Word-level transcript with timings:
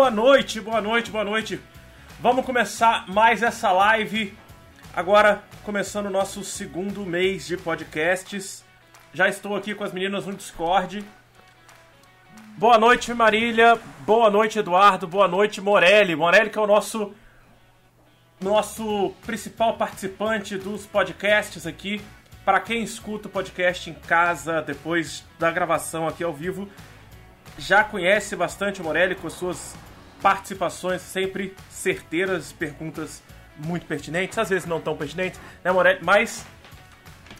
Boa 0.00 0.10
noite, 0.10 0.62
boa 0.62 0.80
noite, 0.80 1.10
boa 1.10 1.24
noite. 1.24 1.60
Vamos 2.20 2.46
começar 2.46 3.06
mais 3.06 3.42
essa 3.42 3.70
live. 3.70 4.34
Agora, 4.96 5.42
começando 5.62 6.06
o 6.06 6.10
nosso 6.10 6.42
segundo 6.42 7.04
mês 7.04 7.46
de 7.46 7.58
podcasts. 7.58 8.64
Já 9.12 9.28
estou 9.28 9.54
aqui 9.54 9.74
com 9.74 9.84
as 9.84 9.92
meninas 9.92 10.24
no 10.24 10.32
Discord. 10.32 11.04
Boa 12.56 12.78
noite, 12.78 13.12
Marília. 13.12 13.78
Boa 14.06 14.30
noite, 14.30 14.58
Eduardo. 14.58 15.06
Boa 15.06 15.28
noite, 15.28 15.60
Morelli. 15.60 16.16
Morelli, 16.16 16.48
que 16.48 16.58
é 16.58 16.62
o 16.62 16.66
nosso 16.66 17.12
nosso 18.40 19.12
principal 19.26 19.76
participante 19.76 20.56
dos 20.56 20.86
podcasts 20.86 21.66
aqui. 21.66 22.00
Para 22.42 22.58
quem 22.58 22.82
escuta 22.82 23.28
o 23.28 23.30
podcast 23.30 23.90
em 23.90 23.94
casa 23.94 24.62
depois 24.62 25.22
da 25.38 25.50
gravação 25.50 26.08
aqui 26.08 26.24
ao 26.24 26.32
vivo, 26.32 26.66
já 27.58 27.84
conhece 27.84 28.34
bastante 28.34 28.80
o 28.80 28.84
Morelli 28.84 29.14
com 29.14 29.28
suas 29.28 29.76
participações 30.20 31.02
sempre 31.02 31.54
certeiras, 31.68 32.52
perguntas 32.52 33.22
muito 33.56 33.86
pertinentes, 33.86 34.38
às 34.38 34.48
vezes 34.48 34.66
não 34.66 34.80
tão 34.80 34.96
pertinentes, 34.96 35.40
né, 35.62 35.70
Morelli? 35.70 36.00
Mas 36.02 36.46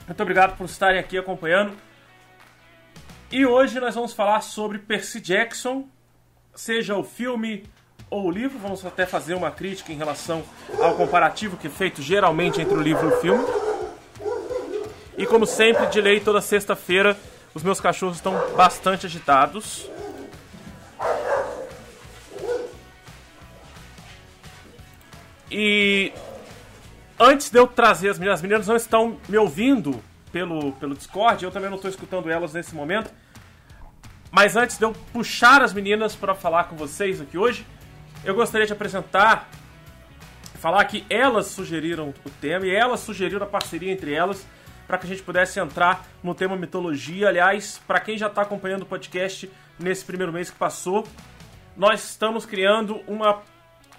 muito 0.07 0.23
obrigado 0.23 0.57
por 0.57 0.65
estarem 0.65 0.99
aqui 0.99 1.17
acompanhando. 1.17 1.77
E 3.31 3.47
hoje 3.47 3.79
nós 3.79 3.95
vamos 3.95 4.13
falar 4.13 4.41
sobre 4.41 4.79
Percy 4.79 5.21
Jackson, 5.21 5.87
seja 6.55 6.97
o 6.97 7.05
filme 7.05 7.65
ou 8.11 8.27
o 8.27 8.31
livro. 8.31 8.59
Vamos 8.59 8.85
até 8.85 9.07
fazer 9.07 9.35
uma 9.35 9.51
crítica 9.51 9.93
em 9.93 9.97
relação 9.97 10.43
ao 10.81 10.97
comparativo 10.97 11.57
que 11.57 11.69
é 11.69 11.71
feito 11.71 12.03
geralmente 12.03 12.61
entre 12.61 12.75
o 12.75 12.81
livro 12.81 13.09
e 13.09 13.13
o 13.13 13.21
filme. 13.21 13.45
E 15.17 15.27
como 15.27 15.47
sempre, 15.47 15.87
de 15.87 16.01
lei, 16.01 16.19
toda 16.19 16.41
sexta-feira 16.41 17.17
os 17.55 17.63
meus 17.63 17.81
cachorros 17.81 18.17
estão 18.17 18.35
bastante 18.57 19.07
agitados. 19.07 19.89
E 25.51 26.13
antes 27.19 27.51
de 27.51 27.59
eu 27.59 27.67
trazer 27.67 28.11
as 28.11 28.19
meninas, 28.19 28.39
as 28.39 28.43
meninas 28.43 28.67
não 28.67 28.77
estão 28.77 29.19
me 29.29 29.37
ouvindo 29.37 30.01
pelo, 30.33 30.73
pelo 30.73 30.95
Discord, 30.95 31.45
eu 31.45 31.51
também 31.51 31.69
não 31.69 31.77
estou 31.77 31.91
escutando 31.91 32.31
elas 32.31 32.55
nesse 32.55 32.75
momento. 32.75 33.11
Mas 34.31 34.57
antes 34.57 34.79
de 34.79 34.85
eu 34.85 34.93
puxar 35.13 35.61
as 35.61 35.73
meninas 35.73 36.15
para 36.15 36.35
falar 36.35 36.65
com 36.65 36.77
vocês 36.77 37.21
aqui 37.21 37.37
hoje, 37.37 37.67
eu 38.25 38.35
gostaria 38.35 38.67
de 38.67 38.73
apresentar, 38.73 39.49
falar 40.55 40.85
que 40.85 41.05
elas 41.11 41.47
sugeriram 41.47 42.15
o 42.25 42.31
tema 42.31 42.67
e 42.67 42.71
elas 42.71 43.01
sugeriram 43.01 43.43
a 43.43 43.49
parceria 43.49 43.91
entre 43.91 44.13
elas 44.13 44.47
para 44.87 44.99
que 44.99 45.07
a 45.07 45.09
gente 45.09 45.23
pudesse 45.23 45.59
entrar 45.59 46.07
no 46.23 46.35
tema 46.35 46.57
mitologia. 46.57 47.29
Aliás, 47.29 47.81
para 47.87 48.01
quem 48.01 48.19
já 48.19 48.27
está 48.27 48.43
acompanhando 48.43 48.83
o 48.83 48.87
podcast 48.87 49.51
nesse 49.79 50.05
primeiro 50.05 50.33
mês 50.33 50.51
que 50.51 50.59
passou, 50.59 51.07
nós 51.77 52.05
estamos 52.05 52.45
criando 52.45 53.01
uma 53.07 53.43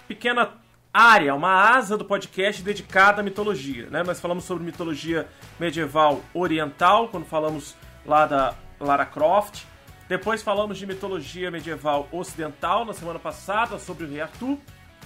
pequena 0.08 0.52
área, 0.94 1.34
uma 1.34 1.54
asa 1.54 1.98
do 1.98 2.04
podcast 2.04 2.62
dedicada 2.62 3.22
à 3.22 3.24
mitologia. 3.24 3.90
Né? 3.90 4.04
Nós 4.04 4.20
falamos 4.20 4.44
sobre 4.44 4.64
mitologia 4.64 5.28
medieval 5.60 6.22
oriental, 6.34 7.08
quando 7.08 7.26
falamos 7.26 7.76
lá 8.06 8.26
da 8.26 8.54
Lara 8.80 9.06
Croft. 9.06 9.64
Depois 10.10 10.44
falamos 10.44 10.78
de 10.78 10.86
mitologia 10.86 11.50
medieval 11.50 12.10
ocidental 12.12 12.84
na 12.84 12.94
semana 12.94 13.20
passada, 13.20 13.80
sobre 13.80 14.04
o 14.04 14.10
rei 14.10 14.20
Arthur. 14.20 14.58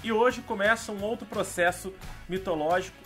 E 0.04 0.12
hoje 0.12 0.42
começa 0.42 0.92
um 0.92 1.04
outro 1.04 1.28
processo 1.28 1.94
mitológico. 2.28 2.98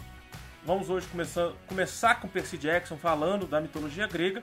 Vamos 0.64 0.90
hoje 0.90 1.08
começar, 1.08 1.52
começar 1.68 2.16
com 2.16 2.28
Percy 2.30 2.58
Jackson 2.58 2.98
falando 2.98 3.46
da 3.46 3.60
mitologia 3.60 4.08
grega. 4.08 4.42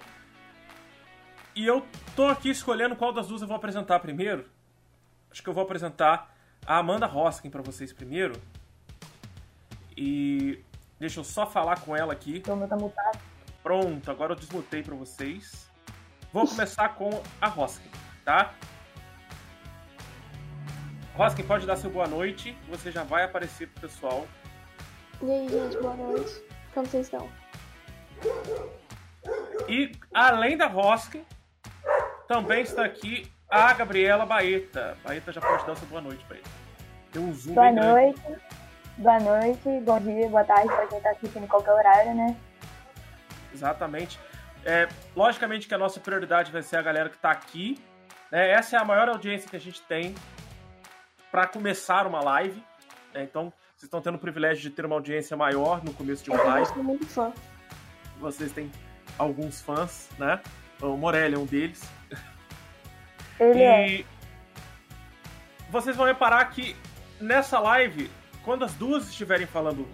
E 1.55 1.65
eu 1.65 1.87
tô 2.15 2.27
aqui 2.27 2.51
escolhendo 2.51 2.97
qual 2.97 3.15
das 3.15 3.29
duas 3.29 3.41
eu 3.41 3.49
vou 3.49 3.57
apresentar 3.57 3.99
primeiro. 4.01 4.45
Acho 5.31 5.43
que 5.43 5.49
eu 5.49 5.55
vou 5.55 5.63
apresentar 5.63 6.36
a 6.67 6.79
Amanda 6.79 7.07
Hoskin 7.07 7.49
para 7.49 7.63
vocês 7.63 7.93
primeiro. 7.93 8.35
E 9.97 10.63
deixa 10.99 11.21
eu 11.21 11.25
só 11.25 11.47
falar 11.47 11.81
com 11.81 11.97
ela 11.97 12.13
aqui. 12.13 12.37
Então, 12.37 12.67
tá 12.67 12.77
mutado. 12.77 13.19
Pronto, 13.63 14.11
agora 14.11 14.33
eu 14.33 14.37
desmutei 14.37 14.83
para 14.83 14.95
vocês. 14.95 15.71
Vou 16.33 16.47
começar 16.47 16.91
com 16.91 17.23
a 17.41 17.49
Hoskin, 17.49 17.91
tá? 18.25 18.53
Hoskin, 21.19 21.45
pode 21.45 21.67
dar 21.67 21.77
seu 21.77 21.91
boa 21.91 22.07
noite. 22.07 22.57
Você 22.69 22.93
já 22.93 23.05
vai 23.05 23.25
aparecer 23.25 23.69
pro 23.69 23.89
pessoal. 23.89 24.27
E 25.23 25.31
aí, 25.31 25.49
gente, 25.49 25.79
boa 25.79 25.97
noite. 25.97 26.43
Como 26.75 26.87
vocês 26.87 27.07
estão? 27.07 27.31
E 29.69 29.93
além 30.13 30.57
da 30.57 30.67
Hoskin, 30.67 31.25
também 32.29 32.63
está 32.63 32.85
aqui 32.85 33.33
a 33.49 33.73
Gabriela 33.75 34.27
Baeta. 34.27 34.97
Baeta 35.05 35.33
já 35.33 35.41
pode 35.41 35.67
dar 35.67 35.77
seu 35.77 35.87
boa 35.89 36.01
noite, 36.01 36.25
Baeta. 36.29 36.49
Tem 37.13 37.23
um 37.23 37.33
zoom 37.33 37.55
Boa 37.55 37.71
grande. 37.71 37.87
noite. 37.89 38.23
Boa 38.99 39.21
noite, 39.21 39.81
bom 39.85 40.01
dia, 40.01 40.29
boa 40.31 40.45
tarde 40.45 40.69
pra 40.69 40.87
quem 40.87 41.01
tá 41.03 41.11
assistindo 41.11 41.45
em 41.45 41.47
qualquer 41.47 41.73
horário, 41.73 42.15
né? 42.15 42.35
Exatamente. 43.53 44.19
É, 44.65 44.89
logicamente 45.15 45.69
que 45.69 45.75
a 45.75 45.79
nossa 45.79 46.01
prioridade 46.01 46.51
vai 46.51 46.63
ser 46.63 46.77
a 46.77 46.83
galera 46.83 47.11
que 47.11 47.17
está 47.17 47.31
aqui. 47.31 47.79
né? 48.33 48.51
essa 48.51 48.77
é 48.77 48.81
a 48.81 48.85
maior 48.85 49.09
audiência 49.09 49.49
que 49.51 49.57
a 49.57 49.61
gente 49.61 49.83
tem 49.83 50.15
para 51.31 51.47
começar 51.47 52.07
uma 52.07 52.23
live. 52.23 52.63
né? 53.15 53.23
então, 53.23 53.53
vocês 53.77 53.85
estão 53.85 54.01
tendo 54.01 54.15
o 54.15 54.19
privilégio 54.19 54.63
de 54.63 54.71
ter 54.71 54.87
uma 54.87 54.97
audiência 54.97 55.37
maior 55.37 55.85
no 55.85 55.93
começo 55.93 56.25
de 56.25 56.31
uma 56.31 56.41
Eu 56.41 56.49
live. 56.49 56.67
sou 56.69 56.83
muito 56.83 57.07
fã. 57.07 57.33
Vocês 58.19 58.51
têm 58.53 58.73
alguns 59.19 59.61
fãs, 59.61 60.09
né? 60.19 60.41
O 60.81 60.97
Morelli 60.97 61.35
é 61.35 61.39
um 61.39 61.45
deles. 61.45 61.87
Ele 63.39 63.63
é. 63.63 63.89
E 63.89 64.07
vocês 65.71 65.97
vão 65.97 66.07
reparar 66.07 66.45
que 66.47 66.77
nessa 67.21 67.59
live, 67.59 68.11
quando 68.45 68.65
as 68.65 68.75
duas 68.75 69.09
estiverem 69.09 69.47
falando, 69.47 69.87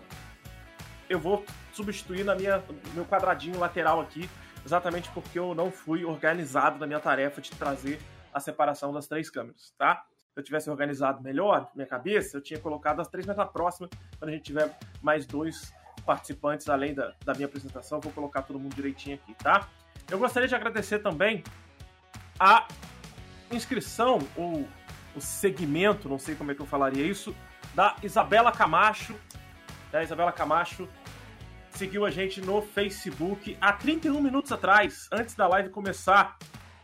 eu 1.08 1.18
vou 1.18 1.44
substituir 1.72 2.24
na 2.24 2.34
minha 2.34 2.58
no 2.58 2.94
meu 2.94 3.04
quadradinho 3.04 3.58
lateral 3.58 4.00
aqui, 4.00 4.28
exatamente 4.64 5.10
porque 5.10 5.38
eu 5.38 5.54
não 5.54 5.70
fui 5.70 6.04
organizado 6.04 6.78
na 6.78 6.86
minha 6.86 7.00
tarefa 7.00 7.40
de 7.40 7.50
trazer 7.50 7.98
a 8.32 8.40
separação 8.40 8.92
das 8.92 9.06
três 9.06 9.28
câmeras, 9.28 9.72
tá? 9.76 10.04
Se 10.32 10.40
eu 10.40 10.42
tivesse 10.42 10.70
organizado 10.70 11.22
melhor, 11.22 11.70
minha 11.74 11.86
cabeça, 11.86 12.38
eu 12.38 12.40
tinha 12.40 12.58
colocado 12.58 13.00
as 13.00 13.08
três 13.08 13.26
na 13.26 13.34
próxima, 13.44 13.88
quando 14.18 14.30
a 14.30 14.32
gente 14.32 14.44
tiver 14.44 14.74
mais 15.02 15.26
dois 15.26 15.72
participantes 16.06 16.68
além 16.68 16.94
da, 16.94 17.12
da 17.24 17.34
minha 17.34 17.46
apresentação, 17.46 17.98
eu 17.98 18.02
vou 18.02 18.12
colocar 18.12 18.42
todo 18.42 18.58
mundo 18.58 18.74
direitinho 18.74 19.16
aqui, 19.16 19.34
tá? 19.34 19.68
Eu 20.10 20.18
gostaria 20.18 20.48
de 20.48 20.54
agradecer 20.54 21.00
também 21.00 21.44
a 22.40 22.66
inscrição 23.56 24.18
ou 24.36 24.68
o 25.14 25.20
segmento, 25.20 26.08
não 26.08 26.18
sei 26.18 26.34
como 26.34 26.50
é 26.52 26.54
que 26.54 26.60
eu 26.60 26.66
falaria 26.66 27.04
isso, 27.06 27.34
da 27.74 27.96
Isabela 28.02 28.50
Camacho. 28.52 29.14
A 29.92 30.02
Isabela 30.02 30.32
Camacho 30.32 30.88
seguiu 31.70 32.04
a 32.04 32.10
gente 32.10 32.40
no 32.40 32.62
Facebook 32.62 33.56
há 33.60 33.72
31 33.72 34.20
minutos 34.20 34.50
atrás, 34.52 35.08
antes 35.12 35.34
da 35.34 35.46
live 35.48 35.68
começar. 35.70 36.36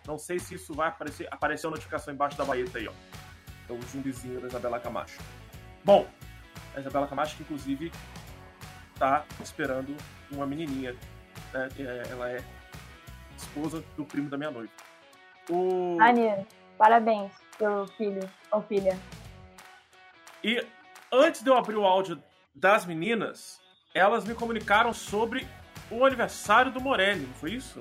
Não 0.06 0.18
sei 0.18 0.38
se 0.38 0.54
isso 0.54 0.72
vai 0.74 0.88
aparecer. 0.88 1.28
Apareceu 1.30 1.68
a 1.68 1.72
notificação 1.72 2.12
embaixo 2.12 2.36
da 2.36 2.44
baeta 2.44 2.78
aí, 2.78 2.88
ó. 2.88 2.92
É 3.68 3.72
o 3.72 3.80
zumbizinho 3.82 4.40
da 4.40 4.48
Isabela 4.48 4.80
Camacho. 4.80 5.18
Bom, 5.84 6.08
a 6.74 6.80
Isabela 6.80 7.06
Camacho, 7.06 7.36
que 7.36 7.42
inclusive 7.42 7.92
tá 8.98 9.24
esperando 9.42 9.94
uma 10.30 10.46
menininha. 10.46 10.94
né? 11.52 11.68
É, 11.78 12.08
Ela 12.10 12.30
é 12.30 12.44
esposa 13.36 13.84
do 13.96 14.04
primo 14.04 14.28
da 14.28 14.36
minha 14.36 14.50
noiva. 14.50 14.72
O... 15.48 15.96
Maneiro. 15.96 16.46
Parabéns 16.76 17.32
pelo 17.58 17.86
filho 17.88 18.28
ou 18.52 18.62
filha. 18.62 18.98
E 20.42 20.64
antes 21.12 21.42
de 21.42 21.50
eu 21.50 21.56
abrir 21.56 21.76
o 21.76 21.84
áudio 21.84 22.22
das 22.54 22.86
meninas, 22.86 23.60
elas 23.94 24.24
me 24.24 24.34
comunicaram 24.34 24.92
sobre 24.92 25.46
o 25.90 26.04
aniversário 26.04 26.70
do 26.70 26.80
Morelli, 26.80 27.26
não 27.26 27.34
foi 27.34 27.52
isso? 27.52 27.80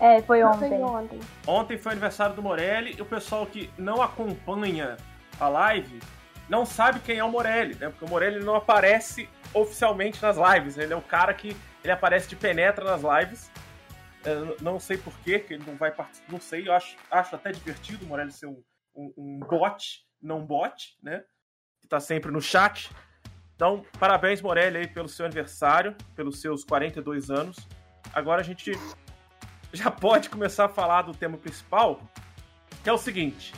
É, 0.00 0.20
foi 0.22 0.42
ontem. 0.42 0.68
Foi 0.68 0.82
ontem. 0.82 1.20
Ontem 1.46 1.78
foi 1.78 1.90
o 1.90 1.92
aniversário 1.92 2.34
do 2.34 2.42
Morelli 2.42 2.94
e 2.98 3.02
o 3.02 3.06
pessoal 3.06 3.46
que 3.46 3.70
não 3.78 4.02
acompanha 4.02 4.96
a 5.38 5.48
live 5.48 6.00
não 6.48 6.66
sabe 6.66 7.00
quem 7.00 7.18
é 7.18 7.24
o 7.24 7.30
Morelli, 7.30 7.76
né? 7.76 7.88
Porque 7.88 8.04
o 8.04 8.08
Morelli 8.08 8.44
não 8.44 8.54
aparece 8.54 9.28
oficialmente 9.54 10.20
nas 10.20 10.36
lives. 10.36 10.76
Ele 10.76 10.92
é 10.92 10.96
o 10.96 11.02
cara 11.02 11.32
que 11.32 11.56
ele 11.82 11.92
aparece 11.92 12.28
de 12.28 12.36
penetra 12.36 12.84
nas 12.84 13.00
lives. 13.00 13.50
Eu 14.24 14.56
não 14.60 14.78
sei 14.78 14.96
por 14.96 15.12
que 15.20 15.44
ele 15.50 15.64
não 15.66 15.76
vai 15.76 15.90
participar. 15.90 16.32
Não 16.32 16.40
sei, 16.40 16.68
eu 16.68 16.72
acho, 16.72 16.96
acho 17.10 17.34
até 17.34 17.50
divertido 17.50 18.04
o 18.04 18.08
Morelli 18.08 18.32
ser 18.32 18.46
um, 18.46 18.62
um, 18.94 19.12
um 19.16 19.38
bot, 19.40 20.06
não 20.20 20.44
bot, 20.44 20.96
né? 21.02 21.24
Que 21.80 21.88
tá 21.88 21.98
sempre 21.98 22.30
no 22.30 22.40
chat. 22.40 22.90
Então, 23.54 23.84
parabéns, 23.98 24.40
Morelli, 24.40 24.78
aí, 24.78 24.86
pelo 24.86 25.08
seu 25.08 25.26
aniversário, 25.26 25.96
pelos 26.14 26.40
seus 26.40 26.64
42 26.64 27.30
anos. 27.30 27.56
Agora 28.12 28.40
a 28.40 28.44
gente 28.44 28.72
já 29.72 29.90
pode 29.90 30.30
começar 30.30 30.66
a 30.66 30.68
falar 30.68 31.02
do 31.02 31.14
tema 31.14 31.36
principal, 31.36 32.00
que 32.82 32.88
é 32.88 32.92
o 32.92 32.98
seguinte. 32.98 33.52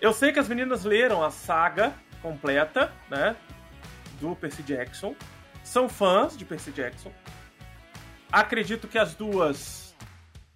Eu 0.00 0.12
sei 0.12 0.32
que 0.32 0.38
as 0.38 0.48
meninas 0.48 0.84
leram 0.84 1.22
a 1.22 1.30
saga 1.30 1.94
completa, 2.20 2.92
né? 3.08 3.36
Do 4.20 4.34
Percy 4.36 4.62
Jackson. 4.62 5.14
São 5.62 5.88
fãs 5.88 6.36
de 6.36 6.44
Percy 6.44 6.72
Jackson. 6.72 7.12
Acredito 8.32 8.88
que 8.88 8.98
as 8.98 9.14
duas 9.14 9.94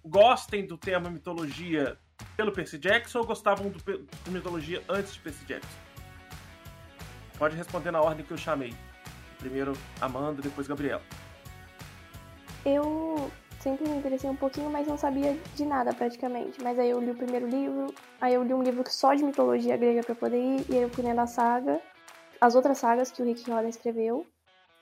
gostem 0.03 0.65
do 0.65 0.75
tema 0.75 1.11
mitologia 1.11 1.95
pelo 2.35 2.51
Percy 2.51 2.79
Jackson 2.79 3.19
ou 3.19 3.25
gostavam 3.25 3.69
do, 3.69 3.77
do 3.77 4.31
mitologia 4.31 4.81
antes 4.89 5.13
de 5.13 5.19
Percy 5.19 5.45
Jackson? 5.45 5.77
Pode 7.37 7.55
responder 7.55 7.91
na 7.91 8.01
ordem 8.01 8.25
que 8.25 8.31
eu 8.31 8.37
chamei. 8.37 8.73
Primeiro 9.37 9.73
Amanda, 10.01 10.41
depois 10.41 10.67
Gabriela. 10.67 11.03
Eu 12.65 13.31
sempre 13.59 13.87
me 13.87 13.97
interessei 13.97 14.27
um 14.27 14.35
pouquinho, 14.35 14.71
mas 14.71 14.87
não 14.87 14.97
sabia 14.97 15.37
de 15.53 15.63
nada 15.63 15.93
praticamente. 15.93 16.59
Mas 16.63 16.79
aí 16.79 16.89
eu 16.89 16.99
li 16.99 17.11
o 17.11 17.15
primeiro 17.15 17.47
livro, 17.47 17.93
aí 18.19 18.33
eu 18.33 18.43
li 18.43 18.55
um 18.55 18.63
livro 18.63 18.83
só 18.89 19.13
de 19.13 19.23
mitologia 19.23 19.77
grega 19.77 20.01
para 20.01 20.15
poder 20.15 20.41
ir, 20.41 20.65
e 20.67 20.77
aí 20.77 20.81
eu 20.81 20.89
fui 20.89 21.03
lendo 21.03 21.19
a 21.19 21.27
saga, 21.27 21.79
as 22.41 22.55
outras 22.55 22.79
sagas 22.79 23.11
que 23.11 23.21
o 23.21 23.25
Rick 23.25 23.45
Riordan 23.45 23.69
escreveu. 23.69 24.25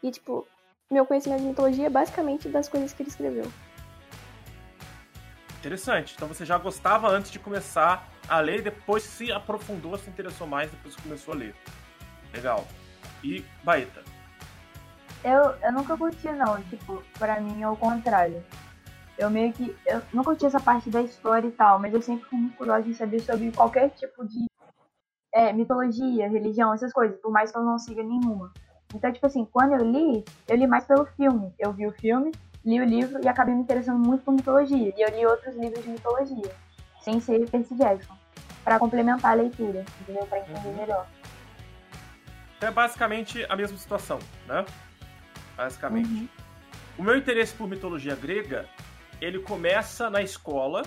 E, 0.01 0.11
tipo, 0.11 0.47
meu 0.91 1.05
conhecimento 1.05 1.41
de 1.41 1.47
mitologia 1.47 1.87
é 1.87 1.89
basicamente 1.89 2.47
das 2.47 2.69
coisas 2.69 2.93
que 2.93 3.01
ele 3.01 3.09
escreveu. 3.09 3.51
Interessante. 5.59 6.13
Então 6.15 6.27
você 6.27 6.45
já 6.45 6.57
gostava 6.57 7.09
antes 7.09 7.31
de 7.31 7.39
começar 7.39 8.07
a 8.27 8.39
ler 8.39 8.59
e 8.59 8.63
depois 8.63 9.03
se 9.03 9.31
aprofundou, 9.31 9.97
se 9.97 10.09
interessou 10.09 10.45
mais 10.45 10.69
depois 10.69 10.95
que 10.95 11.01
começou 11.01 11.33
a 11.33 11.37
ler. 11.37 11.55
Legal. 12.33 12.65
E 13.23 13.43
Baeta? 13.63 14.03
Eu, 15.23 15.55
eu 15.63 15.71
nunca 15.73 15.97
curti, 15.97 16.31
não. 16.31 16.61
Tipo, 16.63 17.03
pra 17.17 17.41
mim 17.41 17.63
é 17.63 17.67
o 17.67 17.75
contrário. 17.75 18.43
Eu 19.17 19.29
meio 19.29 19.51
que. 19.53 19.75
Eu 19.87 20.01
não 20.13 20.23
curti 20.23 20.45
essa 20.45 20.59
parte 20.59 20.89
da 20.89 21.01
história 21.01 21.47
e 21.47 21.51
tal, 21.51 21.79
mas 21.79 21.93
eu 21.93 22.01
sempre 22.01 22.29
fui 22.29 22.37
muito 22.37 22.57
curiosa 22.57 22.87
em 22.87 22.93
saber 22.93 23.21
sobre 23.21 23.51
qualquer 23.51 23.89
tipo 23.89 24.23
de 24.27 24.45
é, 25.33 25.51
mitologia, 25.51 26.29
religião, 26.29 26.73
essas 26.73 26.93
coisas, 26.93 27.19
por 27.19 27.31
mais 27.31 27.51
que 27.51 27.57
eu 27.57 27.63
não 27.63 27.79
siga 27.79 28.03
nenhuma. 28.03 28.53
Então, 28.93 29.11
tipo 29.11 29.25
assim, 29.25 29.45
quando 29.51 29.73
eu 29.73 29.83
li, 29.83 30.23
eu 30.47 30.55
li 30.55 30.67
mais 30.67 30.85
pelo 30.85 31.05
filme. 31.05 31.53
Eu 31.57 31.73
vi 31.73 31.87
o 31.87 31.91
filme, 31.91 32.31
li 32.63 32.79
o 32.79 32.85
livro 32.85 33.19
e 33.23 33.27
acabei 33.27 33.53
me 33.53 33.61
interessando 33.61 33.99
muito 33.99 34.23
por 34.23 34.33
mitologia. 34.33 34.93
E 34.95 35.01
eu 35.01 35.09
li 35.09 35.25
outros 35.25 35.55
livros 35.55 35.83
de 35.83 35.89
mitologia, 35.89 36.55
sem 37.01 37.19
ser 37.19 37.49
Percy 37.49 37.75
Jackson, 37.75 38.15
para 38.63 38.79
complementar 38.79 39.31
a 39.31 39.35
leitura, 39.35 39.85
entendeu? 40.01 40.25
Pra 40.25 40.39
entender 40.39 40.67
uhum. 40.67 40.75
melhor. 40.75 41.07
É 42.61 42.71
basicamente 42.71 43.45
a 43.49 43.55
mesma 43.55 43.77
situação, 43.77 44.19
né? 44.47 44.65
Basicamente. 45.55 46.09
Uhum. 46.09 46.27
O 46.97 47.03
meu 47.03 47.17
interesse 47.17 47.53
por 47.53 47.67
mitologia 47.67 48.15
grega, 48.15 48.67
ele 49.21 49.39
começa 49.39 50.09
na 50.09 50.21
escola 50.21 50.83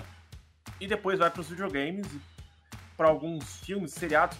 e 0.81 0.87
depois 0.87 1.19
vai 1.19 1.29
para 1.29 1.41
os 1.41 1.49
videogames, 1.49 2.07
para 2.97 3.07
alguns 3.07 3.59
filmes, 3.59 3.93
seriados. 3.93 4.37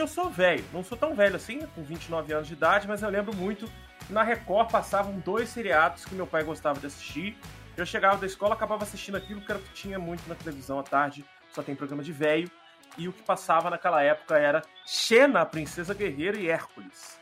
Eu 0.00 0.08
sou 0.08 0.30
velho, 0.30 0.64
não 0.72 0.82
sou 0.82 0.96
tão 0.96 1.14
velho 1.14 1.36
assim, 1.36 1.66
com 1.74 1.82
29 1.82 2.32
anos 2.32 2.48
de 2.48 2.54
idade, 2.54 2.88
mas 2.88 3.02
eu 3.02 3.10
lembro 3.10 3.36
muito. 3.36 3.70
Na 4.08 4.22
Record 4.22 4.70
passavam 4.70 5.18
dois 5.18 5.50
seriados 5.50 6.06
que 6.06 6.14
meu 6.14 6.26
pai 6.26 6.42
gostava 6.42 6.80
de 6.80 6.86
assistir. 6.86 7.36
Eu 7.76 7.84
chegava 7.84 8.16
da 8.16 8.24
escola, 8.24 8.54
acabava 8.54 8.82
assistindo 8.82 9.18
aquilo 9.18 9.42
que 9.42 9.52
era 9.52 9.60
que 9.60 9.74
tinha 9.74 9.98
muito 9.98 10.26
na 10.26 10.34
televisão 10.34 10.78
à 10.78 10.82
tarde, 10.82 11.22
só 11.52 11.62
tem 11.62 11.76
programa 11.76 12.02
de 12.02 12.12
velho. 12.12 12.50
E 12.96 13.08
o 13.08 13.12
que 13.12 13.22
passava 13.22 13.68
naquela 13.68 14.02
época 14.02 14.38
era 14.38 14.62
Xena, 14.86 15.42
a 15.42 15.46
Princesa 15.46 15.92
Guerreira 15.92 16.38
e 16.38 16.48
Hércules. 16.48 17.20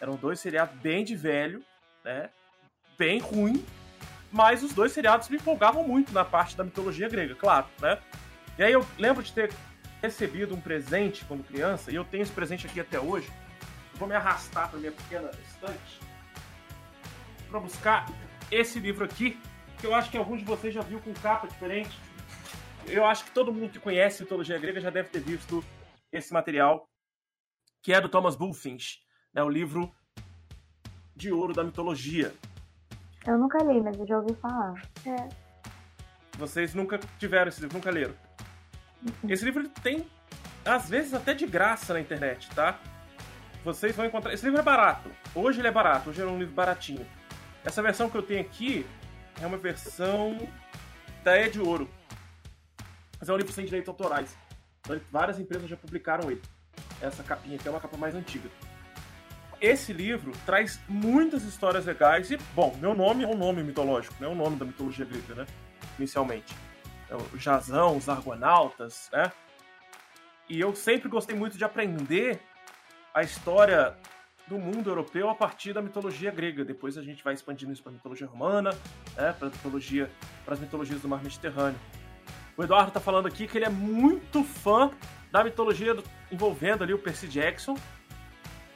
Eram 0.00 0.16
dois 0.16 0.40
seriados 0.40 0.76
bem 0.80 1.04
de 1.04 1.14
velho, 1.14 1.62
né? 2.04 2.30
Bem 2.98 3.20
ruim, 3.20 3.64
mas 4.32 4.64
os 4.64 4.72
dois 4.72 4.90
seriados 4.90 5.28
me 5.28 5.36
empolgavam 5.36 5.86
muito 5.86 6.12
na 6.12 6.24
parte 6.24 6.56
da 6.56 6.64
mitologia 6.64 7.08
grega, 7.08 7.36
claro, 7.36 7.68
né? 7.80 7.96
E 8.58 8.62
aí 8.64 8.72
eu 8.72 8.84
lembro 8.98 9.22
de 9.22 9.32
ter 9.32 9.52
recebido 10.02 10.54
um 10.54 10.60
presente 10.60 11.24
quando 11.24 11.44
criança, 11.44 11.90
e 11.90 11.94
eu 11.94 12.04
tenho 12.04 12.22
esse 12.22 12.32
presente 12.32 12.66
aqui 12.66 12.80
até 12.80 12.98
hoje. 13.00 13.30
vou 13.94 14.06
me 14.06 14.14
arrastar 14.14 14.70
para 14.70 14.78
minha 14.78 14.92
pequena 14.92 15.30
estante 15.44 16.08
para 17.48 17.60
buscar 17.60 18.06
esse 18.50 18.78
livro 18.78 19.04
aqui, 19.04 19.40
que 19.78 19.86
eu 19.86 19.94
acho 19.94 20.10
que 20.10 20.18
alguns 20.18 20.40
de 20.40 20.44
vocês 20.44 20.72
já 20.72 20.82
viu 20.82 21.00
com 21.00 21.12
capa 21.14 21.46
diferente. 21.46 21.98
Eu 22.86 23.04
acho 23.04 23.24
que 23.24 23.30
todo 23.30 23.52
mundo 23.52 23.70
que 23.70 23.78
conhece 23.78 24.22
mitologia 24.22 24.58
grega 24.58 24.80
já 24.80 24.90
deve 24.90 25.08
ter 25.08 25.20
visto 25.20 25.64
esse 26.12 26.32
material, 26.32 26.88
que 27.82 27.92
é 27.92 28.00
do 28.00 28.08
Thomas 28.08 28.36
Bulfinch, 28.36 29.00
né, 29.32 29.42
o 29.42 29.48
livro 29.48 29.92
de 31.14 31.32
ouro 31.32 31.52
da 31.52 31.64
mitologia. 31.64 32.32
Eu 33.26 33.36
nunca 33.36 33.58
li, 33.64 33.80
mas 33.80 33.98
eu 33.98 34.06
já 34.06 34.18
ouvi 34.18 34.34
falar. 34.34 34.74
É. 35.06 35.28
Vocês 36.38 36.72
nunca 36.72 36.98
tiveram 37.18 37.48
esse 37.48 37.60
livro, 37.60 37.76
nunca 37.76 37.90
leram? 37.90 38.14
Esse 39.28 39.44
livro 39.44 39.68
tem, 39.82 40.06
às 40.64 40.88
vezes, 40.88 41.14
até 41.14 41.34
de 41.34 41.46
graça 41.46 41.94
na 41.94 42.00
internet, 42.00 42.48
tá? 42.50 42.78
Vocês 43.64 43.94
vão 43.94 44.06
encontrar. 44.06 44.32
Esse 44.32 44.44
livro 44.44 44.60
é 44.60 44.62
barato. 44.62 45.10
Hoje 45.34 45.60
ele 45.60 45.68
é 45.68 45.70
barato, 45.72 46.10
hoje 46.10 46.22
é 46.22 46.24
um 46.24 46.38
livro 46.38 46.54
baratinho. 46.54 47.06
Essa 47.64 47.82
versão 47.82 48.08
que 48.08 48.16
eu 48.16 48.22
tenho 48.22 48.40
aqui 48.40 48.86
é 49.40 49.46
uma 49.46 49.56
versão 49.56 50.48
da 51.22 51.38
Ed 51.40 51.60
Ouro. 51.60 51.88
Mas 53.18 53.28
é 53.28 53.32
um 53.32 53.36
livro 53.36 53.52
sem 53.52 53.64
direitos 53.64 53.88
autorais. 53.88 54.36
Então, 54.80 54.98
várias 55.10 55.38
empresas 55.38 55.68
já 55.68 55.76
publicaram 55.76 56.30
ele. 56.30 56.42
Essa 57.00 57.22
capinha 57.22 57.56
aqui 57.56 57.66
é 57.66 57.70
uma 57.70 57.80
capa 57.80 57.96
mais 57.96 58.14
antiga. 58.14 58.48
Esse 59.60 59.92
livro 59.92 60.32
traz 60.46 60.80
muitas 60.88 61.42
histórias 61.42 61.84
legais 61.84 62.30
e, 62.30 62.36
bom, 62.54 62.76
meu 62.80 62.94
nome 62.94 63.24
é 63.24 63.26
um 63.26 63.36
nome 63.36 63.62
mitológico, 63.62 64.14
não 64.20 64.28
é 64.28 64.32
o 64.32 64.36
nome 64.36 64.56
da 64.56 64.64
mitologia 64.64 65.04
grega, 65.04 65.34
né? 65.34 65.46
Inicialmente. 65.98 66.54
É 67.10 67.16
o 67.16 67.38
Jazão, 67.38 67.96
os 67.96 68.08
Argonautas, 68.08 69.08
né? 69.12 69.32
E 70.48 70.60
eu 70.60 70.74
sempre 70.74 71.08
gostei 71.08 71.36
muito 71.36 71.58
de 71.58 71.64
aprender 71.64 72.40
a 73.14 73.22
história 73.22 73.96
do 74.46 74.58
mundo 74.58 74.88
europeu 74.88 75.28
a 75.28 75.34
partir 75.34 75.72
da 75.72 75.82
mitologia 75.82 76.30
grega. 76.30 76.64
Depois 76.64 76.96
a 76.96 77.02
gente 77.02 77.22
vai 77.22 77.34
expandindo 77.34 77.72
isso 77.72 77.82
para 77.82 77.92
a 77.92 77.94
mitologia 77.94 78.26
romana, 78.26 78.70
né, 79.14 79.34
para 79.38 79.48
mitologia, 79.48 80.10
as 80.46 80.58
mitologias 80.58 81.02
do 81.02 81.08
mar 81.08 81.22
Mediterrâneo. 81.22 81.78
O 82.56 82.64
Eduardo 82.64 82.88
está 82.88 83.00
falando 83.00 83.28
aqui 83.28 83.46
que 83.46 83.58
ele 83.58 83.66
é 83.66 83.70
muito 83.70 84.42
fã 84.42 84.90
da 85.30 85.44
mitologia 85.44 85.94
do, 85.94 86.02
envolvendo 86.32 86.82
ali 86.82 86.94
o 86.94 86.98
Percy 86.98 87.28
Jackson 87.28 87.76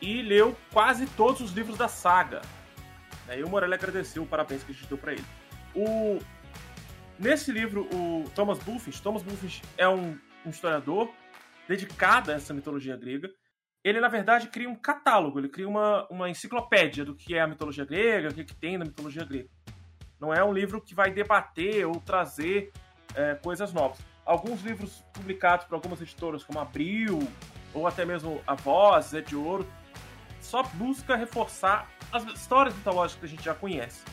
e 0.01 0.21
leu 0.21 0.57
quase 0.73 1.07
todos 1.07 1.41
os 1.41 1.53
livros 1.53 1.79
da 1.79 1.89
saga. 1.89 2.43
E 3.35 3.43
o 3.43 3.49
Morelli 3.49 3.75
agradeceu 3.75 4.23
o 4.23 4.27
parabéns 4.27 4.63
que 4.63 4.73
a 4.73 4.75
gente 4.75 4.87
deu 4.87 4.99
para 4.99 5.13
ele. 5.13 5.25
O 5.75 6.19
Nesse 7.19 7.53
livro, 7.53 7.89
o 7.95 8.29
Thomas 8.35 8.59
Bulfinch, 8.59 9.01
Thomas 9.03 9.23
Bulfinch 9.23 9.63
é 9.77 9.89
um, 9.89 10.19
um 10.45 10.51
historiador 10.51 11.11
dedicado 11.69 12.31
a 12.31 12.35
essa 12.35 12.53
mitologia 12.53 12.97
grega. 12.97 13.31
Ele, 13.85 14.01
na 14.01 14.09
verdade, 14.09 14.49
cria 14.49 14.69
um 14.69 14.75
catálogo, 14.75 15.39
ele 15.39 15.49
cria 15.49 15.69
uma, 15.69 16.07
uma 16.09 16.31
enciclopédia 16.31 17.05
do 17.05 17.15
que 17.15 17.35
é 17.35 17.41
a 17.41 17.47
mitologia 17.47 17.85
grega, 17.85 18.29
o 18.29 18.35
que, 18.35 18.45
que 18.45 18.55
tem 18.55 18.79
na 18.79 18.85
mitologia 18.85 19.25
grega. 19.25 19.49
Não 20.21 20.33
é 20.33 20.43
um 20.45 20.53
livro 20.53 20.81
que 20.81 20.95
vai 20.95 21.11
debater 21.11 21.85
ou 21.87 21.97
trazer 22.01 22.73
é, 23.15 23.35
coisas 23.35 23.73
novas. 23.73 23.99
Alguns 24.25 24.63
livros 24.63 25.05
publicados 25.13 25.67
por 25.67 25.75
algumas 25.75 26.01
editoras, 26.01 26.45
como 26.45 26.61
Abril, 26.61 27.19
ou 27.75 27.87
até 27.87 28.05
mesmo 28.05 28.41
A 28.47 28.55
Voz, 28.55 29.07
Zé 29.07 29.21
de 29.21 29.35
Ouro, 29.35 29.67
só 30.41 30.63
busca 30.63 31.17
reforçar 31.17 31.91
as 32.13 32.25
histórias 32.25 32.75
mitológicas 32.77 33.21
que 33.21 33.27
a 33.27 33.29
gente 33.29 33.45
já 33.45 33.55
conhece. 33.55 34.05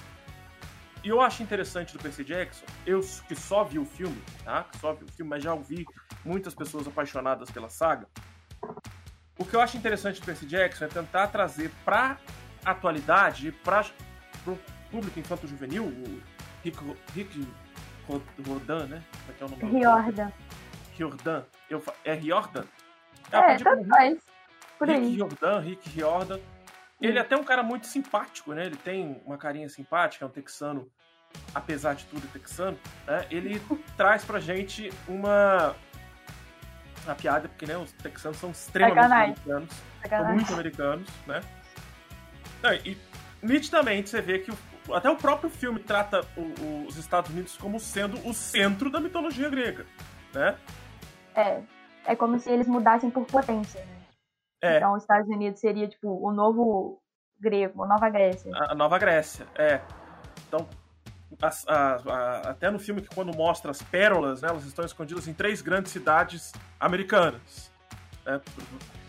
E 1.04 1.10
eu 1.10 1.22
acho 1.22 1.42
interessante 1.42 1.94
do 1.94 2.00
Percy 2.00 2.24
Jackson, 2.24 2.66
eu 2.86 3.00
que 3.28 3.36
só 3.36 3.64
vi 3.64 3.80
o 3.80 3.86
filme, 3.86 4.22
tá? 4.44 4.66
Que 4.66 4.78
só 4.80 4.94
vi 4.94 5.06
o 5.06 5.08
filme, 5.08 5.30
mas 5.30 5.44
já 5.44 5.54
ouvi 5.54 5.86
muitas 6.26 6.54
pessoas 6.54 6.88
apaixonadas 6.88 7.50
pela 7.50 7.70
saga. 7.70 8.06
O 9.38 9.46
que 9.46 9.56
eu 9.56 9.62
acho 9.62 9.78
interessante 9.78 10.20
do 10.20 10.26
Percy 10.26 10.46
Jackson 10.46 10.86
é 10.86 10.88
tentar 10.90 11.28
trazer 11.28 11.72
pra 11.86 12.18
atualidade, 12.66 13.54
pra, 13.64 13.86
pro 14.44 14.60
público 14.92 15.18
infanto-juvenil, 15.18 15.86
o 15.86 16.22
Rick, 16.64 16.78
Rick 17.16 17.48
Rodan, 18.46 18.88
né? 18.88 19.04
Como 19.12 19.32
é 19.32 19.34
que 19.34 19.44
é 19.44 19.46
o 19.46 19.50
nome? 19.50 19.80
Riordan. 19.80 20.32
Riordan. 20.98 21.44
Eu, 21.70 21.84
é 22.04 22.14
Riordan? 22.14 22.66
É, 23.32 23.56
tanto 23.58 23.88
faz. 23.88 24.20
Por 24.78 24.90
Rick 24.90 25.08
Riordan, 25.08 25.60
Rick 25.60 25.90
Riordan. 25.90 26.40
Ele 27.02 27.18
é 27.18 27.22
até 27.22 27.36
um 27.36 27.44
cara 27.44 27.64
muito 27.64 27.88
simpático, 27.88 28.54
né? 28.54 28.66
Ele 28.66 28.76
tem 28.76 29.22
uma 29.26 29.38
carinha 29.38 29.70
simpática, 29.70 30.26
é 30.26 30.28
um 30.28 30.32
texano, 30.32 30.92
apesar 31.56 31.96
de 31.96 32.06
tudo 32.06 32.28
texano, 32.32 32.78
né? 33.08 33.26
Ele 33.32 33.62
traz 33.96 34.26
pra 34.26 34.40
gente 34.40 34.92
uma 35.08 35.76
a 37.08 37.16
piada, 37.16 37.48
porque 37.48 37.66
né, 37.66 37.78
os 37.78 37.92
texanos 37.94 38.38
são 38.38 38.52
extremamente 38.52 39.02
Sacanagem. 39.02 39.34
americanos, 39.34 39.76
Sacanagem. 40.02 40.26
são 40.28 40.36
muito 40.36 40.54
americanos, 40.54 41.10
né? 41.26 41.42
e 42.86 42.98
nitidamente 43.42 44.10
você 44.10 44.22
vê 44.22 44.40
que 44.40 44.52
o, 44.52 44.94
até 44.94 45.10
o 45.10 45.16
próprio 45.16 45.50
filme 45.50 45.80
trata 45.80 46.22
o, 46.36 46.42
o, 46.42 46.86
os 46.88 46.98
Estados 46.98 47.32
Unidos 47.32 47.58
como 47.58 47.80
sendo 47.80 48.20
o 48.28 48.34
centro 48.34 48.90
da 48.92 49.00
mitologia 49.00 49.50
grega, 49.50 49.86
né? 50.34 50.58
É, 51.36 51.62
é 52.06 52.16
como 52.16 52.38
se 52.38 52.52
eles 52.52 52.68
mudassem 52.68 53.10
por 53.10 53.26
potência, 53.26 53.80
né? 53.86 53.99
É. 54.62 54.78
Então, 54.78 54.94
os 54.94 55.04
Estados 55.04 55.30
Unidos 55.30 55.60
seria, 55.60 55.88
tipo, 55.88 56.10
o 56.26 56.32
novo 56.32 57.02
grego, 57.40 57.84
a 57.84 57.88
nova 57.88 58.10
Grécia. 58.10 58.52
A, 58.54 58.76
nova 58.76 58.98
Grécia, 58.98 59.48
é. 59.56 59.82
Então, 60.48 60.68
até 62.44 62.70
no 62.70 62.80
filme 62.80 63.02
que 63.02 63.14
quando 63.14 63.36
mostra 63.36 63.72
as 63.72 63.82
pérolas, 63.82 64.42
né, 64.42 64.50
elas 64.50 64.66
estão 64.66 64.84
escondidas 64.84 65.28
em 65.28 65.34
três 65.34 65.62
grandes 65.62 65.92
cidades 65.92 66.52
americanas. 66.80 67.72
É, 68.26 68.36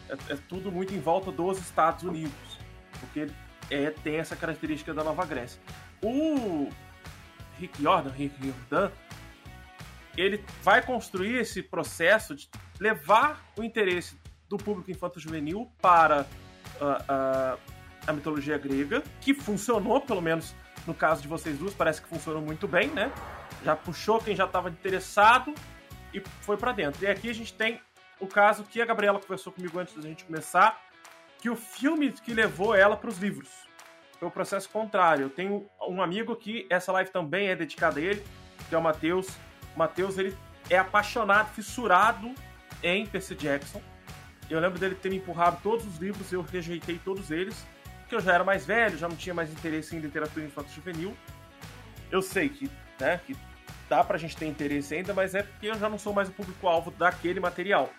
é, 0.08 0.32
é 0.32 0.36
tudo 0.48 0.70
muito 0.70 0.94
em 0.94 1.00
volta 1.00 1.32
dos 1.32 1.58
Estados 1.58 2.04
Unidos, 2.04 2.58
porque 3.00 3.28
é, 3.70 3.90
tem 3.90 4.16
essa 4.16 4.36
característica 4.36 4.94
da 4.94 5.02
Nova 5.02 5.24
Grécia. 5.24 5.60
O 6.02 6.68
Rick 7.58 7.82
Jordan, 7.82 8.10
Rick 8.10 8.36
Jordan, 8.40 8.90
ele 10.16 10.44
vai 10.62 10.82
construir 10.82 11.36
esse 11.36 11.62
processo 11.62 12.34
de 12.34 12.48
levar 12.78 13.44
o 13.56 13.62
interesse 13.62 14.19
do 14.50 14.58
público 14.58 14.90
infanto-juvenil 14.90 15.70
para 15.80 16.26
uh, 16.80 16.84
uh, 16.84 17.58
a 18.04 18.12
mitologia 18.12 18.58
grega, 18.58 19.02
que 19.20 19.32
funcionou, 19.32 20.00
pelo 20.00 20.20
menos 20.20 20.54
no 20.86 20.92
caso 20.92 21.22
de 21.22 21.28
vocês 21.28 21.56
duas, 21.56 21.72
parece 21.72 22.02
que 22.02 22.08
funcionou 22.08 22.42
muito 22.42 22.66
bem, 22.66 22.88
né? 22.88 23.12
Já 23.64 23.76
puxou 23.76 24.18
quem 24.18 24.34
já 24.34 24.46
estava 24.46 24.68
interessado 24.68 25.54
e 26.12 26.20
foi 26.40 26.56
para 26.56 26.72
dentro. 26.72 27.04
E 27.04 27.06
aqui 27.06 27.30
a 27.30 27.34
gente 27.34 27.52
tem 27.52 27.80
o 28.18 28.26
caso 28.26 28.64
que 28.64 28.82
a 28.82 28.84
Gabriela 28.84 29.20
conversou 29.20 29.52
comigo 29.52 29.78
antes 29.78 29.94
da 29.94 30.02
gente 30.02 30.24
começar, 30.24 30.80
que 31.38 31.48
o 31.48 31.54
filme 31.54 32.10
que 32.10 32.34
levou 32.34 32.74
ela 32.74 32.96
para 32.96 33.08
os 33.08 33.18
livros. 33.18 33.48
Foi 34.18 34.28
o 34.28 34.30
processo 34.30 34.68
contrário. 34.68 35.26
Eu 35.26 35.30
tenho 35.30 35.66
um 35.88 36.02
amigo 36.02 36.34
que 36.34 36.66
essa 36.68 36.90
live 36.92 37.10
também 37.10 37.48
é 37.48 37.56
dedicada 37.56 38.00
a 38.00 38.02
ele, 38.02 38.24
que 38.68 38.74
é 38.74 38.78
o 38.78 38.82
Matheus. 38.82 39.28
O 39.74 39.78
Matheus, 39.78 40.18
ele 40.18 40.36
é 40.68 40.76
apaixonado, 40.76 41.54
fissurado 41.54 42.34
em 42.82 43.06
Percy 43.06 43.34
Jackson. 43.34 43.80
Eu 44.50 44.60
lembro 44.60 44.78
dele 44.78 44.94
ter 44.94 45.08
me 45.08 45.16
empurrado 45.16 45.60
todos 45.62 45.86
os 45.86 45.96
livros, 45.98 46.32
eu 46.32 46.42
rejeitei 46.42 46.98
todos 46.98 47.30
eles, 47.30 47.66
porque 48.00 48.16
eu 48.16 48.20
já 48.20 48.34
era 48.34 48.44
mais 48.44 48.66
velho, 48.66 48.98
já 48.98 49.08
não 49.08 49.16
tinha 49.16 49.34
mais 49.34 49.50
interesse 49.50 49.96
em 49.96 50.00
literatura 50.00 50.44
infantil 50.44 50.74
juvenil. 50.74 51.16
Eu 52.10 52.20
sei 52.20 52.48
que, 52.48 52.68
né, 52.98 53.20
que 53.24 53.36
dá 53.88 54.02
pra 54.02 54.18
gente 54.18 54.36
ter 54.36 54.46
interesse 54.46 54.94
ainda, 54.94 55.14
mas 55.14 55.34
é 55.34 55.42
porque 55.42 55.68
eu 55.68 55.78
já 55.78 55.88
não 55.88 55.98
sou 55.98 56.12
mais 56.12 56.28
o 56.28 56.32
público-alvo 56.32 56.90
daquele 56.90 57.38
material 57.38 57.90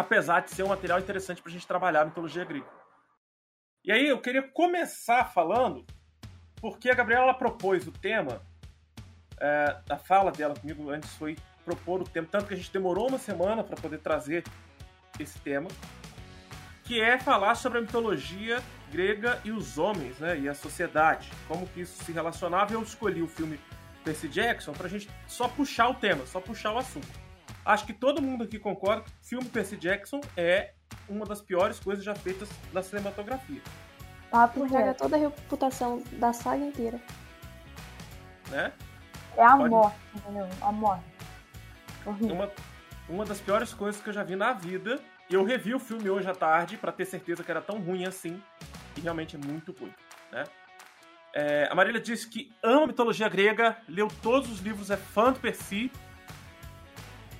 apesar 0.00 0.40
de 0.40 0.50
ser 0.50 0.62
um 0.62 0.68
material 0.68 0.98
interessante 0.98 1.42
para 1.42 1.50
a 1.50 1.52
gente 1.52 1.66
trabalhar 1.66 2.02
a 2.02 2.04
mitologia 2.04 2.44
grega. 2.44 2.66
E 3.84 3.92
aí 3.92 4.06
eu 4.06 4.20
queria 4.20 4.42
começar 4.42 5.24
falando 5.26 5.84
porque 6.60 6.90
a 6.90 6.94
Gabriela 6.94 7.32
propôs 7.32 7.86
o 7.86 7.92
tema, 7.92 8.42
é, 9.40 9.76
a 9.88 9.96
fala 9.96 10.30
dela 10.30 10.54
comigo 10.54 10.90
antes 10.90 11.14
foi 11.14 11.36
propor 11.64 12.02
o 12.02 12.04
tema, 12.04 12.28
tanto 12.30 12.46
que 12.46 12.54
a 12.54 12.56
gente 12.56 12.72
demorou 12.72 13.08
uma 13.08 13.18
semana 13.18 13.64
para 13.64 13.80
poder 13.80 13.98
trazer 13.98 14.44
esse 15.18 15.38
tema, 15.40 15.68
que 16.84 17.00
é 17.00 17.18
falar 17.18 17.54
sobre 17.54 17.78
a 17.78 17.82
mitologia 17.82 18.62
grega 18.90 19.40
e 19.44 19.50
os 19.50 19.78
homens, 19.78 20.18
né, 20.18 20.38
e 20.38 20.48
a 20.48 20.54
sociedade, 20.54 21.30
como 21.46 21.66
que 21.68 21.82
isso 21.82 22.02
se 22.04 22.12
relacionava. 22.12 22.72
Eu 22.72 22.82
escolhi 22.82 23.22
o 23.22 23.28
filme 23.28 23.60
Percy 24.04 24.28
Jackson 24.28 24.72
para 24.72 24.86
a 24.86 24.90
gente 24.90 25.08
só 25.26 25.48
puxar 25.48 25.88
o 25.88 25.94
tema, 25.94 26.26
só 26.26 26.40
puxar 26.40 26.72
o 26.72 26.78
assunto. 26.78 27.08
Acho 27.64 27.86
que 27.86 27.92
todo 27.92 28.22
mundo 28.22 28.44
aqui 28.44 28.58
concorda 28.58 29.02
que 29.02 29.10
o 29.10 29.24
filme 29.24 29.48
Percy 29.48 29.76
Jackson 29.76 30.20
é 30.36 30.72
uma 31.08 31.26
das 31.26 31.40
piores 31.40 31.78
coisas 31.78 32.04
já 32.04 32.14
feitas 32.14 32.48
na 32.72 32.82
cinematografia. 32.82 33.62
Papo 34.30 34.66
joga 34.68 34.94
toda 34.94 35.16
a 35.16 35.18
reputação 35.18 36.02
da 36.12 36.32
saga 36.32 36.64
inteira. 36.64 37.00
Né? 38.48 38.72
É 39.36 39.44
a 39.44 39.56
Pode... 39.56 39.70
morte, 39.70 39.96
entendeu? 40.14 40.48
A 40.60 40.72
morte. 40.72 41.04
Uma, 42.06 42.50
uma 43.10 43.24
das 43.24 43.40
piores 43.40 43.74
coisas 43.74 44.00
que 44.00 44.08
eu 44.08 44.12
já 44.12 44.22
vi 44.22 44.36
na 44.36 44.52
vida. 44.52 45.00
E 45.28 45.34
eu 45.34 45.44
revi 45.44 45.74
o 45.74 45.78
filme 45.78 46.08
hoje 46.08 46.28
à 46.28 46.34
tarde 46.34 46.76
para 46.76 46.90
ter 46.90 47.04
certeza 47.04 47.44
que 47.44 47.50
era 47.50 47.60
tão 47.60 47.78
ruim 47.78 48.04
assim. 48.06 48.42
E 48.96 49.00
realmente 49.00 49.36
é 49.36 49.38
muito 49.38 49.72
ruim, 49.72 49.92
né? 50.32 50.44
É, 51.32 51.68
a 51.70 51.74
Marília 51.74 52.00
disse 52.00 52.28
que 52.28 52.52
ama 52.60 52.88
mitologia 52.88 53.28
grega, 53.28 53.76
leu 53.88 54.08
todos 54.20 54.50
os 54.50 54.58
livros, 54.58 54.90
é 54.90 54.96
fã 54.96 55.32
do 55.32 55.38
Percy 55.38 55.92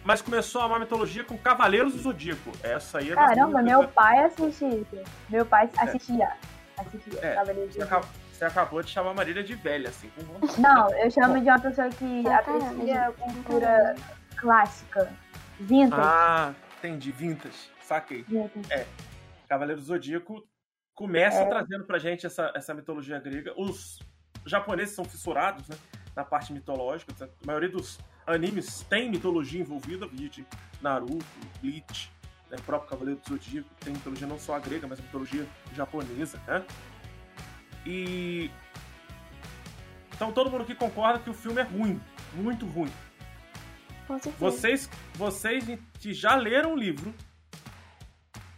mas 0.05 0.23
começou 0.23 0.63
a 0.63 0.65
amar 0.65 0.81
mitologia 0.81 1.23
com 1.25 1.37
Cavaleiros 1.37 1.93
do 1.93 1.99
Zodíaco. 1.99 2.51
Essa 2.63 2.99
aí 2.99 3.11
é 3.11 3.15
Caramba, 3.15 3.63
meu 3.63 3.87
pai 3.89 4.25
assistia. 4.25 5.05
Meu 5.29 5.45
pai 5.45 5.69
assistia. 5.77 6.33
Assistia 6.79 7.21
é. 7.23 7.35
Cavaleiros 7.35 7.75
do 7.75 7.81
Zodíaco. 7.81 8.09
Você 8.33 8.45
acabou 8.47 8.83
de 8.83 8.91
chamar 8.91 9.11
a 9.11 9.15
Marília 9.15 9.45
de 9.45 9.55
velha, 9.55 9.91
assim. 9.91 10.11
Com... 10.17 10.61
Não, 10.61 10.91
eu 10.95 11.11
chamo 11.11 11.35
Bom. 11.35 11.41
de 11.41 11.51
uma 11.51 11.61
pessoa 11.61 11.91
que 11.91 12.27
aprecia 12.27 13.09
a 13.09 13.13
cultura 13.13 13.95
clássica. 14.37 15.13
Vintage. 15.61 16.03
Ah, 16.03 16.55
entendi. 16.79 17.13
Vintage. 17.13 17.71
Saquei. 17.83 18.23
Vintage. 18.23 18.73
É. 18.73 18.87
Cavaleiros 19.49 19.85
do 19.85 19.89
Zodíaco 19.89 20.47
começa 20.95 21.39
é. 21.39 21.47
trazendo 21.47 21.85
pra 21.85 21.99
gente 21.99 22.27
essa, 22.27 22.53
essa 22.55 22.75
mitologia 22.75 23.19
grega. 23.19 23.53
Os 23.57 23.99
japoneses 24.47 24.95
são 24.95 25.05
fissurados, 25.05 25.69
né? 25.69 25.77
Na 26.15 26.25
parte 26.25 26.53
mitológica. 26.53 27.13
A 27.25 27.47
maioria 27.47 27.69
dos 27.69 27.99
animes 28.27 28.83
tem 28.89 29.11
mitologia 29.11 29.61
envolvida, 29.61 30.07
de 30.09 30.47
Naruto, 30.81 31.25
Bleach, 31.61 32.11
né, 32.51 32.57
o 32.59 32.63
próprio 32.63 32.91
Cavaleiro 32.91 33.21
do 33.21 33.29
Zodíaco, 33.29 33.69
tem 33.81 33.93
mitologia 33.93 34.27
não 34.27 34.39
só 34.39 34.55
a 34.55 34.59
grega, 34.59 34.87
mas 34.87 34.99
a 34.99 35.03
mitologia 35.03 35.47
japonesa, 35.75 36.41
né? 36.47 36.65
E. 37.87 38.51
Então 40.15 40.33
todo 40.33 40.51
mundo 40.51 40.63
aqui 40.63 40.75
concorda 40.75 41.19
que 41.19 41.31
o 41.31 41.35
filme 41.35 41.61
é 41.61 41.65
ruim, 41.65 42.01
muito 42.35 42.67
ruim. 42.67 42.93
Vocês, 44.39 44.89
vocês 45.15 45.65
que 45.99 46.13
já 46.13 46.35
leram 46.35 46.75
o 46.75 46.77
livro, 46.77 47.15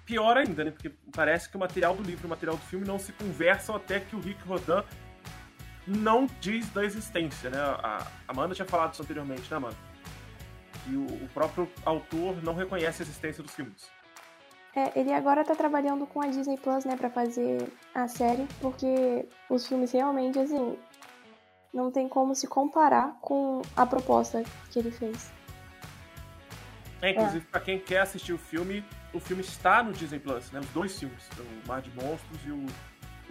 pior 0.05 0.37
ainda, 0.37 0.65
né? 0.65 0.71
Porque 0.71 0.91
parece 1.15 1.49
que 1.49 1.57
o 1.57 1.61
material 1.61 1.95
do 1.95 2.03
livro 2.03 2.25
e 2.25 2.27
o 2.27 2.31
material 2.31 2.57
do 2.57 2.63
filme 2.63 2.87
não 2.87 2.99
se 2.99 3.13
conversam 3.13 3.75
até 3.75 4.01
que 4.01 4.15
o 4.15 4.21
Rick 4.21 4.43
Rodan 4.47 4.85
não 5.87 6.27
diz 6.41 6.69
da 6.71 6.85
existência, 6.85 7.51
né? 7.51 7.59
A 7.59 8.07
Amanda 8.29 8.55
tinha 8.55 8.67
falado 8.67 8.93
isso 8.93 9.03
anteriormente, 9.03 9.51
né, 9.51 9.57
Amanda? 9.57 9.77
Que 10.85 10.97
o, 10.97 11.29
próprio 11.33 11.69
autor 11.85 12.43
não 12.43 12.55
reconhece 12.55 13.03
a 13.03 13.05
existência 13.05 13.43
dos 13.43 13.55
filmes. 13.55 13.91
É, 14.75 14.99
ele 14.99 15.13
agora 15.13 15.45
tá 15.45 15.55
trabalhando 15.55 16.07
com 16.07 16.21
a 16.23 16.27
Disney 16.27 16.57
Plus, 16.57 16.85
né, 16.85 16.97
pra 16.97 17.11
fazer 17.11 17.69
a 17.95 18.09
série, 18.09 18.47
porque 18.61 19.29
os 19.51 19.67
filmes 19.67 19.93
realmente, 19.93 20.39
assim, 20.39 20.79
não 21.73 21.91
tem 21.91 22.09
como 22.09 22.35
se 22.35 22.47
comparar 22.47 23.17
com 23.21 23.61
a 23.77 23.85
proposta 23.85 24.43
que 24.71 24.79
ele 24.79 24.91
fez. 24.91 25.31
É, 27.03 27.11
inclusive, 27.11 27.45
é. 27.47 27.51
pra 27.51 27.61
quem 27.61 27.79
quer 27.79 28.01
assistir 28.01 28.33
o 28.33 28.39
filme, 28.39 28.85
o 29.13 29.21
filme 29.21 29.43
está 29.43 29.83
no 29.83 29.93
Disney 29.93 30.21
Plus, 30.21 30.51
né? 30.53 30.61
Os 30.61 30.69
dois 30.69 30.99
filmes, 30.99 31.29
o 31.37 31.69
Mar 31.69 31.83
de 31.83 31.91
Monstros 31.91 32.41
e 32.47 32.51
o 32.51 32.65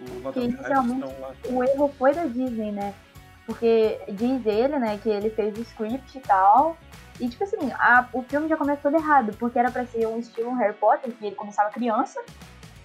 o 0.00 0.40
inicialmente 0.40 1.04
o 1.48 1.62
erro 1.62 1.88
foi 1.96 2.14
da 2.14 2.24
Disney, 2.26 2.72
né? 2.72 2.94
Porque 3.46 4.00
diz 4.08 4.44
ele, 4.46 4.78
né, 4.78 4.98
que 4.98 5.08
ele 5.08 5.30
fez 5.30 5.56
o 5.56 5.62
script 5.62 6.16
e 6.16 6.20
tal. 6.20 6.76
E, 7.20 7.28
tipo 7.28 7.44
assim, 7.44 7.70
a, 7.72 8.08
o 8.12 8.22
filme 8.22 8.48
já 8.48 8.56
começa 8.56 8.82
todo 8.82 8.96
errado, 8.96 9.36
porque 9.38 9.58
era 9.58 9.70
pra 9.70 9.86
ser 9.86 10.06
um 10.06 10.18
estilo 10.18 10.54
Harry 10.54 10.74
Potter, 10.74 11.12
que 11.12 11.26
ele 11.26 11.36
começava 11.36 11.70
criança, 11.70 12.20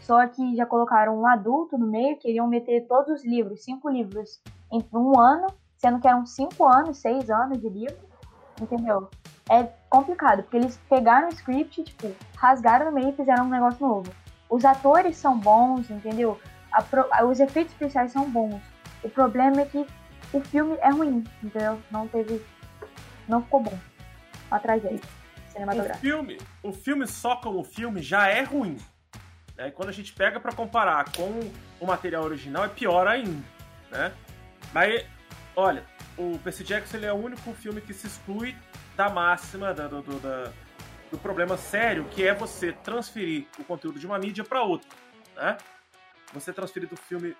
só 0.01 0.25
que 0.27 0.55
já 0.55 0.65
colocaram 0.65 1.19
um 1.19 1.27
adulto 1.27 1.77
no 1.77 1.87
meio, 1.87 2.17
queriam 2.17 2.47
meter 2.47 2.85
todos 2.87 3.09
os 3.09 3.25
livros, 3.25 3.63
cinco 3.63 3.89
livros, 3.89 4.41
em 4.71 4.83
um 4.93 5.19
ano, 5.19 5.47
sendo 5.77 5.99
que 5.99 6.07
eram 6.07 6.25
cinco 6.25 6.67
anos, 6.67 6.97
seis 6.97 7.29
anos 7.29 7.59
de 7.59 7.69
livro, 7.69 8.06
entendeu? 8.61 9.09
É 9.49 9.63
complicado, 9.89 10.43
porque 10.43 10.57
eles 10.57 10.79
pegaram 10.89 11.29
o 11.29 11.33
script, 11.33 11.83
tipo, 11.83 12.13
rasgaram 12.35 12.87
no 12.87 12.91
meio 12.91 13.09
e 13.09 13.15
fizeram 13.15 13.45
um 13.45 13.49
negócio 13.49 13.85
novo. 13.85 14.11
Os 14.49 14.65
atores 14.65 15.17
são 15.17 15.37
bons, 15.37 15.89
entendeu? 15.89 16.39
a, 17.11 17.25
os 17.25 17.39
efeitos 17.39 17.73
especiais 17.73 18.11
são 18.11 18.29
bons. 18.29 18.61
O 19.03 19.09
problema 19.09 19.61
é 19.61 19.65
que 19.65 19.85
o 20.33 20.41
filme 20.41 20.77
é 20.81 20.89
ruim, 20.89 21.23
entendeu? 21.41 21.81
Não 21.89 22.07
teve. 22.07 22.43
Não 23.27 23.41
ficou 23.43 23.61
bom. 23.61 23.77
Uma 24.49 24.59
tragédia. 24.59 25.01
O 25.95 25.97
filme, 25.97 26.37
o 26.63 26.71
filme 26.71 27.07
só 27.07 27.35
como 27.37 27.63
filme 27.63 28.01
já 28.01 28.27
é 28.27 28.43
ruim. 28.43 28.77
Né? 29.57 29.71
Quando 29.71 29.89
a 29.89 29.93
gente 29.93 30.13
pega 30.13 30.39
para 30.39 30.53
comparar 30.53 31.05
com 31.15 31.39
o 31.79 31.85
material 31.85 32.23
original, 32.23 32.65
é 32.65 32.69
pior 32.69 33.07
ainda. 33.07 33.43
Né? 33.91 34.13
Mas, 34.73 35.05
olha, 35.55 35.83
o 36.17 36.39
Percy 36.39 36.63
Jackson 36.63 36.97
ele 36.97 37.05
é 37.05 37.13
o 37.13 37.15
único 37.15 37.53
filme 37.53 37.81
que 37.81 37.93
se 37.93 38.07
exclui 38.07 38.55
da 38.95 39.09
máxima, 39.09 39.73
da, 39.73 39.87
do, 39.87 40.01
do, 40.01 40.19
da, 40.19 40.51
do 41.11 41.17
problema 41.17 41.57
sério, 41.57 42.05
que 42.05 42.25
é 42.25 42.33
você 42.33 42.71
transferir 42.71 43.45
o 43.59 43.63
conteúdo 43.63 43.99
de 43.99 44.05
uma 44.05 44.17
mídia 44.17 44.43
para 44.43 44.61
outra. 44.63 44.89
Né? 45.35 45.57
você 46.33 46.51
transferir 46.51 46.89
do 46.89 46.97
filme 46.97 47.35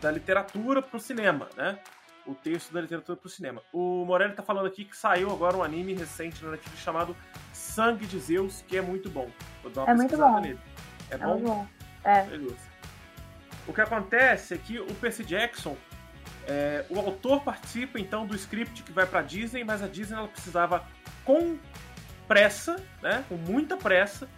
da 0.00 0.10
literatura 0.10 0.82
para 0.82 0.96
o 0.96 1.00
cinema, 1.00 1.48
né? 1.56 1.78
O 2.26 2.34
texto 2.34 2.72
da 2.72 2.80
literatura 2.80 3.16
para 3.16 3.26
o 3.26 3.30
cinema. 3.30 3.62
O 3.72 4.04
Morelli 4.04 4.32
está 4.32 4.42
falando 4.42 4.66
aqui 4.66 4.84
que 4.84 4.96
saiu 4.96 5.30
agora 5.30 5.56
um 5.56 5.62
anime 5.62 5.92
recente 5.92 6.44
na 6.44 6.52
Netflix 6.52 6.80
chamado 6.80 7.16
Sangue 7.52 8.06
de 8.06 8.18
Zeus, 8.18 8.62
que 8.62 8.76
é 8.76 8.82
muito 8.82 9.10
bom. 9.10 9.28
Vou 9.62 9.72
dar 9.72 9.82
uma 9.82 9.90
é 9.90 9.94
muito 9.94 10.16
bom. 10.16 10.40
Nele. 10.40 10.60
É, 11.10 11.14
é 11.14 11.18
bom? 11.18 11.38
bom. 11.38 11.66
É. 12.04 12.22
Beleza. 12.24 12.72
O 13.66 13.72
que 13.72 13.80
acontece 13.80 14.54
é 14.54 14.58
que 14.58 14.78
o 14.78 14.94
Percy 14.94 15.24
Jackson, 15.24 15.76
é, 16.46 16.84
o 16.90 16.98
autor 16.98 17.42
participa 17.42 17.98
então 17.98 18.26
do 18.26 18.34
script 18.34 18.82
que 18.82 18.92
vai 18.92 19.06
para 19.06 19.22
Disney, 19.22 19.64
mas 19.64 19.82
a 19.82 19.88
Disney 19.88 20.16
ela 20.16 20.28
precisava 20.28 20.86
com 21.24 21.58
pressa, 22.26 22.76
né, 23.02 23.24
com 23.28 23.36
muita 23.36 23.76
pressa, 23.76 24.28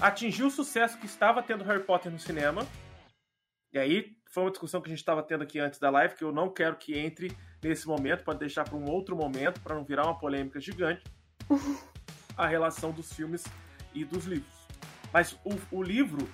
atingir 0.00 0.44
o 0.44 0.50
sucesso 0.50 0.98
que 0.98 1.06
estava 1.06 1.42
tendo 1.42 1.64
Harry 1.64 1.82
Potter 1.82 2.10
no 2.10 2.18
cinema 2.18 2.66
e 3.72 3.78
aí 3.78 4.16
foi 4.30 4.44
uma 4.44 4.50
discussão 4.50 4.80
que 4.80 4.88
a 4.88 4.90
gente 4.90 5.00
estava 5.00 5.22
tendo 5.22 5.42
aqui 5.42 5.58
antes 5.58 5.78
da 5.78 5.90
live, 5.90 6.14
que 6.14 6.24
eu 6.24 6.32
não 6.32 6.48
quero 6.48 6.76
que 6.76 6.98
entre 6.98 7.36
nesse 7.62 7.86
momento, 7.86 8.24
pode 8.24 8.38
deixar 8.38 8.64
para 8.64 8.76
um 8.76 8.88
outro 8.88 9.16
momento, 9.16 9.60
para 9.60 9.74
não 9.74 9.84
virar 9.84 10.04
uma 10.04 10.18
polêmica 10.18 10.60
gigante, 10.60 11.02
a 12.36 12.46
relação 12.46 12.92
dos 12.92 13.12
filmes 13.12 13.44
e 13.92 14.04
dos 14.04 14.24
livros. 14.24 14.52
Mas 15.12 15.32
o, 15.44 15.58
o 15.70 15.82
livro, 15.82 16.28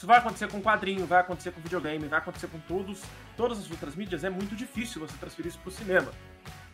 isso 0.00 0.06
vai 0.06 0.16
acontecer 0.16 0.50
com 0.50 0.62
quadrinho, 0.62 1.04
vai 1.04 1.20
acontecer 1.20 1.50
com 1.50 1.60
videogame, 1.60 2.08
vai 2.08 2.18
acontecer 2.18 2.46
com 2.46 2.58
todos, 2.60 3.02
todas 3.36 3.58
as 3.58 3.70
outras 3.70 3.94
mídias, 3.94 4.24
é 4.24 4.30
muito 4.30 4.56
difícil 4.56 4.98
você 4.98 5.14
transferir 5.18 5.50
isso 5.50 5.58
para 5.58 5.68
o 5.68 5.72
cinema. 5.72 6.10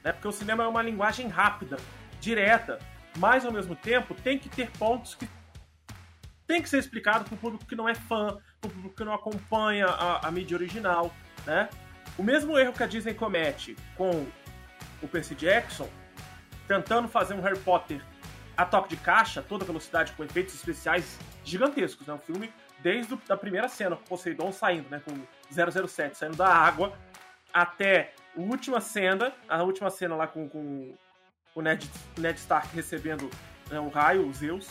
Né? 0.04 0.12
Porque 0.12 0.28
o 0.28 0.32
cinema 0.32 0.62
é 0.62 0.66
uma 0.68 0.80
linguagem 0.80 1.26
rápida. 1.26 1.76
direta, 2.20 2.78
mas 3.18 3.44
ao 3.44 3.50
mesmo 3.50 3.74
tempo 3.74 4.14
tem 4.14 4.38
que 4.38 4.48
ter 4.48 4.70
pontos 4.78 5.16
que 5.16 5.28
tem 6.46 6.62
que 6.62 6.68
ser 6.68 6.78
explicado 6.78 7.24
para 7.24 7.34
o 7.34 7.36
público 7.36 7.66
que 7.66 7.74
não 7.74 7.88
é 7.88 7.96
fã, 7.96 8.38
para 8.60 8.68
o 8.68 8.72
público 8.72 8.94
que 8.94 9.02
não 9.02 9.12
acompanha 9.12 9.86
a, 9.86 10.28
a, 10.28 10.30
mídia 10.30 10.56
original, 10.56 11.12
né? 11.44 11.68
O 12.16 12.22
mesmo 12.22 12.56
erro 12.56 12.72
que 12.72 12.82
a 12.84 12.86
Disney 12.86 13.14
comete 13.14 13.74
com 13.96 14.24
o 15.02 15.08
Percy 15.08 15.34
Jackson, 15.34 15.88
tentando 16.68 17.08
fazer 17.08 17.34
um 17.34 17.40
Harry 17.40 17.58
Potter 17.58 18.00
a 18.56 18.64
toque 18.64 18.90
de 18.90 18.96
caixa, 18.96 19.42
toda 19.42 19.64
velocidade, 19.64 20.12
com 20.12 20.22
efeitos 20.22 20.54
especiais 20.54 21.18
gigantescos, 21.44 22.06
né? 22.06 22.14
O 22.14 22.18
filme, 22.18 22.52
desde 22.86 23.18
a 23.28 23.36
primeira 23.36 23.68
cena, 23.68 23.96
com 23.96 24.04
Poseidon 24.04 24.52
saindo, 24.52 24.88
né? 24.88 25.02
Com 25.04 25.12
007 25.50 26.16
saindo 26.16 26.36
da 26.36 26.46
água, 26.46 26.96
até 27.52 28.14
a 28.36 28.40
última 28.40 28.80
cena, 28.80 29.32
a 29.48 29.60
última 29.64 29.90
cena 29.90 30.14
lá 30.14 30.28
com, 30.28 30.48
com 30.48 30.94
o 31.52 31.60
Ned, 31.60 31.90
Ned 32.16 32.38
Stark 32.38 32.68
recebendo 32.72 33.28
né, 33.68 33.80
o 33.80 33.88
raio, 33.88 34.28
os 34.28 34.36
Zeus. 34.36 34.68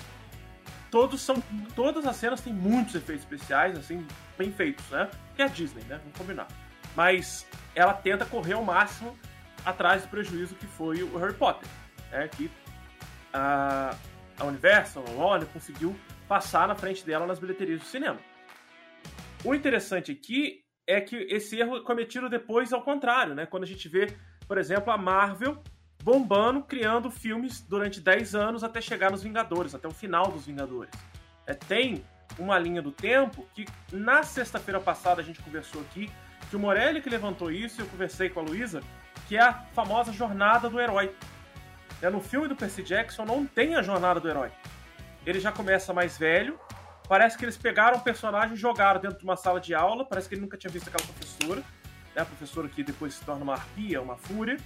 Todos 0.90 1.20
são, 1.20 1.44
todas 1.76 2.06
as 2.06 2.16
cenas 2.16 2.40
têm 2.40 2.54
muitos 2.54 2.96
efeitos 2.96 3.26
especiais, 3.26 3.78
assim, 3.78 4.08
bem 4.38 4.50
feitos, 4.50 4.90
né? 4.90 5.12
Que 5.36 5.42
é 5.42 5.46
a 5.46 5.50
Disney, 5.50 5.84
né? 5.84 5.98
Vamos 5.98 6.18
combinar. 6.18 6.48
Mas 6.96 7.46
ela 7.76 7.94
tenta 7.94 8.26
correr 8.26 8.54
ao 8.54 8.64
máximo 8.64 9.14
atrás 9.66 10.04
do 10.04 10.08
prejuízo 10.08 10.56
que 10.56 10.68
foi 10.68 11.04
o 11.04 11.18
Harry 11.18 11.34
Potter, 11.34 11.68
né? 12.14 12.30
Que 12.30 12.50
a, 13.34 13.94
a 14.40 14.46
Universal, 14.46 15.04
a 15.06 15.12
Warner, 15.12 15.50
conseguiu 15.50 15.94
passar 16.28 16.68
na 16.68 16.76
frente 16.76 17.06
dela 17.06 17.26
nas 17.26 17.40
bilheterias 17.40 17.80
do 17.80 17.86
cinema. 17.86 18.20
O 19.44 19.54
interessante 19.54 20.12
aqui 20.12 20.64
é 20.88 21.02
que 21.02 21.16
esse 21.30 21.60
erro 21.60 21.78
é 21.78 21.82
cometido 21.82 22.30
depois 22.30 22.74
ao 22.74 22.82
contrário, 22.82 23.36
né? 23.36 23.46
Quando 23.46 23.64
a 23.64 23.68
gente 23.68 23.88
vê, 23.88 24.16
por 24.48 24.58
exemplo, 24.58 24.92
a 24.92 24.98
Marvel 24.98 25.62
bombando, 26.04 26.62
criando 26.62 27.10
filmes 27.10 27.62
durante 27.62 28.00
10 28.00 28.36
anos 28.36 28.64
até 28.64 28.80
chegar 28.80 29.12
nos 29.12 29.24
Vingadores, 29.24 29.74
até 29.74 29.88
o 29.88 29.92
final 29.92 30.28
dos 30.28 30.46
Vingadores. 30.46 30.94
É, 31.48 31.54
tem 31.54 32.04
uma 32.38 32.60
linha 32.60 32.82
do 32.82 32.92
tempo 32.92 33.48
que 33.56 33.66
na 33.92 34.22
sexta-feira 34.24 34.80
passada 34.80 35.22
a 35.22 35.24
gente 35.24 35.42
conversou 35.42 35.82
aqui, 35.82 36.12
que 36.50 36.56
o 36.56 36.60
Morelli 36.60 37.02
que 37.02 37.10
levantou 37.10 37.52
isso, 37.52 37.82
e 37.82 37.84
eu 37.84 37.88
conversei 37.88 38.30
com 38.30 38.40
a 38.40 38.44
Luísa, 38.44 38.82
que 39.28 39.36
é 39.36 39.42
a 39.42 39.54
famosa 39.74 40.12
jornada 40.12 40.70
do 40.70 40.80
herói. 40.80 41.16
É, 42.02 42.10
no 42.10 42.22
filme 42.22 42.48
do 42.48 42.56
Percy 42.56 42.84
Jackson 42.84 43.26
não 43.26 43.46
tem 43.46 43.76
a 43.76 43.82
jornada 43.82 44.20
do 44.20 44.30
herói. 44.30 44.52
Ele 45.26 45.40
já 45.40 45.52
começa 45.52 45.94
mais 45.94 46.18
velho, 46.18 46.60
parece 47.08 47.38
que 47.38 47.46
eles 47.46 47.58
pegaram 47.58 47.98
o 47.98 48.02
personagem 48.02 48.56
e 48.56 48.58
jogaram 48.58 49.00
dentro 49.00 49.18
de 49.18 49.24
uma 49.24 49.36
sala 49.36 49.60
de 49.60 49.74
aula, 49.74 50.06
parece 50.06 50.30
que 50.30 50.36
ele 50.36 50.42
nunca 50.42 50.58
tinha 50.58 50.72
visto 50.72 50.88
aquela 50.88 51.04
professora, 51.04 51.62
né, 52.16 52.22
a 52.22 52.26
professora 52.26 52.68
que 52.68 52.84
depois 52.84 53.16
se 53.16 53.26
torna 53.26 53.44
uma 53.44 53.54
arpia, 53.54 54.02
uma 54.02 54.18
fúria, 54.18 54.58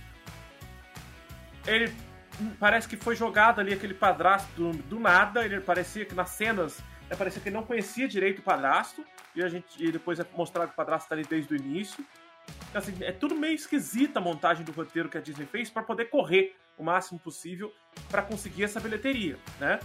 ele 1.66 1.94
parece 2.60 2.88
que 2.88 2.96
foi 2.96 3.16
jogado 3.16 3.60
ali 3.60 3.74
aquele 3.74 3.94
padrasto 3.94 4.50
do, 4.56 4.72
do 4.84 5.00
nada. 5.00 5.44
Ele 5.44 5.60
parecia 5.60 6.06
que 6.06 6.16
nas 6.16 6.30
cenas 6.30 6.80
né, 7.10 7.16
parecia 7.16 7.42
que 7.42 7.50
ele 7.50 7.56
não 7.56 7.64
conhecia 7.64 8.08
direito 8.08 8.40
o 8.40 8.42
padrasto. 8.42 9.04
E 9.36 9.44
a 9.44 9.50
gente 9.50 9.66
e 9.80 9.92
depois 9.92 10.20
é 10.20 10.26
mostrado 10.36 10.68
que 10.68 10.74
o 10.74 10.76
padrasto 10.76 11.06
está 11.06 11.16
ali 11.16 11.26
desde 11.26 11.54
o 11.54 11.58
início. 11.58 12.04
Então, 12.70 12.82
assim, 12.82 12.96
é 13.02 13.12
tudo 13.12 13.36
meio 13.36 13.54
esquisita 13.54 14.20
a 14.20 14.22
montagem 14.22 14.66
do 14.66 14.72
roteiro 14.72 15.08
que 15.10 15.18
a 15.18 15.22
Disney 15.22 15.46
fez 15.46 15.70
para 15.70 15.84
poder 15.84 16.06
correr 16.06 16.56
o 16.78 16.84
máximo 16.84 17.20
possível 17.20 17.74
para 18.10 18.22
conseguir 18.22 18.64
essa 18.64 18.80
bilheteria, 18.80 19.38
né? 19.60 19.80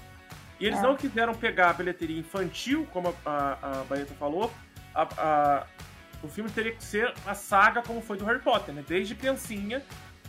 E 0.60 0.66
eles 0.66 0.78
é. 0.78 0.82
não 0.82 0.96
quiseram 0.96 1.34
pegar 1.34 1.70
a 1.70 1.72
bilheteria 1.72 2.18
infantil, 2.18 2.86
como 2.92 3.14
a, 3.24 3.30
a, 3.30 3.80
a 3.80 3.84
Baeta 3.84 4.14
falou. 4.14 4.52
A, 4.94 5.02
a, 5.02 5.66
o 6.22 6.28
filme 6.28 6.50
teria 6.50 6.72
que 6.72 6.82
ser 6.82 7.12
a 7.26 7.34
saga 7.34 7.82
como 7.82 8.00
foi 8.00 8.16
do 8.16 8.24
Harry 8.24 8.40
Potter, 8.40 8.74
né? 8.74 8.84
Desde 8.86 9.14
criancinha 9.14 9.82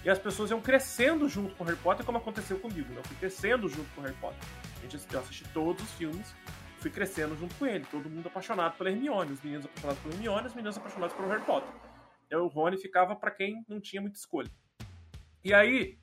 e 0.04 0.10
as 0.10 0.20
pessoas 0.20 0.52
iam 0.52 0.62
crescendo 0.62 1.28
junto 1.28 1.56
com 1.56 1.64
o 1.64 1.68
Harry 1.68 1.80
Potter, 1.80 2.06
como 2.06 2.20
aconteceu 2.20 2.60
comigo. 2.60 2.88
Né? 2.94 3.00
Eu 3.00 3.04
fui 3.04 3.18
crescendo 3.18 3.68
junto 3.68 3.90
com 3.96 4.02
o 4.02 4.04
Harry 4.04 4.16
Potter. 4.18 4.40
A 4.78 4.82
gente, 4.82 5.12
eu 5.12 5.20
assisti 5.20 5.44
todos 5.50 5.84
os 5.84 5.92
filmes, 5.94 6.36
fui 6.78 6.92
crescendo 6.92 7.36
junto 7.36 7.56
com 7.56 7.66
ele. 7.66 7.86
Todo 7.90 8.08
mundo 8.08 8.28
apaixonado 8.28 8.78
pela 8.78 8.92
Hermione, 8.92 9.32
os 9.32 9.42
meninos 9.42 9.66
apaixonados 9.66 10.04
pela 10.04 10.14
Hermione, 10.14 10.46
as 10.46 10.54
meninas 10.54 10.78
apaixonadas 10.78 11.16
pelo 11.16 11.28
Harry 11.30 11.44
Potter. 11.44 11.74
E 12.30 12.36
o 12.36 12.48
Rony 12.48 12.78
ficava 12.78 13.16
para 13.16 13.32
quem 13.32 13.64
não 13.68 13.82
tinha 13.82 14.00
muita 14.00 14.20
escolha. 14.20 14.50
E 15.44 15.54
aí, 15.54 15.98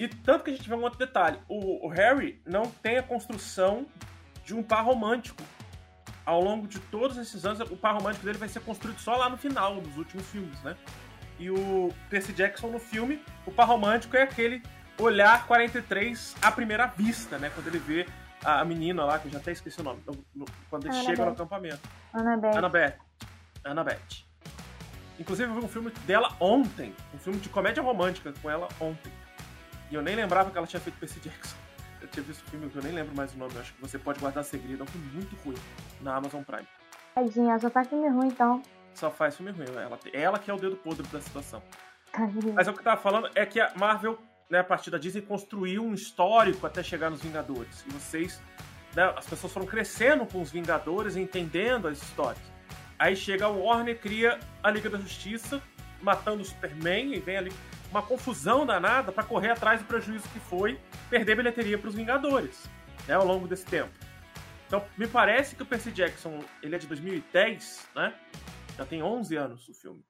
e 0.00 0.08
tanto 0.08 0.44
que 0.44 0.50
a 0.50 0.54
gente 0.54 0.66
vê 0.66 0.74
um 0.74 0.82
outro 0.82 0.98
detalhe: 0.98 1.38
o, 1.46 1.86
o, 1.86 1.88
Harry 1.90 2.40
não 2.46 2.62
tem 2.62 2.96
a 2.96 3.02
construção 3.02 3.86
de 4.42 4.54
um 4.54 4.62
par 4.62 4.82
romântico. 4.82 5.42
Ao 6.24 6.40
longo 6.40 6.66
de 6.66 6.78
todos 6.78 7.18
esses 7.18 7.44
anos, 7.44 7.60
o 7.70 7.76
par 7.76 7.94
romântico 7.94 8.24
dele 8.24 8.38
vai 8.38 8.48
ser 8.48 8.60
construído 8.60 8.98
só 8.98 9.14
lá 9.16 9.28
no 9.28 9.36
final 9.36 9.78
dos 9.78 9.96
últimos 9.98 10.26
filmes, 10.28 10.58
né? 10.62 10.74
E 11.38 11.50
o 11.50 11.92
Percy 12.08 12.32
Jackson 12.32 12.68
no 12.68 12.78
filme, 12.78 13.22
o 13.44 13.50
par 13.50 13.66
romântico 13.66 14.16
é 14.16 14.22
aquele 14.22 14.62
olhar 14.98 15.46
43 15.46 16.36
à 16.40 16.50
primeira 16.50 16.86
vista, 16.86 17.38
né? 17.38 17.50
Quando 17.54 17.66
ele 17.66 17.78
vê 17.78 18.06
a, 18.42 18.64
menina 18.64 19.04
lá, 19.04 19.18
que 19.18 19.28
eu 19.28 19.32
já 19.32 19.38
até 19.38 19.52
esqueci 19.52 19.80
o 19.80 19.84
nome, 19.84 20.00
no, 20.06 20.24
no, 20.34 20.46
quando 20.70 20.86
ele 20.86 20.94
chega 20.94 21.26
no 21.26 21.32
acampamento. 21.32 21.80
Annabeth. 22.14 22.56
Annabeth. 22.56 22.98
Annabeth. 23.64 24.24
Inclusive, 25.18 25.50
eu 25.50 25.58
vi 25.58 25.64
um 25.64 25.68
filme 25.68 25.90
dela 26.06 26.34
ontem. 26.40 26.94
Um 27.14 27.18
filme 27.18 27.38
de 27.38 27.50
comédia 27.50 27.82
romântica 27.82 28.32
com 28.40 28.48
ela 28.48 28.66
ontem. 28.80 29.12
E 29.90 29.94
eu 29.94 30.02
nem 30.02 30.14
lembrava 30.14 30.50
que 30.50 30.58
ela 30.58 30.66
tinha 30.66 30.80
feito 30.80 30.98
Percy 30.98 31.20
Jackson. 31.20 31.56
Eu 32.00 32.08
tinha 32.08 32.22
visto 32.22 32.46
o 32.46 32.50
filme 32.50 32.70
que 32.70 32.76
eu 32.76 32.82
nem 32.82 32.92
lembro 32.92 33.14
mais 33.14 33.34
o 33.34 33.38
nome. 33.38 33.54
Eu 33.54 33.60
acho 33.60 33.74
que 33.74 33.80
você 33.80 33.98
pode 33.98 34.20
guardar 34.20 34.44
segredo. 34.44 34.80
É 34.80 34.84
um 34.84 34.86
filme 34.86 35.06
muito 35.12 35.36
ruim 35.44 35.56
na 36.00 36.16
Amazon 36.16 36.42
Prime. 36.42 36.66
Tadinha, 37.14 37.58
só 37.58 37.68
tá 37.68 37.84
filme 37.84 38.08
ruim 38.08 38.28
então 38.28 38.62
só 38.94 39.10
faz 39.10 39.36
filme 39.36 39.50
ruim. 39.50 39.66
Ela, 39.66 39.98
ela 40.12 40.38
que 40.38 40.50
é 40.50 40.54
o 40.54 40.58
dedo 40.58 40.76
podre 40.76 41.06
da 41.08 41.20
situação. 41.20 41.62
Mas 42.54 42.68
o 42.68 42.72
que 42.72 42.80
eu 42.80 42.84
tava 42.84 43.00
falando 43.00 43.30
é 43.34 43.46
que 43.46 43.60
a 43.60 43.72
Marvel, 43.76 44.18
né, 44.48 44.58
a 44.58 44.64
partir 44.64 44.90
da 44.90 44.98
Disney, 44.98 45.22
construiu 45.22 45.84
um 45.84 45.94
histórico 45.94 46.66
até 46.66 46.82
chegar 46.82 47.08
nos 47.08 47.22
Vingadores. 47.22 47.84
E 47.86 47.92
vocês, 47.92 48.40
né, 48.94 49.12
as 49.16 49.26
pessoas 49.26 49.52
foram 49.52 49.66
crescendo 49.66 50.26
com 50.26 50.40
os 50.42 50.50
Vingadores, 50.50 51.16
entendendo 51.16 51.88
as 51.88 52.02
histórias. 52.02 52.42
Aí 52.98 53.16
chega 53.16 53.48
o 53.48 53.62
Warner, 53.62 53.98
cria 53.98 54.38
a 54.62 54.70
Liga 54.70 54.90
da 54.90 54.98
Justiça, 54.98 55.62
matando 56.02 56.42
o 56.42 56.44
Superman, 56.44 57.14
e 57.14 57.20
vem 57.20 57.36
ali 57.38 57.52
uma 57.90 58.02
confusão 58.02 58.64
danada 58.64 59.10
para 59.10 59.24
correr 59.24 59.50
atrás 59.50 59.80
do 59.80 59.86
prejuízo 59.86 60.28
que 60.28 60.38
foi 60.38 60.78
perder 61.08 61.36
bilheteria 61.36 61.76
para 61.76 61.88
os 61.88 61.94
Vingadores, 61.94 62.68
né, 63.06 63.14
ao 63.14 63.26
longo 63.26 63.48
desse 63.48 63.66
tempo. 63.66 63.92
Então, 64.66 64.84
me 64.96 65.08
parece 65.08 65.56
que 65.56 65.62
o 65.62 65.66
Percy 65.66 65.90
Jackson, 65.90 66.44
ele 66.62 66.76
é 66.76 66.78
de 66.78 66.86
2010, 66.86 67.88
né? 67.92 68.14
Já 68.76 68.86
tem 68.86 69.02
11 69.02 69.36
anos 69.36 69.68
o 69.68 69.74
filme. 69.74 70.04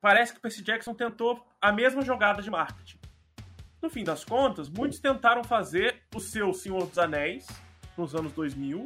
Parece 0.00 0.32
que 0.32 0.40
Percy 0.40 0.62
Jackson 0.62 0.94
tentou 0.94 1.44
a 1.60 1.72
mesma 1.72 2.02
jogada 2.02 2.40
de 2.40 2.48
marketing. 2.48 3.00
No 3.82 3.90
fim 3.90 4.04
das 4.04 4.24
contas, 4.24 4.68
muitos 4.68 5.00
tentaram 5.00 5.42
fazer 5.42 6.04
o 6.14 6.20
seu 6.20 6.54
Senhor 6.54 6.86
dos 6.86 6.98
Anéis 6.98 7.46
nos 7.98 8.14
anos 8.14 8.32
2000, 8.32 8.84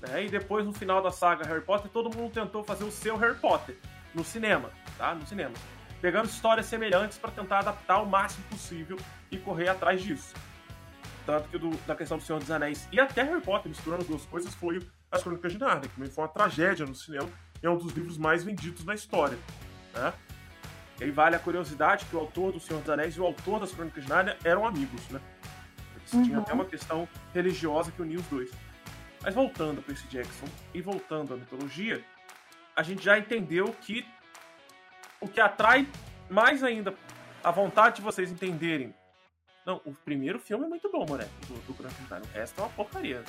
né? 0.00 0.24
E 0.24 0.28
depois 0.28 0.66
no 0.66 0.72
final 0.72 1.00
da 1.00 1.12
saga 1.12 1.46
Harry 1.46 1.64
Potter, 1.64 1.90
todo 1.90 2.14
mundo 2.14 2.32
tentou 2.32 2.64
fazer 2.64 2.84
o 2.84 2.90
seu 2.90 3.16
Harry 3.16 3.38
Potter 3.38 3.78
no 4.12 4.24
cinema, 4.24 4.72
tá? 4.98 5.14
No 5.14 5.24
cinema. 5.26 5.54
Pegando 6.00 6.26
histórias 6.26 6.66
semelhantes 6.66 7.18
para 7.18 7.30
tentar 7.30 7.60
adaptar 7.60 8.02
o 8.02 8.06
máximo 8.06 8.44
possível 8.50 8.96
e 9.30 9.38
correr 9.38 9.68
atrás 9.68 10.02
disso. 10.02 10.34
Tanto 11.24 11.48
que 11.48 11.58
do, 11.58 11.70
da 11.86 11.96
questão 11.96 12.18
do 12.18 12.22
Senhor 12.22 12.38
dos 12.38 12.50
Anéis 12.50 12.86
e 12.92 13.00
até 13.00 13.22
Harry 13.22 13.40
Potter, 13.40 13.68
misturando 13.68 14.02
as 14.02 14.08
duas 14.08 14.24
coisas, 14.26 14.54
foi 14.54 14.80
As 15.10 15.22
Crônicas 15.22 15.52
de 15.52 15.58
Narnia, 15.58 15.88
que 15.88 15.94
também 15.94 16.10
foi 16.10 16.22
uma 16.22 16.28
tragédia 16.28 16.86
no 16.86 16.94
cinema 16.94 17.28
é 17.62 17.70
um 17.70 17.76
dos 17.76 17.92
livros 17.92 18.18
mais 18.18 18.44
vendidos 18.44 18.84
na 18.84 18.94
história. 18.94 19.38
Né? 19.94 20.12
E 21.00 21.04
aí 21.04 21.10
vale 21.10 21.36
a 21.36 21.38
curiosidade 21.38 22.04
que 22.06 22.16
o 22.16 22.18
autor 22.18 22.52
do 22.52 22.60
Senhor 22.60 22.80
dos 22.80 22.90
Anéis 22.90 23.16
e 23.16 23.20
o 23.20 23.24
autor 23.24 23.60
das 23.60 23.72
Crônicas 23.72 24.04
de 24.04 24.08
Nárnia 24.08 24.36
eram 24.44 24.66
amigos, 24.66 25.08
né? 25.10 25.20
Eles 25.96 26.12
uhum. 26.12 26.22
tinham 26.22 26.40
até 26.40 26.52
uma 26.54 26.64
questão 26.64 27.08
religiosa 27.34 27.92
que 27.92 28.00
unia 28.00 28.18
os 28.18 28.26
dois. 28.26 28.50
Mas 29.22 29.34
voltando 29.34 29.80
a 29.80 29.82
Percy 29.82 30.06
Jackson 30.08 30.46
e 30.72 30.80
voltando 30.80 31.34
à 31.34 31.36
mitologia, 31.36 32.02
a 32.74 32.82
gente 32.82 33.04
já 33.04 33.18
entendeu 33.18 33.74
que 33.82 34.06
o 35.20 35.28
que 35.28 35.40
atrai 35.40 35.88
mais 36.28 36.62
ainda 36.62 36.94
a 37.42 37.50
vontade 37.50 37.96
de 37.96 38.02
vocês 38.02 38.30
entenderem. 38.30 38.94
Não, 39.64 39.80
o 39.84 39.92
primeiro 39.92 40.38
filme 40.38 40.64
é 40.64 40.68
muito 40.68 40.90
bom, 40.90 41.04
moleque, 41.06 41.30
do, 41.48 41.54
do 41.66 41.74
Crônicas 41.74 42.22
de 42.22 42.28
O 42.28 42.32
resto 42.32 42.60
é 42.60 42.64
uma 42.64 42.70
porcaria. 42.70 43.24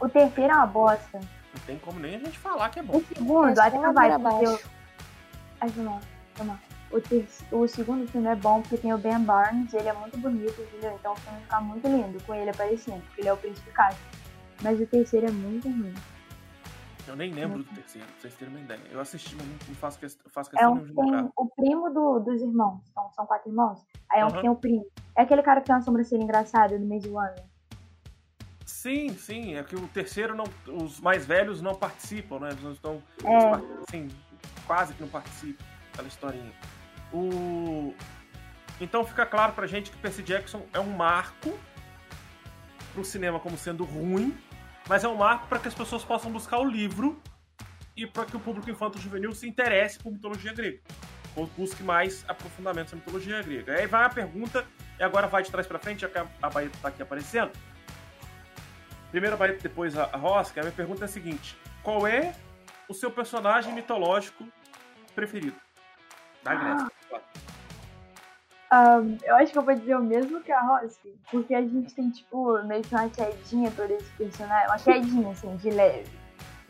O 0.00 0.08
terceiro 0.08 0.52
é 0.52 0.56
uma 0.56 0.66
bosta. 0.66 1.18
Não 1.18 1.60
tem 1.66 1.78
como 1.78 1.98
nem 1.98 2.14
a 2.14 2.18
gente 2.18 2.38
falar 2.38 2.68
que 2.70 2.78
é 2.78 2.82
bom. 2.82 2.96
O 2.96 3.04
segundo, 3.04 3.58
até 3.58 3.78
não 3.78 3.92
vai, 3.92 4.18
porque 4.18 4.46
eu... 4.46 4.60
Ai, 5.60 5.72
não, 5.76 6.00
não. 6.44 6.58
O, 6.92 7.00
ter... 7.00 7.26
o 7.52 7.68
segundo 7.68 8.08
filme 8.08 8.28
é 8.28 8.34
bom 8.34 8.62
porque 8.62 8.76
tem 8.76 8.92
o 8.92 8.98
Ben 8.98 9.20
Barnes, 9.20 9.72
ele 9.74 9.88
é 9.88 9.92
muito 9.92 10.16
bonito, 10.18 10.60
entendeu? 10.60 10.96
Então 10.98 11.12
o 11.12 11.16
filme 11.16 11.40
fica 11.40 11.60
muito 11.60 11.86
lindo 11.86 12.22
com 12.24 12.34
ele 12.34 12.50
aparecendo, 12.50 13.02
porque 13.06 13.20
ele 13.20 13.28
é 13.28 13.32
o 13.32 13.36
príncipe 13.36 13.70
Caio. 13.70 13.96
Mas 14.62 14.80
o 14.80 14.86
terceiro 14.86 15.26
é 15.26 15.30
muito 15.30 15.68
ruim. 15.68 15.94
Eu 17.10 17.16
nem 17.16 17.32
lembro 17.32 17.58
do 17.58 17.74
terceiro, 17.74 18.06
pra 18.06 18.20
vocês 18.20 18.36
terem 18.36 18.54
uma 18.54 18.60
ideia. 18.60 18.80
Eu 18.88 19.00
assisti, 19.00 19.34
mas 19.34 19.46
não 19.68 19.74
faço, 19.74 19.98
questão, 19.98 20.30
faço 20.30 20.48
questão 20.48 20.68
é 20.68 20.72
um, 20.72 20.84
de 20.84 20.94
tem 20.94 21.32
o 21.36 21.46
primo 21.48 21.90
do, 21.90 22.20
dos 22.20 22.40
irmãos, 22.40 22.80
então, 22.88 23.10
são 23.10 23.26
quatro 23.26 23.50
irmãos. 23.50 23.84
Aí 24.08 24.20
é 24.20 24.24
um 24.24 24.28
uhum. 24.28 24.40
tem 24.40 24.50
o 24.50 24.54
primo. 24.54 24.86
É 25.16 25.22
aquele 25.22 25.42
cara 25.42 25.60
que 25.60 25.66
tem 25.66 25.74
uma 25.74 25.82
sobrancelha 25.82 26.22
engraçada 26.22 26.78
no 26.78 26.86
meio 26.86 27.02
do 27.02 27.18
ano. 27.18 27.34
Sim, 28.64 29.08
sim. 29.10 29.56
É 29.56 29.64
que 29.64 29.74
o 29.74 29.88
terceiro 29.88 30.36
não. 30.36 30.44
Os 30.68 31.00
mais 31.00 31.26
velhos 31.26 31.60
não 31.60 31.74
participam, 31.74 32.38
né? 32.38 32.50
Eles 32.50 32.62
não 32.62 32.72
estão. 32.72 33.02
É. 33.24 33.82
Assim, 33.88 34.08
quase 34.64 34.94
que 34.94 35.02
não 35.02 35.08
participam 35.08 35.64
daquela 35.90 36.06
historinha. 36.06 36.52
O. 37.12 37.92
Então 38.80 39.04
fica 39.04 39.26
claro 39.26 39.52
pra 39.52 39.66
gente 39.66 39.90
que 39.90 39.98
Percy 39.98 40.22
Jackson 40.22 40.62
é 40.72 40.78
um 40.78 40.90
marco 40.96 41.58
pro 42.94 43.04
cinema 43.04 43.40
como 43.40 43.58
sendo 43.58 43.84
ruim, 43.84 44.36
mas 44.90 45.04
é 45.04 45.08
um 45.08 45.14
marco 45.14 45.46
para 45.46 45.60
que 45.60 45.68
as 45.68 45.74
pessoas 45.74 46.02
possam 46.02 46.32
buscar 46.32 46.58
o 46.58 46.64
livro 46.64 47.22
e 47.96 48.08
para 48.08 48.26
que 48.26 48.36
o 48.36 48.40
público 48.40 48.68
infanto-juvenil 48.68 49.32
se 49.32 49.48
interesse 49.48 49.96
por 50.00 50.10
mitologia 50.10 50.52
grega. 50.52 50.80
Ou 51.36 51.46
busque 51.46 51.80
mais 51.84 52.24
aprofundamentos 52.26 52.92
na 52.92 52.98
mitologia 52.98 53.40
grega. 53.40 53.74
Aí 53.74 53.86
vai 53.86 54.02
a 54.04 54.08
pergunta, 54.08 54.66
e 54.98 55.02
agora 55.04 55.28
vai 55.28 55.44
de 55.44 55.50
trás 55.52 55.64
para 55.64 55.78
frente, 55.78 56.00
já 56.00 56.08
que 56.08 56.18
a 56.18 56.50
Baeta 56.50 56.74
está 56.74 56.88
aqui 56.88 57.00
aparecendo. 57.00 57.52
Primeiro 59.12 59.36
a 59.36 59.38
Baeta, 59.38 59.60
depois 59.62 59.96
a 59.96 60.06
Rosca. 60.06 60.60
A 60.60 60.64
minha 60.64 60.74
pergunta 60.74 61.04
é 61.04 61.06
a 61.06 61.08
seguinte: 61.08 61.56
qual 61.84 62.04
é 62.04 62.34
o 62.88 62.92
seu 62.92 63.12
personagem 63.12 63.72
mitológico 63.72 64.44
preferido? 65.14 65.56
Da 66.42 66.52
Grécia. 66.56 66.90
Um, 68.72 69.18
eu 69.24 69.34
acho 69.34 69.50
que 69.50 69.58
eu 69.58 69.62
vou 69.62 69.74
dizer 69.74 69.96
o 69.96 70.02
mesmo 70.02 70.40
que 70.42 70.52
a 70.52 70.60
Rossi, 70.60 71.12
porque 71.28 71.52
a 71.54 71.60
gente 71.60 71.92
tem, 71.92 72.08
tipo, 72.10 72.62
meio 72.62 72.82
que 72.82 72.94
uma 72.94 73.08
quedinha 73.08 73.68
por 73.72 73.90
esse 73.90 74.08
personagem, 74.12 74.68
uma 74.68 74.78
quedinha, 74.78 75.30
assim, 75.30 75.56
de 75.56 75.70
leve, 75.70 76.08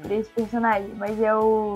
por 0.00 0.10
esse 0.10 0.30
personagem, 0.30 0.94
mas 0.96 1.20
é 1.20 1.34
o. 1.34 1.74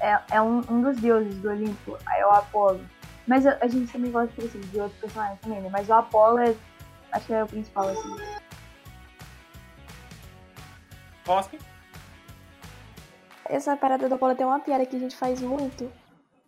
É, 0.00 0.20
é 0.32 0.42
um, 0.42 0.58
um 0.70 0.82
dos 0.82 0.96
deuses 0.98 1.34
do 1.36 1.48
Olimpo, 1.48 1.96
aí 2.06 2.20
é 2.20 2.26
o 2.26 2.30
Apolo. 2.30 2.80
Mas 3.26 3.46
a, 3.46 3.56
a 3.60 3.66
gente 3.66 3.90
também 3.90 4.12
gosta, 4.12 4.34
por 4.34 4.44
exemplo, 4.44 4.68
de 4.68 4.80
outros 4.80 5.00
personagens 5.00 5.40
também, 5.40 5.60
né? 5.62 5.68
Mas 5.70 5.88
o 5.88 5.94
Apolo 5.94 6.38
é. 6.38 6.54
Acho 7.12 7.26
que 7.26 7.32
é 7.32 7.42
o 7.42 7.46
principal, 7.46 7.88
assim. 7.88 8.16
Rossi? 11.26 11.58
Essa 13.46 13.76
parada 13.76 14.08
do 14.08 14.14
Apolo 14.14 14.34
tem 14.34 14.46
uma 14.46 14.60
piada 14.60 14.84
que 14.84 14.96
a 14.96 14.98
gente 14.98 15.16
faz 15.16 15.40
muito, 15.40 15.90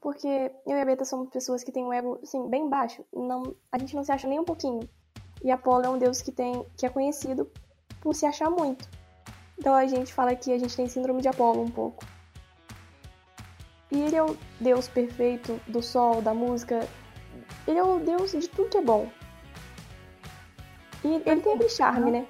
porque 0.00 0.26
eu 0.66 0.76
e 0.76 0.80
a 0.80 0.84
Beta 0.84 1.04
somos 1.04 1.28
pessoas 1.30 1.64
que 1.64 1.72
têm 1.72 1.84
um 1.84 1.92
ego, 1.92 2.18
assim, 2.22 2.48
bem 2.48 2.68
baixo. 2.68 3.04
Não, 3.12 3.54
a 3.70 3.78
gente 3.78 3.94
não 3.94 4.04
se 4.04 4.12
acha 4.12 4.28
nem 4.28 4.38
um 4.38 4.44
pouquinho. 4.44 4.88
E 5.42 5.50
Apolo 5.50 5.84
é 5.84 5.88
um 5.88 5.98
deus 5.98 6.20
que, 6.20 6.32
tem, 6.32 6.64
que 6.76 6.86
é 6.86 6.88
conhecido 6.88 7.50
por 8.00 8.14
se 8.14 8.26
achar 8.26 8.50
muito. 8.50 8.88
Então 9.58 9.74
a 9.74 9.86
gente 9.86 10.12
fala 10.12 10.34
que 10.34 10.52
a 10.52 10.58
gente 10.58 10.76
tem 10.76 10.88
síndrome 10.88 11.20
de 11.20 11.28
Apolo 11.28 11.62
um 11.62 11.70
pouco. 11.70 12.04
E 13.90 14.00
ele 14.00 14.16
é 14.16 14.22
o 14.22 14.36
deus 14.60 14.88
perfeito 14.88 15.60
do 15.66 15.82
sol, 15.82 16.20
da 16.20 16.34
música. 16.34 16.86
Ele 17.66 17.78
é 17.78 17.82
o 17.82 17.98
deus 17.98 18.32
de 18.32 18.48
tudo 18.48 18.68
que 18.68 18.78
é 18.78 18.82
bom. 18.82 19.08
E 21.04 21.22
ele 21.26 21.40
tem 21.40 21.54
aquele 21.54 21.68
charme, 21.68 22.10
né? 22.10 22.26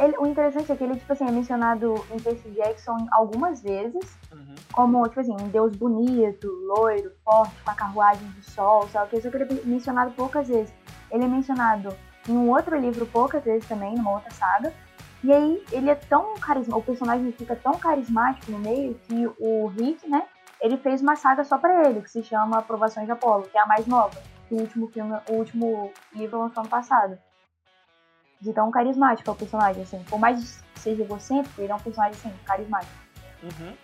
Ele, 0.00 0.16
o 0.18 0.26
interessante 0.26 0.72
é 0.72 0.76
que 0.76 0.82
ele, 0.82 0.96
tipo 0.96 1.12
assim, 1.12 1.26
é 1.26 1.30
mencionado 1.30 1.94
em 2.10 2.18
Percy 2.18 2.48
Jackson 2.52 3.06
algumas 3.12 3.60
vezes, 3.60 4.16
uhum. 4.32 4.54
como, 4.72 5.06
tipo 5.06 5.20
assim, 5.20 5.36
um 5.38 5.48
deus 5.48 5.76
bonito, 5.76 6.48
loiro, 6.48 7.12
forte, 7.22 7.54
com 7.62 7.70
a 7.70 7.74
carruagem 7.74 8.26
do 8.28 8.42
sol, 8.42 8.88
sabe? 8.88 9.20
Só 9.20 9.28
que 9.28 9.36
ele 9.36 9.44
é 9.44 9.66
mencionado 9.66 10.10
poucas 10.12 10.48
vezes. 10.48 10.72
Ele 11.10 11.24
é 11.24 11.28
mencionado 11.28 11.94
em 12.26 12.32
um 12.32 12.48
outro 12.48 12.78
livro 12.78 13.04
poucas 13.04 13.44
vezes 13.44 13.68
também, 13.68 13.94
numa 13.94 14.12
outra 14.12 14.30
saga. 14.30 14.72
E 15.22 15.30
aí, 15.30 15.62
ele 15.70 15.90
é 15.90 15.94
tão 15.94 16.34
carismático, 16.36 16.78
o 16.78 16.82
personagem 16.82 17.32
fica 17.32 17.54
tão 17.54 17.72
carismático 17.72 18.50
no 18.50 18.58
meio 18.58 18.94
que 19.06 19.30
o 19.38 19.66
Rick, 19.66 20.08
né, 20.08 20.22
ele 20.62 20.78
fez 20.78 21.02
uma 21.02 21.14
saga 21.14 21.44
só 21.44 21.58
para 21.58 21.86
ele, 21.86 22.00
que 22.00 22.10
se 22.10 22.22
chama 22.22 22.56
Aprovações 22.56 23.04
de 23.04 23.12
Apolo, 23.12 23.42
que 23.42 23.58
é 23.58 23.60
a 23.60 23.66
mais 23.66 23.86
nova, 23.86 24.18
que 24.48 24.54
o 24.54 24.60
último 24.60 24.88
filme, 24.88 25.14
o 25.28 25.34
último 25.34 25.92
livro 26.14 26.38
lançou 26.38 26.62
ano 26.62 26.70
passado 26.70 27.18
de 28.40 28.52
tão 28.52 28.70
carismático 28.70 29.28
é 29.28 29.32
o 29.32 29.36
personagem, 29.36 29.82
assim. 29.82 30.02
Por 30.04 30.18
mais 30.18 30.62
que 30.72 30.80
seja 30.80 31.02
egocêntrico, 31.02 31.60
ele 31.60 31.70
é 31.70 31.74
um 31.74 31.80
personagem, 31.80 32.18
assim, 32.18 32.34
carismático. 32.44 32.92
Uhum. 33.42 33.76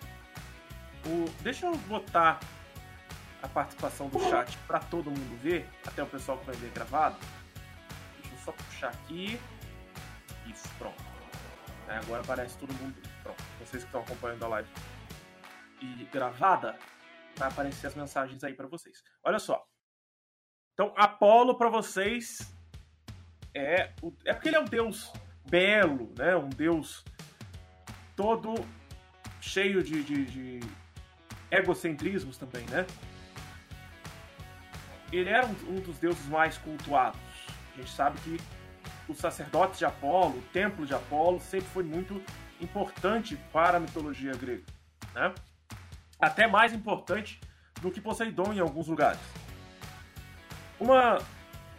O... 1.05 1.29
Deixa 1.41 1.67
eu 1.67 1.75
botar 1.87 2.39
a 3.41 3.47
participação 3.47 4.09
do 4.09 4.19
chat 4.19 4.57
para 4.67 4.79
todo 4.79 5.11
mundo 5.11 5.37
ver, 5.41 5.69
até 5.85 6.01
o 6.01 6.07
pessoal 6.07 6.37
que 6.39 6.45
vai 6.45 6.55
ver 6.55 6.71
gravado. 6.71 7.17
Deixa 8.21 8.35
eu 8.35 8.39
só 8.39 8.51
puxar 8.51 8.89
aqui. 8.89 9.39
Isso, 10.47 10.67
pronto. 10.77 11.03
É, 11.87 11.97
agora 11.97 12.21
aparece 12.21 12.57
todo 12.57 12.73
mundo. 12.73 12.95
Pronto. 13.21 13.43
Vocês 13.59 13.83
que 13.83 13.89
estão 13.89 14.01
acompanhando 14.01 14.43
a 14.43 14.47
live 14.47 14.69
e 15.81 16.05
gravada, 16.11 16.77
vai 17.35 17.47
aparecer 17.47 17.87
as 17.87 17.95
mensagens 17.95 18.43
aí 18.43 18.53
para 18.53 18.67
vocês. 18.67 19.03
Olha 19.23 19.39
só. 19.39 19.63
Então, 20.73 20.93
Apolo 20.95 21.57
para 21.57 21.69
vocês 21.69 22.56
é, 23.53 23.91
é 24.25 24.33
porque 24.33 24.49
ele 24.49 24.57
é 24.57 24.59
um 24.59 24.65
deus 24.65 25.11
belo, 25.49 26.13
né? 26.17 26.35
Um 26.35 26.49
deus 26.49 27.03
todo 28.15 28.55
cheio 29.39 29.81
de, 29.83 30.03
de, 30.03 30.25
de 30.25 30.59
egocentrismos 31.49 32.37
também, 32.37 32.65
né? 32.67 32.85
Ele 35.11 35.29
era 35.29 35.45
um, 35.45 35.55
um, 35.69 35.79
dos 35.79 35.97
deuses 35.99 36.25
mais 36.27 36.57
cultuados. 36.57 37.19
A 37.73 37.77
gente 37.77 37.91
sabe 37.91 38.19
que 38.19 38.37
os 39.07 39.17
sacerdotes 39.17 39.79
de 39.79 39.85
Apolo, 39.85 40.37
o 40.37 40.41
templo 40.51 40.85
de 40.85 40.93
Apolo, 40.93 41.39
sempre 41.39 41.69
foi 41.69 41.83
muito 41.83 42.21
importante 42.59 43.37
para 43.53 43.77
a 43.77 43.79
mitologia 43.79 44.33
grega, 44.33 44.63
né? 45.13 45.33
Até 46.19 46.47
mais 46.47 46.73
importante 46.73 47.39
do 47.81 47.91
que 47.91 48.01
Poseidon 48.01 48.53
em 48.53 48.59
alguns 48.59 48.87
lugares. 48.87 49.19
Uma, 50.79 51.19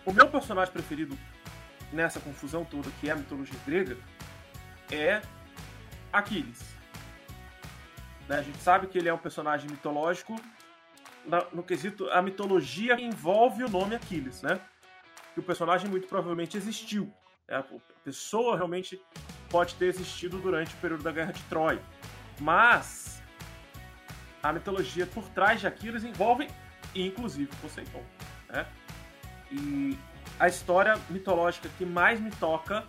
o 0.06 0.12
meu 0.12 0.28
personagem 0.28 0.72
preferido 0.72 1.18
nessa 1.92 2.20
confusão 2.20 2.64
toda 2.64 2.90
que 3.00 3.08
é 3.08 3.12
a 3.12 3.16
mitologia 3.16 3.58
grega 3.66 3.96
é 4.90 5.22
Aquiles. 6.12 6.64
Né? 8.28 8.38
A 8.38 8.42
gente 8.42 8.58
sabe 8.58 8.86
que 8.86 8.98
ele 8.98 9.08
é 9.08 9.14
um 9.14 9.18
personagem 9.18 9.68
mitológico 9.70 10.40
no 11.52 11.62
quesito 11.62 12.08
a 12.10 12.22
mitologia 12.22 12.98
envolve 12.98 13.62
o 13.62 13.68
nome 13.68 13.94
Aquiles, 13.94 14.42
né? 14.42 14.58
Que 15.34 15.40
o 15.40 15.42
personagem 15.42 15.88
muito 15.90 16.08
provavelmente 16.08 16.56
existiu. 16.56 17.12
Né? 17.46 17.56
A 17.56 17.64
pessoa 18.02 18.56
realmente 18.56 19.00
pode 19.50 19.74
ter 19.74 19.86
existido 19.86 20.38
durante 20.38 20.74
o 20.74 20.78
período 20.78 21.02
da 21.02 21.12
Guerra 21.12 21.32
de 21.32 21.42
Troia. 21.44 21.82
Mas 22.40 23.22
a 24.42 24.52
mitologia 24.52 25.06
por 25.06 25.28
trás 25.30 25.60
de 25.60 25.66
Aquiles 25.66 26.04
envolve 26.04 26.48
inclusive 26.94 27.50
Poseidon, 27.60 28.02
né? 28.48 28.66
E 29.50 29.98
a 30.38 30.46
história 30.46 30.96
mitológica 31.10 31.68
que 31.76 31.84
mais 31.84 32.20
me 32.20 32.30
toca 32.30 32.84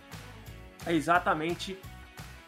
é 0.86 0.92
exatamente 0.92 1.78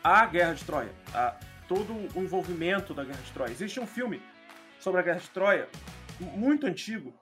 a 0.02 0.24
Guerra 0.26 0.54
de 0.54 0.64
Troia, 0.64 0.92
a, 1.12 1.36
todo 1.66 1.92
o 1.92 2.22
envolvimento 2.22 2.94
da 2.94 3.04
Guerra 3.04 3.20
de 3.22 3.32
Troia. 3.32 3.50
Existe 3.50 3.80
um 3.80 3.86
filme 3.86 4.22
sobre 4.78 5.00
a 5.00 5.02
Guerra 5.02 5.18
de 5.18 5.30
Troia, 5.30 5.68
muito 6.20 6.66
antigo, 6.66 7.12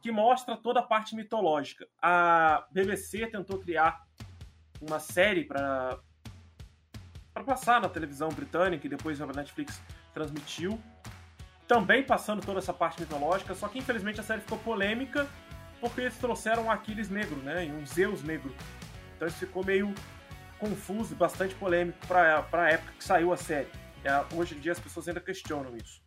que 0.00 0.12
mostra 0.12 0.56
toda 0.56 0.80
a 0.80 0.82
parte 0.82 1.16
mitológica. 1.16 1.86
A 2.00 2.66
BBC 2.70 3.26
tentou 3.26 3.58
criar 3.58 4.02
uma 4.80 5.00
série 5.00 5.44
para 5.44 5.98
para 7.34 7.44
passar 7.44 7.80
na 7.80 7.88
televisão 7.88 8.30
britânica 8.30 8.84
e 8.84 8.90
depois 8.90 9.20
a 9.20 9.26
Netflix 9.26 9.80
transmitiu, 10.12 10.76
também 11.68 12.02
passando 12.02 12.44
toda 12.44 12.58
essa 12.58 12.74
parte 12.74 13.00
mitológica, 13.00 13.54
só 13.54 13.68
que 13.68 13.78
infelizmente 13.78 14.18
a 14.18 14.24
série 14.24 14.40
ficou 14.40 14.58
polêmica 14.58 15.28
porque 15.80 16.02
eles 16.02 16.16
trouxeram 16.16 16.64
um 16.64 16.70
Aquiles 16.70 17.08
negro, 17.08 17.36
né? 17.36 17.66
E 17.66 17.70
um 17.70 17.84
Zeus 17.86 18.22
negro. 18.22 18.54
Então 19.16 19.28
isso 19.28 19.38
ficou 19.38 19.64
meio 19.64 19.94
confuso 20.58 21.14
e 21.14 21.16
bastante 21.16 21.54
polêmico 21.54 21.98
para 22.06 22.44
a 22.52 22.70
época 22.70 22.92
que 22.98 23.04
saiu 23.04 23.32
a 23.32 23.36
série. 23.36 23.68
É, 24.04 24.34
hoje 24.34 24.54
em 24.54 24.60
dia 24.60 24.72
as 24.72 24.80
pessoas 24.80 25.08
ainda 25.08 25.20
questionam 25.20 25.76
isso. 25.76 26.00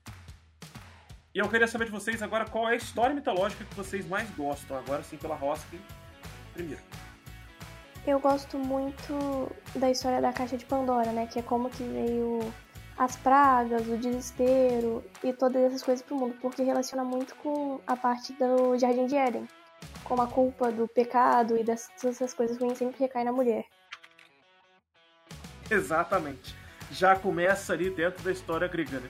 E 1.34 1.40
eu 1.40 1.48
queria 1.48 1.68
saber 1.68 1.86
de 1.86 1.92
vocês 1.92 2.22
agora 2.22 2.46
qual 2.46 2.68
é 2.68 2.74
a 2.74 2.76
história 2.76 3.16
mitológica 3.16 3.64
que 3.64 3.76
vocês 3.76 4.06
mais 4.06 4.30
gostam, 4.32 4.78
agora 4.78 5.02
sim 5.04 5.18
pela 5.18 5.36
Roski 5.36 5.80
primeiro. 6.54 6.82
Eu 8.06 8.20
gosto 8.20 8.58
muito 8.58 9.52
da 9.76 9.90
história 9.90 10.20
da 10.20 10.34
Caixa 10.34 10.58
de 10.58 10.66
Pandora, 10.66 11.12
né? 11.12 11.28
Que 11.28 11.40
é 11.40 11.42
como 11.42 11.70
que 11.70 11.84
veio 11.84 12.54
as 12.98 13.16
pragas, 13.16 13.88
o 13.88 13.98
desespero 13.98 15.04
e 15.24 15.34
todas 15.34 15.64
essas 15.64 15.84
coisas 15.84 16.06
pro 16.06 16.16
mundo, 16.16 16.36
porque 16.42 16.62
relaciona 16.64 17.04
muito 17.04 17.36
com 17.36 17.80
a 17.88 17.96
parte 17.96 18.34
do 18.34 18.78
Jardim 18.78 19.08
de 19.08 19.16
Éden 19.16 19.48
como 20.12 20.22
a 20.22 20.28
culpa 20.28 20.70
do 20.72 20.90
pecado 20.90 21.58
e 21.58 21.64
dessas 21.64 22.34
coisas 22.34 22.58
ruins 22.58 22.78
sempre 22.78 23.00
recai 23.00 23.24
na 23.24 23.32
mulher. 23.32 23.66
Exatamente. 25.70 26.54
Já 26.92 27.16
começa 27.16 27.72
ali 27.72 27.90
dentro 27.90 28.22
da 28.22 28.30
história 28.30 28.68
grega, 28.68 29.00
né? 29.00 29.10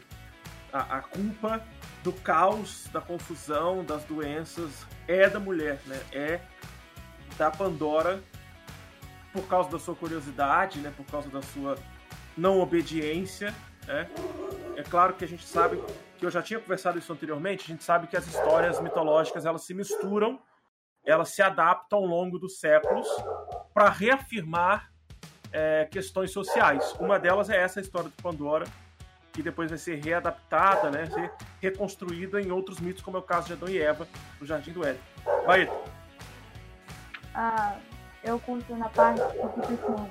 A, 0.72 0.98
a 0.98 1.02
culpa 1.02 1.66
do 2.04 2.14
caos, 2.14 2.88
da 2.94 3.02
confusão, 3.02 3.84
das 3.84 4.04
doenças 4.04 4.86
é 5.08 5.28
da 5.28 5.40
mulher, 5.40 5.80
né? 5.88 6.00
É 6.12 6.40
da 7.36 7.50
Pandora 7.50 8.22
por 9.34 9.48
causa 9.48 9.72
da 9.72 9.80
sua 9.80 9.96
curiosidade, 9.96 10.80
né? 10.82 10.94
Por 10.96 11.06
causa 11.08 11.30
da 11.30 11.42
sua 11.42 11.80
não 12.38 12.60
obediência, 12.60 13.56
né? 13.92 14.10
É 14.76 14.84
claro 14.84 15.14
que 15.14 15.24
a 15.24 15.28
gente 15.28 15.46
sabe 15.46 15.82
que 16.18 16.26
eu 16.26 16.32
já 16.32 16.42
tinha 16.42 16.60
conversado 16.60 16.98
isso 16.98 17.12
anteriormente. 17.12 17.66
A 17.66 17.68
gente 17.68 17.84
sabe 17.84 18.08
que 18.08 18.18
as 18.18 18.26
histórias 18.26 18.80
mitológicas 18.80 19.46
elas 19.46 19.64
se 19.64 19.74
misturam 19.74 20.40
ela 21.06 21.26
se 21.26 21.42
adapta 21.42 21.96
ao 21.96 22.06
longo 22.06 22.38
dos 22.38 22.60
séculos 22.60 23.08
para 23.74 23.90
reafirmar 23.90 24.92
é, 25.52 25.86
questões 25.86 26.32
sociais. 26.32 26.94
Uma 27.00 27.20
delas 27.20 27.50
é 27.50 27.58
essa 27.58 27.82
história 27.82 28.10
de 28.10 28.22
Pandora, 28.22 28.66
que 29.34 29.42
depois 29.42 29.70
vai 29.70 29.80
ser 29.80 30.04
readaptada, 30.04 30.92
né, 30.92 31.06
ser 31.08 31.32
reconstruída 31.62 32.42
em 32.42 32.52
outros 32.52 32.80
mitos, 32.80 33.02
como 33.02 33.18
é 33.18 33.20
o 33.20 33.24
caso 33.24 33.48
de 33.48 33.54
Adão 33.54 33.70
e 33.70 33.82
Eva 33.82 34.08
no 34.40 34.46
Jardim 34.46 34.72
do 34.72 34.86
Éden. 34.86 35.02
Vai. 35.46 35.72
Ah, 37.34 37.78
eu 38.24 38.40
curto 38.40 38.76
na 38.76 38.90
parte 38.90 39.22
assim, 39.22 40.10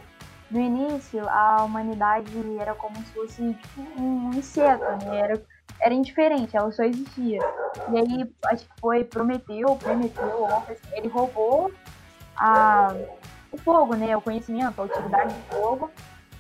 no 0.50 0.60
início 0.60 1.28
a 1.28 1.62
humanidade 1.62 2.32
era 2.58 2.74
como 2.74 2.96
se 2.96 3.12
fosse 3.12 3.54
tipo, 3.54 3.80
um 4.00 4.30
inseto, 4.34 4.84
né? 5.04 5.18
Era, 5.18 5.42
era 5.80 5.94
indiferente, 5.94 6.56
ela 6.56 6.70
só 6.72 6.82
existia. 6.82 7.40
E 7.92 7.98
aí, 7.98 8.34
acho 8.46 8.64
que 8.64 8.80
foi 8.80 9.04
Prometeu, 9.04 9.76
Prometeu, 9.76 10.48
ele 10.92 11.08
roubou 11.08 11.72
a, 12.36 12.94
o 13.52 13.58
fogo, 13.58 13.94
né? 13.94 14.16
O 14.16 14.20
conhecimento, 14.20 14.80
a 14.80 14.84
utilidade 14.84 15.34
do 15.34 15.54
fogo 15.54 15.90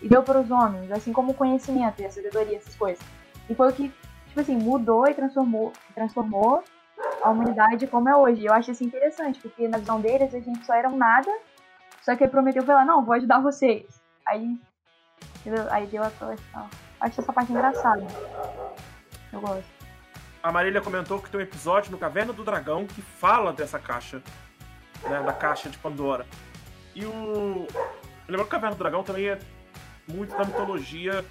e 0.02 0.08
deu 0.08 0.22
para 0.22 0.40
os 0.40 0.50
homens, 0.50 0.90
assim 0.90 1.12
como 1.12 1.32
o 1.32 1.34
conhecimento 1.34 2.00
e 2.00 2.06
a 2.06 2.10
sabedoria, 2.10 2.56
essas 2.56 2.74
coisas. 2.74 3.04
E 3.48 3.54
foi 3.54 3.68
o 3.68 3.72
que, 3.72 3.92
tipo 4.28 4.40
assim, 4.40 4.56
mudou 4.56 5.06
e 5.06 5.14
transformou, 5.14 5.72
transformou 5.94 6.64
a 7.22 7.30
humanidade 7.30 7.86
como 7.86 8.08
é 8.08 8.16
hoje. 8.16 8.44
Eu 8.44 8.52
acho 8.52 8.70
isso 8.70 8.84
interessante, 8.84 9.40
porque 9.40 9.68
na 9.68 9.78
visão 9.78 10.00
deles 10.00 10.34
a 10.34 10.40
gente 10.40 10.64
só 10.64 10.74
era 10.74 10.88
um 10.88 10.96
nada, 10.96 11.30
só 12.02 12.16
que 12.16 12.26
prometeu 12.26 12.64
falar, 12.64 12.84
não, 12.84 13.04
vou 13.04 13.14
ajudar 13.14 13.40
vocês. 13.40 13.99
Aí, 14.30 14.56
aí 15.72 15.86
deu 15.88 16.04
a 16.04 16.06
atuação. 16.06 16.70
Acho 17.00 17.20
essa 17.20 17.32
parte 17.32 17.50
engraçada. 17.50 18.06
Eu 19.32 19.40
gosto. 19.40 19.68
A 20.40 20.52
Marília 20.52 20.80
comentou 20.80 21.20
que 21.20 21.28
tem 21.28 21.40
um 21.40 21.42
episódio 21.42 21.90
no 21.90 21.98
Caverna 21.98 22.32
do 22.32 22.44
Dragão 22.44 22.86
que 22.86 23.02
fala 23.02 23.52
dessa 23.52 23.78
caixa, 23.78 24.22
né, 25.02 25.20
da 25.22 25.32
caixa 25.32 25.68
de 25.68 25.76
Pandora. 25.78 26.24
E 26.94 27.04
o... 27.04 27.66
Lembra 28.28 28.44
que 28.44 28.48
o 28.48 28.48
Caverna 28.48 28.76
do 28.76 28.78
Dragão 28.78 29.02
também 29.02 29.30
é 29.30 29.38
muito 30.06 30.36
da 30.36 30.44
mitologia 30.44 31.24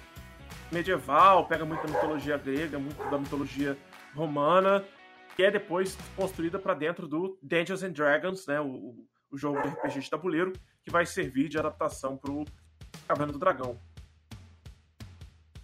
medieval, 0.70 1.46
pega 1.46 1.64
muito 1.64 1.86
da 1.86 1.92
mitologia 1.92 2.36
grega, 2.36 2.78
muito 2.78 3.02
da 3.10 3.18
mitologia 3.18 3.78
romana, 4.14 4.84
que 5.34 5.42
é 5.42 5.50
depois 5.50 5.96
construída 6.14 6.58
para 6.58 6.74
dentro 6.74 7.08
do 7.08 7.38
Dungeons 7.42 7.82
and 7.82 7.92
Dragons, 7.92 8.46
né, 8.46 8.60
o, 8.60 8.94
o 9.30 9.38
jogo 9.38 9.62
de 9.62 9.68
RPG 9.68 10.00
de 10.00 10.10
tabuleiro, 10.10 10.52
que 10.82 10.90
vai 10.90 11.06
servir 11.06 11.48
de 11.48 11.58
adaptação 11.58 12.16
para 12.16 12.30
o 12.30 12.44
Caverna 13.10 13.32
do 13.32 13.40
Dragão. 13.40 13.76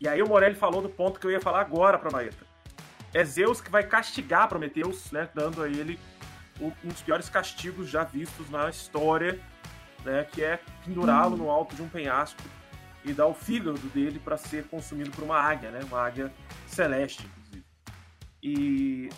E 0.00 0.08
aí 0.08 0.20
o 0.20 0.28
Morelli 0.28 0.56
falou 0.56 0.82
do 0.82 0.88
ponto 0.88 1.20
que 1.20 1.26
eu 1.28 1.30
ia 1.30 1.40
falar 1.40 1.60
agora 1.60 1.96
para 1.96 2.10
Maeta. 2.10 2.44
É 3.14 3.24
Zeus 3.24 3.60
que 3.60 3.70
vai 3.70 3.84
castigar 3.84 4.48
Prometeus, 4.48 5.12
né, 5.12 5.28
dando 5.32 5.62
a 5.62 5.68
ele 5.68 5.96
um 6.60 6.72
dos 6.82 7.02
piores 7.02 7.28
castigos 7.28 7.88
já 7.88 8.02
vistos 8.02 8.50
na 8.50 8.68
história, 8.68 9.38
né, 10.04 10.24
que 10.24 10.42
é 10.42 10.58
pendurá-lo 10.84 11.34
hum. 11.34 11.38
no 11.38 11.50
alto 11.50 11.76
de 11.76 11.82
um 11.82 11.88
penhasco 11.88 12.42
e 13.04 13.12
dar 13.12 13.26
o 13.26 13.34
fígado 13.34 13.78
dele 13.90 14.18
para 14.18 14.36
ser 14.36 14.66
consumido 14.66 15.12
por 15.12 15.22
uma 15.22 15.38
águia, 15.38 15.70
né? 15.70 15.78
Uma 15.84 16.04
águia 16.04 16.32
celeste, 16.66 17.24
inclusive. 17.24 17.64
E, 18.42 19.08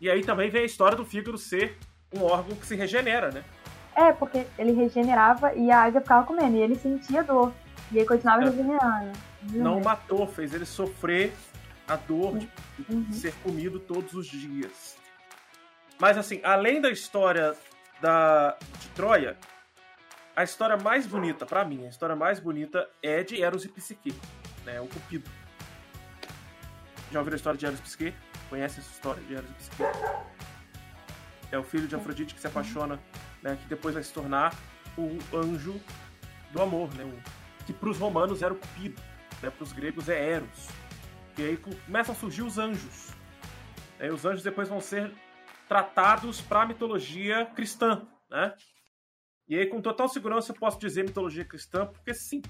e 0.00 0.08
aí 0.08 0.24
também 0.24 0.48
vem 0.48 0.62
a 0.62 0.64
história 0.64 0.96
do 0.96 1.04
fígado 1.04 1.36
ser 1.36 1.76
um 2.10 2.22
órgão 2.22 2.56
que 2.56 2.66
se 2.66 2.74
regenera, 2.74 3.30
né? 3.30 3.44
É, 3.94 4.12
porque 4.12 4.46
ele 4.58 4.72
regenerava 4.72 5.54
e 5.54 5.70
a 5.70 5.82
águia 5.82 6.00
ficava 6.00 6.26
comendo, 6.26 6.56
e 6.56 6.62
ele 6.62 6.74
sentia 6.76 7.22
dor. 7.22 7.52
E 7.92 7.98
ele 7.98 8.06
continuava 8.06 8.42
é. 8.42 8.50
regenerando. 8.50 9.12
Não 9.52 9.80
matou, 9.80 10.26
fez 10.26 10.52
ele 10.52 10.66
sofrer 10.66 11.32
a 11.86 11.96
dor 11.96 12.38
de 12.38 12.48
uhum. 12.88 13.12
ser 13.12 13.32
comido 13.42 13.78
todos 13.78 14.12
os 14.14 14.26
dias. 14.26 14.96
Mas 15.98 16.18
assim, 16.18 16.40
além 16.42 16.80
da 16.80 16.90
história 16.90 17.54
da, 18.00 18.56
de 18.80 18.88
Troia, 18.88 19.36
a 20.34 20.44
história 20.44 20.76
mais 20.76 21.06
bonita, 21.06 21.46
para 21.46 21.64
mim, 21.64 21.86
a 21.86 21.88
história 21.88 22.14
mais 22.14 22.38
bonita 22.38 22.88
é 23.02 23.22
de 23.22 23.42
Eros 23.42 23.64
e 23.64 23.68
Psique, 23.68 24.14
né? 24.64 24.80
O 24.80 24.86
Cupido. 24.86 25.30
Já 27.10 27.20
ouviram 27.20 27.34
a 27.34 27.36
história 27.36 27.58
de 27.58 27.64
Eros 27.64 27.78
e 27.78 27.82
Psique? 27.82 28.14
Conhece 28.50 28.80
essa 28.80 28.90
história 28.90 29.22
de 29.22 29.34
Eros 29.34 29.50
e 29.50 29.54
Psique? 29.54 29.82
É 31.50 31.58
o 31.58 31.62
filho 31.62 31.86
de 31.86 31.94
Afrodite 31.94 32.34
que 32.34 32.40
se 32.40 32.46
apaixona, 32.46 33.00
né? 33.42 33.56
Que 33.62 33.68
depois 33.68 33.94
vai 33.94 34.02
se 34.02 34.12
tornar 34.12 34.54
o 34.98 35.18
anjo 35.34 35.80
do 36.52 36.60
amor, 36.60 36.92
né? 36.94 37.04
O, 37.04 37.45
que 37.66 37.72
para 37.72 37.88
os 37.88 37.98
romanos 37.98 38.42
era 38.42 38.54
o 38.54 38.56
Cupido, 38.56 39.02
né? 39.42 39.50
Para 39.50 39.62
os 39.62 39.72
gregos 39.72 40.08
é 40.08 40.30
Eros. 40.32 40.68
E 41.36 41.42
aí 41.42 41.56
começam 41.56 42.14
a 42.14 42.18
surgir 42.18 42.42
os 42.42 42.56
anjos. 42.56 43.10
Né? 43.98 44.10
Os 44.10 44.24
anjos 44.24 44.42
depois 44.42 44.68
vão 44.68 44.80
ser 44.80 45.12
tratados 45.68 46.40
para 46.40 46.62
a 46.62 46.66
mitologia 46.66 47.44
cristã, 47.46 48.06
né? 48.30 48.54
E 49.48 49.56
aí, 49.56 49.66
com 49.66 49.80
total 49.80 50.08
segurança, 50.08 50.52
eu 50.52 50.56
posso 50.56 50.78
dizer 50.78 51.04
mitologia 51.04 51.44
cristã, 51.44 51.86
porque 51.86 52.12
sim. 52.14 52.42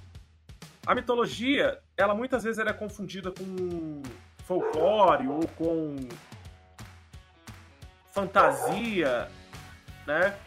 A 0.86 0.94
mitologia, 0.94 1.78
ela 1.96 2.14
muitas 2.14 2.44
vezes 2.44 2.64
é 2.64 2.72
confundida 2.72 3.30
com 3.32 4.02
folclore 4.44 5.26
ou 5.26 5.46
com 5.48 5.96
fantasia, 8.12 9.30
né? 10.06 10.38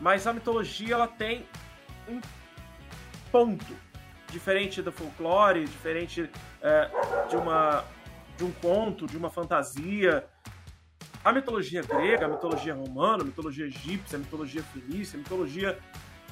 Mas 0.00 0.26
a 0.26 0.32
mitologia, 0.32 0.94
ela 0.94 1.06
tem 1.06 1.46
um 2.08 2.20
ponto 3.34 3.76
diferente 4.30 4.80
do 4.80 4.92
folclore, 4.92 5.64
diferente 5.64 6.30
é, 6.62 6.88
de 7.28 7.34
uma 7.34 7.84
de 8.36 8.44
um 8.44 8.52
conto, 8.52 9.06
de 9.06 9.16
uma 9.16 9.28
fantasia, 9.28 10.24
a 11.24 11.32
mitologia 11.32 11.82
grega, 11.82 12.26
a 12.26 12.28
mitologia 12.28 12.74
romana, 12.74 13.22
a 13.22 13.26
mitologia 13.26 13.66
egípcia, 13.66 14.16
a 14.16 14.20
mitologia 14.20 14.62
fenícia, 14.62 15.16
a 15.16 15.18
mitologia 15.18 15.78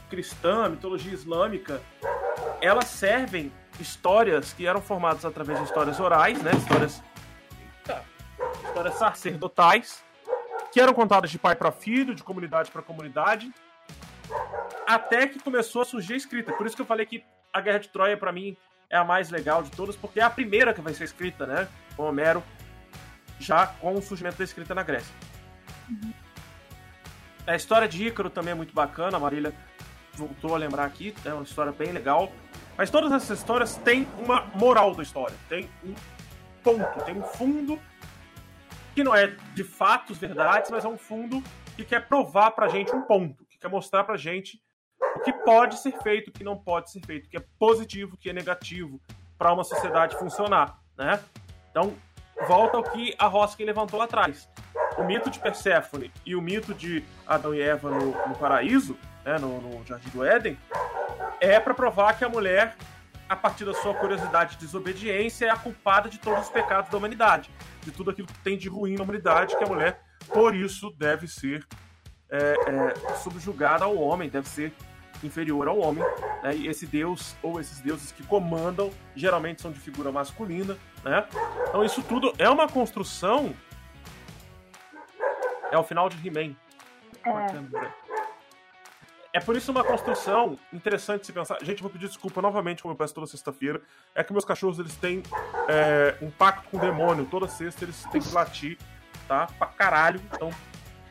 cristã, 0.08 0.64
a 0.64 0.68
mitologia 0.68 1.12
islâmica, 1.12 1.80
elas 2.60 2.86
servem 2.86 3.52
histórias 3.80 4.52
que 4.52 4.66
eram 4.66 4.80
formadas 4.80 5.24
através 5.24 5.58
de 5.58 5.64
histórias 5.64 5.98
orais, 5.98 6.40
né? 6.40 6.52
Histórias, 6.54 7.02
histórias 8.64 8.94
sacerdotais, 8.94 10.04
que 10.72 10.80
eram 10.80 10.92
contadas 10.92 11.30
de 11.30 11.38
pai 11.38 11.56
para 11.56 11.72
filho, 11.72 12.14
de 12.14 12.22
comunidade 12.22 12.70
para 12.70 12.82
comunidade, 12.82 13.52
até 14.86 15.26
que 15.26 15.38
começou 15.38 15.82
a 15.82 15.84
surgir 15.84 16.14
a 16.14 16.16
escrita. 16.16 16.52
Por 16.52 16.66
isso 16.66 16.76
que 16.76 16.82
eu 16.82 16.86
falei 16.86 17.06
que 17.06 17.24
a 17.52 17.60
Guerra 17.60 17.78
de 17.78 17.88
Troia, 17.88 18.16
para 18.16 18.32
mim, 18.32 18.56
é 18.90 18.96
a 18.96 19.04
mais 19.04 19.30
legal 19.30 19.62
de 19.62 19.70
todas, 19.70 19.96
porque 19.96 20.20
é 20.20 20.22
a 20.22 20.30
primeira 20.30 20.74
que 20.74 20.80
vai 20.80 20.92
ser 20.94 21.04
escrita, 21.04 21.46
né? 21.46 21.68
Com 21.96 22.04
Homero 22.04 22.42
já 23.38 23.66
com 23.66 23.94
o 23.94 24.02
surgimento 24.02 24.38
da 24.38 24.44
escrita 24.44 24.74
na 24.74 24.82
Grécia. 24.82 25.14
Uhum. 25.88 26.12
A 27.46 27.56
história 27.56 27.88
de 27.88 28.06
Ícaro 28.06 28.30
também 28.30 28.52
é 28.52 28.54
muito 28.54 28.72
bacana, 28.72 29.16
a 29.16 29.20
Marília 29.20 29.52
voltou 30.14 30.54
a 30.54 30.58
lembrar 30.58 30.84
aqui, 30.84 31.14
é 31.24 31.32
uma 31.32 31.42
história 31.42 31.72
bem 31.72 31.90
legal. 31.90 32.30
Mas 32.76 32.90
todas 32.90 33.10
essas 33.12 33.38
histórias 33.38 33.76
têm 33.78 34.06
uma 34.18 34.46
moral 34.54 34.94
da 34.94 35.02
história, 35.02 35.34
tem 35.48 35.68
um 35.84 35.94
ponto, 36.62 37.04
tem 37.04 37.18
um 37.18 37.22
fundo 37.22 37.78
que 38.94 39.02
não 39.02 39.14
é 39.14 39.26
de 39.54 39.64
fatos, 39.64 40.18
verdades, 40.18 40.70
mas 40.70 40.84
é 40.84 40.88
um 40.88 40.96
fundo 40.96 41.42
que 41.76 41.84
quer 41.84 42.06
provar 42.06 42.50
pra 42.52 42.68
gente 42.68 42.94
um 42.94 43.02
ponto, 43.02 43.44
quer 43.62 43.68
mostrar 43.68 44.04
pra 44.04 44.16
gente 44.16 44.60
o 45.16 45.20
que 45.20 45.32
pode 45.32 45.78
ser 45.78 45.92
feito, 46.02 46.28
o 46.28 46.32
que 46.32 46.42
não 46.42 46.58
pode 46.58 46.90
ser 46.90 47.00
feito, 47.06 47.26
o 47.26 47.30
que 47.30 47.36
é 47.36 47.44
positivo, 47.58 48.14
o 48.14 48.18
que 48.18 48.28
é 48.28 48.32
negativo 48.32 49.00
para 49.38 49.52
uma 49.52 49.64
sociedade 49.64 50.18
funcionar, 50.18 50.78
né? 50.96 51.22
Então, 51.70 51.94
volta 52.46 52.76
ao 52.76 52.82
que 52.82 53.14
a 53.18 53.28
Hoskin 53.28 53.64
levantou 53.64 53.98
lá 53.98 54.04
atrás. 54.04 54.48
O 54.98 55.04
mito 55.04 55.30
de 55.30 55.38
Perséfone 55.38 56.12
e 56.26 56.34
o 56.34 56.42
mito 56.42 56.74
de 56.74 57.04
Adão 57.26 57.54
e 57.54 57.60
Eva 57.60 57.90
no, 57.90 58.28
no 58.28 58.36
paraíso, 58.36 58.98
né, 59.24 59.38
no, 59.38 59.60
no 59.60 59.86
Jardim 59.86 60.10
do 60.10 60.24
Éden, 60.24 60.58
é 61.40 61.58
para 61.58 61.72
provar 61.72 62.18
que 62.18 62.24
a 62.24 62.28
mulher, 62.28 62.76
a 63.28 63.34
partir 63.34 63.64
da 63.64 63.74
sua 63.74 63.94
curiosidade 63.94 64.56
e 64.56 64.58
desobediência, 64.58 65.46
é 65.46 65.50
a 65.50 65.56
culpada 65.56 66.08
de 66.08 66.18
todos 66.18 66.42
os 66.42 66.50
pecados 66.50 66.90
da 66.90 66.98
humanidade, 66.98 67.50
de 67.80 67.90
tudo 67.90 68.10
aquilo 68.10 68.28
que 68.28 68.38
tem 68.40 68.58
de 68.58 68.68
ruim 68.68 68.96
na 68.96 69.02
humanidade, 69.02 69.56
que 69.56 69.64
a 69.64 69.66
mulher, 69.66 70.00
por 70.28 70.54
isso, 70.54 70.90
deve 70.98 71.26
ser 71.26 71.66
é, 72.32 72.56
é, 72.66 73.14
subjugada 73.16 73.84
ao 73.84 73.94
homem, 73.96 74.30
deve 74.30 74.48
ser 74.48 74.72
inferior 75.22 75.68
ao 75.68 75.78
homem, 75.78 76.02
né? 76.42 76.56
E 76.56 76.66
esse 76.66 76.86
deus 76.86 77.36
ou 77.42 77.60
esses 77.60 77.80
deuses 77.80 78.10
que 78.10 78.24
comandam 78.24 78.90
geralmente 79.14 79.60
são 79.60 79.70
de 79.70 79.78
figura 79.78 80.10
masculina, 80.10 80.76
né? 81.04 81.26
Então 81.68 81.84
isso 81.84 82.02
tudo 82.02 82.32
é 82.38 82.48
uma 82.48 82.66
construção. 82.66 83.54
É 85.70 85.78
o 85.78 85.84
final 85.84 86.08
de 86.08 86.16
He-Man. 86.26 86.56
É. 87.24 88.02
É 89.34 89.40
por 89.40 89.56
isso 89.56 89.70
uma 89.70 89.84
construção 89.84 90.58
interessante 90.72 91.26
se 91.26 91.32
pensar. 91.32 91.58
Gente, 91.62 91.80
vou 91.80 91.90
pedir 91.90 92.06
desculpa 92.06 92.42
novamente, 92.42 92.82
como 92.82 92.92
eu 92.92 92.98
peço 92.98 93.14
toda 93.14 93.26
sexta-feira. 93.26 93.80
É 94.14 94.22
que 94.22 94.32
meus 94.32 94.44
cachorros 94.44 94.78
eles 94.78 94.94
têm 94.96 95.22
é, 95.68 96.16
um 96.20 96.30
pacto 96.30 96.68
com 96.68 96.76
o 96.76 96.80
demônio. 96.80 97.24
Toda 97.30 97.48
sexta 97.48 97.84
eles 97.84 98.04
têm 98.12 98.20
que 98.20 98.30
latir, 98.34 98.76
tá? 99.26 99.46
Pra 99.58 99.68
caralho. 99.68 100.20
Então, 100.34 100.50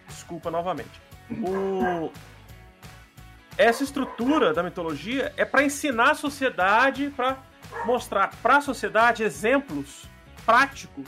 desculpa 0.07 0.51
novamente. 0.51 1.10
O, 1.39 2.11
essa 3.57 3.83
estrutura 3.83 4.53
da 4.53 4.63
mitologia 4.63 5.33
é 5.37 5.45
para 5.45 5.63
ensinar 5.63 6.11
a 6.11 6.15
sociedade, 6.15 7.09
para 7.15 7.37
mostrar 7.85 8.35
para 8.41 8.57
a 8.57 8.61
sociedade 8.61 9.23
exemplos 9.23 10.09
práticos 10.45 11.07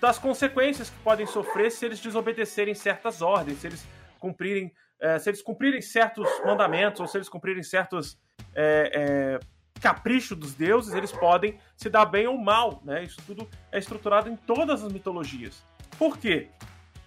das 0.00 0.18
consequências 0.18 0.90
que 0.90 0.98
podem 0.98 1.26
sofrer 1.26 1.70
se 1.70 1.86
eles 1.86 1.98
desobedecerem 1.98 2.74
certas 2.74 3.22
ordens, 3.22 3.58
se 3.58 3.66
eles 3.66 3.86
cumprirem, 4.18 4.72
é, 5.00 5.18
se 5.18 5.30
eles 5.30 5.42
cumprirem 5.42 5.80
certos 5.80 6.28
mandamentos 6.44 7.00
ou 7.00 7.06
se 7.06 7.16
eles 7.16 7.28
cumprirem 7.28 7.62
certos 7.62 8.18
é, 8.54 8.90
é, 8.94 9.40
capricho 9.80 10.36
dos 10.36 10.54
deuses, 10.54 10.94
eles 10.94 11.10
podem 11.10 11.58
se 11.76 11.88
dar 11.88 12.04
bem 12.04 12.26
ou 12.26 12.38
mal, 12.38 12.82
né? 12.84 13.02
Isso 13.02 13.20
tudo 13.26 13.48
é 13.72 13.78
estruturado 13.78 14.28
em 14.28 14.36
todas 14.36 14.84
as 14.84 14.92
mitologias. 14.92 15.64
Por 15.98 16.18
quê? 16.18 16.50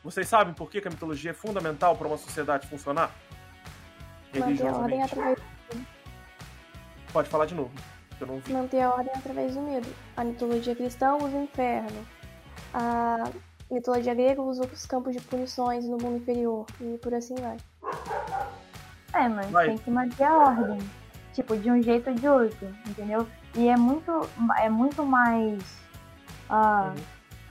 Vocês 0.07 0.29
sabem 0.29 0.53
por 0.53 0.69
que 0.69 0.77
a 0.77 0.89
mitologia 0.89 1.31
é 1.31 1.33
fundamental 1.33 1.93
para 1.97 2.07
uma 2.07 2.17
sociedade 2.17 2.65
funcionar? 2.65 3.11
Manter 4.33 4.67
a 4.67 4.71
ordem 4.71 5.03
através 5.03 5.37
Pode 7.11 7.27
falar 7.27 7.45
de 7.45 7.53
novo. 7.53 7.73
Eu 8.17 8.27
não 8.27 8.39
vi. 8.39 8.53
Manter 8.53 8.83
a 8.83 8.91
ordem 8.91 9.11
através 9.13 9.53
do 9.53 9.61
medo. 9.61 9.85
A 10.15 10.23
mitologia 10.23 10.73
cristã 10.73 11.17
usa 11.17 11.35
o 11.35 11.43
inferno. 11.43 12.07
A 12.73 13.29
mitologia 13.69 14.13
grega 14.13 14.41
usa 14.41 14.65
os 14.65 14.85
campos 14.85 15.13
de 15.13 15.19
punições 15.19 15.83
no 15.83 15.97
mundo 15.97 16.19
inferior. 16.19 16.65
E 16.79 16.97
por 16.99 17.13
assim 17.13 17.35
vai. 17.35 17.57
É, 19.11 19.27
mas 19.27 19.51
vai. 19.51 19.67
tem 19.67 19.77
que 19.77 19.91
manter 19.91 20.23
a 20.23 20.37
ordem. 20.37 20.79
Tipo, 21.33 21.57
de 21.57 21.69
um 21.69 21.83
jeito 21.83 22.09
ou 22.09 22.15
de 22.15 22.29
outro, 22.29 22.73
entendeu? 22.87 23.27
E 23.55 23.67
é 23.67 23.75
muito, 23.75 24.29
é 24.57 24.69
muito 24.69 25.05
mais 25.05 25.61
uh, 26.49 26.95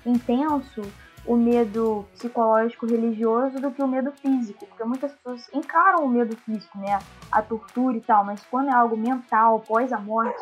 uhum. 0.07 0.15
intenso 0.15 0.81
o 1.27 1.37
medo 1.37 2.07
psicológico 2.13 2.87
religioso 2.87 3.59
do 3.61 3.71
que 3.71 3.83
o 3.83 3.89
medo 3.89 4.13
físico, 4.13 4.67
porque 4.67 4.85
muitas 4.85 5.13
pessoas 5.13 5.49
encaram 5.53 6.05
o 6.05 6.09
medo 6.09 6.37
físico, 6.37 6.79
né, 6.79 6.99
a 7.31 7.43
tortura 7.43 7.97
e 7.97 8.01
tal, 8.01 8.25
mas 8.25 8.45
quando 8.51 8.69
é 8.69 8.75
algo 8.75 8.97
mental, 8.97 9.61
pós 9.61 9.93
a 9.93 9.99
morte, 9.99 10.41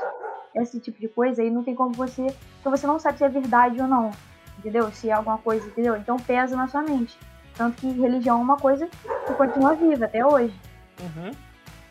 esse 0.55 0.79
tipo 0.79 1.01
de 1.01 1.09
coisa, 1.09 1.42
aí 1.42 1.51
não 1.51 1.64
tem 1.64 1.75
como 1.75 1.92
você, 1.94 2.27
porque 2.62 2.79
você 2.79 2.87
não 2.87 2.99
sabe 2.99 3.18
se 3.18 3.25
é 3.25 3.29
verdade 3.29 3.81
ou 3.81 3.88
não, 3.88 4.11
entendeu? 4.59 4.90
Se 4.92 5.09
é 5.09 5.12
alguma 5.12 5.38
coisa, 5.38 5.66
entendeu? 5.66 5.97
Então 5.97 6.16
pesa 6.16 6.55
na 6.55 6.68
sua 6.68 6.83
mente. 6.83 7.18
Tanto 7.57 7.81
que 7.81 7.88
religião 7.88 8.38
é 8.38 8.42
uma 8.42 8.57
coisa 8.57 8.88
que 9.27 9.35
continua 9.35 9.75
viva 9.75 10.05
até 10.05 10.25
hoje. 10.25 10.55
Uhum. 11.01 11.31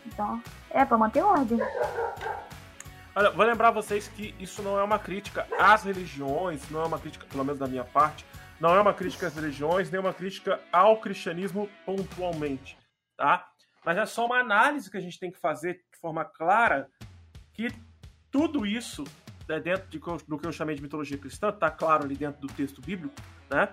Então, 0.06 0.42
é 0.70 0.84
para 0.84 0.98
manter 0.98 1.22
ordem. 1.22 1.58
Olha, 3.16 3.30
vou 3.30 3.46
lembrar 3.46 3.70
vocês 3.70 4.08
que 4.08 4.34
isso 4.38 4.62
não 4.62 4.78
é 4.78 4.82
uma 4.82 4.98
crítica 4.98 5.46
às 5.58 5.84
religiões, 5.84 6.68
não 6.70 6.82
é 6.82 6.86
uma 6.86 6.98
crítica, 6.98 7.26
pelo 7.30 7.44
menos 7.44 7.60
da 7.60 7.66
minha 7.66 7.84
parte, 7.84 8.26
não 8.64 8.74
é 8.74 8.80
uma 8.80 8.94
crítica 8.94 9.26
às 9.26 9.34
religiões, 9.34 9.90
nem 9.90 10.00
uma 10.00 10.14
crítica 10.14 10.58
ao 10.72 10.98
cristianismo 10.98 11.68
pontualmente, 11.84 12.78
tá? 13.14 13.46
Mas 13.84 13.98
é 13.98 14.06
só 14.06 14.24
uma 14.24 14.38
análise 14.38 14.90
que 14.90 14.96
a 14.96 15.00
gente 15.00 15.20
tem 15.20 15.30
que 15.30 15.38
fazer 15.38 15.74
de 15.92 16.00
forma 16.00 16.24
clara 16.24 16.88
que 17.52 17.68
tudo 18.30 18.64
isso, 18.64 19.04
né, 19.46 19.60
dentro 19.60 19.86
de, 19.90 19.98
do 19.98 20.38
que 20.38 20.46
eu 20.46 20.50
chamei 20.50 20.74
de 20.74 20.80
mitologia 20.80 21.18
cristã, 21.18 21.52
tá 21.52 21.70
claro 21.70 22.04
ali 22.04 22.16
dentro 22.16 22.40
do 22.40 22.46
texto 22.54 22.80
bíblico, 22.80 23.14
né? 23.50 23.68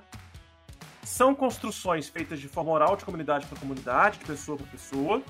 São 1.03 1.33
construções 1.33 2.09
feitas 2.09 2.41
de 2.41 2.49
forma 2.49 2.71
oral, 2.71 2.97
de 2.97 3.05
comunidade 3.05 3.45
para 3.45 3.57
comunidade, 3.57 4.19
de 4.19 4.25
pessoa 4.25 4.57
para 4.57 4.67
pessoa, 4.67 5.23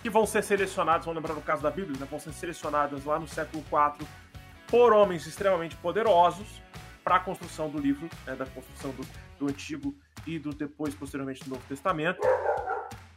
que 0.00 0.08
vão 0.08 0.26
ser 0.26 0.44
selecionadas, 0.44 1.06
vamos 1.06 1.20
lembrar 1.20 1.34
no 1.34 1.42
caso 1.42 1.60
da 1.60 1.72
Bíblia, 1.72 1.98
né, 1.98 2.06
vão 2.08 2.20
ser 2.20 2.32
selecionadas 2.32 3.04
lá 3.04 3.18
no 3.18 3.26
século 3.26 3.64
IV 3.64 4.06
por 4.68 4.92
homens 4.92 5.26
extremamente 5.26 5.74
poderosos, 5.74 6.62
para 7.08 7.16
a 7.16 7.20
construção 7.20 7.70
do 7.70 7.78
livro, 7.78 8.06
né, 8.26 8.36
da 8.36 8.44
construção 8.44 8.90
do, 8.90 9.02
do 9.38 9.48
Antigo 9.48 9.96
e 10.26 10.38
do 10.38 10.50
depois, 10.50 10.94
posteriormente, 10.94 11.42
do 11.42 11.48
Novo 11.48 11.62
Testamento, 11.66 12.20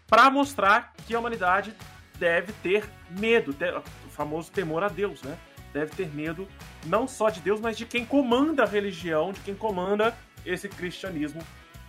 para 0.08 0.32
mostrar 0.32 0.94
que 1.06 1.14
a 1.14 1.20
humanidade 1.20 1.76
deve 2.18 2.54
ter 2.64 2.90
medo, 3.10 3.54
ter, 3.54 3.76
o 3.76 4.10
famoso 4.10 4.50
temor 4.50 4.82
a 4.82 4.88
Deus, 4.88 5.22
né? 5.24 5.38
Deve 5.74 5.94
ter 5.94 6.08
medo 6.08 6.48
não 6.86 7.06
só 7.06 7.30
de 7.30 7.42
Deus, 7.42 7.60
mas 7.60 7.78
de 7.78 7.86
quem 7.86 8.06
comanda 8.06 8.64
a 8.64 8.66
religião, 8.66 9.34
de 9.34 9.42
quem 9.42 9.56
comanda 9.56 10.18
esse 10.46 10.70
cristianismo 10.70 11.44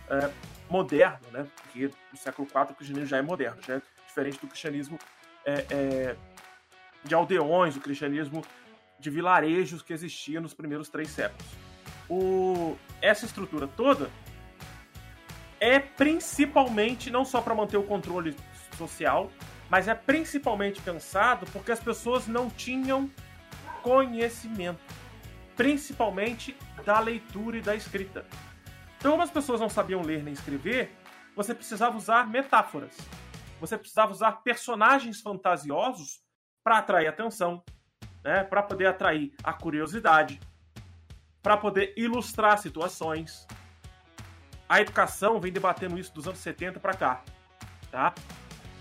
é, 0.09 0.29
moderno, 0.69 1.25
né? 1.31 1.47
Porque 1.55 1.89
no 2.11 2.17
século 2.17 2.45
IV 2.45 2.71
o 2.71 2.75
cristianismo 2.75 3.07
já 3.07 3.17
é 3.17 3.21
moderno, 3.21 3.61
já 3.65 3.75
é 3.75 3.81
diferente 4.05 4.41
do 4.41 4.47
cristianismo 4.47 4.99
é, 5.45 5.65
é, 5.71 6.15
de 7.01 7.15
aldeões, 7.15 7.77
o 7.77 7.79
cristianismo 7.79 8.43
de 8.99 9.09
vilarejos 9.09 9.81
que 9.81 9.93
existia 9.93 10.41
nos 10.41 10.53
primeiros 10.53 10.89
três 10.89 11.09
séculos 11.09 11.62
o, 12.09 12.75
essa 13.01 13.25
estrutura 13.25 13.67
toda 13.67 14.09
é 15.59 15.79
principalmente 15.79 17.09
não 17.09 17.23
só 17.23 17.41
para 17.41 17.55
manter 17.55 17.77
o 17.77 17.83
controle 17.83 18.35
social, 18.77 19.31
mas 19.69 19.87
é 19.87 19.95
principalmente 19.95 20.81
pensado 20.81 21.45
porque 21.51 21.71
as 21.71 21.79
pessoas 21.79 22.27
não 22.27 22.49
tinham 22.49 23.09
conhecimento, 23.81 24.81
principalmente 25.55 26.55
da 26.85 26.99
leitura 26.99 27.57
e 27.57 27.61
da 27.61 27.75
escrita. 27.75 28.25
Então, 28.97 29.11
como 29.11 29.23
as 29.23 29.31
pessoas 29.31 29.59
não 29.59 29.69
sabiam 29.69 30.01
ler 30.01 30.23
nem 30.23 30.33
escrever, 30.33 30.95
você 31.35 31.53
precisava 31.53 31.97
usar 31.97 32.27
metáforas. 32.27 32.95
Você 33.59 33.77
precisava 33.77 34.11
usar 34.11 34.43
personagens 34.43 35.21
fantasiosos 35.21 36.21
para 36.63 36.77
atrair 36.77 37.07
atenção, 37.07 37.63
né? 38.23 38.43
para 38.43 38.63
poder 38.63 38.87
atrair 38.87 39.33
a 39.43 39.53
curiosidade, 39.53 40.39
para 41.43 41.57
poder 41.57 41.93
ilustrar 41.97 42.57
situações. 42.57 43.45
A 44.67 44.79
educação 44.79 45.39
vem 45.39 45.51
debatendo 45.51 45.99
isso 45.99 46.13
dos 46.13 46.25
anos 46.25 46.39
70 46.39 46.79
para 46.79 46.93
cá, 46.93 47.21
tá? 47.91 48.13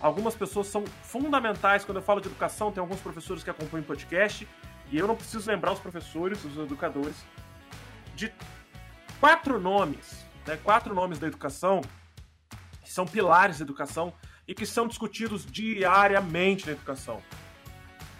Algumas 0.00 0.34
pessoas 0.34 0.68
são 0.68 0.84
fundamentais 1.02 1.84
quando 1.84 1.98
eu 1.98 2.02
falo 2.02 2.20
de 2.20 2.28
educação, 2.28 2.72
tem 2.72 2.80
alguns 2.80 3.00
professores 3.00 3.42
que 3.42 3.50
acompanham 3.50 3.82
o 3.82 3.86
podcast, 3.86 4.48
e 4.90 4.98
eu 4.98 5.06
não 5.06 5.16
preciso 5.16 5.50
lembrar 5.50 5.72
os 5.72 5.80
professores, 5.80 6.44
os 6.44 6.56
educadores, 6.56 7.16
de 8.14 8.32
quatro 9.20 9.60
nomes, 9.60 10.24
né, 10.46 10.58
quatro 10.62 10.94
nomes 10.94 11.18
da 11.18 11.26
educação, 11.26 11.80
que 12.82 12.90
são 12.90 13.06
pilares 13.06 13.58
da 13.58 13.64
educação 13.64 14.12
e 14.46 14.54
que 14.54 14.66
são 14.66 14.86
discutidos 14.86 15.46
diariamente 15.46 16.66
na 16.66 16.72
educação. 16.72 17.22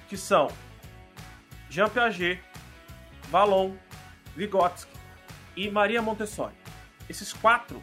Que 0.09 0.17
são 0.17 0.49
Jean 1.69 1.89
Piaget, 1.89 2.43
Vallon, 3.29 3.75
Vygotsky 4.37 4.97
e 5.57 5.71
Maria 5.71 6.01
Montessori. 6.01 6.55
Esses 7.09 7.33
quatro, 7.33 7.83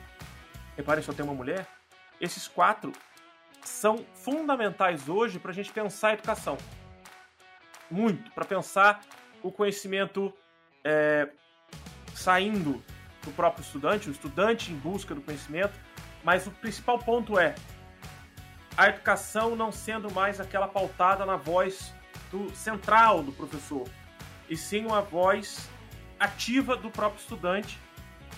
reparem 0.76 1.04
só 1.04 1.14
tem 1.14 1.24
uma 1.24 1.34
mulher, 1.34 1.68
esses 2.20 2.48
quatro 2.48 2.92
são 3.64 4.06
fundamentais 4.16 5.08
hoje 5.08 5.40
para 5.40 5.52
a 5.52 5.54
gente 5.54 5.72
pensar 5.72 6.10
a 6.10 6.14
educação. 6.14 6.58
Muito, 7.90 8.32
para 8.32 8.46
pensar 8.46 9.02
o 9.42 9.52
conhecimento 9.52 10.34
é, 10.84 11.30
saindo 12.14 12.84
do 13.24 13.32
próprio 13.32 13.62
estudante, 13.62 14.10
o 14.10 14.12
estudante 14.12 14.72
em 14.72 14.76
busca 14.76 15.14
do 15.14 15.22
conhecimento, 15.22 15.74
mas 16.24 16.48
o 16.48 16.52
principal 16.52 17.00
ponto 17.00 17.38
é 17.38 17.56
a 18.78 18.88
educação 18.88 19.56
não 19.56 19.72
sendo 19.72 20.12
mais 20.12 20.40
aquela 20.40 20.68
pautada 20.68 21.26
na 21.26 21.36
voz 21.36 21.94
do 22.32 22.50
central 22.56 23.22
do 23.24 23.32
professor, 23.32 23.88
e 24.50 24.56
sim 24.56 24.86
uma 24.86 25.02
voz 25.02 25.70
ativa 26.20 26.76
do 26.76 26.92
próprio 26.92 27.20
estudante, 27.20 27.80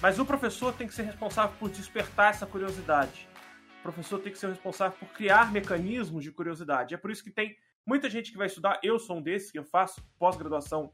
mas 0.01 0.19
o 0.19 0.25
professor 0.25 0.73
tem 0.73 0.87
que 0.87 0.93
ser 0.93 1.03
responsável 1.03 1.55
por 1.59 1.69
despertar 1.69 2.31
essa 2.31 2.45
curiosidade. 2.45 3.27
O 3.79 3.81
professor 3.83 4.19
tem 4.19 4.31
que 4.31 4.37
ser 4.37 4.49
responsável 4.49 4.97
por 4.97 5.07
criar 5.09 5.51
mecanismos 5.51 6.23
de 6.23 6.31
curiosidade. 6.31 6.93
É 6.93 6.97
por 6.97 7.11
isso 7.11 7.23
que 7.23 7.31
tem 7.31 7.55
muita 7.85 8.09
gente 8.09 8.31
que 8.31 8.37
vai 8.37 8.47
estudar, 8.47 8.79
eu 8.83 8.99
sou 8.99 9.17
um 9.17 9.21
desses, 9.21 9.51
que 9.51 9.57
eu 9.57 9.63
faço 9.63 10.03
pós-graduação 10.19 10.91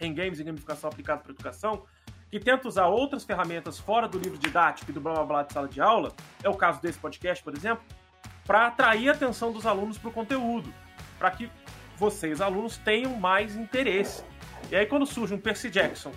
em 0.00 0.14
games 0.14 0.38
e 0.38 0.44
gamificação 0.44 0.90
aplicada 0.90 1.22
para 1.22 1.32
educação, 1.32 1.86
que 2.30 2.40
tenta 2.40 2.66
usar 2.66 2.86
outras 2.86 3.24
ferramentas 3.24 3.78
fora 3.78 4.08
do 4.08 4.18
livro 4.18 4.38
didático 4.38 4.90
e 4.90 4.94
do 4.94 5.00
blá 5.00 5.14
blá 5.14 5.24
blá 5.24 5.42
de 5.42 5.52
sala 5.52 5.68
de 5.68 5.80
aula, 5.80 6.12
é 6.42 6.48
o 6.48 6.54
caso 6.54 6.80
desse 6.80 6.98
podcast, 6.98 7.42
por 7.42 7.56
exemplo, 7.56 7.84
para 8.44 8.66
atrair 8.66 9.08
a 9.08 9.12
atenção 9.12 9.52
dos 9.52 9.66
alunos 9.66 9.98
para 9.98 10.10
o 10.10 10.12
conteúdo, 10.12 10.72
para 11.18 11.30
que 11.30 11.50
vocês, 11.96 12.40
alunos, 12.40 12.76
tenham 12.78 13.14
mais 13.16 13.54
interesse. 13.54 14.24
E 14.70 14.76
aí, 14.76 14.86
quando 14.86 15.06
surge 15.06 15.34
um 15.34 15.38
Percy 15.38 15.70
Jackson 15.70 16.12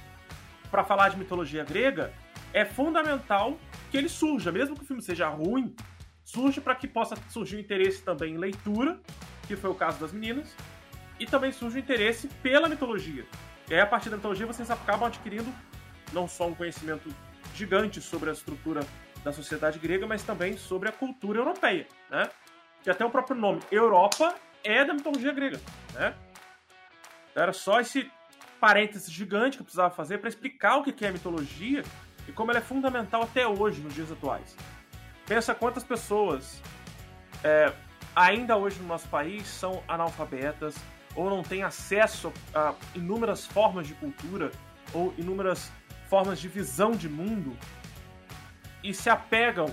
para 0.72 0.84
falar 0.84 1.10
de 1.10 1.18
mitologia 1.18 1.64
grega, 1.64 2.14
é 2.54 2.66
fundamental 2.66 3.58
que 3.92 3.98
ele 3.98 4.10
surja, 4.10 4.52
mesmo 4.52 4.76
que 4.76 4.84
o 4.84 4.86
filme 4.86 5.02
seja 5.02 5.28
ruim, 5.28 5.76
surge 6.24 6.60
para 6.60 6.76
que 6.76 6.88
possa 6.88 7.16
surgir 7.30 7.58
o 7.58 7.60
interesse 7.60 8.04
também 8.04 8.34
em 8.34 8.38
leitura, 8.38 9.00
que 9.48 9.56
foi 9.56 9.70
o 9.70 9.76
caso 9.76 10.00
das 10.00 10.12
meninas, 10.12 10.56
e 11.20 11.26
também 11.26 11.52
surge 11.52 11.78
o 11.78 11.80
interesse 11.80 12.28
pela 12.41 12.68
mitologia. 12.68 13.26
E 13.70 13.74
aí, 13.74 13.80
a 13.80 13.86
partir 13.86 14.10
da 14.10 14.18
mitologia, 14.18 14.45
vocês 14.45 14.70
acabam 14.70 15.08
adquirindo 15.08 15.54
não 16.14 16.28
só 16.28 16.48
um 16.48 16.56
conhecimento 16.56 17.10
gigante 17.54 18.02
sobre 18.02 18.30
a 18.30 18.34
estrutura 18.34 18.82
da 19.24 19.32
sociedade 19.32 19.80
grega, 19.80 20.06
mas 20.08 20.24
também 20.24 20.58
sobre 20.58 20.89
a 20.89 20.91
cultura 20.91 21.39
europeia, 21.39 21.88
né? 22.10 22.30
Que 22.84 22.89
até 22.89 23.04
o 23.04 23.10
próprio 23.10 23.36
nome 23.36 23.62
Europa 23.72 24.36
é 24.64 24.86
da 24.86 24.93
mitologia 24.93 25.34
grega, 25.34 25.60
né? 25.93 26.14
Então, 27.32 27.43
era 27.43 27.54
só 27.54 27.80
esse 27.80 28.10
parênteses 28.60 29.12
gigante 29.12 29.58
que 29.58 29.62
eu 29.62 29.66
precisava 29.66 29.93
fazer 29.93 30.18
para 30.18 30.30
explicar 30.30 30.78
o 30.78 30.84
que 30.84 31.05
é 31.05 31.12
mitologia 31.12 31.84
e 32.28 32.32
como 32.32 32.51
ela 32.51 32.60
é 32.60 32.64
fundamental 32.64 33.24
até 33.24 33.47
hoje, 33.47 33.82
nos 33.82 33.93
dias 33.93 34.12
atuais. 34.12 34.55
Pensa 35.26 35.55
quantas 35.55 35.84
pessoas 35.84 36.62
é, 37.43 37.72
ainda 38.16 38.58
hoje 38.58 38.80
no 38.80 38.88
nosso 38.88 39.08
país 39.10 39.47
são 39.47 39.84
analfabetas 39.88 40.76
ou 41.16 41.30
não 41.30 41.43
têm 41.43 41.64
acesso 41.64 42.32
a 42.53 42.74
inúmeras 42.95 43.45
formas 43.45 43.88
de 43.88 43.93
cultura 43.95 44.51
ou 44.93 45.14
inúmeras 45.18 45.72
formas 46.10 46.39
de 46.39 46.47
visão 46.47 46.91
de 46.91 47.10
mundo 47.10 47.58
e 48.84 48.93
se 48.93 49.10
apegam 49.10 49.68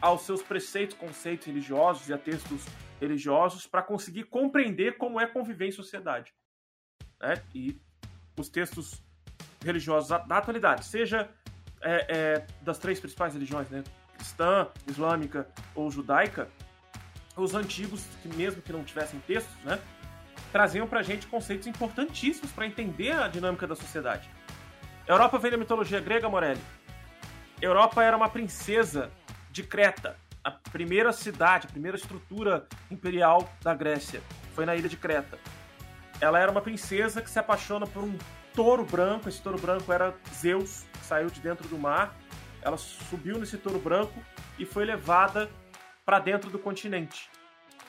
aos 0.00 0.22
seus 0.22 0.42
preceitos, 0.42 0.96
conceitos 0.96 1.46
religiosos 1.46 2.08
e 2.08 2.12
a 2.12 2.18
textos 2.18 2.64
religiosos 3.00 3.66
para 3.66 3.82
conseguir 3.82 4.24
compreender 4.24 4.96
como 4.96 5.20
é 5.20 5.26
conviver 5.26 5.68
em 5.68 5.72
sociedade. 5.72 6.32
Né, 7.22 7.40
e 7.54 7.80
os 8.36 8.48
textos 8.48 9.02
religiosos 9.64 10.08
da 10.08 10.38
atualidade, 10.38 10.84
seja 10.84 11.30
é, 11.80 12.06
é, 12.08 12.46
das 12.60 12.78
três 12.78 12.98
principais 12.98 13.32
religiões, 13.32 13.70
né, 13.70 13.84
cristã, 14.14 14.68
islâmica 14.86 15.48
ou 15.74 15.90
judaica, 15.90 16.48
os 17.36 17.54
antigos, 17.54 18.04
que 18.20 18.28
mesmo 18.36 18.60
que 18.60 18.72
não 18.72 18.84
tivessem 18.84 19.20
textos, 19.20 19.54
né, 19.64 19.80
traziam 20.50 20.86
pra 20.86 21.02
gente 21.02 21.26
conceitos 21.26 21.66
importantíssimos 21.66 22.50
para 22.52 22.66
entender 22.66 23.12
a 23.12 23.28
dinâmica 23.28 23.66
da 23.66 23.74
sociedade. 23.74 24.28
Europa 25.06 25.38
vem 25.38 25.50
da 25.50 25.56
mitologia 25.56 26.00
grega, 26.00 26.28
Morelli. 26.28 26.60
Europa 27.60 28.02
era 28.02 28.16
uma 28.16 28.28
princesa 28.28 29.10
de 29.50 29.62
Creta, 29.62 30.16
a 30.44 30.50
primeira 30.50 31.12
cidade, 31.12 31.66
a 31.66 31.70
primeira 31.70 31.96
estrutura 31.96 32.66
imperial 32.90 33.48
da 33.62 33.74
Grécia. 33.74 34.20
Foi 34.54 34.66
na 34.66 34.74
ilha 34.74 34.88
de 34.88 34.96
Creta. 34.96 35.38
Ela 36.22 36.38
era 36.38 36.52
uma 36.52 36.60
princesa 36.60 37.20
que 37.20 37.28
se 37.28 37.40
apaixona 37.40 37.84
por 37.84 38.04
um 38.04 38.16
touro 38.54 38.84
branco. 38.84 39.28
Esse 39.28 39.42
touro 39.42 39.58
branco 39.58 39.92
era 39.92 40.14
Zeus, 40.32 40.84
que 40.92 41.04
saiu 41.04 41.28
de 41.28 41.40
dentro 41.40 41.66
do 41.66 41.76
mar. 41.76 42.14
Ela 42.62 42.76
subiu 42.76 43.40
nesse 43.40 43.58
touro 43.58 43.80
branco 43.80 44.14
e 44.56 44.64
foi 44.64 44.84
levada 44.84 45.50
para 46.06 46.20
dentro 46.20 46.48
do 46.48 46.60
continente. 46.60 47.28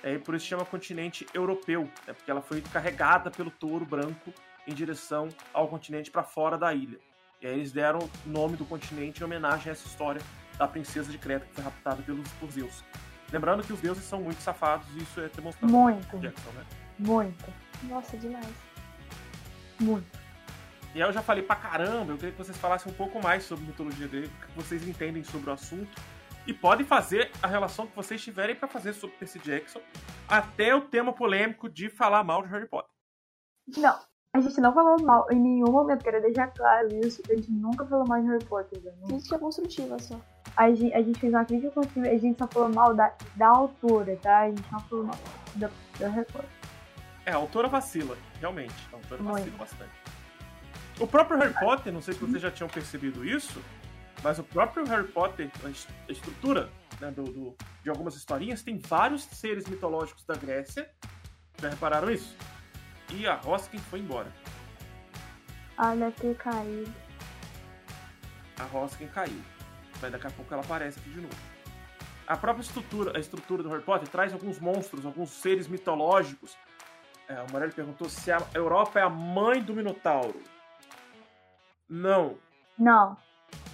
É, 0.01 0.17
por 0.17 0.33
isso 0.33 0.47
chama 0.47 0.65
continente 0.65 1.27
europeu, 1.31 1.83
né, 2.07 2.13
porque 2.13 2.29
ela 2.29 2.41
foi 2.41 2.59
carregada 2.61 3.29
pelo 3.29 3.51
touro 3.51 3.85
branco 3.85 4.33
em 4.67 4.73
direção 4.73 5.29
ao 5.53 5.67
continente 5.67 6.09
para 6.09 6.23
fora 6.23 6.57
da 6.57 6.73
ilha. 6.73 6.97
E 7.39 7.45
aí 7.45 7.53
eles 7.53 7.71
deram 7.71 7.99
o 7.99 8.29
nome 8.29 8.57
do 8.57 8.65
continente 8.65 9.21
em 9.21 9.23
homenagem 9.23 9.69
a 9.69 9.73
essa 9.73 9.85
história 9.85 10.21
da 10.57 10.67
princesa 10.67 11.11
de 11.11 11.19
Creta 11.19 11.45
que 11.45 11.53
foi 11.53 11.63
raptada 11.63 12.01
pelos 12.01 12.27
por 12.33 12.49
Zeus. 12.49 12.83
Lembrando 13.31 13.63
que 13.63 13.71
os 13.71 13.79
deuses 13.79 14.03
são 14.03 14.21
muito 14.21 14.41
safados 14.41 14.87
e 14.95 15.03
isso 15.03 15.21
é 15.21 15.29
demonstrado 15.29 15.71
Muito. 15.71 16.17
Jackson, 16.17 16.49
né? 16.51 16.65
Muito. 16.97 17.62
Nossa, 17.89 18.17
demais. 18.17 18.53
Muito. 19.79 20.23
E 20.95 21.01
aí 21.01 21.09
eu 21.09 21.13
já 21.13 21.23
falei 21.23 21.43
pra 21.43 21.55
caramba, 21.55 22.11
eu 22.11 22.17
queria 22.17 22.31
que 22.31 22.37
vocês 22.37 22.57
falassem 22.57 22.91
um 22.91 22.95
pouco 22.95 23.21
mais 23.21 23.43
sobre 23.43 23.65
mitologia 23.65 24.07
grega, 24.07 24.27
o 24.27 24.47
que 24.47 24.55
vocês 24.55 24.87
entendem 24.87 25.23
sobre 25.23 25.49
o 25.49 25.53
assunto. 25.53 25.89
E 26.45 26.53
podem 26.53 26.85
fazer 26.85 27.31
a 27.41 27.47
relação 27.47 27.87
que 27.87 27.95
vocês 27.95 28.21
tiverem 28.21 28.55
para 28.55 28.67
fazer 28.67 28.93
sobre 28.93 29.15
Percy 29.15 29.39
Jackson, 29.39 29.79
até 30.27 30.75
o 30.75 30.81
tema 30.81 31.13
polêmico 31.13 31.69
de 31.69 31.89
falar 31.89 32.23
mal 32.23 32.43
de 32.43 32.49
Harry 32.49 32.67
Potter. 32.67 32.91
Não, 33.77 33.97
a 34.35 34.41
gente 34.41 34.59
não 34.59 34.73
falou 34.73 35.01
mal 35.01 35.25
em 35.31 35.39
nenhum 35.39 35.71
momento, 35.71 36.03
quero 36.03 36.21
deixar 36.21 36.47
claro 36.47 36.89
isso. 37.05 37.21
A 37.29 37.35
gente 37.35 37.51
nunca 37.51 37.85
falou 37.85 38.05
mal 38.07 38.21
de 38.21 38.27
Harry 38.27 38.45
Potter. 38.45 38.81
né? 38.83 38.91
Crítica 39.07 39.39
construtiva 39.39 39.97
só. 39.99 40.19
A 40.57 40.71
gente, 40.73 40.93
a 40.93 41.01
gente 41.01 41.19
fez 41.19 41.33
uma 41.33 41.45
crítica 41.45 41.71
construtiva, 41.71 42.07
a 42.07 42.17
gente 42.17 42.37
só 42.37 42.47
falou 42.47 42.69
mal 42.69 42.93
da, 42.93 43.15
da 43.35 43.47
autora, 43.47 44.17
tá? 44.21 44.41
A 44.41 44.49
gente 44.49 44.71
não 44.71 44.79
falou 44.81 45.05
mal 45.05 45.15
da, 45.55 45.69
da 45.97 46.07
Harry 46.09 46.25
Potter. 46.31 46.62
É, 47.25 47.31
a 47.31 47.35
autora 47.35 47.67
vacila, 47.67 48.17
realmente. 48.39 48.73
A 48.91 48.95
autora 48.97 49.21
Muito. 49.23 49.37
vacila 49.39 49.57
bastante. 49.57 49.91
O 50.99 51.07
próprio 51.07 51.39
Harry 51.39 51.53
Potter, 51.53 51.91
não 51.93 52.01
sei 52.01 52.13
se 52.13 52.19
vocês 52.19 52.41
já 52.41 52.51
tinham 52.51 52.69
percebido 52.69 53.25
isso, 53.25 53.61
mas 54.21 54.37
o 54.39 54.43
próprio 54.43 54.85
Harry 54.85 55.07
Potter, 55.07 55.49
a 55.65 55.69
es- 55.69 55.87
a 56.07 56.11
estrutura 56.11 56.69
né, 56.99 57.09
do, 57.11 57.23
do- 57.23 57.55
de 57.81 57.89
algumas 57.89 58.15
historinhas, 58.15 58.61
tem 58.61 58.77
vários 58.77 59.23
seres 59.23 59.65
mitológicos 59.67 60.23
da 60.25 60.35
Grécia. 60.35 60.89
Já 61.61 61.69
repararam 61.69 62.11
isso? 62.11 62.35
E 63.11 63.25
a 63.27 63.39
Hoskin 63.43 63.79
foi 63.79 63.99
embora. 63.99 64.31
Deve 65.97 66.11
ter 66.11 66.35
caído. 66.35 66.93
A 68.59 68.77
Hoskin 68.77 69.07
caiu. 69.07 69.41
Mas 70.01 70.11
daqui 70.11 70.27
a 70.27 70.31
pouco 70.31 70.53
ela 70.53 70.63
aparece 70.63 70.99
aqui 70.99 71.09
de 71.09 71.21
novo. 71.21 71.35
A 72.27 72.37
própria 72.37 72.61
estrutura, 72.63 73.17
a 73.17 73.19
estrutura 73.19 73.63
do 73.63 73.69
Harry 73.69 73.83
Potter 73.83 74.07
traz 74.07 74.31
alguns 74.31 74.59
monstros, 74.59 75.05
alguns 75.05 75.29
seres 75.31 75.67
mitológicos. 75.67 76.55
É, 77.33 77.41
o 77.41 77.51
Morelli 77.51 77.73
perguntou 77.73 78.07
se 78.07 78.31
a 78.31 78.39
Europa 78.53 78.99
é 78.99 79.03
a 79.03 79.09
mãe 79.09 79.61
do 79.61 79.73
Minotauro. 79.73 80.39
Não. 81.89 82.37
Não, 82.77 83.17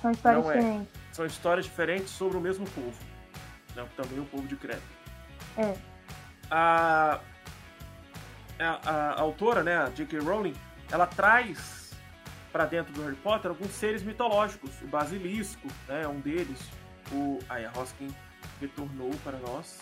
são 0.02 0.12
histórias 0.12 0.44
Não 0.44 0.52
é. 0.52 0.56
diferentes. 0.56 0.94
São 1.12 1.26
histórias 1.26 1.66
diferentes 1.66 2.10
sobre 2.10 2.38
o 2.38 2.42
mesmo 2.42 2.66
povo. 2.70 2.98
Né? 3.76 3.86
Também 3.98 4.20
o 4.20 4.26
povo 4.26 4.48
de 4.48 4.56
Creta. 4.56 4.82
É. 5.58 5.76
A, 6.50 7.20
a, 8.60 8.90
a 8.90 9.20
autora, 9.20 9.62
né, 9.62 9.78
a 9.78 9.90
J.K. 9.90 10.20
Rowling, 10.20 10.56
ela 10.90 11.06
traz 11.06 11.94
para 12.52 12.66
dentro 12.66 12.94
do 12.94 13.04
Harry 13.04 13.16
Potter 13.18 13.52
alguns 13.52 13.72
seres 13.72 14.04
mitológicos. 14.04 14.72
O 14.82 14.88
Basilisco, 14.88 15.68
né, 15.88 16.04
é 16.04 16.08
um 16.08 16.20
deles. 16.22 16.60
O, 17.12 17.40
aí 17.50 17.66
a 17.66 17.72
Hoskin 17.78 18.08
retornou 18.62 19.12
para 19.24 19.38
nós. 19.38 19.80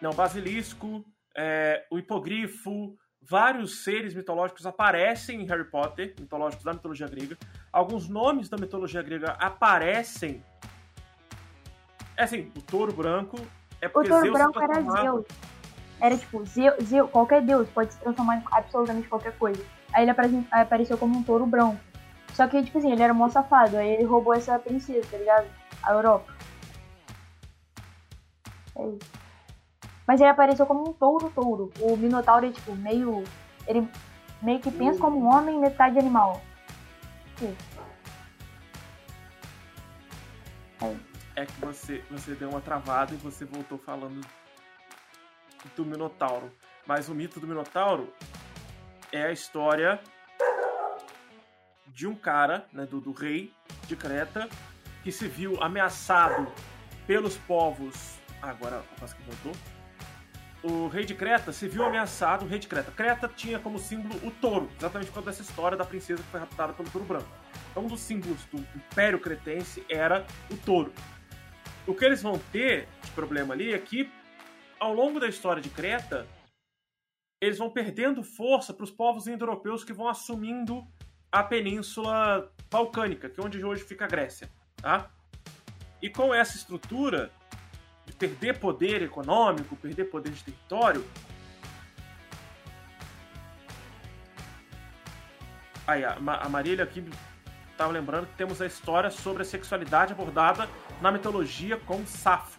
Não, 0.00 0.10
o 0.10 0.14
Basilisco, 0.14 1.04
é, 1.40 1.86
o 1.88 1.98
Hipogrifo, 2.00 2.96
vários 3.22 3.84
seres 3.84 4.12
mitológicos 4.12 4.66
aparecem 4.66 5.40
em 5.40 5.46
Harry 5.46 5.70
Potter, 5.70 6.12
mitológicos 6.18 6.64
da 6.64 6.72
mitologia 6.72 7.06
grega. 7.06 7.38
Alguns 7.72 8.08
nomes 8.08 8.48
da 8.48 8.56
mitologia 8.56 9.00
grega 9.02 9.36
aparecem. 9.38 10.42
É 12.16 12.24
assim, 12.24 12.50
o 12.56 12.60
touro 12.60 12.92
branco 12.92 13.36
é 13.80 13.86
O 13.86 13.90
porque 13.90 14.08
touro 14.08 14.24
Zeus 14.24 14.36
branco 14.36 14.60
era 14.60 14.82
Zeus. 14.82 15.26
Era 16.00 16.16
tipo, 16.18 16.44
Zeus, 16.44 16.74
Zeus, 16.84 17.08
qualquer 17.10 17.42
deus 17.42 17.68
pode 17.68 17.92
se 17.92 18.00
transformar 18.00 18.38
em 18.38 18.42
absolutamente 18.50 19.08
qualquer 19.08 19.36
coisa. 19.38 19.64
Aí 19.92 20.02
ele 20.02 20.10
apare- 20.10 20.46
apareceu 20.50 20.98
como 20.98 21.16
um 21.16 21.22
touro 21.22 21.46
branco. 21.46 21.78
Só 22.34 22.48
que, 22.48 22.62
tipo 22.64 22.78
assim, 22.78 22.90
ele 22.90 23.02
era 23.02 23.14
mó 23.14 23.28
safado. 23.28 23.76
Aí 23.76 23.90
ele 23.90 24.04
roubou 24.04 24.34
essa 24.34 24.58
princesa, 24.58 25.06
tá 25.08 25.16
ligado? 25.16 25.46
A 25.84 25.92
Europa. 25.92 26.34
É 28.76 28.88
isso. 28.88 29.27
Mas 30.08 30.22
ele 30.22 30.30
apareceu 30.30 30.64
como 30.64 30.88
um 30.88 30.92
touro, 30.94 31.30
touro. 31.34 31.70
O 31.78 31.94
Minotauro 31.94 32.46
é, 32.46 32.50
tipo, 32.50 32.74
meio. 32.74 33.22
Ele 33.66 33.86
meio 34.40 34.58
que 34.58 34.70
pensa 34.70 34.98
como 34.98 35.20
um 35.20 35.26
homem, 35.26 35.60
metade 35.60 35.98
animal. 35.98 36.40
é 41.36 41.44
que 41.44 41.60
você, 41.60 42.02
você 42.10 42.34
deu 42.34 42.48
uma 42.48 42.60
travada 42.60 43.12
e 43.12 43.18
você 43.18 43.44
voltou 43.44 43.76
falando 43.76 44.26
do 45.76 45.84
Minotauro. 45.84 46.50
Mas 46.86 47.10
o 47.10 47.14
mito 47.14 47.38
do 47.38 47.46
Minotauro 47.46 48.10
é 49.12 49.24
a 49.24 49.30
história 49.30 50.00
de 51.86 52.06
um 52.06 52.14
cara, 52.14 52.66
né, 52.72 52.86
do, 52.86 52.98
do 52.98 53.12
rei 53.12 53.52
de 53.86 53.94
Creta, 53.94 54.48
que 55.02 55.12
se 55.12 55.28
viu 55.28 55.62
ameaçado 55.62 56.50
pelos 57.06 57.36
povos. 57.36 58.18
Agora 58.40 58.82
quase 58.98 59.14
que 59.14 59.22
voltou. 59.22 59.77
O 60.62 60.88
rei 60.88 61.04
de 61.04 61.14
Creta 61.14 61.52
se 61.52 61.68
viu 61.68 61.84
ameaçado, 61.84 62.44
o 62.44 62.48
rei 62.48 62.58
de 62.58 62.66
Creta. 62.66 62.90
Creta 62.90 63.28
tinha 63.28 63.60
como 63.60 63.78
símbolo 63.78 64.14
o 64.26 64.30
touro, 64.30 64.68
exatamente 64.76 65.08
por 65.08 65.14
causa 65.14 65.30
dessa 65.30 65.42
história 65.42 65.78
da 65.78 65.84
princesa 65.84 66.20
que 66.22 66.28
foi 66.30 66.40
raptada 66.40 66.72
pelo 66.72 66.90
touro 66.90 67.06
branco. 67.06 67.28
Então, 67.70 67.84
um 67.84 67.86
dos 67.86 68.00
símbolos 68.00 68.44
do 68.46 68.58
Império 68.74 69.20
Cretense 69.20 69.84
era 69.88 70.26
o 70.50 70.56
touro. 70.56 70.92
O 71.86 71.94
que 71.94 72.04
eles 72.04 72.22
vão 72.22 72.38
ter 72.50 72.88
de 73.04 73.10
problema 73.12 73.54
ali 73.54 73.72
é 73.72 73.78
que, 73.78 74.10
ao 74.80 74.92
longo 74.92 75.20
da 75.20 75.28
história 75.28 75.62
de 75.62 75.70
Creta, 75.70 76.26
eles 77.40 77.58
vão 77.58 77.70
perdendo 77.70 78.22
força 78.24 78.74
para 78.74 78.82
os 78.82 78.90
povos 78.90 79.28
indo-europeus 79.28 79.84
que 79.84 79.92
vão 79.92 80.08
assumindo 80.08 80.84
a 81.30 81.42
península 81.44 82.52
balcânica, 82.68 83.30
que 83.30 83.40
é 83.40 83.44
onde 83.44 83.64
hoje 83.64 83.84
fica 83.84 84.06
a 84.06 84.08
Grécia. 84.08 84.50
Tá? 84.76 85.08
E 86.02 86.10
com 86.10 86.34
essa 86.34 86.56
estrutura 86.56 87.30
de 88.08 88.12
perder 88.14 88.58
poder 88.58 89.02
econômico, 89.02 89.76
perder 89.76 90.06
poder 90.06 90.32
de 90.32 90.42
território, 90.42 91.04
Aí, 95.88 96.04
a, 96.04 96.20
Ma- 96.20 96.36
a 96.36 96.48
Marília 96.50 96.84
aqui 96.84 97.02
estava 97.72 97.90
lembrando 97.90 98.26
que 98.26 98.34
temos 98.34 98.60
a 98.60 98.66
história 98.66 99.08
sobre 99.08 99.40
a 99.40 99.44
sexualidade 99.44 100.12
abordada 100.12 100.68
na 101.00 101.10
mitologia 101.10 101.78
com 101.78 102.04
Safo. 102.04 102.58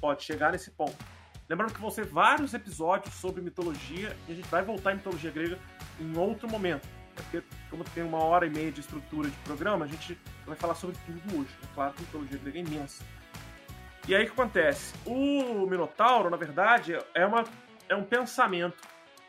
Pode 0.00 0.22
chegar 0.22 0.52
nesse 0.52 0.70
ponto. 0.70 0.96
Lembrando 1.48 1.74
que 1.74 1.80
vão 1.80 1.90
ser 1.90 2.06
vários 2.06 2.54
episódios 2.54 3.12
sobre 3.16 3.42
mitologia 3.42 4.16
e 4.28 4.32
a 4.32 4.34
gente 4.36 4.48
vai 4.48 4.62
voltar 4.62 4.92
em 4.92 4.98
mitologia 4.98 5.32
grega 5.32 5.58
em 5.98 6.16
outro 6.16 6.48
momento. 6.48 6.86
É 7.16 7.22
porque, 7.22 7.42
como 7.68 7.82
tem 7.82 8.04
uma 8.04 8.18
hora 8.18 8.46
e 8.46 8.50
meia 8.50 8.70
de 8.70 8.78
estrutura 8.78 9.28
de 9.28 9.36
programa, 9.38 9.84
a 9.84 9.88
gente 9.88 10.16
vai 10.46 10.54
falar 10.54 10.76
sobre 10.76 10.96
tudo 11.04 11.40
hoje. 11.40 11.50
É 11.60 11.74
claro 11.74 11.92
que 11.92 12.02
a 12.02 12.06
mitologia 12.06 12.38
grega 12.38 12.58
é 12.58 12.62
imensa. 12.62 13.04
E 14.06 14.14
aí 14.14 14.24
o 14.24 14.26
que 14.26 14.32
acontece? 14.32 14.94
O 15.06 15.66
Minotauro, 15.66 16.28
na 16.28 16.36
verdade, 16.36 16.98
é, 17.14 17.24
uma, 17.24 17.44
é 17.88 17.94
um 17.94 18.02
pensamento 18.02 18.76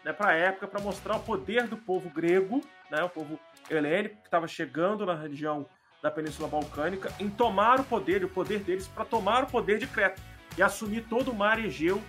né, 0.04 0.12
para 0.12 0.32
a 0.32 0.34
época 0.34 0.68
para 0.68 0.82
mostrar 0.82 1.16
o 1.16 1.20
poder 1.20 1.68
do 1.68 1.78
povo 1.78 2.10
grego, 2.10 2.62
né, 2.90 3.04
o 3.04 3.10
povo 3.10 3.40
helênico 3.70 4.18
que 4.18 4.28
estava 4.28 4.48
chegando 4.48 5.06
na 5.06 5.16
região 5.16 5.66
da 6.02 6.10
Península 6.12 6.50
Balcânica, 6.50 7.14
em 7.20 7.30
tomar 7.30 7.80
o 7.80 7.84
poder 7.84 8.26
o 8.26 8.30
poder 8.30 8.60
deles 8.60 8.88
para 8.88 9.06
tomar 9.06 9.44
o 9.44 9.48
poder 9.48 9.78
de 9.78 9.88
Creta 9.88 10.22
e 10.58 10.62
assumir 10.62 11.06
todo 11.08 11.32
o 11.32 11.36
mar 11.36 11.64
Egeu 11.64 12.02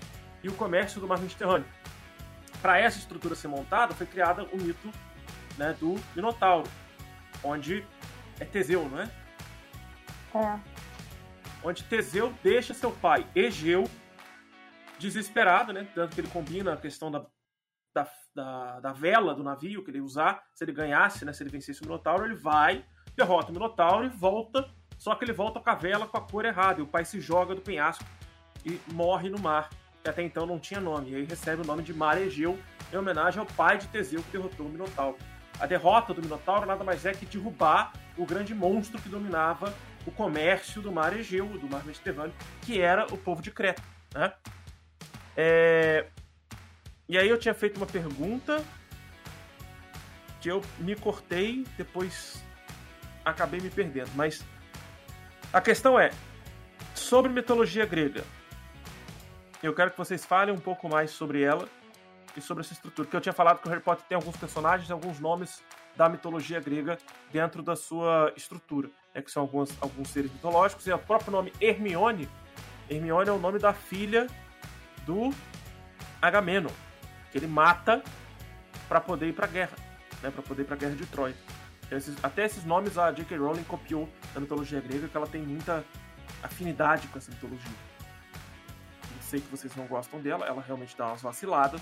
e 0.42 0.48
o 0.48 0.54
comércio 0.54 1.00
do 1.00 1.06
mar 1.06 1.18
Mediterrâneo. 1.18 1.66
Para 2.60 2.78
essa 2.78 2.98
estrutura 2.98 3.34
ser 3.34 3.48
montada, 3.48 3.94
foi 3.94 4.06
criada 4.06 4.44
o 4.52 4.56
mito 4.56 4.90
né, 5.56 5.76
do 5.78 5.94
Minotauro, 6.16 6.68
onde 7.42 7.84
é 8.40 8.44
Teseu, 8.44 8.88
não 8.88 9.00
é? 9.00 9.10
É. 10.34 10.73
onde 11.64 11.82
Teseu 11.84 12.32
deixa 12.42 12.74
seu 12.74 12.92
pai 12.92 13.26
Egeu 13.34 13.88
desesperado, 14.98 15.72
né? 15.72 15.88
Tanto 15.94 16.14
que 16.14 16.20
ele 16.20 16.28
combina 16.28 16.74
a 16.74 16.76
questão 16.76 17.10
da, 17.10 17.26
da, 17.94 18.08
da, 18.34 18.80
da, 18.80 18.92
vela 18.92 19.34
do 19.34 19.42
navio 19.42 19.82
que 19.82 19.90
ele 19.90 19.98
ia 19.98 20.04
usar, 20.04 20.44
se 20.54 20.64
ele 20.64 20.72
ganhasse, 20.72 21.24
né, 21.24 21.32
se 21.32 21.42
ele 21.42 21.50
vencesse 21.50 21.80
o 21.82 21.84
Minotauro, 21.84 22.24
ele 22.24 22.36
vai, 22.36 22.84
derrota 23.16 23.50
o 23.50 23.52
Minotauro 23.52 24.04
e 24.04 24.08
volta, 24.08 24.68
só 24.98 25.14
que 25.14 25.24
ele 25.24 25.32
volta 25.32 25.60
com 25.60 25.70
a 25.70 25.74
vela 25.74 26.06
com 26.06 26.16
a 26.16 26.20
cor 26.20 26.44
errada, 26.44 26.80
e 26.80 26.82
o 26.82 26.86
pai 26.86 27.04
se 27.04 27.20
joga 27.20 27.54
do 27.54 27.60
penhasco 27.60 28.04
e 28.64 28.80
morre 28.92 29.28
no 29.28 29.38
mar, 29.38 29.70
que 30.02 30.08
até 30.08 30.22
então 30.22 30.46
não 30.46 30.58
tinha 30.58 30.80
nome, 30.80 31.10
e 31.10 31.16
aí 31.16 31.24
recebe 31.24 31.62
o 31.62 31.66
nome 31.66 31.82
de 31.82 31.92
Mar 31.92 32.20
Egeu, 32.20 32.58
em 32.92 32.96
homenagem 32.96 33.40
ao 33.40 33.46
pai 33.46 33.78
de 33.78 33.88
Teseu 33.88 34.22
que 34.22 34.30
derrotou 34.30 34.66
o 34.66 34.68
Minotauro. 34.68 35.16
A 35.58 35.66
derrota 35.66 36.12
do 36.12 36.22
Minotauro 36.22 36.66
nada 36.66 36.82
mais 36.82 37.06
é 37.06 37.12
que 37.12 37.26
derrubar 37.26 37.92
o 38.16 38.26
grande 38.26 38.54
monstro 38.54 39.00
que 39.00 39.08
dominava 39.08 39.72
o 40.06 40.10
comércio 40.10 40.82
do 40.82 40.92
mar 40.92 41.16
Egeu, 41.16 41.46
do 41.46 41.68
mar 41.68 41.84
Mediterrâneo, 41.84 42.34
que 42.62 42.80
era 42.80 43.06
o 43.12 43.16
povo 43.16 43.42
de 43.42 43.50
Creta. 43.50 43.82
Né? 44.14 44.32
É... 45.36 46.06
E 47.08 47.18
aí 47.18 47.28
eu 47.28 47.38
tinha 47.38 47.54
feito 47.54 47.76
uma 47.76 47.86
pergunta 47.86 48.64
que 50.40 50.50
eu 50.50 50.62
me 50.78 50.94
cortei, 50.94 51.66
depois 51.76 52.42
acabei 53.24 53.60
me 53.60 53.70
perdendo. 53.70 54.10
Mas 54.14 54.44
a 55.52 55.60
questão 55.60 55.98
é 55.98 56.10
sobre 56.94 57.30
mitologia 57.32 57.86
grega. 57.86 58.24
Eu 59.62 59.74
quero 59.74 59.90
que 59.90 59.96
vocês 59.96 60.24
falem 60.24 60.54
um 60.54 60.60
pouco 60.60 60.88
mais 60.88 61.10
sobre 61.10 61.42
ela 61.42 61.68
e 62.36 62.40
sobre 62.40 62.62
essa 62.62 62.72
estrutura. 62.72 63.06
Porque 63.06 63.16
eu 63.16 63.20
tinha 63.20 63.32
falado 63.32 63.60
que 63.60 63.66
o 63.66 63.70
Harry 63.70 63.82
Potter 63.82 64.04
tem 64.06 64.16
alguns 64.16 64.36
personagens, 64.36 64.90
alguns 64.90 65.18
nomes 65.18 65.62
da 65.96 66.08
mitologia 66.08 66.60
grega 66.60 66.98
dentro 67.32 67.62
da 67.62 67.76
sua 67.76 68.32
estrutura, 68.36 68.90
né, 69.14 69.22
que 69.22 69.30
são 69.30 69.42
alguns, 69.42 69.70
alguns 69.80 70.08
seres 70.08 70.32
mitológicos, 70.32 70.86
e 70.86 70.92
o 70.92 70.98
próprio 70.98 71.30
nome 71.30 71.52
Hermione, 71.60 72.28
Hermione 72.88 73.28
é 73.28 73.32
o 73.32 73.38
nome 73.38 73.58
da 73.58 73.72
filha 73.72 74.26
do 75.06 75.30
Agamenon, 76.20 76.70
que 77.30 77.38
ele 77.38 77.46
mata 77.46 78.02
para 78.88 79.00
poder 79.00 79.28
ir 79.28 79.32
para 79.32 79.46
a 79.46 79.48
guerra, 79.48 79.76
né, 80.22 80.30
para 80.30 80.42
poder 80.42 80.62
ir 80.62 80.64
para 80.66 80.74
a 80.74 80.78
guerra 80.78 80.94
de 80.94 81.06
Troia. 81.06 81.34
Então, 81.86 81.98
esses, 81.98 82.16
até 82.22 82.44
esses 82.44 82.64
nomes 82.64 82.96
a 82.96 83.12
J.K. 83.12 83.36
Rowling 83.36 83.64
copiou 83.64 84.08
da 84.32 84.40
mitologia 84.40 84.80
grega, 84.80 85.08
que 85.08 85.16
ela 85.16 85.26
tem 85.26 85.42
muita 85.42 85.84
afinidade 86.42 87.08
com 87.08 87.18
essa 87.18 87.30
mitologia. 87.30 87.72
Eu 89.16 89.22
sei 89.22 89.40
que 89.40 89.48
vocês 89.48 89.74
não 89.76 89.86
gostam 89.86 90.20
dela, 90.20 90.46
ela 90.46 90.62
realmente 90.62 90.96
dá 90.96 91.08
umas 91.08 91.22
vaciladas, 91.22 91.80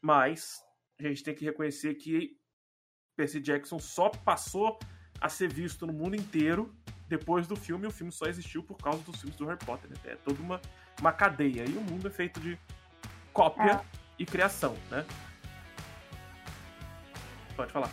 mas 0.00 0.60
a 0.98 1.02
gente 1.04 1.22
tem 1.22 1.34
que 1.34 1.44
reconhecer 1.44 1.94
que 1.94 2.39
Percy 3.20 3.38
Jackson 3.38 3.78
só 3.78 4.08
passou 4.08 4.78
a 5.20 5.28
ser 5.28 5.52
visto 5.52 5.86
no 5.86 5.92
mundo 5.92 6.16
inteiro 6.16 6.74
depois 7.06 7.46
do 7.46 7.54
filme, 7.54 7.84
e 7.84 7.88
o 7.88 7.90
filme 7.90 8.10
só 8.10 8.24
existiu 8.24 8.62
por 8.62 8.78
causa 8.78 9.02
dos 9.02 9.20
filmes 9.20 9.36
do 9.36 9.44
Harry 9.44 9.58
Potter. 9.58 9.90
Né? 9.90 9.96
É 10.06 10.16
toda 10.16 10.40
uma, 10.40 10.58
uma 10.98 11.12
cadeia. 11.12 11.68
E 11.68 11.76
o 11.76 11.82
mundo 11.82 12.08
é 12.08 12.10
feito 12.10 12.40
de 12.40 12.58
cópia 13.30 13.72
é. 13.72 13.80
e 14.18 14.24
criação, 14.24 14.74
né? 14.90 15.04
Pode 17.54 17.70
falar. 17.70 17.90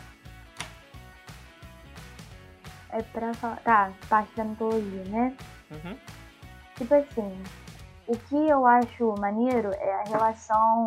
É 2.92 3.02
pra 3.02 3.34
falar. 3.34 3.58
Tá, 3.58 3.92
parte 4.08 4.34
da 4.34 4.46
mitologia, 4.46 5.04
né? 5.10 5.36
Uhum. 5.72 5.98
Tipo 6.78 6.94
assim, 6.94 7.44
o 8.08 8.18
que 8.18 8.48
eu 8.48 8.66
acho 8.66 9.14
maneiro 9.20 9.74
é 9.74 9.94
a 9.94 10.04
relação 10.04 10.86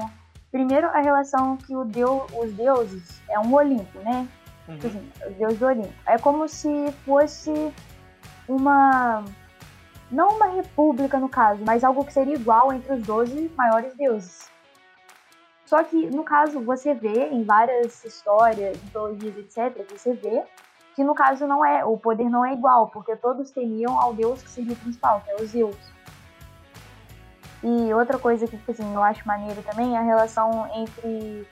Primeiro, 0.51 0.88
a 0.88 1.01
relação 1.01 1.57
que 1.57 1.74
o 1.76 1.84
deus, 1.84 2.22
os 2.36 2.53
deuses 2.55 3.22
é 3.28 3.38
um 3.38 3.55
Olimpo, 3.55 3.98
né? 4.01 4.28
Uhum. 4.68 4.74
Tipo 4.74 4.86
assim, 4.86 5.12
os 5.28 5.36
deuses 5.36 5.59
do 5.59 5.66
Olimpo. 5.66 5.94
É 6.07 6.18
como 6.18 6.48
se 6.48 6.92
fosse 7.05 7.72
uma. 8.48 9.24
Não 10.11 10.30
uma 10.36 10.46
república, 10.46 11.18
no 11.20 11.28
caso, 11.28 11.62
mas 11.64 11.84
algo 11.84 12.05
que 12.05 12.12
seria 12.12 12.34
igual 12.34 12.72
entre 12.72 12.92
os 12.92 13.03
12 13.03 13.53
maiores 13.57 13.94
deuses. 13.94 14.51
Só 15.64 15.84
que, 15.84 16.11
no 16.11 16.24
caso, 16.24 16.61
você 16.61 16.92
vê 16.94 17.28
em 17.28 17.44
várias 17.44 18.05
histórias, 18.05 18.76
mitologias, 18.82 19.36
etc., 19.38 19.88
você 19.88 20.12
vê 20.14 20.42
que, 20.96 21.05
no 21.05 21.14
caso, 21.14 21.46
não 21.46 21.64
é 21.64 21.84
o 21.84 21.96
poder 21.96 22.28
não 22.28 22.44
é 22.44 22.53
igual, 22.53 22.88
porque 22.88 23.14
todos 23.14 23.53
temiam 23.53 23.96
ao 24.01 24.12
deus 24.12 24.42
que 24.42 24.51
seria 24.51 24.72
o 24.72 24.76
principal, 24.76 25.20
que 25.20 25.30
é 25.30 25.36
o 25.36 25.46
Zeus. 25.46 25.76
E 27.63 27.93
outra 27.93 28.19
coisa 28.19 28.47
que, 28.47 28.57
tipo 28.57 28.71
assim, 28.71 28.95
eu 28.95 29.03
acho 29.03 29.27
maneiro 29.27 29.63
também 29.63 29.95
é 29.95 29.99
a 29.99 30.03
relação 30.03 30.67
entre 30.75 31.47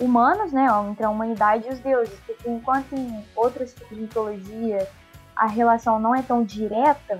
humanos, 0.00 0.52
né, 0.52 0.66
entre 0.90 1.04
a 1.04 1.10
humanidade 1.10 1.66
e 1.68 1.72
os 1.72 1.80
deuses, 1.80 2.18
porque 2.26 2.48
enquanto 2.50 2.92
em 2.94 3.24
outros 3.34 3.72
tipos 3.72 3.96
de 3.96 4.02
mitologia 4.02 4.86
a 5.34 5.46
relação 5.46 5.98
não 5.98 6.14
é 6.14 6.22
tão 6.22 6.44
direta 6.44 7.18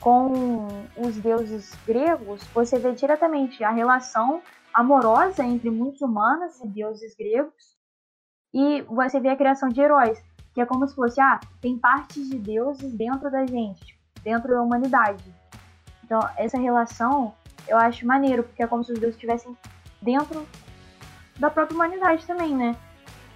com 0.00 0.66
os 0.96 1.16
deuses 1.16 1.74
gregos, 1.86 2.42
você 2.54 2.78
vê 2.78 2.92
diretamente 2.92 3.62
a 3.62 3.70
relação 3.70 4.42
amorosa 4.72 5.44
entre 5.44 5.70
muitos 5.70 6.00
humanos 6.00 6.58
e 6.60 6.68
deuses 6.68 7.14
gregos, 7.14 7.78
e 8.52 8.82
você 8.82 9.20
vê 9.20 9.28
a 9.28 9.36
criação 9.36 9.68
de 9.68 9.80
heróis, 9.80 10.18
que 10.54 10.60
é 10.60 10.66
como 10.66 10.86
se 10.88 10.94
fosse, 10.94 11.20
ah, 11.20 11.38
tem 11.60 11.78
partes 11.78 12.28
de 12.28 12.38
deuses 12.38 12.92
dentro 12.94 13.30
da 13.30 13.46
gente, 13.46 13.98
dentro 14.22 14.54
da 14.54 14.62
humanidade. 14.62 15.39
Então, 16.10 16.28
essa 16.36 16.58
relação 16.58 17.32
eu 17.68 17.78
acho 17.78 18.04
maneiro, 18.04 18.42
porque 18.42 18.64
é 18.64 18.66
como 18.66 18.82
se 18.82 18.90
os 18.90 18.98
deuses 18.98 19.14
estivessem 19.14 19.56
dentro 20.02 20.44
da 21.38 21.48
própria 21.48 21.76
humanidade 21.76 22.26
também, 22.26 22.52
né? 22.52 22.74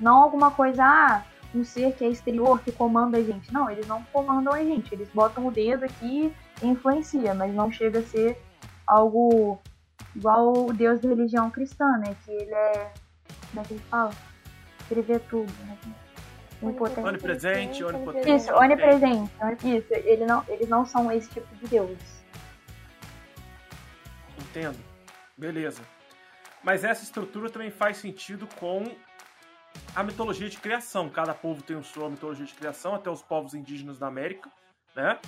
Não 0.00 0.16
alguma 0.16 0.50
coisa, 0.50 0.82
ah, 0.82 1.22
um 1.54 1.62
ser 1.62 1.94
que 1.94 2.04
é 2.04 2.08
exterior, 2.08 2.60
que 2.60 2.72
comanda 2.72 3.16
a 3.16 3.22
gente. 3.22 3.52
Não, 3.52 3.70
eles 3.70 3.86
não 3.86 4.02
comandam 4.12 4.52
a 4.52 4.58
gente. 4.58 4.92
Eles 4.92 5.08
botam 5.14 5.46
o 5.46 5.52
dedo 5.52 5.84
aqui 5.84 6.34
e 6.60 6.66
influencia, 6.66 7.32
mas 7.32 7.54
não 7.54 7.70
chega 7.70 8.00
a 8.00 8.02
ser 8.02 8.42
algo 8.84 9.60
igual 10.16 10.66
o 10.66 10.72
Deus 10.72 10.98
da 10.98 11.08
religião 11.10 11.48
cristã, 11.52 11.96
né? 11.98 12.16
Que 12.24 12.32
ele 12.32 12.52
é. 12.52 12.90
Como 13.50 13.60
é 13.60 13.64
que 13.68 13.74
ele 13.74 13.82
fala? 13.88 14.10
Ele 14.90 15.02
vê 15.02 15.20
tudo, 15.20 15.52
né? 15.64 15.78
Onipotente. 16.60 17.06
Onipresente, 17.06 17.84
onipotente. 17.84 18.34
Isso, 18.34 18.52
onipresente. 18.52 19.30
Isso, 19.62 19.86
ele 19.92 20.26
não, 20.26 20.42
eles 20.48 20.68
não 20.68 20.84
são 20.84 21.12
esse 21.12 21.30
tipo 21.30 21.54
de 21.54 21.68
deuses. 21.68 22.13
Entendo. 24.54 24.78
Beleza. 25.36 25.82
Mas 26.62 26.84
essa 26.84 27.02
estrutura 27.02 27.50
também 27.50 27.72
faz 27.72 27.96
sentido 27.96 28.46
com 28.60 28.84
a 29.96 30.02
mitologia 30.04 30.48
de 30.48 30.56
criação. 30.58 31.10
Cada 31.10 31.34
povo 31.34 31.60
tem 31.60 31.82
sua 31.82 32.08
mitologia 32.08 32.46
de 32.46 32.54
criação, 32.54 32.94
até 32.94 33.10
os 33.10 33.20
povos 33.20 33.52
indígenas 33.52 33.98
da 33.98 34.06
América, 34.06 34.48
né? 34.94 35.18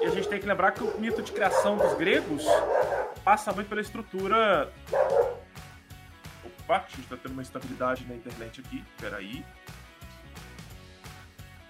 E 0.00 0.06
a 0.06 0.10
gente 0.10 0.26
tem 0.26 0.40
que 0.40 0.46
lembrar 0.46 0.72
que 0.72 0.82
o 0.82 0.98
mito 0.98 1.22
de 1.22 1.32
criação 1.32 1.76
dos 1.76 1.92
gregos 1.98 2.44
passa 3.22 3.52
muito 3.52 3.68
pela 3.68 3.82
estrutura. 3.82 4.72
Opa, 6.62 6.76
a 6.78 6.96
gente 6.96 7.08
tá 7.08 7.16
tendo 7.18 7.32
uma 7.32 7.42
instabilidade 7.42 8.06
na 8.06 8.14
internet 8.14 8.62
aqui. 8.62 8.82
Peraí. 8.98 9.44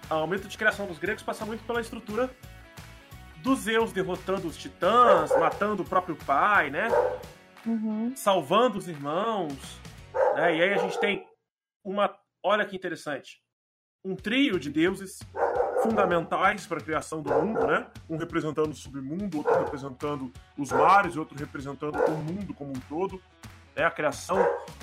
Ah, 0.09 0.22
o 0.22 0.26
mito 0.28 0.47
de 0.47 0.57
criação 0.57 0.87
dos 0.87 1.01
gregos 1.01 1.24
passa 1.24 1.45
muito 1.45 1.64
pela 1.64 1.80
estrutura 1.80 2.30
dos 3.47 3.61
Zeus 3.61 3.92
derrotando 3.92 4.49
os 4.49 4.57
titãs, 4.57 5.30
matando 5.38 5.82
o 5.84 5.86
próprio 5.86 6.16
pai, 6.16 6.68
né? 6.68 6.88
Uhum. 7.64 8.12
Salvando 8.16 8.76
os 8.76 8.88
irmãos. 8.88 9.80
Né? 10.34 10.57
E 10.57 10.62
aí 10.62 10.74
a 10.74 10.78
gente 10.78 10.99
tem 10.99 11.24
uma. 11.84 12.12
Olha 12.42 12.66
que 12.66 12.74
interessante. 12.74 13.40
Um 14.05 14.16
trio 14.16 14.59
de 14.59 14.70
deuses 14.70 15.20
fundamentais 15.82 16.66
para 16.66 16.78
a 16.78 16.80
criação 16.80 17.22
do 17.22 17.32
mundo, 17.32 17.64
né? 17.66 17.86
Um 18.11 18.16
representando 18.16 18.72
o 18.72 18.74
submundo, 18.74 19.38
outro 19.38 19.57
representando 19.59 20.32
os 20.59 20.72
mares, 20.72 21.16
outro 21.16 21.38
representando 21.38 21.97
o 21.97 22.16
mundo 22.16 22.53
como 22.53 22.70
um 22.70 22.80
todo. 22.88 23.22
Né? 23.76 23.84
A 23.84 23.90
criação 23.92 24.38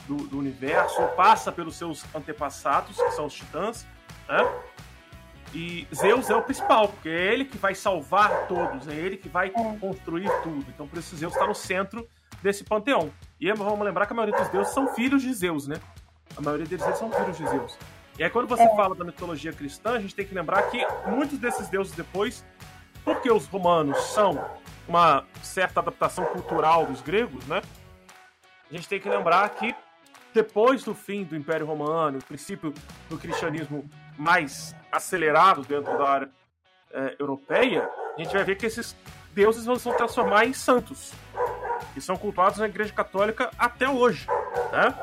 do, 0.08 0.16
do 0.28 0.40
universo 0.40 1.06
passa 1.18 1.52
pelos 1.52 1.76
seus 1.76 2.04
antepassados, 2.16 2.96
que 2.96 3.12
são 3.12 3.26
os 3.26 3.34
titãs, 3.34 3.86
né? 4.28 4.40
E 5.54 5.88
Zeus 5.94 6.30
é 6.32 6.36
o 6.36 6.42
principal, 6.42 6.88
porque 6.88 7.10
é 7.10 7.34
ele 7.34 7.46
que 7.46 7.58
vai 7.58 7.76
salvar 7.76 8.48
todos, 8.48 8.88
é 8.88 8.96
ele 8.96 9.18
que 9.18 9.30
vai 9.30 9.50
é. 9.50 9.78
construir 9.80 10.30
tudo. 10.42 10.66
Então 10.70 10.88
por 10.88 10.98
isso 10.98 11.16
Zeus 11.16 11.34
está 11.34 11.46
no 11.46 11.54
centro 11.54 12.08
desse 12.42 12.64
panteão. 12.64 13.12
E 13.40 13.52
vamos 13.54 13.86
lembrar 13.86 14.08
que 14.08 14.14
a 14.14 14.16
maioria 14.16 14.40
dos 14.40 14.50
deuses 14.50 14.74
são 14.74 14.94
filhos 14.96 15.22
de 15.22 15.32
Zeus, 15.34 15.68
né? 15.68 15.76
A 16.36 16.42
maioria 16.42 16.66
deles 16.66 16.84
são 16.98 17.12
filhos 17.12 17.38
de 17.38 17.48
Zeus. 17.48 17.78
E 18.18 18.24
aí 18.24 18.30
quando 18.30 18.48
você 18.48 18.64
é. 18.64 18.76
fala 18.76 18.96
da 18.96 19.06
mitologia 19.06 19.54
cristã, 19.54 19.94
a 19.94 20.00
gente 20.00 20.16
tem 20.16 20.26
que 20.26 20.34
lembrar 20.34 20.64
que 20.64 20.84
muitos 21.08 21.38
desses 21.38 21.70
deuses 21.70 21.94
depois, 21.94 22.44
porque 23.06 23.32
os 23.32 23.46
romanos 23.46 23.98
são 24.06 24.44
uma 24.88 25.24
certa 25.44 25.80
adaptação 25.80 26.26
cultural 26.26 26.88
dos 26.88 27.02
gregos, 27.02 27.46
né? 27.46 27.62
A 28.72 28.76
gente 28.76 28.88
tem 28.88 29.00
que 29.00 29.08
lembrar 29.08 29.48
que 29.50 29.76
depois 30.34 30.84
do 30.84 30.96
fim 30.96 31.24
do 31.24 31.36
Império 31.36 31.66
Romano, 31.66 32.18
o 32.18 32.24
princípio 32.24 32.74
do 33.08 33.20
cristianismo 33.20 33.88
mais 34.18 34.76
acelerado 34.94 35.64
dentro 35.64 35.98
da 35.98 36.08
área 36.08 36.30
é, 36.92 37.16
europeia, 37.20 37.90
a 38.16 38.22
gente 38.22 38.32
vai 38.32 38.44
ver 38.44 38.56
que 38.56 38.68
esses 38.68 38.96
deuses 39.34 39.66
vão 39.66 39.78
se 39.78 39.92
transformar 39.94 40.46
em 40.46 40.54
santos, 40.54 41.12
que 41.94 42.00
são 42.00 42.16
cultuados 42.16 42.60
na 42.60 42.68
Igreja 42.68 42.94
Católica 42.94 43.50
até 43.58 43.90
hoje. 43.90 44.28
Né? 44.72 44.96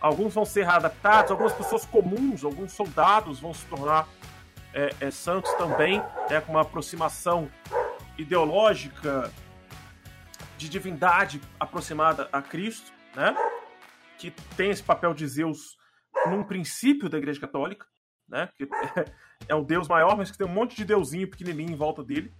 Alguns 0.00 0.34
vão 0.34 0.44
ser 0.44 0.64
readaptados, 0.64 1.30
algumas 1.30 1.52
pessoas 1.52 1.84
comuns, 1.84 2.42
alguns 2.42 2.72
soldados 2.72 3.38
vão 3.38 3.52
se 3.52 3.66
tornar 3.66 4.08
é, 4.72 4.94
é, 4.98 5.10
santos 5.10 5.52
também, 5.54 6.02
né, 6.30 6.40
com 6.40 6.52
uma 6.52 6.62
aproximação 6.62 7.50
ideológica 8.16 9.30
de 10.56 10.68
divindade 10.68 11.40
aproximada 11.60 12.28
a 12.32 12.40
Cristo, 12.40 12.90
né? 13.14 13.36
que 14.18 14.30
tem 14.56 14.70
esse 14.70 14.82
papel 14.82 15.12
de 15.12 15.26
Zeus 15.26 15.76
num 16.26 16.44
princípio 16.44 17.08
da 17.08 17.18
Igreja 17.18 17.40
Católica, 17.40 17.86
né? 18.32 18.48
Que 18.56 18.66
é, 19.46 19.54
o 19.54 19.62
Deus 19.62 19.86
maior, 19.86 20.16
mas 20.16 20.30
que 20.30 20.38
tem 20.38 20.46
um 20.46 20.50
monte 20.50 20.74
de 20.74 20.84
deusinho 20.84 21.28
pequenininho 21.28 21.70
em 21.70 21.76
volta 21.76 22.02
dele, 22.02 22.32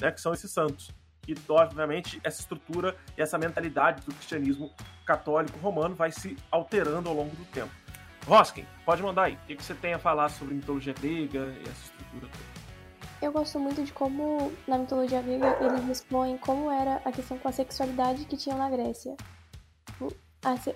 né? 0.00 0.12
Que 0.12 0.20
são 0.20 0.34
esses 0.34 0.52
santos. 0.52 0.90
E, 1.26 1.34
obviamente, 1.48 2.20
essa 2.22 2.40
estrutura 2.40 2.96
e 3.16 3.22
essa 3.22 3.36
mentalidade 3.36 4.04
do 4.04 4.14
cristianismo 4.14 4.70
católico 5.04 5.58
romano 5.58 5.94
vai 5.94 6.12
se 6.12 6.36
alterando 6.50 7.08
ao 7.08 7.14
longo 7.14 7.34
do 7.34 7.44
tempo. 7.46 7.72
Roskin, 8.26 8.64
pode 8.84 9.02
mandar 9.02 9.24
aí. 9.24 9.34
O 9.34 9.46
que 9.46 9.62
você 9.62 9.74
tem 9.74 9.94
a 9.94 9.98
falar 9.98 10.28
sobre 10.28 10.54
mitologia 10.54 10.92
grega 10.92 11.54
e 11.58 11.62
essa 11.62 11.84
estrutura 11.84 12.28
toda? 12.28 12.58
Eu 13.20 13.32
gosto 13.32 13.58
muito 13.58 13.82
de 13.82 13.92
como, 13.92 14.52
na 14.66 14.78
mitologia 14.78 15.20
grega, 15.20 15.58
eles 15.60 15.88
expõem 15.88 16.38
como 16.38 16.70
era 16.70 17.02
a 17.04 17.10
questão 17.10 17.36
com 17.36 17.48
a 17.48 17.52
sexualidade 17.52 18.24
que 18.26 18.36
tinha 18.36 18.54
na 18.54 18.70
Grécia. 18.70 19.16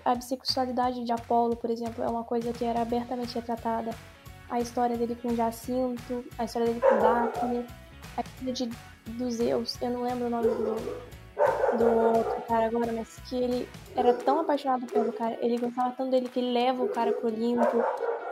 A, 0.05 0.15
bissexualidade 0.15 1.05
de 1.05 1.13
Apolo, 1.13 1.57
por 1.57 1.71
exemplo, 1.71 2.03
é 2.03 2.09
uma 2.09 2.25
coisa 2.25 2.53
que 2.53 2.65
era 2.65 2.83
abertamente 2.83 3.35
retratada. 3.35 3.95
A 4.53 4.61
história 4.61 4.99
dele 4.99 5.17
com 5.23 5.35
Jacinto, 5.35 6.23
a 6.37 6.45
história 6.45 6.69
dele 6.69 6.83
com 6.83 6.99
Daphne, 6.99 7.67
a 8.19 8.21
história 8.21 8.53
de, 8.53 8.71
do 9.13 9.31
Zeus, 9.31 9.81
eu 9.81 9.89
não 9.89 10.03
lembro 10.03 10.27
o 10.27 10.31
nome 10.31 10.49
do, 10.49 11.79
do 11.79 12.19
outro 12.19 12.43
cara 12.47 12.67
agora, 12.67 12.93
mas 12.93 13.19
que 13.27 13.35
ele 13.35 13.67
era 13.97 14.13
tão 14.13 14.41
apaixonado 14.41 14.85
pelo 14.85 15.11
cara, 15.11 15.39
ele 15.41 15.57
gostava 15.57 15.93
tanto 15.93 16.11
dele 16.11 16.29
que 16.29 16.39
ele 16.39 16.53
leva 16.53 16.83
o 16.83 16.89
cara 16.91 17.13
pro 17.15 17.29
Olimpo, 17.29 17.83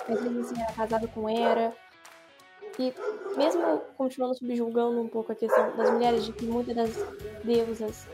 mas 0.07 0.23
ele 0.23 0.41
assim, 0.41 0.61
era 0.61 0.71
casado 0.75 1.09
com 1.09 1.27
Hera. 1.27 1.73
E 2.79 2.93
mesmo 3.39 3.81
continuando 3.97 4.35
subjulgando 4.35 5.01
um 5.01 5.09
pouco 5.09 5.33
a 5.33 5.35
questão 5.35 5.75
das 5.75 5.89
mulheres, 5.89 6.27
de 6.27 6.35
que 6.35 6.45
muitas 6.45 6.77
das 6.77 6.91
deusas 7.43 8.07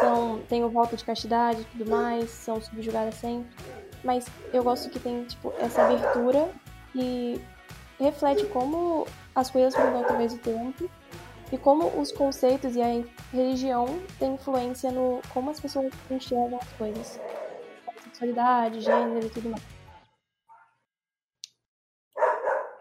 são, 0.00 0.40
têm 0.48 0.64
o 0.64 0.70
voto 0.70 0.96
de 0.96 1.04
castidade 1.04 1.60
e 1.60 1.64
tudo 1.64 1.90
mais, 1.90 2.30
são 2.30 2.58
subjugadas 2.58 3.16
sempre. 3.16 3.54
Mas 4.02 4.26
eu 4.50 4.64
gosto 4.64 4.88
que 4.88 4.98
tem, 4.98 5.24
tipo, 5.24 5.52
essa 5.58 5.84
abertura 5.84 6.50
e 6.94 7.40
reflete 7.98 8.46
como 8.46 9.06
as 9.34 9.50
coisas 9.50 9.74
mudam 9.74 10.02
através 10.02 10.34
do 10.34 10.40
tempo 10.40 10.90
e 11.52 11.58
como 11.58 12.00
os 12.00 12.10
conceitos 12.12 12.74
e 12.76 12.82
a 12.82 13.04
religião 13.32 13.86
têm 14.18 14.34
influência 14.34 14.90
no 14.90 15.20
como 15.32 15.50
as 15.50 15.60
pessoas 15.60 15.92
enxergam 16.10 16.58
as 16.60 16.72
coisas. 16.72 17.20
Sexualidade, 18.02 18.80
gênero 18.80 19.26
e 19.26 19.30
tudo 19.30 19.50
mais. 19.50 19.62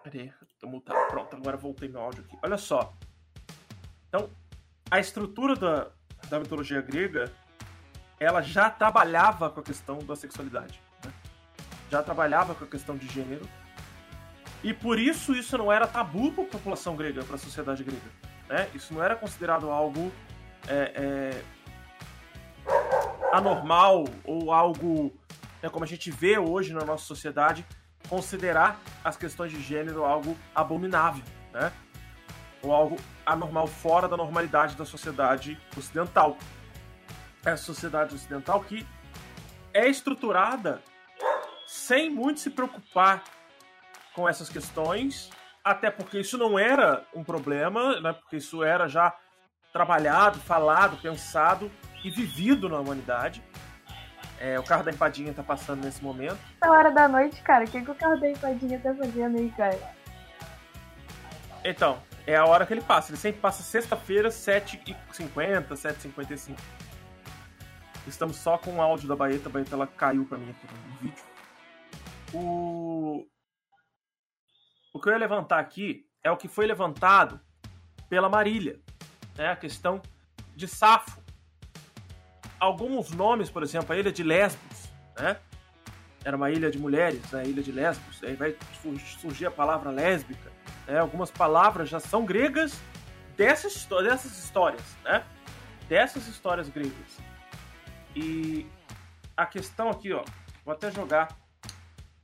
Peraí, 0.03 0.34
tô 0.59 0.68
mutado. 0.68 1.07
Pronto, 1.07 1.36
agora 1.36 1.57
voltei 1.57 1.89
meu 1.89 2.01
áudio 2.01 2.24
aqui. 2.24 2.38
Olha 2.43 2.57
só. 2.57 2.93
Então, 4.07 4.30
a 4.91 4.99
estrutura 4.99 5.55
da, 5.55 5.91
da 6.30 6.39
mitologia 6.39 6.82
grega, 6.82 7.32
ela 8.20 8.41
já 8.41 8.70
trabalhava 8.70 9.49
com 9.49 9.59
a 9.59 9.64
questão 9.64 9.97
da 9.99 10.16
sexualidade. 10.16 10.82
Né? 11.03 11.11
Já 11.89 12.03
trabalhava 12.03 12.53
com 12.53 12.64
a 12.64 12.68
questão 12.68 12.95
de 12.95 13.07
gênero. 13.07 13.47
E 14.64 14.74
por 14.74 14.97
isso 14.97 15.34
isso 15.34 15.57
não 15.57 15.72
era 15.72 15.86
tabu 15.86 16.32
para 16.32 16.43
a 16.43 16.47
população 16.47 16.95
grega, 16.95 17.24
para 17.24 17.36
a 17.36 17.39
sociedade 17.39 17.84
grega. 17.84 18.01
Né? 18.47 18.70
Isso 18.74 18.93
não 18.93 19.03
era 19.03 19.16
considerado 19.16 19.70
algo 19.70 20.11
é, 20.68 20.91
é, 20.95 21.43
anormal 23.34 24.05
ou 24.24 24.53
algo 24.53 25.14
né, 25.64 25.70
como 25.70 25.86
a 25.86 25.88
gente 25.88 26.11
vê 26.11 26.38
hoje 26.38 26.74
na 26.74 26.84
nossa 26.84 27.05
sociedade, 27.05 27.66
considerar 28.09 28.80
as 29.01 29.16
questões 29.16 29.49
de 29.49 29.61
gênero 29.61 30.03
algo 30.03 30.38
abominável, 30.53 31.24
né? 31.53 31.72
Ou 32.61 32.74
algo 32.74 32.97
anormal 33.26 33.66
fora 33.66 34.07
da 34.07 34.18
normalidade 34.18 34.76
da 34.76 34.86
sociedade 34.86 35.57
ocidental. 35.78 36.38
É 37.45 37.51
a 37.51 37.57
sociedade 37.57 38.14
ocidental 38.14 38.61
que 38.61 38.86
é 39.74 39.88
estruturada 39.88 40.82
sem 41.66 42.09
muito 42.09 42.41
se 42.41 42.49
preocupar 42.49 43.24
com 44.14 44.28
essas 44.28 44.49
questões, 44.49 45.30
até 45.64 45.89
porque 45.89 46.20
isso 46.20 46.38
não 46.38 46.57
era 46.57 47.05
um 47.14 47.24
problema, 47.24 47.99
né? 47.99 48.14
Porque 48.14 48.38
isso 48.38 48.64
era 48.64 48.88
já 48.88 49.16
trabalhado, 49.72 50.39
falado, 50.39 50.97
pensado 50.97 51.72
e 52.03 52.09
vivido 52.09 52.70
na 52.70 52.80
humanidade. 52.80 53.43
É, 54.39 54.59
o 54.59 54.64
carro 54.64 54.84
da 54.84 54.91
empadinha 54.91 55.34
tá 55.34 55.41
passando 55.41 55.84
nesse 55.84 56.03
momento. 56.03 56.38
Essa 56.61 56.72
hora 56.72 56.91
da 56.91 57.07
noite, 57.07 57.41
cara, 57.41 57.64
o 57.64 57.68
que, 57.68 57.82
que 57.82 57.91
o 57.91 57.95
carro 57.95 58.20
da 58.20 58.30
empadinha 58.30 58.80
tá 58.80 58.93
fazendo 58.93 59.38
aí, 59.38 59.49
cara? 59.51 59.80
Então, 61.64 62.03
é 62.28 62.36
a 62.36 62.45
hora 62.45 62.66
que 62.66 62.74
ele 62.74 62.82
passa. 62.82 63.11
Ele 63.11 63.18
sempre 63.18 63.39
passa 63.39 63.64
sexta-feira, 63.64 64.30
7h50, 64.30 65.70
7h55. 65.70 66.57
Estamos 68.05 68.36
só 68.36 68.57
com 68.57 68.76
o 68.76 68.82
áudio 68.82 69.07
da 69.07 69.16
Baeta. 69.16 69.47
A 69.47 69.51
Baeta 69.51 69.76
ela 69.76 69.88
caiu 69.88 70.26
pra 70.26 70.38
mim 70.38 70.49
aqui 70.49 70.68
no 70.68 70.97
vídeo. 70.97 71.24
O... 72.34 73.26
o 74.93 74.99
que 74.99 75.09
eu 75.09 75.13
ia 75.13 75.19
levantar 75.19 75.59
aqui 75.59 76.05
é 76.23 76.31
o 76.31 76.37
que 76.37 76.47
foi 76.47 76.65
levantado 76.65 77.41
pela 78.07 78.29
Marília. 78.29 78.79
Né? 79.35 79.49
A 79.49 79.55
questão 79.55 80.01
de 80.55 80.67
Safo 80.67 81.23
alguns 82.63 83.11
nomes, 83.11 83.49
por 83.49 83.61
exemplo, 83.61 83.93
a 83.93 83.97
ilha 83.97 84.11
de 84.11 84.23
Lesbos, 84.23 84.89
né? 85.17 85.37
Era 86.23 86.37
uma 86.37 86.49
ilha 86.49 86.71
de 86.71 86.79
mulheres, 86.79 87.29
né? 87.31 87.41
a 87.41 87.43
ilha 87.43 87.61
de 87.61 87.71
Lesbos. 87.71 88.23
Aí 88.23 88.35
vai 88.35 88.55
surgir 89.19 89.45
a 89.45 89.51
palavra 89.51 89.91
lésbica. 89.91 90.49
Né? 90.87 90.97
Algumas 90.97 91.29
palavras 91.29 91.89
já 91.89 91.99
são 91.99 92.25
gregas 92.25 92.79
dessas, 93.35 93.85
dessas 93.85 94.37
histórias, 94.37 94.81
né? 95.03 95.25
Dessas 95.89 96.25
histórias 96.27 96.69
gregas. 96.69 97.19
E 98.15 98.65
a 99.35 99.45
questão 99.45 99.89
aqui, 99.89 100.13
ó, 100.13 100.23
vou 100.63 100.73
até 100.73 100.89
jogar 100.89 101.35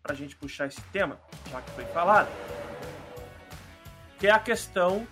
pra 0.02 0.16
gente 0.16 0.38
puxar 0.38 0.68
esse 0.68 0.82
tema, 0.84 1.20
já 1.52 1.62
que 1.62 1.72
foi 1.72 1.84
falado, 1.88 2.30
que 4.20 4.28
é 4.28 4.32
a 4.32 4.40
questão, 4.40 5.08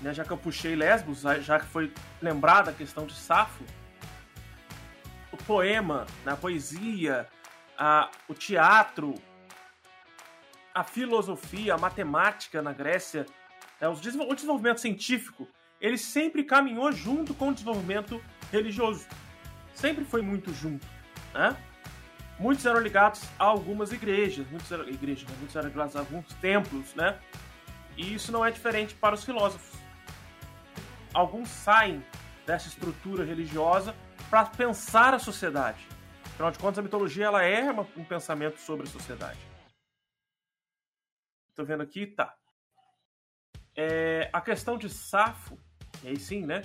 né, 0.00 0.14
já 0.14 0.24
que 0.24 0.30
eu 0.30 0.38
puxei 0.38 0.74
Lesbos, 0.74 1.20
já 1.42 1.60
que 1.60 1.66
foi 1.66 1.92
lembrada 2.20 2.70
a 2.70 2.74
questão 2.74 3.06
de 3.06 3.14
Safo, 3.14 3.62
o 5.30 5.36
poema, 5.36 6.06
né, 6.24 6.32
a 6.32 6.36
poesia, 6.36 7.28
a, 7.76 8.10
o 8.26 8.34
teatro, 8.34 9.14
a 10.74 10.82
filosofia, 10.82 11.74
a 11.74 11.78
matemática 11.78 12.62
na 12.62 12.72
Grécia, 12.72 13.26
né, 13.80 13.88
o 13.88 14.34
desenvolvimento 14.34 14.80
científico, 14.80 15.46
ele 15.78 15.98
sempre 15.98 16.42
caminhou 16.42 16.90
junto 16.90 17.34
com 17.34 17.50
o 17.50 17.52
desenvolvimento 17.52 18.22
religioso. 18.50 19.06
Sempre 19.74 20.04
foi 20.04 20.22
muito 20.22 20.54
junto. 20.54 20.86
Né? 21.34 21.54
Muitos 22.38 22.64
eram 22.64 22.80
ligados 22.80 23.22
a 23.38 23.44
algumas 23.44 23.92
igrejas, 23.92 24.46
muitos 24.48 24.72
eram, 24.72 24.88
igrejas, 24.88 25.28
né? 25.28 25.36
muitos 25.38 25.54
eram 25.54 25.68
ligados 25.68 25.94
a 25.96 26.00
alguns 26.00 26.32
templos, 26.34 26.94
né? 26.94 27.18
E 27.96 28.14
isso 28.14 28.32
não 28.32 28.44
é 28.44 28.50
diferente 28.50 28.94
para 28.94 29.14
os 29.14 29.24
filósofos. 29.24 29.78
Alguns 31.12 31.48
saem 31.48 32.04
dessa 32.44 32.68
estrutura 32.68 33.24
religiosa 33.24 33.94
para 34.28 34.46
pensar 34.46 35.14
a 35.14 35.18
sociedade. 35.18 35.86
Afinal 36.24 36.50
de 36.50 36.58
contas, 36.58 36.78
a 36.80 36.82
mitologia 36.82 37.26
ela 37.26 37.44
é 37.44 37.70
um 37.70 38.04
pensamento 38.04 38.58
sobre 38.58 38.88
a 38.88 38.90
sociedade. 38.90 39.38
Estou 41.50 41.64
vendo 41.64 41.82
aqui, 41.82 42.06
tá. 42.06 42.34
É, 43.76 44.28
a 44.32 44.40
questão 44.40 44.76
de 44.76 44.88
Safo, 44.88 45.56
e 46.02 46.08
aí 46.08 46.18
sim, 46.18 46.44
né? 46.44 46.62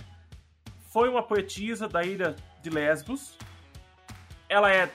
Foi 0.91 1.07
uma 1.07 1.21
poetisa 1.21 1.87
da 1.87 2.03
ilha 2.03 2.35
de 2.61 2.71
Lesbos. 2.71 3.37
Ela 4.47 4.73
é 4.73 4.91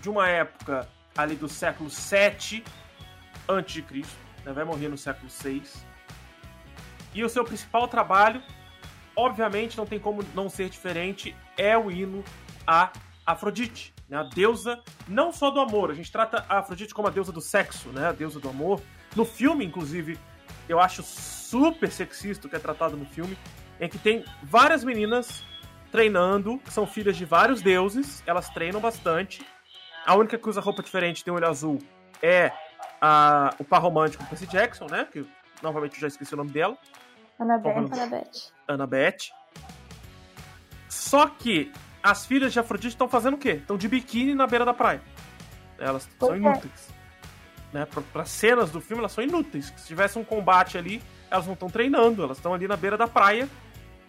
de 0.00 0.10
uma 0.10 0.28
época 0.28 0.88
ali 1.16 1.36
do 1.36 1.48
século 1.48 1.88
7 1.88 2.64
a.C., 3.46 4.25
né? 4.46 4.52
vai 4.52 4.64
morrer 4.64 4.88
no 4.88 4.96
século 4.96 5.28
6. 5.28 5.84
E 7.12 7.22
o 7.22 7.28
seu 7.28 7.44
principal 7.44 7.86
trabalho 7.88 8.42
obviamente 9.16 9.78
não 9.78 9.86
tem 9.86 9.98
como 9.98 10.22
não 10.34 10.48
ser 10.50 10.68
diferente, 10.68 11.34
é 11.56 11.76
o 11.76 11.90
hino 11.90 12.22
a 12.66 12.92
Afrodite, 13.24 13.94
né? 14.08 14.18
a 14.18 14.22
deusa 14.22 14.80
não 15.08 15.32
só 15.32 15.50
do 15.50 15.58
amor, 15.58 15.90
a 15.90 15.94
gente 15.94 16.12
trata 16.12 16.44
a 16.48 16.58
Afrodite 16.58 16.94
como 16.94 17.08
a 17.08 17.10
deusa 17.10 17.32
do 17.32 17.40
sexo, 17.40 17.88
né? 17.88 18.08
a 18.08 18.12
deusa 18.12 18.38
do 18.38 18.48
amor. 18.48 18.82
No 19.16 19.24
filme, 19.24 19.64
inclusive, 19.64 20.18
eu 20.68 20.78
acho 20.78 21.02
super 21.02 21.90
sexista 21.90 22.46
o 22.46 22.50
que 22.50 22.56
é 22.56 22.58
tratado 22.58 22.96
no 22.96 23.06
filme, 23.06 23.36
em 23.80 23.88
que 23.88 23.98
tem 23.98 24.24
várias 24.42 24.84
meninas 24.84 25.42
treinando, 25.90 26.58
que 26.58 26.72
são 26.72 26.86
filhas 26.86 27.16
de 27.16 27.24
vários 27.24 27.62
deuses, 27.62 28.22
elas 28.26 28.50
treinam 28.50 28.80
bastante. 28.80 29.46
A 30.04 30.14
única 30.14 30.36
que 30.36 30.48
usa 30.48 30.60
roupa 30.60 30.82
diferente, 30.82 31.24
tem 31.24 31.32
olho 31.32 31.48
azul, 31.48 31.78
é 32.22 32.52
a, 33.00 33.54
o 33.58 33.64
par 33.64 33.80
romântico 33.82 34.24
Percy 34.26 34.46
Jackson, 34.46 34.86
né? 34.86 35.06
Que 35.10 35.26
novamente 35.62 35.94
eu 35.94 36.00
já 36.00 36.08
esqueci 36.08 36.34
o 36.34 36.36
nome 36.36 36.50
dela. 36.50 36.76
Annabeth. 37.38 37.76
Annabeth. 37.76 38.52
Annabeth. 38.68 39.16
Só 40.88 41.26
que 41.28 41.72
as 42.02 42.24
filhas 42.24 42.52
de 42.52 42.60
Afrodite 42.60 42.94
estão 42.94 43.08
fazendo 43.08 43.34
o 43.34 43.38
quê? 43.38 43.52
Estão 43.52 43.76
de 43.76 43.88
biquíni 43.88 44.34
na 44.34 44.46
beira 44.46 44.64
da 44.64 44.72
praia. 44.72 45.02
Elas 45.78 46.08
pois 46.18 46.30
são 46.30 46.34
é. 46.34 46.52
inúteis. 46.52 46.88
É. 47.72 47.78
Né? 47.78 47.86
Para 48.12 48.24
cenas 48.24 48.70
do 48.70 48.80
filme, 48.80 49.00
elas 49.00 49.12
são 49.12 49.22
inúteis. 49.22 49.72
Se 49.76 49.86
tivesse 49.86 50.18
um 50.18 50.24
combate 50.24 50.78
ali, 50.78 51.02
elas 51.30 51.46
não 51.46 51.54
estão 51.54 51.68
treinando, 51.68 52.22
elas 52.22 52.38
estão 52.38 52.54
ali 52.54 52.66
na 52.66 52.76
beira 52.76 52.96
da 52.96 53.06
praia 53.06 53.48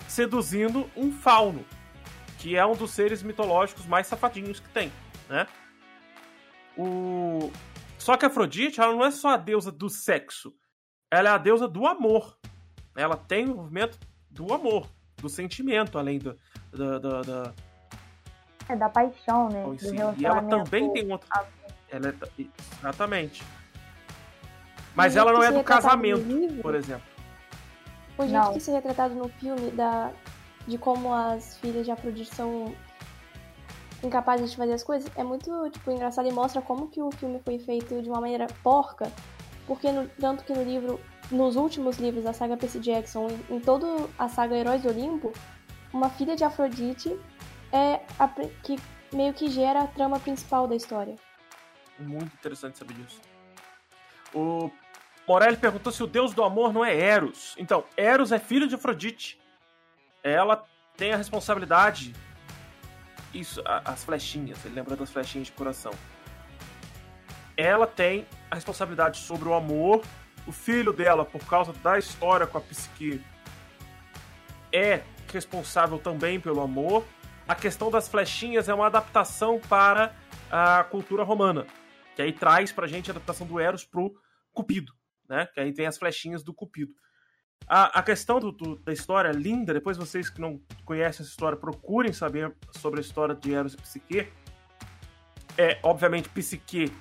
seduzindo 0.08 0.90
um 0.96 1.12
fauno, 1.12 1.66
que 2.38 2.56
é 2.56 2.66
um 2.66 2.76
dos 2.76 2.92
seres 2.92 3.22
mitológicos 3.22 3.86
mais 3.86 4.08
safadinhos 4.08 4.60
que 4.60 4.70
tem. 4.70 4.92
né? 5.28 5.48
O... 6.78 7.52
Só 8.08 8.16
que 8.16 8.24
a 8.24 8.30
Afrodite, 8.30 8.80
ela 8.80 8.94
não 8.94 9.04
é 9.04 9.12
só 9.12 9.32
a 9.32 9.36
deusa 9.38 9.70
do 9.70 9.90
sexo. 9.90 10.54
Ela 11.12 11.28
é 11.28 11.32
a 11.34 11.38
deusa 11.38 11.68
do 11.68 11.86
amor. 11.86 12.38
Ela 12.96 13.18
tem 13.18 13.50
o 13.50 13.56
movimento 13.58 14.00
do 14.30 14.54
amor, 14.54 14.88
do 15.18 15.28
sentimento, 15.28 16.00
além 16.00 16.18
do, 16.18 16.38
do, 16.72 17.00
do, 17.02 17.22
do... 17.22 17.54
É, 18.70 18.78
da 18.78 18.88
paixão, 18.88 19.50
né? 19.50 19.60
Então, 19.60 19.76
Do 19.76 19.82
sim, 19.82 19.98
E 20.20 20.26
ela 20.26 20.42
também 20.44 20.90
tem 20.94 21.12
outro. 21.12 21.28
a- 21.32 21.44
Ela 21.90 22.08
é... 22.08 22.46
Exatamente. 22.80 23.44
Mas 24.96 25.14
Do 25.16 25.20
ela 25.20 25.34
não 25.34 25.44
é 25.44 25.52
do 25.52 25.62
casamento, 25.66 26.24
por 26.62 26.76
exemplo. 26.76 27.04
O 28.18 28.22
jeito 28.24 28.32
Não. 28.32 28.54
que 28.54 28.62
se 28.62 28.72
é 28.72 28.76
retratado 28.76 29.16
no 29.16 29.28
filme 29.28 29.70
da, 29.72 30.14
de 30.66 30.78
como 30.78 31.14
as 31.14 31.58
filhas 31.58 31.84
de 31.86 31.92
Afrodite 31.92 32.34
são 32.34 32.74
incapazes 34.04 34.52
de 34.52 34.58
fazer 34.58 34.74
as 34.74 34.84
coisas 34.84 35.12
é 35.16 35.24
muito 35.24 35.70
tipo, 35.72 35.92
engraçado 35.92 36.28
e 36.28 36.32
mostra 36.32 36.62
como 36.62 36.88
que 36.90 37.02
o 37.02 37.12
filme 37.12 37.40
foi 37.44 37.60
feito 37.60 38.02
de 38.02 38.10
uma 38.10 38.22
maneira 38.22 38.48
porca. 38.64 39.12
Porque 39.66 39.92
no- 39.92 40.08
tanto 40.20 40.44
que 40.44 40.54
no 40.54 40.64
livro, 40.64 41.00
nos 41.32 41.56
últimos 41.56 41.98
livros 41.98 42.24
da 42.24 42.34
saga 42.34 42.56
Percy 42.56 42.80
Jackson, 42.80 43.28
em, 43.50 43.56
em 43.56 43.60
toda 43.60 43.86
a 44.18 44.30
saga 44.30 44.56
Heróis 44.56 44.82
do 44.82 44.90
Olimpo, 44.90 45.34
uma 45.92 46.10
filha 46.10 46.36
de 46.36 46.44
Afrodite 46.44 47.20
é 47.72 48.02
a 48.18 48.28
que 48.64 48.78
meio 49.12 49.34
que 49.34 49.50
gera 49.50 49.82
a 49.82 49.88
trama 49.88 50.20
principal 50.20 50.68
da 50.68 50.76
história. 50.76 51.16
Muito 52.00 52.34
interessante 52.36 52.78
saber 52.78 52.94
disso. 52.94 53.20
O 54.34 54.70
Morelli 55.28 55.58
perguntou 55.58 55.92
se 55.92 56.04
o 56.04 56.08
deus 56.08 56.34
do 56.34 56.44
amor 56.44 56.72
não 56.72 56.86
é 56.86 56.96
Eros. 56.98 57.56
Então, 57.58 57.84
Eros 57.98 58.32
é 58.32 58.40
filho 58.40 58.68
de 58.68 58.76
Afrodite. 58.76 59.40
Ela 60.24 60.64
tem 60.96 61.12
a 61.14 61.18
responsabilidade. 61.18 62.14
Isso, 63.38 63.62
a- 63.66 63.82
as 63.92 64.04
flechinhas, 64.04 64.64
ele 64.66 64.76
lembra 64.76 64.96
das 64.96 65.12
flechinhas 65.12 65.48
de 65.48 65.54
coração. 65.54 65.92
Ela 67.56 67.86
tem 67.86 68.26
a 68.50 68.56
responsabilidade 68.56 69.20
sobre 69.20 69.48
o 69.48 69.54
amor. 69.54 70.04
O 70.46 70.52
filho 70.52 70.92
dela, 70.94 71.24
por 71.26 71.44
causa 71.46 71.74
da 71.74 72.00
história 72.00 72.48
com 72.48 72.58
a 72.58 72.62
psique, 72.62 73.24
é 74.72 75.04
responsável 75.32 76.00
também 76.00 76.40
pelo 76.40 76.62
amor. 76.62 77.06
A 77.48 77.56
questão 77.56 77.92
das 77.92 78.08
flechinhas 78.08 78.68
é 78.70 78.74
uma 78.74 78.88
adaptação 78.88 79.60
para 79.70 80.16
a 80.50 80.84
cultura 80.84 81.24
romana. 81.24 81.66
Que 82.16 82.22
aí 82.22 82.34
traz 82.34 82.72
pra 82.72 82.88
gente 82.88 83.10
a 83.10 83.14
adaptação 83.14 83.46
do 83.46 83.60
Eros 83.60 83.84
pro 83.84 84.14
Cupido, 84.52 84.94
né? 85.30 85.46
Que 85.54 85.60
aí 85.60 85.74
tem 85.74 85.86
as 85.86 85.98
flechinhas 85.98 86.44
do 86.44 86.54
Cupido. 86.54 86.94
A, 87.66 88.00
a 88.00 88.04
questão 88.04 88.40
do- 88.40 88.52
do- 88.52 88.76
da 88.78 88.94
história 88.94 89.30
é 89.30 89.34
linda, 89.34 89.74
depois 89.74 89.98
vocês 89.98 90.30
que 90.30 90.40
não 90.40 90.60
conhecem 90.86 91.22
essa 91.24 91.30
história, 91.32 91.58
procurem 91.58 92.14
saber 92.14 92.54
sobre 92.72 93.00
a 93.00 93.02
história 93.02 93.36
de 93.36 93.54
Eros 93.54 93.74
e 93.74 93.78
Psique. 93.78 94.32
É, 95.58 95.80
obviamente, 95.84 96.30
Psique 96.30 96.94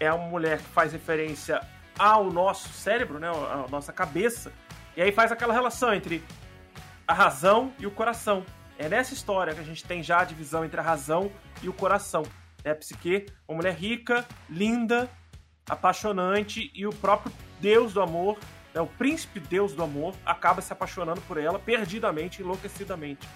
é 0.00 0.12
uma 0.12 0.26
mulher 0.28 0.58
que 0.58 0.64
faz 0.68 0.92
referência 0.92 1.60
ao 1.98 2.30
nosso 2.32 2.68
cérebro, 2.70 3.18
né? 3.18 3.28
A 3.28 3.66
nossa 3.70 3.92
cabeça. 3.92 4.52
E 4.96 5.02
aí 5.02 5.12
faz 5.12 5.30
aquela 5.30 5.52
relação 5.52 5.94
entre 5.94 6.22
a 7.06 7.14
razão 7.14 7.72
e 7.78 7.86
o 7.86 7.90
coração. 7.90 8.44
É 8.78 8.88
nessa 8.88 9.14
história 9.14 9.54
que 9.54 9.60
a 9.60 9.64
gente 9.64 9.84
tem 9.84 10.02
já 10.02 10.20
a 10.20 10.24
divisão 10.24 10.64
entre 10.64 10.80
a 10.80 10.82
razão 10.82 11.30
e 11.62 11.68
o 11.68 11.72
coração. 11.72 12.22
É 12.64 12.74
Psique, 12.74 13.26
uma 13.46 13.56
mulher 13.58 13.74
rica, 13.74 14.26
linda, 14.48 15.08
apaixonante 15.68 16.70
e 16.74 16.86
o 16.86 16.90
próprio 16.92 17.32
Deus 17.60 17.92
do 17.92 18.00
amor, 18.02 18.38
né, 18.74 18.80
o 18.80 18.86
príncipe 18.86 19.38
Deus 19.40 19.74
do 19.74 19.82
amor, 19.82 20.14
acaba 20.24 20.60
se 20.62 20.72
apaixonando 20.72 21.20
por 21.22 21.36
ela 21.38 21.58
perdidamente, 21.58 22.40
enlouquecidamente. 22.42 23.28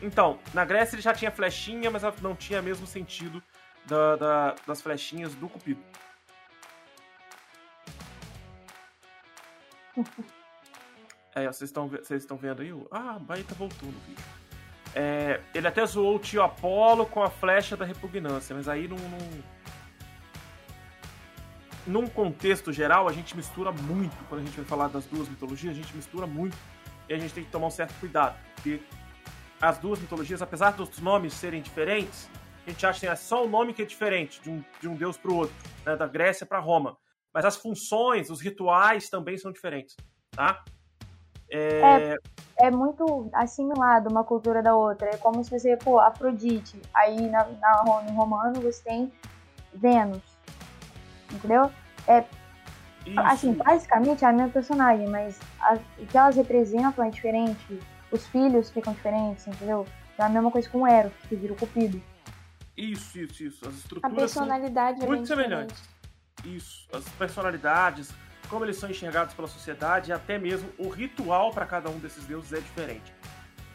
Então, 0.00 0.38
na 0.52 0.64
Grécia 0.64 0.96
ele 0.96 1.02
já 1.02 1.14
tinha 1.14 1.30
flechinha, 1.30 1.90
mas 1.90 2.02
não 2.20 2.34
tinha 2.34 2.60
mesmo 2.60 2.86
sentido 2.86 3.40
da- 3.86 4.16
da- 4.16 4.54
das 4.66 4.82
flechinhas 4.82 5.34
do 5.34 5.48
Cupido. 5.48 5.82
É, 11.34 11.46
vocês 11.46 11.72
estão 12.10 12.36
vendo 12.36 12.60
aí? 12.60 12.70
Ah, 12.90 13.14
a 13.14 13.18
Baeta 13.18 13.54
voltou 13.54 13.88
no 13.90 13.98
vídeo. 14.00 14.22
É, 14.94 15.40
ele 15.54 15.66
até 15.66 15.84
zoou 15.86 16.16
o 16.16 16.18
tio 16.18 16.42
Apolo 16.42 17.06
com 17.06 17.22
a 17.22 17.30
flecha 17.30 17.74
da 17.74 17.86
repugnância, 17.86 18.54
mas 18.54 18.68
aí 18.68 18.86
num, 18.86 18.98
num, 18.98 19.42
num 21.86 22.06
contexto 22.06 22.72
geral 22.72 23.08
a 23.08 23.12
gente 23.12 23.36
mistura 23.36 23.72
muito. 23.72 24.16
Quando 24.28 24.42
a 24.42 24.44
gente 24.44 24.56
vai 24.56 24.64
falar 24.64 24.88
das 24.88 25.04
duas 25.06 25.28
mitologias, 25.28 25.72
a 25.72 25.76
gente 25.76 25.94
mistura 25.94 26.26
muito 26.26 26.56
e 27.08 27.14
a 27.14 27.18
gente 27.18 27.34
tem 27.34 27.44
que 27.44 27.50
tomar 27.50 27.66
um 27.66 27.70
certo 27.70 27.94
cuidado, 27.98 28.36
porque 28.54 28.80
as 29.60 29.78
duas 29.78 30.00
mitologias, 30.00 30.42
apesar 30.42 30.72
dos 30.72 30.98
nomes 30.98 31.34
serem 31.34 31.62
diferentes, 31.62 32.28
a 32.66 32.70
gente 32.70 32.86
acha 32.86 33.00
que 33.00 33.06
é 33.06 33.14
só 33.14 33.44
o 33.44 33.48
nome 33.48 33.72
que 33.72 33.82
é 33.82 33.84
diferente 33.84 34.40
de 34.40 34.50
um, 34.50 34.64
de 34.80 34.88
um 34.88 34.94
deus 34.94 35.16
para 35.16 35.30
o 35.30 35.36
outro, 35.36 35.54
né, 35.84 35.96
da 35.96 36.06
Grécia 36.06 36.46
para 36.46 36.58
Roma. 36.58 36.96
Mas 37.32 37.44
as 37.44 37.56
funções, 37.56 38.30
os 38.30 38.40
rituais 38.40 39.08
também 39.08 39.36
são 39.36 39.50
diferentes, 39.50 39.96
tá? 40.30 40.62
É, 41.50 42.16
é 42.58 42.70
muito 42.70 43.28
assimilado 43.34 44.08
uma 44.08 44.24
cultura 44.24 44.62
da 44.62 44.74
outra. 44.74 45.10
É 45.10 45.16
como 45.18 45.44
se 45.44 45.50
você, 45.50 45.76
pô, 45.76 46.00
Afrodite. 46.00 46.80
Aí 46.94 47.28
na, 47.28 47.44
na, 47.44 48.02
no 48.02 48.12
romano 48.12 48.60
você 48.60 48.82
tem 48.82 49.12
Vênus. 49.74 50.31
Entendeu? 51.44 51.70
isso. 53.06 53.20
Assim, 53.20 53.52
basicamente 53.54 54.24
é 54.24 54.28
a 54.28 54.32
mesma 54.32 54.48
personagem, 54.50 55.08
mas 55.08 55.38
a- 55.60 55.78
o 55.98 56.06
que 56.06 56.16
elas 56.16 56.36
representam 56.36 57.04
é 57.04 57.10
diferente. 57.10 57.80
Os 58.10 58.26
filhos 58.28 58.70
ficam 58.70 58.92
diferentes, 58.92 59.46
entendeu? 59.46 59.86
Então 60.14 60.26
é 60.26 60.28
a 60.28 60.32
mesma 60.32 60.50
coisa 60.50 60.68
com 60.68 60.82
o 60.82 60.86
Eros, 60.86 61.12
que 61.28 61.34
vira 61.34 61.52
o 61.52 61.56
Cupido. 61.56 62.00
Isso, 62.76 63.18
isso, 63.18 63.42
isso. 63.42 63.66
As 63.68 63.74
A 63.74 63.76
estruturas 63.78 64.30
são 64.30 64.42
personalidade 64.46 65.02
é 65.02 65.06
muito 65.06 65.18
bem 65.20 65.26
semelhante. 65.26 65.74
diferente. 65.74 66.56
isso, 66.56 66.88
as 66.92 67.04
personalidades, 67.10 68.12
como 68.48 68.64
eles 68.64 68.76
são 68.76 68.90
enxergados 68.90 69.34
pela 69.34 69.46
sociedade 69.48 70.10
e 70.10 70.12
até 70.12 70.38
mesmo 70.38 70.68
o 70.78 70.88
ritual 70.88 71.52
para 71.52 71.64
cada 71.66 71.88
um 71.90 71.98
desses 71.98 72.24
deuses 72.24 72.52
é 72.52 72.60
diferente. 72.60 73.12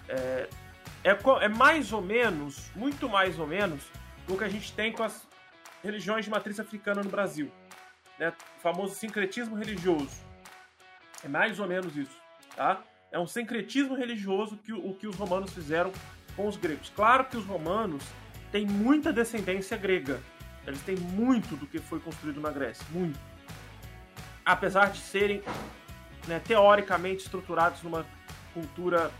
É, 0.09 0.49
é, 1.03 1.17
é 1.41 1.47
mais 1.47 1.91
ou 1.93 2.01
menos, 2.01 2.69
muito 2.75 3.07
mais 3.09 3.37
ou 3.39 3.47
menos, 3.47 3.83
o 4.27 4.37
que 4.37 4.43
a 4.43 4.49
gente 4.49 4.71
tem 4.73 4.91
com 4.91 5.03
as 5.03 5.26
religiões 5.83 6.25
de 6.25 6.31
matriz 6.31 6.59
africana 6.59 7.01
no 7.03 7.09
Brasil. 7.09 7.51
Né? 8.19 8.33
O 8.57 8.61
famoso 8.61 8.95
sincretismo 8.95 9.55
religioso. 9.55 10.25
É 11.23 11.27
mais 11.27 11.59
ou 11.59 11.67
menos 11.67 11.95
isso. 11.95 12.17
Tá? 12.55 12.81
É 13.11 13.19
um 13.19 13.27
sincretismo 13.27 13.95
religioso 13.95 14.57
que 14.57 14.73
o, 14.73 14.93
que 14.93 15.07
os 15.07 15.15
romanos 15.15 15.53
fizeram 15.53 15.91
com 16.35 16.47
os 16.47 16.57
gregos. 16.57 16.91
Claro 16.95 17.25
que 17.25 17.37
os 17.37 17.45
romanos 17.45 18.03
têm 18.51 18.65
muita 18.65 19.11
descendência 19.13 19.77
grega. 19.77 20.21
Eles 20.65 20.81
têm 20.81 20.97
muito 20.97 21.55
do 21.55 21.65
que 21.65 21.79
foi 21.79 21.99
construído 21.99 22.41
na 22.41 22.51
Grécia. 22.51 22.85
Muito. 22.91 23.17
Apesar 24.45 24.91
de 24.91 24.99
serem 24.99 25.41
né, 26.27 26.39
teoricamente 26.39 27.23
estruturados 27.23 27.81
numa 27.81 28.05
cultura 28.53 29.11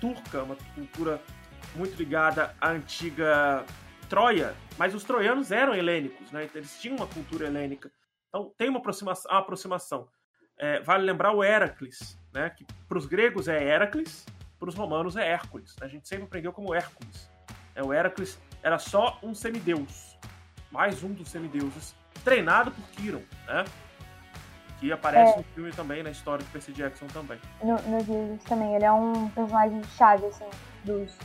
turca, 0.00 0.42
uma 0.42 0.56
cultura 0.74 1.22
muito 1.76 1.96
ligada 1.96 2.54
à 2.60 2.70
antiga 2.70 3.64
Troia, 4.08 4.54
mas 4.78 4.94
os 4.94 5.04
troianos 5.04 5.52
eram 5.52 5.74
helênicos, 5.74 6.30
né? 6.32 6.44
Então, 6.44 6.58
eles 6.60 6.80
tinham 6.80 6.96
uma 6.96 7.06
cultura 7.06 7.46
helênica. 7.46 7.90
Então 8.28 8.52
tem 8.56 8.68
uma 8.68 8.78
aproximação. 8.78 9.30
Uma 9.30 9.40
aproximação. 9.40 10.08
É, 10.58 10.80
vale 10.80 11.04
lembrar 11.04 11.32
o 11.32 11.44
Heracles, 11.44 12.18
né? 12.34 12.50
que 12.50 12.66
para 12.88 12.98
os 12.98 13.06
gregos 13.06 13.46
é 13.46 13.62
Heracles, 13.62 14.26
para 14.58 14.68
os 14.68 14.74
romanos 14.74 15.16
é 15.16 15.26
Hércules. 15.28 15.76
A 15.80 15.86
gente 15.86 16.08
sempre 16.08 16.24
aprendeu 16.24 16.52
como 16.52 16.74
Hércules. 16.74 17.30
É, 17.76 17.82
o 17.82 17.92
Heracles 17.92 18.40
era 18.62 18.76
só 18.76 19.18
um 19.22 19.34
semideus, 19.34 20.18
mais 20.72 21.04
um 21.04 21.12
dos 21.12 21.28
semideuses, 21.28 21.94
treinado 22.24 22.72
por 22.72 22.84
Kiron, 22.90 23.22
né? 23.46 23.64
que 24.80 24.90
aparece 24.92 25.34
É. 25.34 25.36
no 25.36 25.44
filme 25.44 25.70
também, 25.72 26.02
na 26.02 26.10
história 26.10 26.44
de 26.44 26.50
Percy 26.50 26.72
Jackson 26.72 27.06
também. 27.08 27.38
No, 27.62 27.74
nos 27.82 28.06
livros 28.08 28.44
também, 28.44 28.74
ele 28.74 28.84
é 28.84 28.92
um 28.92 29.28
personagem 29.30 29.82
chave, 29.96 30.26
assim, 30.26 30.48
dos 30.84 31.16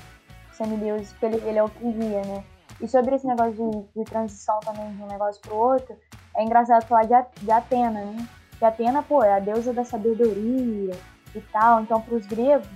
semideuses, 0.52 1.12
porque 1.14 1.26
ele, 1.26 1.36
ele 1.48 1.58
é 1.58 1.64
o 1.64 1.70
que 1.70 1.92
guia, 1.92 2.22
né? 2.24 2.44
E 2.82 2.88
sobre 2.88 3.16
esse 3.16 3.26
negócio 3.26 3.54
de, 3.54 4.00
de 4.00 4.04
transição 4.04 4.60
também 4.60 4.94
de 4.96 5.02
um 5.02 5.08
negócio 5.08 5.42
pro 5.42 5.56
outro, 5.56 5.96
é 6.36 6.44
engraçado 6.44 6.86
falar 6.86 7.04
de, 7.04 7.42
de 7.42 7.52
Atena, 7.52 8.02
né? 8.02 8.28
Que 8.58 8.66
Atena, 8.66 9.04
pô, 9.04 9.24
é 9.24 9.34
a 9.34 9.40
deusa 9.40 9.74
da 9.74 9.84
sabedoria 9.84 10.96
e 11.36 11.42
tal. 11.52 11.82
Então, 11.82 12.02
pros 12.02 12.26
gregos, 12.26 12.68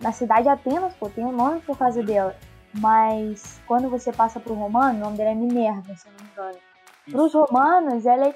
na 0.00 0.12
cidade 0.12 0.42
de 0.42 0.48
Atenas, 0.48 0.94
pô, 0.94 1.08
tem 1.08 1.24
um 1.24 1.32
nome 1.32 1.60
por 1.60 1.76
causa 1.76 2.02
dela. 2.02 2.34
Mas 2.74 3.60
quando 3.66 3.88
você 3.88 4.12
passa 4.12 4.38
pro 4.38 4.54
romano, 4.54 4.98
o 4.98 5.04
nome 5.04 5.16
dela 5.16 5.30
é 5.30 5.34
Minerva, 5.34 5.94
se 5.94 6.06
eu 6.06 6.12
não 6.12 6.24
me 6.24 6.30
engano. 6.30 6.58
Pros 7.10 7.32
romanos, 7.32 8.04
ela, 8.04 8.26
é, 8.26 8.34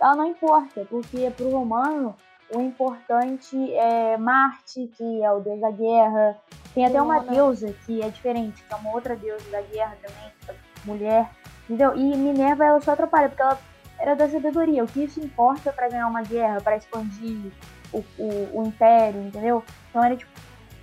ela 0.00 0.16
não 0.16 0.26
importa, 0.26 0.84
porque 0.90 1.30
pro 1.30 1.50
romano 1.50 2.16
o 2.52 2.60
importante 2.60 3.72
é 3.74 4.16
Marte, 4.16 4.88
que 4.96 5.22
é 5.22 5.32
o 5.32 5.40
deus 5.40 5.60
da 5.60 5.70
guerra. 5.70 6.36
Tem 6.74 6.84
até 6.84 7.00
uma 7.00 7.20
deusa 7.20 7.72
que 7.86 8.02
é 8.02 8.08
diferente, 8.08 8.62
que 8.64 8.72
é 8.72 8.76
uma 8.76 8.92
outra 8.92 9.14
deusa 9.14 9.48
da 9.50 9.62
guerra 9.62 9.96
também, 10.02 10.32
é 10.48 10.54
mulher. 10.84 11.30
Entendeu? 11.64 11.96
E 11.96 12.16
Minerva 12.16 12.64
ela 12.64 12.80
só 12.80 12.92
atrapalha, 12.92 13.28
porque 13.28 13.42
ela 13.42 13.58
era 13.98 14.16
da 14.16 14.28
sabedoria. 14.28 14.82
O 14.82 14.86
que 14.86 15.04
isso 15.04 15.20
importa 15.20 15.72
pra 15.72 15.88
ganhar 15.88 16.08
uma 16.08 16.22
guerra, 16.22 16.60
pra 16.60 16.76
expandir 16.76 17.52
o, 17.92 17.98
o, 18.18 18.60
o 18.60 18.66
império, 18.66 19.22
entendeu? 19.22 19.62
Então 19.88 20.04
era 20.04 20.16
tipo 20.16 20.30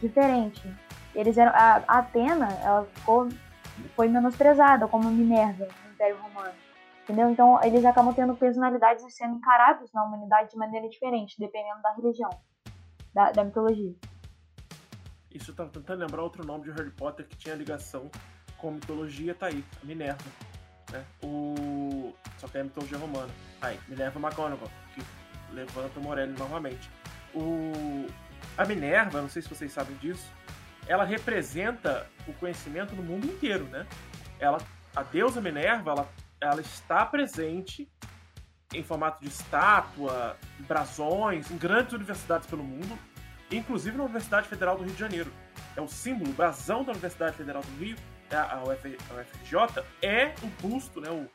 diferente. 0.02 0.62
Eles 1.14 1.38
eram. 1.38 1.52
A, 1.54 1.84
a 1.88 2.00
Atena, 2.00 2.48
ela 2.64 2.86
ficou, 2.86 3.28
foi 3.96 4.08
menosprezada 4.08 4.88
como 4.88 5.10
Minerva 5.12 5.68
no 5.86 5.92
Império 5.92 6.18
Romano. 6.18 6.54
Entendeu? 7.04 7.30
Então 7.30 7.60
eles 7.64 7.84
acabam 7.84 8.14
tendo 8.14 8.34
personalidades 8.36 9.04
e 9.04 9.12
sendo 9.12 9.36
encarados 9.36 9.92
na 9.92 10.04
humanidade 10.04 10.52
de 10.52 10.58
maneira 10.58 10.88
diferente, 10.88 11.38
dependendo 11.38 11.82
da 11.82 11.94
religião, 11.94 12.30
da, 13.14 13.32
da 13.32 13.44
mitologia. 13.44 13.94
Isso 15.34 15.52
eu 15.58 15.70
tentando 15.70 16.00
lembrar 16.00 16.22
outro 16.22 16.46
nome 16.46 16.66
de 16.66 16.72
Harry 16.72 16.92
Potter 16.92 17.26
que 17.28 17.38
tinha 17.38 17.56
ligação 17.56 18.10
com 18.58 18.72
mitologia, 18.72 19.34
tá 19.34 19.48
aí, 19.48 19.64
a 19.82 19.86
Minerva. 19.86 20.24
Né? 20.92 21.06
O... 21.24 22.14
Só 22.38 22.48
que 22.48 22.58
é 22.58 22.62
a 22.62 22.64
mitologia 22.66 22.98
romana. 22.98 23.32
Aí, 23.62 23.80
Minerva 23.88 24.20
McGonagall, 24.20 24.72
que 24.94 25.02
levanta 25.54 26.00
o 26.00 26.04
Morelli 26.04 26.38
novamente. 26.38 26.90
O... 27.34 28.06
A 28.58 28.66
Minerva, 28.66 29.22
não 29.22 29.30
sei 29.30 29.42
se 29.42 29.50
vocês 29.50 29.72
sabem 29.72 29.96
disso, 29.98 30.30
ela 30.86 31.06
representa 31.06 32.08
o 32.28 32.34
conhecimento 32.34 32.96
no 32.96 33.02
mundo 33.02 33.26
inteiro, 33.26 33.66
né? 33.66 33.88
Ela, 34.40 34.58
a 34.96 35.04
deusa 35.04 35.40
Minerva, 35.40 35.92
ela, 35.92 36.10
ela 36.42 36.62
está 36.62 37.06
presente 37.06 37.90
em 38.74 38.84
formato 38.84 39.22
de 39.22 39.28
estátua, 39.28 40.38
brasões, 40.60 41.50
em 41.52 41.58
grandes 41.58 41.94
universidades 41.94 42.48
pelo 42.48 42.64
mundo, 42.64 42.98
inclusive 43.52 43.97
na 43.97 44.04
Universidade 44.04 44.47
Federal 44.47 44.78
do 44.78 44.84
Rio 44.84 44.93
de 44.93 44.99
Janeiro. 44.99 45.32
É 45.76 45.82
o 45.82 45.88
símbolo, 45.88 46.32
o 46.32 46.34
brasão 46.34 46.84
da 46.84 46.91
Universidade 46.91 47.36
Federal 47.36 47.62
do 47.62 47.84
Rio, 47.84 47.97
é 48.30 48.36
a 48.36 48.62
UFRJ, 48.64 49.84
é 50.02 50.34
o 50.41 50.47
busto, 50.62 51.02
né, 51.02 51.10
o, 51.10 51.30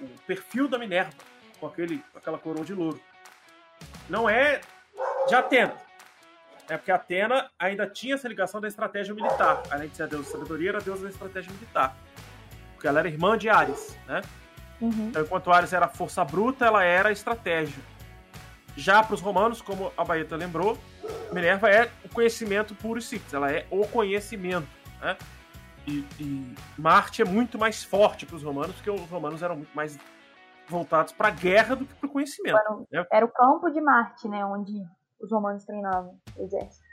o, 0.00 0.04
o 0.04 0.18
perfil 0.26 0.68
da 0.68 0.78
Minerva, 0.78 1.12
com, 1.58 1.66
aquele, 1.66 2.02
aquela 2.14 2.38
coroa 2.38 2.64
de 2.64 2.74
louro. 2.74 3.00
Não 4.08 4.28
é 4.28 4.60
de 5.28 5.34
Atenas. 5.34 5.90
É 6.68 6.76
porque 6.76 6.92
Atena 6.92 7.50
ainda 7.58 7.84
tinha 7.84 8.14
essa 8.14 8.28
ligação 8.28 8.60
da 8.60 8.68
estratégia 8.68 9.12
militar. 9.12 9.60
Além 9.70 9.88
de 9.88 9.96
ser 9.96 10.04
a 10.04 10.06
deusa 10.06 10.26
da 10.26 10.30
sabedoria, 10.30 10.68
era 10.68 10.78
a 10.78 10.80
deusa 10.80 11.02
da 11.02 11.08
estratégia 11.10 11.52
militar. 11.52 11.96
Porque 12.74 12.86
ela 12.86 13.00
era 13.00 13.08
irmã 13.08 13.36
de 13.36 13.48
Ares, 13.48 13.98
né? 14.06 14.22
Uhum. 14.80 15.08
Então, 15.08 15.22
enquanto 15.22 15.50
Ares 15.50 15.72
era 15.72 15.88
força 15.88 16.24
bruta, 16.24 16.64
ela 16.64 16.84
era 16.84 17.10
estratégia. 17.10 17.82
Já 18.76 19.02
para 19.02 19.14
os 19.14 19.20
romanos, 19.20 19.60
como 19.60 19.92
a 19.96 20.04
Baeta 20.04 20.36
lembrou, 20.36 20.78
Minerva 21.32 21.68
é 21.68 21.90
o 22.04 22.08
conhecimento 22.08 22.74
puro 22.74 22.98
e 22.98 23.02
simples. 23.02 23.32
Ela 23.32 23.50
é 23.50 23.66
o 23.70 23.86
conhecimento, 23.86 24.68
né? 25.00 25.16
E, 25.86 26.06
e 26.20 26.54
Marte 26.78 27.22
é 27.22 27.24
muito 27.24 27.58
mais 27.58 27.82
forte 27.82 28.26
para 28.26 28.36
os 28.36 28.42
romanos, 28.42 28.76
porque 28.76 28.90
os 28.90 29.08
romanos 29.08 29.42
eram 29.42 29.56
muito 29.56 29.74
mais 29.74 29.98
voltados 30.68 31.12
para 31.12 31.28
a 31.28 31.30
guerra 31.32 31.74
do 31.74 31.84
que 31.84 31.94
para 31.94 32.06
o 32.06 32.12
conhecimento. 32.12 32.56
Era, 32.56 33.02
né? 33.02 33.06
era 33.12 33.26
o 33.26 33.32
campo 33.32 33.70
de 33.70 33.80
Marte, 33.80 34.28
né? 34.28 34.44
Onde 34.44 34.72
os 35.20 35.30
romanos 35.30 35.64
treinavam 35.64 36.18
o 36.36 36.42
exército. 36.42 36.84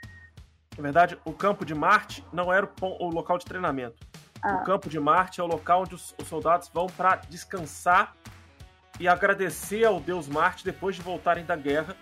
Na 0.76 0.82
verdade, 0.82 1.18
o 1.24 1.32
campo 1.32 1.64
de 1.64 1.74
Marte 1.74 2.24
não 2.32 2.52
era 2.52 2.68
o, 2.80 3.06
o 3.06 3.10
local 3.10 3.38
de 3.38 3.44
treinamento. 3.44 4.06
Ah. 4.42 4.56
O 4.56 4.64
campo 4.64 4.88
de 4.88 4.98
Marte 4.98 5.40
é 5.40 5.44
o 5.44 5.46
local 5.46 5.82
onde 5.82 5.94
os, 5.94 6.14
os 6.20 6.28
soldados 6.28 6.68
vão 6.68 6.86
para 6.86 7.16
descansar 7.28 8.14
e 8.98 9.06
agradecer 9.06 9.84
ao 9.84 10.00
deus 10.00 10.28
Marte 10.28 10.64
depois 10.64 10.96
de 10.96 11.02
voltarem 11.02 11.44
da 11.44 11.56
guerra 11.56 11.96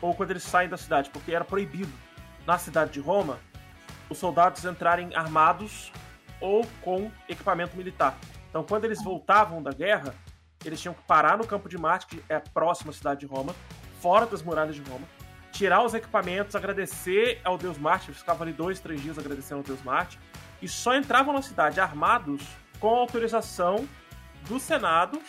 ou 0.00 0.14
quando 0.14 0.30
eles 0.30 0.42
saem 0.42 0.68
da 0.68 0.76
cidade, 0.76 1.10
porque 1.10 1.32
era 1.32 1.44
proibido 1.44 1.92
na 2.46 2.58
cidade 2.58 2.92
de 2.92 3.00
Roma 3.00 3.38
os 4.08 4.18
soldados 4.18 4.64
entrarem 4.64 5.14
armados 5.14 5.92
ou 6.40 6.64
com 6.80 7.10
equipamento 7.28 7.76
militar. 7.76 8.16
Então, 8.48 8.64
quando 8.64 8.84
eles 8.84 9.02
voltavam 9.02 9.62
da 9.62 9.72
guerra, 9.72 10.14
eles 10.64 10.80
tinham 10.80 10.94
que 10.94 11.02
parar 11.02 11.36
no 11.36 11.46
campo 11.46 11.68
de 11.68 11.76
Marte, 11.76 12.06
que 12.06 12.24
é 12.28 12.36
a 12.36 12.40
próxima 12.40 12.92
cidade 12.92 13.20
de 13.20 13.26
Roma, 13.26 13.54
fora 14.00 14.24
das 14.26 14.42
muralhas 14.42 14.76
de 14.76 14.82
Roma, 14.82 15.06
tirar 15.52 15.84
os 15.84 15.92
equipamentos, 15.92 16.54
agradecer 16.54 17.40
ao 17.44 17.58
Deus 17.58 17.76
Marte, 17.76 18.10
eles 18.10 18.20
ficavam 18.20 18.42
ali 18.42 18.52
dois, 18.52 18.80
três 18.80 19.02
dias 19.02 19.18
agradecendo 19.18 19.60
ao 19.60 19.64
Deus 19.64 19.82
Marte, 19.82 20.18
e 20.62 20.68
só 20.68 20.96
entravam 20.96 21.34
na 21.34 21.42
cidade 21.42 21.80
armados 21.80 22.42
com 22.80 22.88
autorização 22.88 23.86
do 24.48 24.58
Senado 24.58 25.20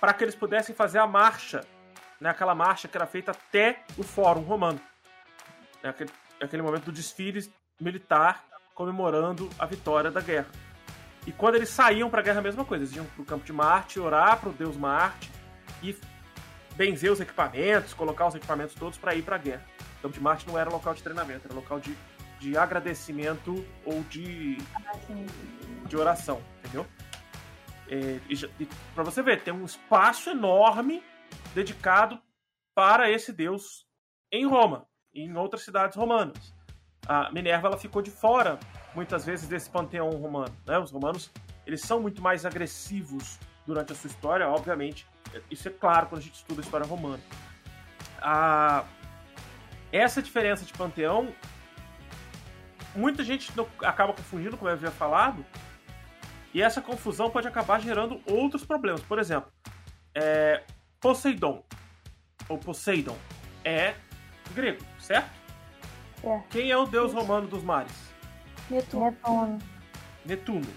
para 0.00 0.12
que 0.12 0.24
eles 0.24 0.34
pudessem 0.34 0.74
fazer 0.74 0.98
a 0.98 1.06
marcha, 1.06 1.64
né, 2.20 2.30
aquela 2.30 2.54
marcha 2.54 2.88
que 2.88 2.96
era 2.96 3.06
feita 3.06 3.30
até 3.32 3.84
o 3.96 4.02
Fórum 4.02 4.42
Romano. 4.42 4.80
É 5.82 5.88
aquele, 5.88 6.10
aquele 6.40 6.62
momento 6.62 6.84
do 6.84 6.92
desfile 6.92 7.50
militar 7.80 8.44
comemorando 8.74 9.48
a 9.58 9.66
vitória 9.66 10.10
da 10.10 10.20
guerra. 10.20 10.48
E 11.26 11.32
quando 11.32 11.56
eles 11.56 11.68
saíam 11.68 12.08
para 12.08 12.20
a 12.20 12.22
guerra, 12.22 12.38
a 12.38 12.42
mesma 12.42 12.64
coisa. 12.64 12.84
Eles 12.84 12.94
iam 12.94 13.04
para 13.04 13.22
o 13.22 13.24
campo 13.24 13.44
de 13.44 13.52
Marte, 13.52 13.98
orar 13.98 14.38
para 14.38 14.48
o 14.48 14.52
deus 14.52 14.76
Marte 14.76 15.30
e 15.82 15.96
benzer 16.76 17.10
os 17.10 17.20
equipamentos, 17.20 17.94
colocar 17.94 18.28
os 18.28 18.34
equipamentos 18.34 18.74
todos 18.74 18.96
para 18.96 19.14
ir 19.14 19.22
para 19.22 19.36
a 19.36 19.38
guerra. 19.38 19.64
O 19.98 20.02
campo 20.02 20.14
de 20.14 20.20
Marte 20.20 20.46
não 20.46 20.58
era 20.58 20.70
local 20.70 20.94
de 20.94 21.02
treinamento, 21.02 21.46
era 21.46 21.54
local 21.54 21.80
de, 21.80 21.96
de 22.38 22.56
agradecimento 22.56 23.66
ou 23.84 24.02
de, 24.04 24.58
de 25.86 25.96
oração, 25.96 26.40
entendeu? 26.58 26.86
É, 27.88 28.18
para 28.94 29.04
você 29.04 29.22
ver, 29.22 29.42
tem 29.42 29.54
um 29.54 29.64
espaço 29.64 30.30
enorme 30.30 31.02
dedicado 31.54 32.20
para 32.74 33.10
esse 33.10 33.32
deus 33.32 33.86
em 34.30 34.46
Roma 34.46 34.86
e 35.14 35.22
em 35.22 35.36
outras 35.36 35.62
cidades 35.62 35.96
romanas. 35.96 36.54
A 37.06 37.30
Minerva 37.32 37.68
ela 37.68 37.78
ficou 37.78 38.02
de 38.02 38.10
fora 38.10 38.58
muitas 38.94 39.24
vezes 39.24 39.48
desse 39.48 39.70
panteão 39.70 40.10
romano. 40.10 40.54
Né? 40.66 40.78
Os 40.78 40.90
romanos 40.90 41.30
eles 41.66 41.80
são 41.80 42.00
muito 42.00 42.22
mais 42.22 42.44
agressivos 42.44 43.38
durante 43.66 43.92
a 43.92 43.96
sua 43.96 44.08
história, 44.08 44.48
obviamente. 44.48 45.06
Isso 45.50 45.68
é 45.68 45.70
claro 45.70 46.06
quando 46.06 46.20
a 46.20 46.24
gente 46.24 46.34
estuda 46.34 46.60
a 46.60 46.64
história 46.64 46.86
romana. 46.86 47.22
A... 48.20 48.84
Essa 49.92 50.20
diferença 50.20 50.64
de 50.64 50.72
panteão, 50.72 51.32
muita 52.94 53.22
gente 53.24 53.52
acaba 53.82 54.12
confundindo, 54.12 54.56
como 54.56 54.68
eu 54.68 54.74
havia 54.74 54.90
falado, 54.90 55.44
e 56.52 56.62
essa 56.62 56.80
confusão 56.80 57.30
pode 57.30 57.46
acabar 57.46 57.80
gerando 57.80 58.20
outros 58.26 58.64
problemas. 58.64 59.02
Por 59.02 59.18
exemplo, 59.18 59.50
é, 60.14 60.62
Poseidon, 61.00 61.64
ou 62.48 62.58
Poseidon, 62.58 63.16
é 63.64 63.94
grego, 64.54 64.84
certo? 64.98 65.30
É. 66.24 66.42
Quem 66.50 66.70
é 66.70 66.76
o 66.76 66.86
deus 66.86 67.12
romano 67.12 67.46
dos 67.46 67.62
mares? 67.62 67.92
Netuno. 68.70 69.10
Netuno. 69.10 69.58
Netuno. 70.24 70.74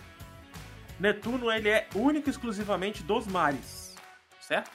Netuno 0.99 1.51
ele 1.51 1.70
é 1.70 1.88
único 1.95 2.28
e 2.30 2.32
exclusivamente 2.32 3.01
dos 3.03 3.26
mares, 3.26 3.95
certo? 4.41 4.70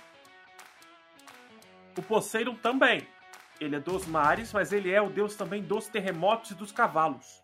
O 1.97 2.03
Poseidon 2.03 2.55
também. 2.55 3.07
Ele 3.61 3.77
é 3.77 3.81
dos 3.81 4.07
mares, 4.07 4.53
mas 4.53 4.73
ele 4.73 4.91
é 4.91 5.01
o 5.01 5.11
deus 5.11 5.37
também 5.37 5.63
dos 5.63 5.87
terremotos 5.87 6.51
e 6.51 6.55
dos 6.55 6.73
cavalos. 6.73 7.43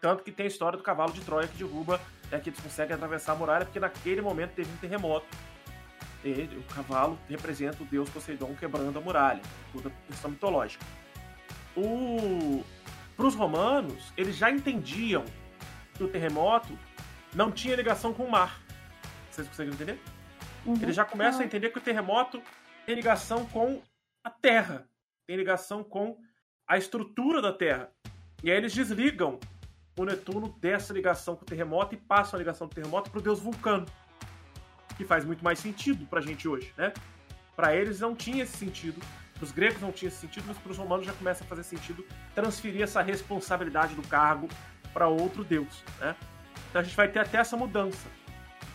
Tanto 0.00 0.22
que 0.22 0.30
tem 0.30 0.44
a 0.44 0.48
história 0.48 0.76
do 0.76 0.82
cavalo 0.82 1.12
de 1.12 1.22
Troia 1.22 1.48
que 1.48 1.56
derruba, 1.56 2.00
é 2.34 2.40
que 2.40 2.50
eles 2.50 2.60
conseguem 2.60 2.94
atravessar 2.94 3.32
a 3.32 3.36
muralha, 3.36 3.64
porque 3.64 3.80
naquele 3.80 4.20
momento 4.20 4.52
teve 4.52 4.70
um 4.70 4.76
terremoto. 4.76 5.26
E 6.24 6.48
o 6.56 6.62
cavalo 6.74 7.18
representa 7.28 7.82
o 7.82 7.86
deus 7.86 8.08
Poseidon 8.08 8.54
quebrando 8.54 8.98
a 8.98 9.00
muralha, 9.00 9.42
toda 9.72 9.90
a 9.90 9.92
questão 10.08 10.30
mitológica. 10.30 10.84
O... 11.76 12.64
Para 13.16 13.26
os 13.26 13.34
romanos, 13.34 14.12
eles 14.16 14.36
já 14.36 14.50
entendiam 14.50 15.24
que 15.94 16.02
o 16.02 16.08
terremoto 16.08 16.76
não 17.34 17.52
tinha 17.52 17.76
ligação 17.76 18.12
com 18.12 18.24
o 18.24 18.30
mar. 18.30 18.60
Vocês 19.30 19.46
conseguem 19.46 19.74
entender? 19.74 20.00
Uhum. 20.64 20.78
Eles 20.80 20.96
já 20.96 21.04
começam 21.04 21.42
a 21.42 21.44
entender 21.44 21.70
que 21.70 21.78
o 21.78 21.80
terremoto 21.80 22.42
tem 22.86 22.94
ligação 22.94 23.46
com 23.46 23.82
a 24.24 24.30
Terra, 24.30 24.88
tem 25.26 25.36
ligação 25.36 25.84
com 25.84 26.18
a 26.66 26.78
estrutura 26.78 27.42
da 27.42 27.52
Terra. 27.52 27.92
E 28.42 28.50
aí 28.50 28.56
eles 28.56 28.72
desligam 28.72 29.38
o 29.96 30.04
Netuno 30.04 30.48
dessa 30.60 30.92
ligação 30.92 31.36
com 31.36 31.42
o 31.42 31.46
terremoto 31.46 31.94
e 31.94 31.98
passam 31.98 32.36
a 32.36 32.38
ligação 32.38 32.66
do 32.66 32.74
terremoto 32.74 33.10
para 33.10 33.18
o 33.18 33.22
deus 33.22 33.40
Vulcano, 33.40 33.86
que 34.96 35.04
faz 35.04 35.24
muito 35.24 35.44
mais 35.44 35.58
sentido 35.58 36.06
para 36.06 36.20
a 36.20 36.22
gente 36.22 36.48
hoje, 36.48 36.72
né? 36.76 36.92
Para 37.54 37.74
eles 37.74 38.00
não 38.00 38.14
tinha 38.14 38.42
esse 38.42 38.56
sentido, 38.56 39.00
para 39.34 39.44
os 39.44 39.52
gregos 39.52 39.80
não 39.80 39.92
tinha 39.92 40.08
esse 40.08 40.18
sentido, 40.18 40.44
mas 40.48 40.58
para 40.58 40.72
os 40.72 40.78
romanos 40.78 41.06
já 41.06 41.12
começa 41.12 41.44
a 41.44 41.46
fazer 41.46 41.62
sentido 41.62 42.04
transferir 42.34 42.82
essa 42.82 43.02
responsabilidade 43.02 43.94
do 43.94 44.02
cargo 44.02 44.48
para 44.92 45.06
outro 45.06 45.44
deus, 45.44 45.84
né? 46.00 46.16
Então 46.70 46.80
a 46.80 46.84
gente 46.84 46.96
vai 46.96 47.08
ter 47.08 47.20
até 47.20 47.38
essa 47.38 47.56
mudança 47.56 48.08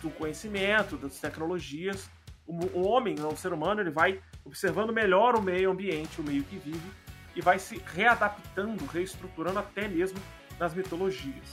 do 0.02 0.10
conhecimento, 0.10 0.96
das 0.96 1.18
tecnologias. 1.18 2.10
O 2.46 2.82
homem, 2.82 3.14
o 3.20 3.36
ser 3.36 3.52
humano, 3.52 3.80
ele 3.80 3.90
vai 3.90 4.20
observando 4.44 4.92
melhor 4.92 5.36
o 5.36 5.42
meio 5.42 5.70
ambiente, 5.70 6.20
o 6.20 6.24
meio 6.24 6.42
que 6.42 6.56
vive, 6.56 6.90
e 7.36 7.40
vai 7.40 7.58
se 7.58 7.80
readaptando, 7.94 8.84
reestruturando 8.86 9.58
até 9.58 9.86
mesmo 9.86 10.18
nas 10.60 10.74
mitologias. 10.74 11.50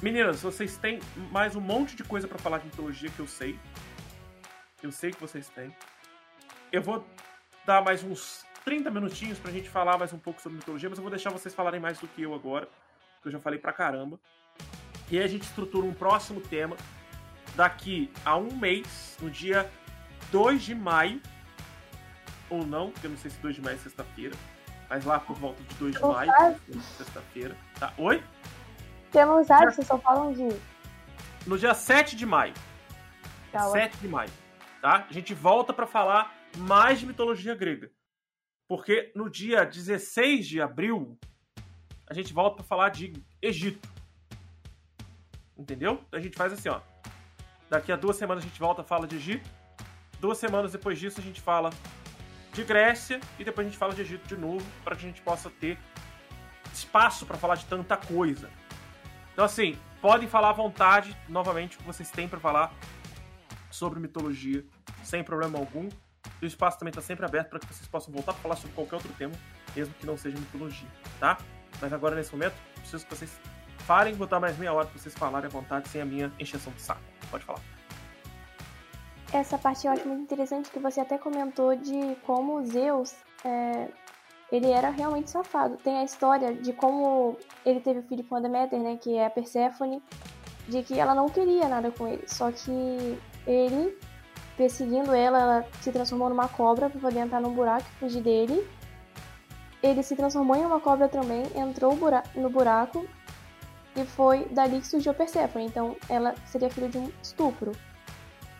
Meninas, 0.00 0.40
vocês 0.40 0.76
têm 0.76 1.00
mais 1.32 1.56
um 1.56 1.60
monte 1.60 1.96
de 1.96 2.04
coisa 2.04 2.28
para 2.28 2.38
falar 2.38 2.58
de 2.58 2.66
mitologia 2.66 3.10
que 3.10 3.18
eu 3.18 3.26
sei. 3.26 3.58
Eu 4.80 4.92
sei 4.92 5.10
que 5.10 5.20
vocês 5.20 5.48
têm. 5.48 5.74
Eu 6.70 6.80
vou 6.80 7.04
dar 7.66 7.82
mais 7.82 8.04
uns 8.04 8.46
30 8.64 8.88
minutinhos 8.88 9.38
pra 9.38 9.50
gente 9.50 9.68
falar 9.68 9.98
mais 9.98 10.12
um 10.12 10.18
pouco 10.18 10.40
sobre 10.40 10.58
mitologia, 10.58 10.88
mas 10.88 10.98
eu 10.98 11.02
vou 11.02 11.10
deixar 11.10 11.30
vocês 11.30 11.52
falarem 11.52 11.80
mais 11.80 11.98
do 11.98 12.06
que 12.06 12.22
eu 12.22 12.34
agora, 12.34 12.68
porque 13.14 13.28
eu 13.28 13.32
já 13.32 13.40
falei 13.40 13.58
pra 13.58 13.72
caramba. 13.72 14.20
E 15.10 15.18
aí 15.18 15.24
a 15.24 15.28
gente 15.28 15.42
estrutura 15.42 15.84
um 15.84 15.92
próximo 15.92 16.40
tema 16.40 16.76
daqui 17.56 18.12
a 18.24 18.36
um 18.36 18.54
mês, 18.54 19.18
no 19.20 19.28
dia 19.28 19.68
2 20.30 20.62
de 20.62 20.74
maio, 20.74 21.20
ou 22.48 22.64
não, 22.64 22.92
porque 22.92 23.08
eu 23.08 23.10
não 23.10 23.18
sei 23.18 23.32
se 23.32 23.38
2 23.40 23.56
de 23.56 23.60
maio 23.60 23.74
é 23.74 23.78
sexta-feira, 23.78 24.36
mas 24.94 25.04
lá 25.04 25.18
por 25.18 25.34
volta 25.36 25.60
de 25.60 25.74
2 25.74 25.96
de 25.96 26.00
maio, 26.00 26.32
sexta-feira. 26.96 27.56
Tá? 27.80 27.92
Oi? 27.98 28.22
Temos 29.10 29.48
dados, 29.48 29.74
vocês 29.74 29.88
só 29.88 29.98
falam 29.98 30.32
de. 30.32 30.48
No 31.44 31.58
dia 31.58 31.74
7 31.74 32.14
de 32.14 32.24
maio. 32.24 32.54
Tá, 33.50 33.68
7 33.70 33.96
de 33.96 34.06
maio. 34.06 34.30
Tá? 34.80 35.04
A 35.10 35.12
gente 35.12 35.34
volta 35.34 35.72
pra 35.72 35.84
falar 35.84 36.32
mais 36.56 37.00
de 37.00 37.06
mitologia 37.06 37.56
grega. 37.56 37.90
Porque 38.68 39.10
no 39.16 39.28
dia 39.28 39.64
16 39.64 40.46
de 40.46 40.62
abril, 40.62 41.18
a 42.08 42.14
gente 42.14 42.32
volta 42.32 42.58
pra 42.58 42.64
falar 42.64 42.90
de 42.90 43.12
Egito. 43.42 43.88
Entendeu? 45.58 46.04
Então 46.06 46.20
a 46.20 46.22
gente 46.22 46.36
faz 46.36 46.52
assim, 46.52 46.68
ó. 46.68 46.80
Daqui 47.68 47.90
a 47.90 47.96
duas 47.96 48.16
semanas 48.16 48.44
a 48.44 48.46
gente 48.46 48.60
volta 48.60 48.82
e 48.82 48.84
fala 48.84 49.08
de 49.08 49.16
Egito. 49.16 49.50
Duas 50.20 50.38
semanas 50.38 50.70
depois 50.70 51.00
disso 51.00 51.18
a 51.18 51.22
gente 51.22 51.40
fala 51.40 51.70
de 52.54 52.64
Grécia. 52.64 53.20
E 53.38 53.44
depois 53.44 53.66
a 53.66 53.70
gente 53.70 53.78
fala 53.78 53.92
de 53.92 54.00
Egito 54.00 54.26
de 54.26 54.36
novo, 54.36 54.64
para 54.82 54.96
que 54.96 55.04
a 55.04 55.08
gente 55.08 55.20
possa 55.20 55.50
ter 55.50 55.78
espaço 56.72 57.26
para 57.26 57.36
falar 57.36 57.56
de 57.56 57.66
tanta 57.66 57.96
coisa. 57.96 58.50
Então, 59.32 59.44
assim, 59.44 59.76
podem 60.00 60.28
falar 60.28 60.50
à 60.50 60.52
vontade, 60.52 61.16
novamente, 61.28 61.76
o 61.76 61.80
que 61.80 61.84
vocês 61.84 62.10
têm 62.10 62.28
para 62.28 62.40
falar 62.40 62.72
sobre 63.70 63.98
mitologia, 63.98 64.64
sem 65.02 65.22
problema 65.22 65.58
algum. 65.58 65.88
E 66.40 66.44
o 66.44 66.48
espaço 66.48 66.78
também 66.78 66.90
está 66.90 67.02
sempre 67.02 67.26
aberto 67.26 67.50
para 67.50 67.58
que 67.58 67.66
vocês 67.66 67.86
possam 67.86 68.12
voltar 68.12 68.32
a 68.32 68.34
falar 68.34 68.56
sobre 68.56 68.74
qualquer 68.74 68.96
outro 68.96 69.12
tema, 69.14 69.34
mesmo 69.74 69.92
que 69.94 70.06
não 70.06 70.16
seja 70.16 70.38
mitologia, 70.38 70.88
tá? 71.20 71.38
Mas 71.80 71.92
agora, 71.92 72.14
nesse 72.14 72.32
momento, 72.32 72.54
preciso 72.76 73.04
que 73.04 73.14
vocês 73.14 73.38
parem, 73.86 74.14
botar 74.14 74.40
mais 74.40 74.56
meia 74.56 74.72
hora 74.72 74.86
para 74.86 74.98
vocês 74.98 75.14
falarem 75.14 75.46
à 75.46 75.50
vontade, 75.50 75.88
sem 75.88 76.00
a 76.00 76.04
minha 76.04 76.32
encheção 76.38 76.72
de 76.72 76.80
saco. 76.80 77.02
Pode 77.30 77.44
falar. 77.44 77.73
Essa 79.34 79.58
parte 79.58 79.84
eu 79.84 79.92
acho 79.92 80.06
muito 80.06 80.22
interessante 80.22 80.70
que 80.70 80.78
você 80.78 81.00
até 81.00 81.18
comentou 81.18 81.74
de 81.74 82.14
como 82.24 82.64
Zeus, 82.64 83.16
é, 83.44 83.88
ele 84.52 84.70
era 84.70 84.90
realmente 84.90 85.28
safado. 85.28 85.76
Tem 85.78 85.98
a 85.98 86.04
história 86.04 86.54
de 86.54 86.72
como 86.72 87.36
ele 87.66 87.80
teve 87.80 88.02
filho 88.02 88.22
com 88.22 88.36
a 88.36 88.40
Deméter, 88.40 88.78
né, 88.78 88.96
que 88.96 89.16
é 89.16 89.26
a 89.26 89.30
Perséfone, 89.30 90.00
de 90.68 90.84
que 90.84 91.00
ela 91.00 91.16
não 91.16 91.28
queria 91.28 91.66
nada 91.68 91.90
com 91.90 92.06
ele, 92.06 92.22
só 92.28 92.52
que 92.52 93.18
ele, 93.44 93.98
perseguindo 94.56 95.12
ela, 95.12 95.40
ela 95.40 95.66
se 95.80 95.90
transformou 95.90 96.28
numa 96.28 96.46
cobra 96.46 96.88
para 96.88 97.00
poder 97.00 97.18
entrar 97.18 97.40
num 97.40 97.52
buraco 97.52 97.84
e 97.96 97.98
fugir 97.98 98.22
dele. 98.22 98.64
Ele 99.82 100.04
se 100.04 100.14
transformou 100.14 100.54
em 100.54 100.64
uma 100.64 100.78
cobra 100.78 101.08
também, 101.08 101.42
entrou 101.56 101.98
no 102.36 102.48
buraco 102.48 103.04
e 103.96 104.04
foi 104.04 104.44
dali 104.52 104.78
que 104.78 104.86
surgiu 104.86 105.10
a 105.10 105.14
Perséfone. 105.14 105.66
Então 105.66 105.96
ela 106.08 106.36
seria 106.46 106.70
filha 106.70 106.88
de 106.88 106.98
um 106.98 107.10
estupro. 107.20 107.72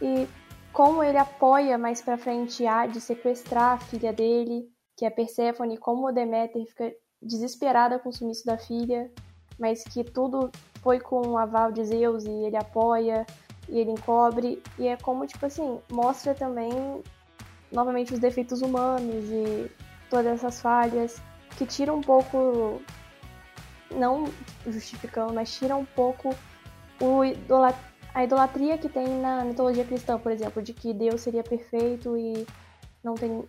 E 0.02 0.26
como 0.74 1.04
ele 1.04 1.16
apoia 1.16 1.78
mais 1.78 2.02
pra 2.02 2.18
frente 2.18 2.66
a 2.66 2.84
de 2.84 3.00
sequestrar 3.00 3.74
a 3.74 3.78
filha 3.78 4.12
dele, 4.12 4.68
que 4.96 5.06
é 5.06 5.10
Perséfone, 5.10 5.78
como 5.78 6.10
Deméter 6.10 6.66
fica 6.66 6.92
desesperada 7.22 7.96
com 8.00 8.08
o 8.08 8.12
sumiço 8.12 8.44
da 8.44 8.58
filha, 8.58 9.08
mas 9.56 9.84
que 9.84 10.02
tudo 10.02 10.50
foi 10.82 10.98
com 10.98 11.28
o 11.28 11.38
aval 11.38 11.70
de 11.70 11.84
Zeus 11.84 12.24
e 12.24 12.30
ele 12.30 12.56
apoia 12.56 13.24
e 13.68 13.78
ele 13.78 13.92
encobre. 13.92 14.60
E 14.76 14.88
é 14.88 14.96
como, 14.96 15.24
tipo 15.28 15.46
assim, 15.46 15.78
mostra 15.92 16.34
também 16.34 16.70
novamente 17.70 18.12
os 18.12 18.18
defeitos 18.18 18.60
humanos 18.60 19.30
e 19.30 19.70
todas 20.10 20.34
essas 20.34 20.60
falhas 20.60 21.22
que 21.56 21.64
tira 21.64 21.94
um 21.94 22.00
pouco, 22.00 22.82
não 23.92 24.24
justificando, 24.66 25.32
mas 25.32 25.54
tira 25.56 25.76
um 25.76 25.84
pouco 25.84 26.34
o 27.00 27.24
idola- 27.24 27.74
a 28.14 28.24
idolatria 28.24 28.78
que 28.78 28.88
tem 28.88 29.06
na 29.20 29.44
mitologia 29.44 29.84
cristã, 29.84 30.18
por 30.18 30.30
exemplo, 30.30 30.62
de 30.62 30.72
que 30.72 30.94
Deus 30.94 31.20
seria 31.20 31.42
perfeito 31.42 32.16
e 32.16 32.46
não 33.02 33.14
tem 33.14 33.46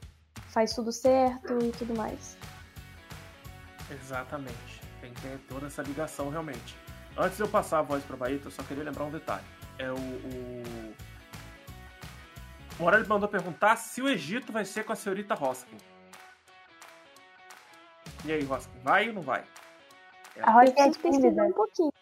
faz 0.50 0.74
tudo 0.74 0.92
certo 0.92 1.58
e 1.64 1.72
tudo 1.72 1.96
mais. 1.96 2.36
Exatamente. 3.92 4.82
Tem 5.02 5.14
que 5.14 5.22
ter 5.22 5.38
toda 5.48 5.68
essa 5.68 5.84
ligação 5.84 6.30
realmente. 6.30 6.76
Antes 7.18 7.38
de 7.38 7.44
eu 7.44 7.48
passar 7.48 7.80
a 7.80 7.82
voz 7.84 8.04
pra 8.04 8.18
Baeta, 8.18 8.48
eu 8.48 8.52
só 8.52 8.64
queria 8.64 8.84
lembrar 8.84 9.04
um 9.06 9.12
detalhe. 9.12 9.44
É 9.78 9.92
o. 9.92 9.96
O, 9.96 10.94
o 12.80 12.84
Morelli 12.84 13.08
mandou 13.08 13.30
perguntar 13.30 13.76
se 13.78 14.02
o 14.02 14.10
Egito 14.10 14.52
vai 14.52 14.66
ser 14.66 14.84
com 14.84 14.92
a 14.92 14.96
senhorita 14.96 15.34
Hoskin. 15.36 15.78
E 18.26 18.32
aí, 18.34 18.44
Hoskin, 18.46 18.80
vai 18.84 19.08
ou 19.10 19.14
não 19.14 19.22
vai? 19.22 19.44
A 20.42 20.50
Eu 20.50 20.54
Rosa 20.54 20.74
é 20.78 20.86
pesquisar 20.88 21.12
tímida. 21.12 21.44
um 21.44 21.54
pouquinho. 21.54 21.94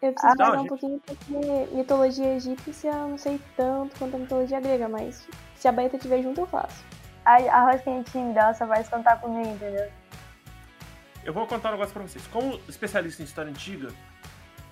Eu 0.00 0.12
preciso 0.12 0.42
Ah, 0.42 0.52
não, 0.52 0.62
um 0.62 0.66
pouquinho 0.66 1.02
porque 1.04 1.74
mitologia 1.74 2.34
egípcia 2.34 2.90
eu 2.90 3.08
não 3.08 3.18
sei 3.18 3.40
tanto 3.56 3.98
quanto 3.98 4.14
a 4.14 4.18
mitologia 4.18 4.60
grega, 4.60 4.88
mas 4.88 5.26
se 5.56 5.66
a 5.66 5.72
Baeta 5.72 5.96
estiver 5.96 6.22
junto 6.22 6.40
eu 6.40 6.46
faço. 6.46 6.84
A, 7.24 7.34
a 7.34 7.64
Rosa 7.64 7.78
que 7.78 7.90
a 7.90 7.92
gente 7.94 8.32
dela 8.32 8.54
só 8.54 8.64
vai 8.64 8.82
cantar 8.84 9.20
comigo, 9.20 9.48
entendeu? 9.48 9.90
Eu 11.24 11.32
vou 11.32 11.46
contar 11.46 11.70
um 11.70 11.72
negócio 11.72 11.92
pra 11.92 12.02
vocês. 12.02 12.26
Como 12.28 12.60
especialista 12.68 13.22
em 13.22 13.24
história 13.24 13.50
antiga, 13.50 13.88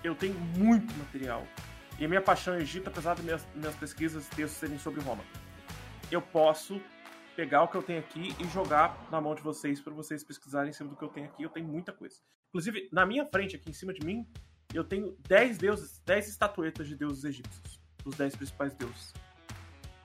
eu 0.02 0.14
tenho 0.14 0.34
muito 0.56 0.94
material. 0.96 1.42
E 1.98 2.04
a 2.04 2.08
minha 2.08 2.22
paixão 2.22 2.54
é 2.54 2.60
Egito, 2.60 2.88
apesar 2.88 3.16
de 3.16 3.22
minhas, 3.22 3.46
minhas 3.54 3.74
pesquisas 3.74 4.26
e 4.26 4.30
textos 4.30 4.58
serem 4.58 4.78
sobre 4.78 5.00
Roma. 5.00 5.24
Eu 6.10 6.22
posso 6.22 6.80
pegar 7.34 7.62
o 7.62 7.68
que 7.68 7.76
eu 7.76 7.82
tenho 7.82 7.98
aqui 7.98 8.34
e 8.38 8.44
jogar 8.48 8.96
na 9.10 9.20
mão 9.20 9.34
de 9.34 9.42
vocês 9.42 9.80
para 9.80 9.92
vocês 9.92 10.22
pesquisarem 10.22 10.70
em 10.70 10.72
cima 10.72 10.88
do 10.88 10.96
que 10.96 11.02
eu 11.02 11.08
tenho 11.08 11.26
aqui. 11.26 11.42
Eu 11.42 11.50
tenho 11.50 11.66
muita 11.66 11.92
coisa. 11.92 12.16
Inclusive, 12.48 12.88
na 12.92 13.04
minha 13.04 13.26
frente, 13.26 13.56
aqui 13.56 13.68
em 13.68 13.74
cima 13.74 13.92
de 13.92 14.04
mim, 14.06 14.26
eu 14.72 14.84
tenho 14.84 15.16
10 15.28 15.58
deuses, 15.58 16.00
10 16.04 16.28
estatuetas 16.28 16.86
de 16.86 16.96
deuses 16.96 17.24
egípcios. 17.24 17.80
Os 18.04 18.16
10 18.16 18.36
principais 18.36 18.74
deuses. 18.74 19.12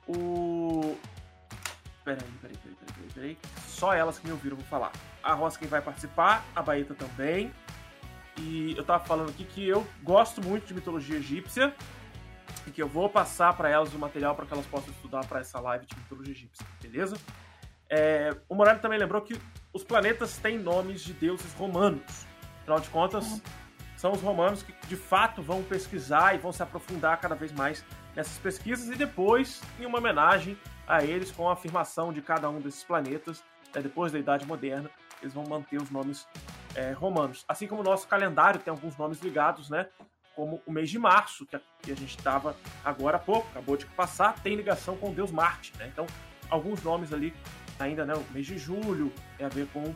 O. 0.06 0.96
Peraí, 2.04 2.26
peraí, 2.40 2.56
peraí, 2.56 2.76
peraí, 2.76 3.10
peraí. 3.14 3.38
Só 3.66 3.92
elas 3.92 4.18
que 4.18 4.26
me 4.26 4.32
ouviram 4.32 4.56
vou 4.56 4.66
falar. 4.66 4.92
A 5.22 5.36
quem 5.52 5.68
vai 5.68 5.80
participar, 5.80 6.44
a 6.54 6.62
Baeta 6.62 6.94
também. 6.94 7.52
E 8.38 8.74
eu 8.76 8.84
tava 8.84 9.04
falando 9.04 9.30
aqui 9.30 9.44
que 9.44 9.68
eu 9.68 9.86
gosto 10.02 10.42
muito 10.42 10.66
de 10.66 10.74
mitologia 10.74 11.16
egípcia 11.16 11.74
e 12.66 12.70
que 12.70 12.82
eu 12.82 12.88
vou 12.88 13.08
passar 13.08 13.54
para 13.56 13.68
elas 13.68 13.92
o 13.94 13.98
material 13.98 14.34
para 14.34 14.46
que 14.46 14.52
elas 14.52 14.66
possam 14.66 14.90
estudar 14.90 15.24
para 15.26 15.40
essa 15.40 15.60
live 15.60 15.86
de 15.86 15.96
mitologia 15.96 16.32
egípcia, 16.32 16.66
beleza? 16.80 17.16
É, 17.88 18.34
o 18.48 18.54
Morelli 18.54 18.80
também 18.80 18.98
lembrou 18.98 19.20
que 19.20 19.38
os 19.72 19.84
planetas 19.84 20.38
têm 20.38 20.58
nomes 20.58 21.02
de 21.02 21.12
deuses 21.12 21.52
romanos. 21.54 22.26
Afinal 22.62 22.80
de 22.80 22.88
contas, 22.88 23.42
são 24.02 24.10
os 24.10 24.20
romanos 24.20 24.64
que 24.64 24.74
de 24.88 24.96
fato 24.96 25.40
vão 25.40 25.62
pesquisar 25.62 26.34
e 26.34 26.38
vão 26.38 26.50
se 26.50 26.60
aprofundar 26.60 27.20
cada 27.20 27.36
vez 27.36 27.52
mais 27.52 27.84
nessas 28.16 28.36
pesquisas 28.36 28.88
e 28.88 28.96
depois, 28.96 29.62
em 29.78 29.86
uma 29.86 29.98
homenagem 29.98 30.58
a 30.88 31.04
eles, 31.04 31.30
com 31.30 31.48
a 31.48 31.52
afirmação 31.52 32.12
de 32.12 32.20
cada 32.20 32.50
um 32.50 32.60
desses 32.60 32.82
planetas, 32.82 33.44
né, 33.72 33.80
depois 33.80 34.10
da 34.10 34.18
Idade 34.18 34.44
Moderna, 34.44 34.90
eles 35.20 35.32
vão 35.32 35.44
manter 35.44 35.80
os 35.80 35.88
nomes 35.88 36.26
é, 36.74 36.90
romanos. 36.90 37.44
Assim 37.46 37.68
como 37.68 37.80
o 37.80 37.84
nosso 37.84 38.08
calendário 38.08 38.58
tem 38.58 38.72
alguns 38.72 38.96
nomes 38.96 39.20
ligados, 39.20 39.70
né? 39.70 39.86
Como 40.34 40.60
o 40.66 40.72
mês 40.72 40.90
de 40.90 40.98
março, 40.98 41.46
que 41.46 41.54
a, 41.54 41.60
que 41.80 41.92
a 41.92 41.94
gente 41.94 42.18
estava 42.18 42.56
agora 42.84 43.18
há 43.18 43.20
pouco, 43.20 43.46
acabou 43.50 43.76
de 43.76 43.86
passar, 43.86 44.34
tem 44.40 44.56
ligação 44.56 44.96
com 44.96 45.10
o 45.10 45.14
deus 45.14 45.30
Marte, 45.30 45.72
né? 45.78 45.86
Então, 45.86 46.06
alguns 46.50 46.82
nomes 46.82 47.12
ali, 47.12 47.32
ainda, 47.78 48.04
né? 48.04 48.14
O 48.14 48.32
mês 48.32 48.46
de 48.46 48.58
julho 48.58 49.12
tem 49.36 49.46
a 49.46 49.48
ver 49.48 49.68
com 49.68 49.94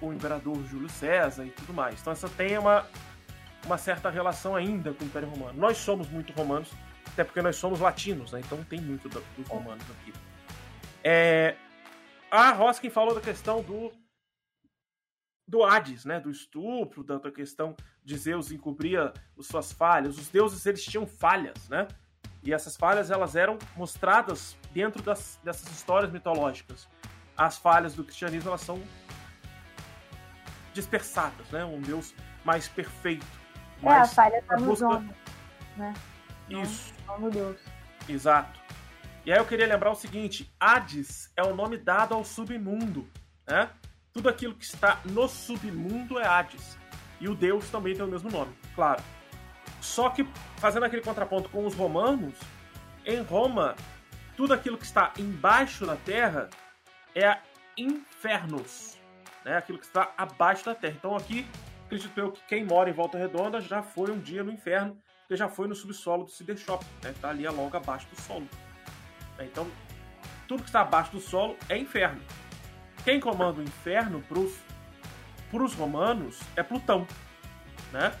o 0.00 0.12
imperador 0.12 0.62
Júlio 0.66 0.88
César 0.88 1.44
e 1.44 1.50
tudo 1.50 1.74
mais. 1.74 2.00
Então, 2.00 2.12
essa 2.12 2.28
tem 2.28 2.56
uma, 2.58 2.86
uma 3.64 3.78
certa 3.78 4.10
relação 4.10 4.54
ainda 4.54 4.92
com 4.92 5.04
o 5.04 5.06
Império 5.06 5.28
Romano. 5.28 5.58
Nós 5.58 5.76
somos 5.78 6.08
muito 6.08 6.32
romanos, 6.32 6.70
até 7.06 7.24
porque 7.24 7.40
nós 7.42 7.56
somos 7.56 7.80
latinos, 7.80 8.32
né? 8.32 8.40
Então 8.40 8.62
tem 8.64 8.80
muito 8.80 9.08
do- 9.08 9.24
dos 9.36 9.48
romanos 9.48 9.84
aqui. 9.90 10.12
É, 11.02 11.56
a 12.30 12.52
Hoskin 12.52 12.90
falou 12.90 13.14
da 13.14 13.20
questão 13.20 13.62
do 13.62 13.92
do 15.46 15.62
Hades, 15.62 16.06
né, 16.06 16.18
do 16.18 16.30
estupro, 16.30 17.04
da, 17.04 17.18
da 17.18 17.30
questão 17.30 17.76
de 18.02 18.16
Zeus 18.16 18.50
encobrir 18.50 18.98
as 18.98 19.46
suas 19.46 19.70
falhas. 19.72 20.16
Os 20.16 20.28
deuses 20.30 20.64
eles 20.64 20.82
tinham 20.82 21.06
falhas, 21.06 21.68
né? 21.68 21.86
E 22.42 22.52
essas 22.52 22.76
falhas 22.78 23.10
elas 23.10 23.36
eram 23.36 23.58
mostradas 23.76 24.56
dentro 24.72 25.02
das, 25.02 25.38
dessas 25.44 25.70
histórias 25.70 26.10
mitológicas. 26.10 26.88
As 27.36 27.58
falhas 27.58 27.94
do 27.94 28.02
cristianismo 28.02 28.48
elas 28.48 28.62
são 28.62 28.82
dispersadas, 30.72 31.46
né? 31.50 31.62
Um 31.64 31.80
Deus 31.80 32.14
mais 32.42 32.66
perfeito. 32.66 33.26
É, 33.90 34.00
a 34.00 34.06
falha 34.06 34.42
tá 34.46 34.56
nos 34.56 34.66
busca- 34.80 34.86
homens, 34.86 35.98
Isso. 36.48 36.94
não 37.06 37.18
no 37.20 37.30
Deus. 37.30 37.60
Exato. 38.08 38.60
E 39.24 39.32
aí 39.32 39.38
eu 39.38 39.46
queria 39.46 39.66
lembrar 39.66 39.90
o 39.90 39.94
seguinte: 39.94 40.52
Hades 40.60 41.30
é 41.36 41.42
o 41.42 41.54
nome 41.54 41.76
dado 41.78 42.14
ao 42.14 42.24
submundo, 42.24 43.08
né? 43.46 43.70
Tudo 44.12 44.28
aquilo 44.28 44.54
que 44.54 44.64
está 44.64 45.00
no 45.04 45.26
submundo 45.28 46.18
é 46.18 46.26
Hades. 46.26 46.78
E 47.20 47.28
o 47.28 47.34
Deus 47.34 47.68
também 47.70 47.94
tem 47.94 48.04
o 48.04 48.08
mesmo 48.08 48.30
nome, 48.30 48.52
claro. 48.74 49.02
Só 49.80 50.10
que 50.10 50.26
fazendo 50.56 50.84
aquele 50.84 51.02
contraponto 51.02 51.48
com 51.48 51.64
os 51.66 51.74
romanos, 51.74 52.34
em 53.06 53.22
Roma, 53.22 53.74
tudo 54.36 54.52
aquilo 54.52 54.76
que 54.76 54.84
está 54.84 55.12
embaixo 55.18 55.86
da 55.86 55.96
terra 55.96 56.48
é 57.14 57.38
infernos, 57.76 58.98
né? 59.44 59.56
Aquilo 59.56 59.78
que 59.78 59.86
está 59.86 60.12
abaixo 60.16 60.64
da 60.64 60.74
terra. 60.74 60.94
Então 60.98 61.16
aqui, 61.16 61.46
acredito 61.84 62.18
eu 62.18 62.32
que 62.32 62.42
quem 62.46 62.64
mora 62.64 62.90
em 62.90 62.92
Volta 62.92 63.18
Redonda 63.18 63.60
já 63.60 63.82
foi 63.82 64.10
um 64.10 64.18
dia 64.18 64.42
no 64.42 64.52
inferno, 64.52 64.96
porque 65.20 65.36
já 65.36 65.48
foi 65.48 65.68
no 65.68 65.74
subsolo 65.74 66.24
do 66.24 66.30
Cider 66.30 66.56
Shop, 66.56 66.84
né? 67.02 67.14
Tá 67.20 67.30
ali 67.30 67.46
logo 67.46 67.76
abaixo 67.76 68.06
do 68.08 68.20
solo. 68.20 68.48
Então, 69.38 69.66
tudo 70.46 70.62
que 70.62 70.68
está 70.68 70.80
abaixo 70.82 71.12
do 71.12 71.20
solo 71.20 71.56
é 71.68 71.76
inferno. 71.76 72.20
Quem 73.04 73.20
comanda 73.20 73.60
o 73.60 73.62
inferno 73.62 74.22
para 74.22 75.62
os 75.62 75.74
romanos 75.74 76.40
é 76.56 76.62
Plutão, 76.62 77.06
né? 77.92 78.14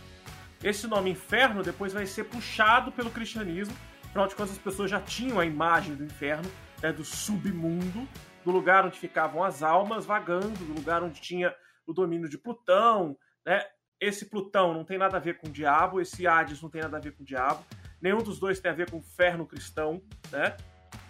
Esse 0.62 0.86
nome 0.86 1.10
inferno 1.10 1.62
depois 1.62 1.92
vai 1.92 2.06
ser 2.06 2.24
puxado 2.24 2.90
pelo 2.90 3.10
cristianismo, 3.10 3.76
afinal 4.04 4.26
de 4.26 4.34
contas 4.34 4.52
as 4.52 4.58
pessoas 4.58 4.90
já 4.90 5.00
tinham 5.00 5.38
a 5.38 5.44
imagem 5.44 5.94
do 5.94 6.04
inferno, 6.04 6.50
né, 6.82 6.90
do 6.90 7.04
submundo, 7.04 8.08
do 8.44 8.50
lugar 8.50 8.86
onde 8.86 8.98
ficavam 8.98 9.44
as 9.44 9.62
almas 9.62 10.06
vagando, 10.06 10.64
do 10.64 10.72
lugar 10.72 11.02
onde 11.02 11.20
tinha 11.20 11.54
o 11.86 11.92
domínio 11.92 12.28
de 12.28 12.38
Plutão, 12.38 13.16
né? 13.44 13.64
Esse 14.00 14.26
Plutão 14.26 14.74
não 14.74 14.84
tem 14.84 14.98
nada 14.98 15.16
a 15.16 15.20
ver 15.20 15.38
com 15.38 15.48
o 15.48 15.50
diabo, 15.50 16.00
esse 16.00 16.26
Hades 16.26 16.60
não 16.60 16.68
tem 16.68 16.82
nada 16.82 16.96
a 16.96 17.00
ver 17.00 17.12
com 17.12 17.22
o 17.22 17.26
diabo, 17.26 17.64
nenhum 18.00 18.22
dos 18.22 18.38
dois 18.38 18.60
tem 18.60 18.70
a 18.70 18.74
ver 18.74 18.90
com 18.90 18.96
o 18.96 19.00
inferno 19.00 19.46
cristão, 19.46 20.02
né? 20.30 20.56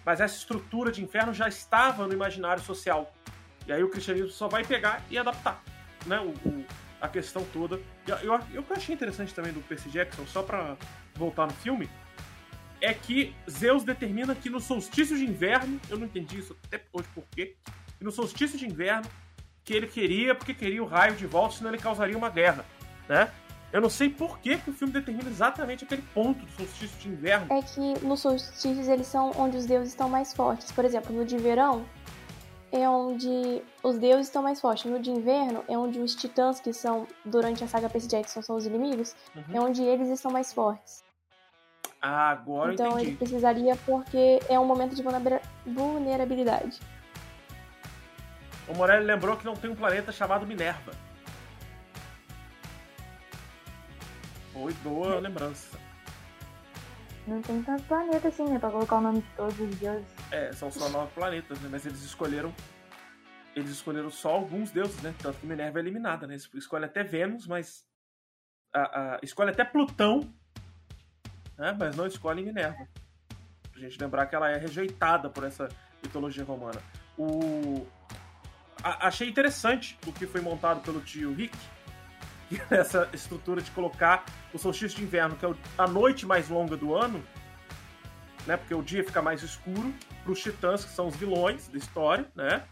Mas 0.05 0.21
essa 0.21 0.37
estrutura 0.37 0.91
de 0.91 1.03
inferno 1.03 1.33
já 1.33 1.47
estava 1.47 2.07
no 2.07 2.13
imaginário 2.13 2.61
social. 2.63 3.11
E 3.67 3.73
aí 3.73 3.83
o 3.83 3.89
cristianismo 3.89 4.29
só 4.29 4.47
vai 4.47 4.63
pegar 4.63 5.03
e 5.09 5.17
adaptar, 5.17 5.63
né? 6.05 6.19
O, 6.19 6.29
o 6.47 6.65
a 7.01 7.07
questão 7.07 7.43
toda. 7.53 7.79
Eu, 8.07 8.17
eu, 8.17 8.39
eu, 8.53 8.65
achei 8.71 8.93
interessante 8.93 9.33
também 9.33 9.53
do 9.53 9.61
Percy 9.61 9.89
Jackson, 9.89 10.25
só 10.25 10.41
para 10.41 10.77
voltar 11.15 11.47
no 11.47 11.53
filme, 11.53 11.89
é 12.81 12.93
que 12.93 13.33
Zeus 13.49 13.83
determina 13.83 14.35
que 14.35 14.49
no 14.49 14.59
solstício 14.59 15.17
de 15.17 15.25
inverno, 15.25 15.79
eu 15.89 15.97
não 15.97 16.05
entendi 16.05 16.39
isso 16.39 16.57
até 16.65 16.83
hoje 16.91 17.07
por 17.13 17.23
quê, 17.31 17.55
no 18.01 18.11
solstício 18.11 18.57
de 18.57 18.65
inverno, 18.65 19.07
que 19.65 19.73
ele 19.73 19.87
queria, 19.87 20.35
porque 20.35 20.53
queria 20.53 20.81
o 20.81 20.85
raio 20.85 21.15
de 21.15 21.25
volta, 21.25 21.55
senão 21.55 21.71
ele 21.71 21.81
causaria 21.81 22.15
uma 22.15 22.29
guerra, 22.29 22.63
né? 23.09 23.31
Eu 23.73 23.81
não 23.81 23.89
sei 23.89 24.09
por 24.09 24.39
que, 24.39 24.55
que 24.57 24.69
o 24.69 24.73
filme 24.73 24.93
determina 24.93 25.27
exatamente 25.27 25.83
aquele 25.83 26.03
ponto 26.13 26.45
do 26.45 26.51
solstício 26.51 26.97
de 26.99 27.09
inverno. 27.09 27.47
É 27.49 27.61
que 27.61 28.05
nos 28.05 28.21
solstícios 28.21 28.87
eles 28.87 29.07
são 29.07 29.31
onde 29.37 29.57
os 29.57 29.65
deuses 29.65 29.89
estão 29.89 30.07
mais 30.07 30.33
fortes. 30.33 30.71
Por 30.71 30.85
exemplo, 30.85 31.13
no 31.13 31.25
de 31.25 31.37
verão 31.37 31.83
é 32.71 32.87
onde 32.87 33.61
os 33.83 33.97
deuses 33.97 34.27
estão 34.27 34.41
mais 34.41 34.61
fortes. 34.61 34.85
No 34.85 34.99
de 34.99 35.09
inverno 35.09 35.63
é 35.67 35.77
onde 35.77 35.99
os 35.99 36.15
titãs, 36.15 36.61
que 36.61 36.71
são, 36.71 37.05
durante 37.25 37.63
a 37.63 37.67
saga 37.67 37.89
Percy 37.89 38.07
Jackson, 38.07 38.41
são 38.41 38.55
os 38.55 38.65
inimigos, 38.65 39.13
uhum. 39.35 39.43
é 39.53 39.59
onde 39.59 39.83
eles 39.83 40.07
estão 40.09 40.31
mais 40.31 40.53
fortes. 40.53 41.03
Ah, 42.01 42.29
agora 42.29 42.73
então 42.73 42.91
entendi. 42.91 43.07
ele 43.07 43.17
precisaria 43.17 43.75
porque 43.85 44.39
é 44.47 44.59
um 44.59 44.65
momento 44.65 44.95
de 44.95 45.03
vulnerabilidade. 45.65 46.79
O 48.67 48.73
Morelli 48.73 49.05
lembrou 49.05 49.37
que 49.37 49.45
não 49.45 49.55
tem 49.55 49.69
um 49.69 49.75
planeta 49.75 50.11
chamado 50.11 50.45
Minerva. 50.45 50.91
Foi 54.51 54.73
boa 54.75 55.19
lembrança. 55.19 55.77
Não 57.27 57.41
tem 57.41 57.61
tanto 57.63 57.83
planeta 57.83 58.27
assim, 58.27 58.45
né? 58.45 58.59
Pra 58.59 58.69
colocar 58.69 58.97
o 58.97 59.01
nome 59.01 59.21
de 59.21 59.29
todos 59.35 59.59
os 59.59 59.75
deuses. 59.75 60.07
É, 60.31 60.51
são 60.53 60.71
só 60.71 60.89
nove 60.89 61.11
planetas, 61.13 61.59
né? 61.59 61.69
Mas 61.71 61.85
eles 61.85 62.01
escolheram. 62.03 62.53
Eles 63.55 63.71
escolheram 63.71 64.09
só 64.11 64.31
alguns 64.31 64.71
deuses, 64.71 65.01
né? 65.01 65.13
Tanto 65.19 65.39
que 65.39 65.47
Minerva 65.47 65.79
é 65.79 65.81
eliminada, 65.81 66.27
né? 66.27 66.35
Escolhe 66.35 66.85
até 66.85 67.03
Vênus, 67.03 67.47
mas. 67.47 67.87
A, 68.73 69.15
a, 69.15 69.19
escolhe 69.23 69.51
até 69.51 69.63
Plutão, 69.63 70.19
né? 71.57 71.75
Mas 71.77 71.95
não 71.95 72.05
escolhe 72.05 72.43
Minerva. 72.43 72.87
Pra 73.71 73.81
gente 73.81 73.99
lembrar 73.99 74.25
que 74.27 74.35
ela 74.35 74.49
é 74.49 74.57
rejeitada 74.57 75.29
por 75.29 75.43
essa 75.43 75.67
mitologia 76.03 76.43
romana. 76.43 76.81
O. 77.17 77.85
Achei 78.85 79.27
interessante 79.27 79.97
o 80.05 80.13
que 80.13 80.27
foi 80.27 80.41
montado 80.41 80.79
pelo 80.81 81.01
tio 81.01 81.33
Rick, 81.33 81.57
essa 82.69 83.09
estrutura 83.11 83.59
de 83.59 83.71
colocar 83.71 84.23
o 84.53 84.59
solstício 84.59 84.99
de 84.99 85.03
inverno, 85.03 85.35
que 85.35 85.43
é 85.43 85.51
a 85.75 85.87
noite 85.87 86.23
mais 86.23 86.49
longa 86.49 86.77
do 86.77 86.93
ano, 86.93 87.23
né? 88.45 88.55
Porque 88.55 88.75
o 88.75 88.83
dia 88.83 89.03
fica 89.03 89.23
mais 89.23 89.41
escuro 89.41 89.91
para 90.23 90.31
os 90.31 90.39
titãs, 90.39 90.85
que 90.85 90.91
são 90.91 91.07
os 91.07 91.15
vilões 91.15 91.67
da 91.67 91.79
história, 91.79 92.29
né? 92.35 92.63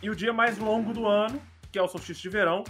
E 0.00 0.08
o 0.08 0.14
dia 0.14 0.32
mais 0.32 0.58
longo 0.58 0.92
do 0.92 1.08
ano, 1.08 1.42
que 1.72 1.78
é 1.78 1.82
o 1.82 1.88
solstício 1.88 2.22
de 2.22 2.28
verão, 2.28 2.62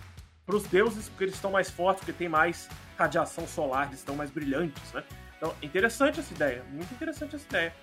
para 0.46 0.56
os 0.56 0.62
deuses, 0.62 1.10
porque 1.10 1.24
eles 1.24 1.34
estão 1.34 1.50
mais 1.50 1.70
fortes, 1.70 2.00
porque 2.00 2.14
tem 2.14 2.26
mais 2.26 2.70
radiação 2.96 3.46
solar, 3.46 3.88
eles 3.88 3.98
estão 3.98 4.16
mais 4.16 4.30
brilhantes, 4.30 4.94
né? 4.94 5.04
Então, 5.36 5.54
interessante 5.62 6.20
essa 6.20 6.32
ideia, 6.32 6.64
muito 6.70 6.90
interessante 6.94 7.36
essa 7.36 7.46
ideia. 7.46 7.74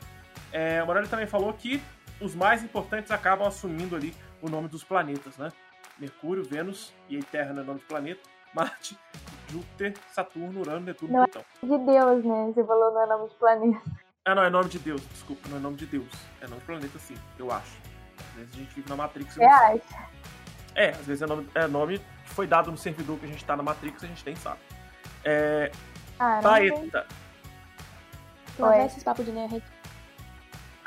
É, 0.52 0.82
o 0.82 0.88
Morelli 0.88 1.08
também 1.08 1.28
falou 1.28 1.54
que 1.54 1.80
os 2.20 2.34
mais 2.34 2.64
importantes 2.64 3.12
acabam 3.12 3.48
assumindo 3.48 3.96
ali 3.96 4.16
o 4.46 4.50
nome 4.50 4.68
dos 4.68 4.84
planetas, 4.84 5.38
né? 5.38 5.52
Mercúrio, 5.98 6.44
Vênus 6.44 6.94
e 7.10 7.18
a 7.18 7.24
Terra 7.24 7.54
não 7.54 7.64
é 7.64 7.66
nome 7.66 7.80
de 7.80 7.86
planeta. 7.86 8.22
Marte, 8.54 8.98
Júpiter, 9.50 9.94
Saturno, 10.12 10.62
Urano, 10.62 10.86
Netuno 10.86 11.12
não 11.12 11.24
Plutão. 11.24 11.46
É 11.64 11.66
de 11.66 11.86
Deus, 11.86 12.24
né? 12.24 12.52
Você 12.54 12.64
falou 12.64 12.94
não 12.94 13.04
é 13.04 13.06
nome 13.08 13.30
de 13.30 13.36
planeta. 13.36 13.82
Ah, 14.26 14.36
não, 14.36 14.44
é 14.44 14.50
nome 14.50 14.70
de 14.70 14.80
Deus, 14.80 15.02
desculpa, 15.10 15.48
não 15.50 15.58
é 15.58 15.60
nome 15.60 15.78
de 15.78 15.86
Deus. 15.86 16.12
É 16.42 16.48
nome 16.48 16.60
de 16.60 16.66
planeta, 16.66 17.00
sim, 17.00 17.16
eu 17.38 17.52
acho. 17.52 17.78
Às 18.18 18.36
vezes 18.36 18.54
a 18.54 18.58
gente 18.58 18.76
vive 18.76 18.90
na 18.90 18.96
Matrix. 18.96 19.36
Você 19.36 19.44
acha? 19.44 19.82
É, 20.74 20.90
às 20.90 21.06
vezes 21.06 21.22
é 21.22 21.26
nome, 21.26 21.50
é 21.56 21.68
nome 21.68 22.00
que 22.00 22.30
foi 22.30 22.48
dado 22.48 22.72
no 22.72 22.78
servidor 22.78 23.18
que 23.20 23.26
a 23.26 23.30
gente 23.30 23.46
tá 23.46 23.56
na 23.56 23.64
Matrix 23.64 24.04
a 24.04 24.08
gente 24.08 24.26
nem 24.26 24.36
sabe. 24.36 24.60
É. 25.24 25.72
Ah, 26.20 26.42
Baeta. 26.42 27.06
É 28.60 29.04
papos 29.04 29.26
de 29.26 29.32
nerd. 29.32 29.64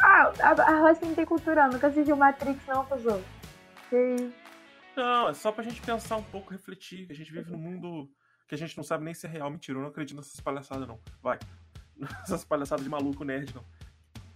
Ah, 0.03 0.33
a, 0.41 0.51
a 0.51 0.81
Rosa 0.81 1.01
não 1.03 1.15
tem 1.15 1.25
cultura, 1.25 1.69
nunca 1.69 1.89
assistiu 1.89 2.17
Matrix, 2.17 2.65
não, 2.67 2.85
pessoal. 2.85 3.21
Não, 4.97 5.29
é 5.29 5.35
só 5.35 5.53
pra 5.53 5.63
gente 5.65 5.81
pensar 5.81 6.17
um 6.17 6.23
pouco, 6.23 6.53
refletir. 6.53 7.07
A 7.11 7.15
gente 7.15 7.33
vive 7.33 7.51
num 7.51 7.59
mundo 7.59 8.11
que 8.47 8.55
a 8.55 8.59
gente 8.59 8.77
não 8.77 8.85
sabe 8.85 9.05
nem 9.05 9.15
se 9.15 9.27
é 9.27 9.31
real. 9.31 9.51
Mentira, 9.51 9.79
eu 9.79 9.83
não 9.83 9.89
acredito 9.89 10.17
nessas 10.17 10.41
palhaçadas, 10.41 10.89
não. 10.89 10.99
Vai. 11.23 11.39
Nessas 11.99 12.45
palhaçadas 12.45 12.85
de 12.85 12.91
maluco 12.91 13.25
nerd, 13.25 13.53
não. 13.55 13.65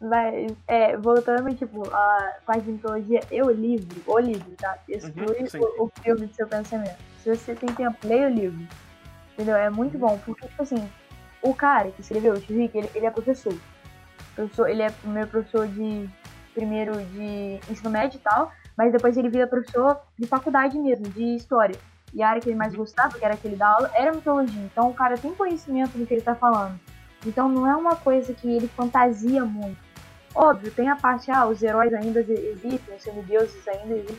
Mas, 0.01 0.53
é, 0.67 0.97
voltando, 0.97 1.55
tipo, 1.55 1.89
a 1.95 2.37
parte 2.45 2.65
de 2.65 2.73
mitologia, 2.73 3.21
eu 3.31 3.49
livro, 3.53 4.03
o 4.05 4.19
livro, 4.19 4.51
tá? 4.57 4.77
Exclui 4.89 5.27
uhum, 5.27 5.61
o, 5.79 5.85
o, 5.85 5.93
filme 6.03 6.27
do 6.27 6.35
seu 6.35 6.49
pensamento. 6.49 6.99
Se 7.23 7.31
você 7.31 7.55
tem 7.55 7.73
tempo, 7.73 7.97
leia 8.05 8.27
o 8.27 8.31
livro. 8.31 8.67
Entendeu? 9.33 9.55
É 9.55 9.71
muito 9.71 9.97
bom, 9.97 10.19
porque, 10.25 10.49
tipo 10.49 10.61
assim, 10.61 10.91
o 11.41 11.55
cara 11.55 11.93
que 11.93 12.01
escreveu 12.01 12.35
o 12.35 12.39
Rick, 12.39 12.77
ele, 12.77 12.91
ele 12.97 13.07
é 13.07 13.11
professor. 13.13 13.55
professor. 14.35 14.69
Ele 14.69 14.83
é 14.83 14.93
meu 15.05 15.27
professor 15.29 15.69
de 15.69 16.11
primeiro 16.53 16.93
de 17.07 17.61
ensino 17.71 17.91
médio 17.91 18.17
e 18.17 18.21
tal, 18.21 18.53
mas 18.77 18.93
depois 18.93 19.17
ele 19.17 19.29
vira 19.29 19.47
professor 19.47 20.01
de 20.19 20.27
faculdade 20.27 20.79
mesmo, 20.79 21.09
de 21.09 21.37
história. 21.37 21.77
E 22.15 22.23
a 22.23 22.29
área 22.29 22.43
que 22.43 22.49
ele 22.49 22.57
mais 22.57 22.75
gostava, 22.75 23.19
que 23.19 23.25
era 23.25 23.35
aquele 23.35 23.57
da 23.57 23.69
aula, 23.69 23.91
era 23.95 24.13
mitologia. 24.13 24.63
Então 24.63 24.91
o 24.91 24.95
cara 24.95 25.17
tem 25.17 25.35
conhecimento 25.35 25.97
do 25.97 26.07
que 26.07 26.15
ele 26.15 26.23
tá 26.23 26.35
falando. 26.35 26.79
Então 27.27 27.49
não 27.49 27.67
é 27.67 27.75
uma 27.75 27.97
coisa 27.97 28.35
que 28.35 28.49
ele 28.49 28.69
fantasia 28.69 29.45
muito. 29.45 29.79
Óbvio, 30.35 30.73
tem 30.73 30.89
a 30.89 30.97
parte, 30.97 31.31
ah, 31.31 31.47
os 31.47 31.63
heróis 31.63 31.93
ainda 31.93 32.21
existem, 32.21 32.97
os 32.97 33.03
semideuses 33.03 33.67
ainda 33.69 33.95
existem. 33.95 34.19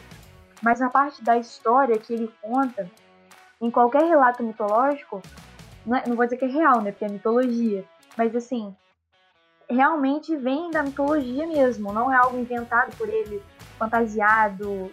Mas 0.62 0.82
a 0.82 0.90
parte 0.90 1.24
da 1.24 1.38
história 1.38 1.98
que 1.98 2.14
ele 2.14 2.32
conta, 2.42 2.90
em 3.60 3.70
qualquer 3.70 4.04
relato 4.04 4.44
mitológico, 4.44 5.22
não, 5.86 5.98
é, 5.98 6.04
não 6.08 6.16
vou 6.16 6.26
dizer 6.26 6.38
que 6.38 6.46
é 6.46 6.50
real, 6.50 6.82
né? 6.82 6.92
Porque 6.92 7.06
é 7.06 7.10
mitologia. 7.10 7.84
Mas 8.16 8.36
assim, 8.36 8.76
realmente 9.70 10.36
vem 10.36 10.72
da 10.72 10.84
mitologia 10.84 11.48
mesmo, 11.48 11.92
não 11.92 12.12
é 12.12 12.16
algo 12.16 12.38
inventado 12.38 12.96
por 12.96 13.10
ele 13.10 13.42
fantasiado 13.84 14.92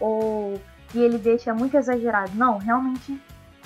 ou 0.00 0.60
que 0.88 0.98
ele 0.98 1.18
deixa 1.18 1.52
muito 1.52 1.76
exagerado. 1.76 2.34
Não, 2.34 2.58
realmente 2.58 3.20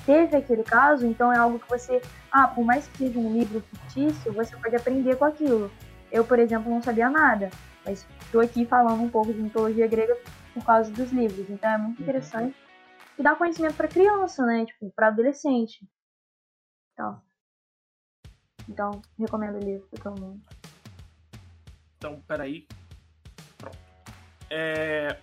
teve 0.04 0.36
aquele 0.36 0.64
caso, 0.64 1.06
então 1.06 1.32
é 1.32 1.36
algo 1.36 1.58
que 1.58 1.68
você, 1.68 2.00
ah, 2.30 2.48
por 2.48 2.64
mais 2.64 2.86
que 2.88 2.98
seja 2.98 3.18
um 3.18 3.32
livro 3.32 3.60
fictício, 3.60 4.32
você 4.32 4.56
pode 4.56 4.74
aprender 4.74 5.16
com 5.16 5.24
aquilo. 5.24 5.70
Eu, 6.10 6.24
por 6.24 6.38
exemplo, 6.38 6.70
não 6.70 6.82
sabia 6.82 7.08
nada, 7.08 7.50
mas 7.84 8.06
estou 8.20 8.40
aqui 8.40 8.66
falando 8.66 9.02
um 9.02 9.10
pouco 9.10 9.32
de 9.32 9.40
mitologia 9.40 9.86
grega 9.86 10.16
por 10.52 10.64
causa 10.64 10.90
dos 10.90 11.12
livros, 11.12 11.48
então 11.48 11.70
é 11.70 11.78
muito 11.78 11.98
uhum. 11.98 12.02
interessante 12.02 12.56
e 13.18 13.22
dá 13.22 13.34
conhecimento 13.34 13.76
para 13.76 13.88
criança, 13.88 14.44
né, 14.44 14.64
tipo, 14.66 14.90
para 14.90 15.08
adolescente. 15.08 15.86
Então, 16.92 17.22
então 18.68 19.02
recomendo 19.18 19.56
o 19.56 19.64
livro 19.64 19.86
para 19.88 20.02
todo 20.02 20.20
mundo. 20.20 20.42
Então, 21.96 22.20
peraí, 22.26 22.66
é. 24.52 25.16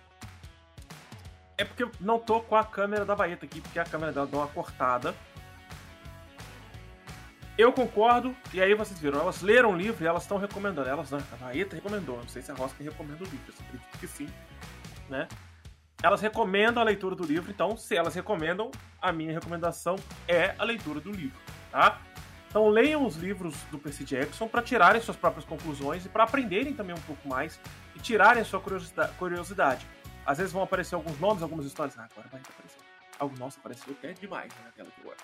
É 1.56 1.64
porque 1.64 1.82
eu 1.82 1.92
não 2.00 2.18
tô 2.18 2.40
com 2.40 2.56
a 2.56 2.64
câmera 2.64 3.04
da 3.04 3.14
Baeta 3.14 3.44
aqui, 3.44 3.60
porque 3.60 3.78
a 3.78 3.84
câmera 3.84 4.12
dela 4.12 4.26
deu 4.26 4.40
uma 4.40 4.48
cortada. 4.48 5.14
Eu 7.56 7.72
concordo, 7.72 8.34
e 8.54 8.60
aí 8.60 8.74
vocês 8.74 8.98
viram, 8.98 9.20
elas 9.20 9.42
leram 9.42 9.72
o 9.72 9.76
livro 9.76 10.02
e 10.02 10.06
elas 10.06 10.22
estão 10.22 10.38
recomendando. 10.38 10.88
Elas, 10.88 11.10
né? 11.10 11.22
A 11.32 11.36
Baeta 11.36 11.76
recomendou, 11.76 12.16
não 12.16 12.28
sei 12.28 12.40
se 12.40 12.50
a 12.50 12.54
Rosca 12.54 12.82
recomenda 12.82 13.22
o 13.22 13.26
livro, 13.26 13.52
eu 13.52 13.64
acredito 13.66 13.98
que 13.98 14.06
sim, 14.06 14.28
né? 15.08 15.28
Elas 16.02 16.22
recomendam 16.22 16.82
a 16.82 16.86
leitura 16.86 17.14
do 17.14 17.24
livro, 17.24 17.50
então, 17.50 17.76
se 17.76 17.94
elas 17.94 18.14
recomendam, 18.14 18.70
a 19.00 19.12
minha 19.12 19.32
recomendação 19.32 19.96
é 20.26 20.54
a 20.58 20.64
leitura 20.64 20.98
do 20.98 21.10
livro, 21.10 21.38
tá? 21.70 22.00
Então 22.48 22.68
leiam 22.68 23.06
os 23.06 23.16
livros 23.16 23.54
do 23.70 23.78
Percy 23.78 24.04
Jackson 24.04 24.48
para 24.48 24.60
tirarem 24.60 25.00
suas 25.00 25.16
próprias 25.16 25.44
conclusões 25.44 26.04
e 26.04 26.08
para 26.08 26.24
aprenderem 26.24 26.74
também 26.74 26.96
um 26.96 27.00
pouco 27.02 27.28
mais 27.28 27.60
e 28.00 28.02
tirarem 28.02 28.42
a 28.42 28.44
sua 28.44 28.60
curiosidade. 29.18 29.86
Às 30.24 30.38
vezes 30.38 30.52
vão 30.52 30.62
aparecer 30.62 30.94
alguns 30.94 31.18
nomes, 31.20 31.42
algumas 31.42 31.66
histórias. 31.66 31.98
Ah, 31.98 32.08
agora 32.10 32.28
vai 32.30 32.40
aparecer. 32.40 32.78
Algo, 33.18 33.38
nossa, 33.38 33.58
apareceu 33.58 33.94
que 33.94 34.06
é 34.06 34.12
demais 34.12 34.52
né, 34.54 34.60
naquela 34.64 34.88
que 34.90 35.00
agora. 35.00 35.16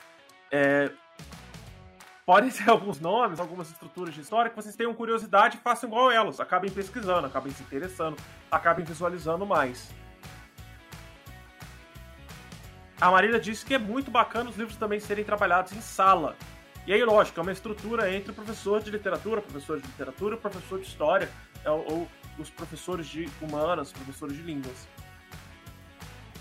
É... 0.51 0.91
Podem 2.25 2.51
ser 2.51 2.69
alguns 2.71 3.01
nomes, 3.01 3.41
algumas 3.41 3.71
estruturas 3.71 4.15
de 4.15 4.21
história 4.21 4.51
que 4.51 4.57
vocês 4.57 4.77
tenham 4.77 4.93
curiosidade 4.95 5.57
e 5.57 5.61
façam 5.61 5.89
igual 5.89 6.11
elas. 6.11 6.41
Acabem 6.41 6.71
pesquisando, 6.71 7.27
acabem 7.27 7.53
se 7.53 7.63
interessando, 7.63 8.17
acabem 8.51 8.85
visualizando 8.85 9.47
mais. 9.47 9.89
a 13.01 13.11
Marília 13.11 13.39
disse 13.39 13.65
que 13.65 13.75
é 13.75 13.79
muito 13.79 14.11
bacana 14.11 14.49
os 14.49 14.57
livros 14.57 14.77
também 14.77 14.99
serem 14.99 15.25
trabalhados 15.25 15.73
em 15.73 15.81
sala. 15.81 16.35
E 16.87 16.93
aí, 16.93 17.05
lógico, 17.05 17.39
é 17.41 17.43
uma 17.43 17.53
estrutura 17.53 18.13
entre 18.13 18.31
o 18.31 18.35
professor 18.35 18.81
de 18.81 18.91
literatura, 18.91 19.43
professor 19.43 19.81
de 19.81 19.87
literatura 19.87 20.37
e 20.37 20.39
professor 20.39 20.81
de 20.81 20.87
história, 20.87 21.29
é, 21.65 21.71
ou, 21.71 21.85
ou 21.93 22.09
os 22.39 22.51
professores 22.51 23.07
de 23.07 23.29
humanas, 23.41 23.93
professores 23.93 24.37
de 24.37 24.43
línguas. 24.43 24.89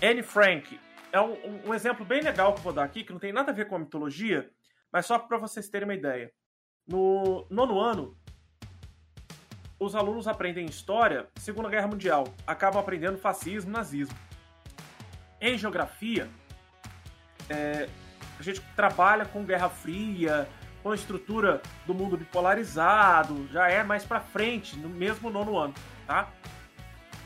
Anne 0.02 0.22
Frank 0.22 0.78
é 1.12 1.20
um, 1.20 1.68
um, 1.68 1.74
exemplo 1.74 2.04
bem 2.04 2.20
legal 2.20 2.52
que 2.52 2.58
eu 2.58 2.64
vou 2.64 2.72
dar 2.72 2.84
aqui, 2.84 3.02
que 3.02 3.12
não 3.12 3.18
tem 3.18 3.32
nada 3.32 3.50
a 3.50 3.54
ver 3.54 3.66
com 3.66 3.76
a 3.76 3.78
mitologia, 3.78 4.50
mas 4.92 5.06
só 5.06 5.18
para 5.18 5.38
vocês 5.38 5.68
terem 5.68 5.88
uma 5.88 5.94
ideia. 5.94 6.30
No 6.86 7.46
nono 7.50 7.80
ano, 7.80 8.16
os 9.78 9.94
alunos 9.94 10.28
aprendem 10.28 10.66
história, 10.66 11.28
Segunda 11.36 11.68
Guerra 11.68 11.88
Mundial, 11.88 12.24
acabam 12.46 12.80
aprendendo 12.80 13.18
fascismo, 13.18 13.70
nazismo. 13.70 14.16
Em 15.40 15.56
geografia, 15.58 16.30
é, 17.48 17.88
a 18.38 18.42
gente 18.42 18.60
trabalha 18.74 19.24
com 19.26 19.44
Guerra 19.44 19.68
Fria, 19.68 20.48
com 20.86 20.92
a 20.92 20.94
estrutura 20.94 21.60
do 21.84 21.92
mundo 21.92 22.16
bipolarizado, 22.16 23.48
já 23.48 23.66
é 23.68 23.82
mais 23.82 24.04
para 24.04 24.20
frente, 24.20 24.78
no 24.78 24.88
mesmo 24.88 25.28
nono 25.28 25.58
ano, 25.58 25.74
tá? 26.06 26.32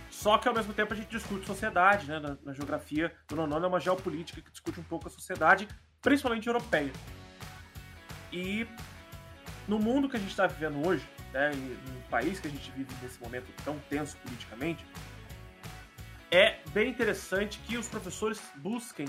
Só 0.08 0.38
que 0.38 0.48
ao 0.48 0.54
mesmo 0.54 0.72
tempo 0.72 0.94
a 0.94 0.96
gente 0.96 1.10
discute 1.10 1.46
sociedade, 1.46 2.08
né? 2.08 2.18
Na, 2.18 2.38
na 2.42 2.54
geografia 2.54 3.14
do 3.28 3.36
nono 3.36 3.54
ano 3.54 3.66
é 3.66 3.68
uma 3.68 3.78
geopolítica 3.78 4.40
que 4.40 4.50
discute 4.50 4.80
um 4.80 4.82
pouco 4.82 5.08
a 5.08 5.10
sociedade, 5.10 5.68
principalmente 6.00 6.46
europeia. 6.46 6.90
E 8.32 8.66
no 9.68 9.78
mundo 9.78 10.08
que 10.08 10.16
a 10.16 10.20
gente 10.20 10.30
está 10.30 10.46
vivendo 10.46 10.88
hoje, 10.88 11.06
né, 11.30 11.50
no 11.50 12.00
país 12.08 12.40
que 12.40 12.48
a 12.48 12.50
gente 12.50 12.70
vive 12.70 12.88
nesse 13.02 13.20
momento 13.20 13.52
tão 13.62 13.78
tenso 13.90 14.16
politicamente, 14.24 14.86
é 16.30 16.60
bem 16.72 16.88
interessante 16.88 17.60
que 17.66 17.76
os 17.76 17.86
professores 17.86 18.40
busquem 18.56 19.06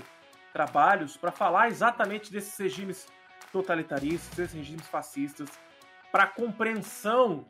trabalhos 0.52 1.16
para 1.16 1.32
falar 1.32 1.68
exatamente 1.68 2.30
desses 2.30 2.54
regimes 2.58 3.06
totalitaristas, 3.52 4.36
desses 4.36 4.54
regimes 4.54 4.86
fascistas, 4.86 5.48
para 6.10 6.26
compreensão 6.26 7.46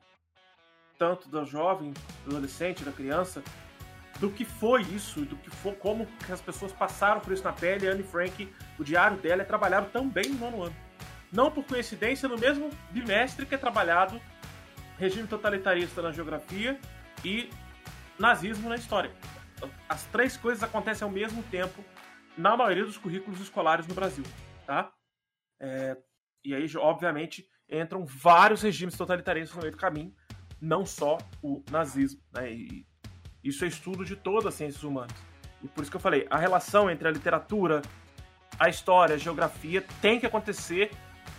tanto 0.99 1.29
do 1.29 1.45
jovem, 1.45 1.93
do 2.25 2.31
adolescente, 2.31 2.85
da 2.85 2.93
criança, 2.93 3.43
do 4.21 4.31
que 4.31 4.45
foi 4.45 4.83
isso, 4.83 5.25
do 5.25 5.37
que 5.37 5.51
foi, 5.51 5.75
como 5.75 6.07
as 6.31 6.41
pessoas 6.41 6.73
passaram 6.73 7.21
por 7.21 7.33
isso 7.33 7.43
na 7.43 7.53
pele. 7.53 7.89
Anne 7.89 8.05
Frank, 8.05 8.49
o 8.79 8.85
diário 8.85 9.17
dela 9.17 9.43
é 9.43 9.45
trabalhado 9.45 9.91
também 9.91 10.29
no 10.29 10.39
nono 10.39 10.63
ano. 10.65 10.77
Não 11.33 11.51
por 11.51 11.65
coincidência, 11.65 12.29
no 12.29 12.39
mesmo 12.39 12.71
bimestre 12.91 13.47
que 13.47 13.55
é 13.55 13.59
trabalhado 13.59 14.21
regime 14.99 15.27
totalitarista 15.27 16.01
na 16.03 16.13
geografia 16.13 16.79
e 17.25 17.51
nazismo 18.17 18.69
na 18.69 18.77
história. 18.77 19.11
As 19.89 20.05
três 20.05 20.37
coisas 20.37 20.63
acontecem 20.63 21.05
ao 21.05 21.11
mesmo 21.11 21.43
tempo 21.45 21.85
na 22.39 22.57
maioria 22.57 22.85
dos 22.85 22.97
currículos 22.97 23.41
escolares 23.41 23.87
no 23.89 23.95
Brasil, 23.95 24.25
tá? 24.65 24.93
É, 25.63 25.97
e 26.45 26.55
aí, 26.55 26.67
obviamente, 26.77 27.47
entram 27.71 28.05
vários 28.05 28.63
regimes 28.63 28.97
totalitaristas 28.97 29.55
no 29.55 29.63
meio 29.63 29.73
do 29.73 29.79
caminho, 29.79 30.13
não 30.61 30.85
só 30.85 31.19
o 31.41 31.63
nazismo, 31.71 32.21
né? 32.33 32.53
E 32.53 32.85
isso 33.45 33.65
é 33.65 33.69
estudo 33.69 34.05
de 34.05 34.17
todas 34.17 34.47
as 34.47 34.55
ciências 34.55 34.83
humanas. 34.83 35.17
E 35.63 35.69
por 35.69 35.83
isso 35.83 35.91
que 35.91 35.97
eu 35.97 36.01
falei, 36.01 36.27
a 36.29 36.37
relação 36.37 36.91
entre 36.91 37.07
a 37.07 37.11
literatura, 37.11 37.81
a 38.59 38.69
história, 38.69 39.15
a 39.15 39.19
geografia 39.19 39.85
tem 40.01 40.19
que 40.19 40.27
acontecer 40.27 40.91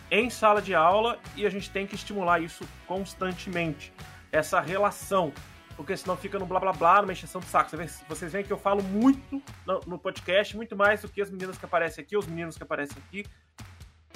em 0.09 0.29
sala 0.29 0.61
de 0.61 0.73
aula 0.73 1.19
e 1.35 1.45
a 1.45 1.49
gente 1.49 1.69
tem 1.69 1.85
que 1.85 1.95
estimular 1.95 2.39
isso 2.41 2.65
constantemente. 2.87 3.93
Essa 4.31 4.61
relação 4.61 5.33
porque 5.75 5.97
senão 5.97 6.15
fica 6.15 6.37
no 6.37 6.45
blá 6.45 6.59
blá 6.59 6.71
blá, 6.71 7.01
numa 7.01 7.13
encheção 7.13 7.41
de 7.41 7.47
saco. 7.47 7.71
Vocês 8.07 8.31
veem 8.31 8.45
que 8.45 8.53
eu 8.53 8.57
falo 8.57 8.83
muito 8.83 9.41
no, 9.87 9.97
podcast, 9.97 10.55
muito 10.55 10.75
mais 10.75 11.01
do 11.01 11.09
que 11.09 11.21
as 11.21 11.29
meninas 11.29 11.57
que 11.57 11.65
aparecem 11.65 12.03
aqui, 12.03 12.15
os 12.15 12.27
meninos 12.27 12.57
que 12.57 12.63
aparecem 12.63 12.97
aqui. 13.07 13.25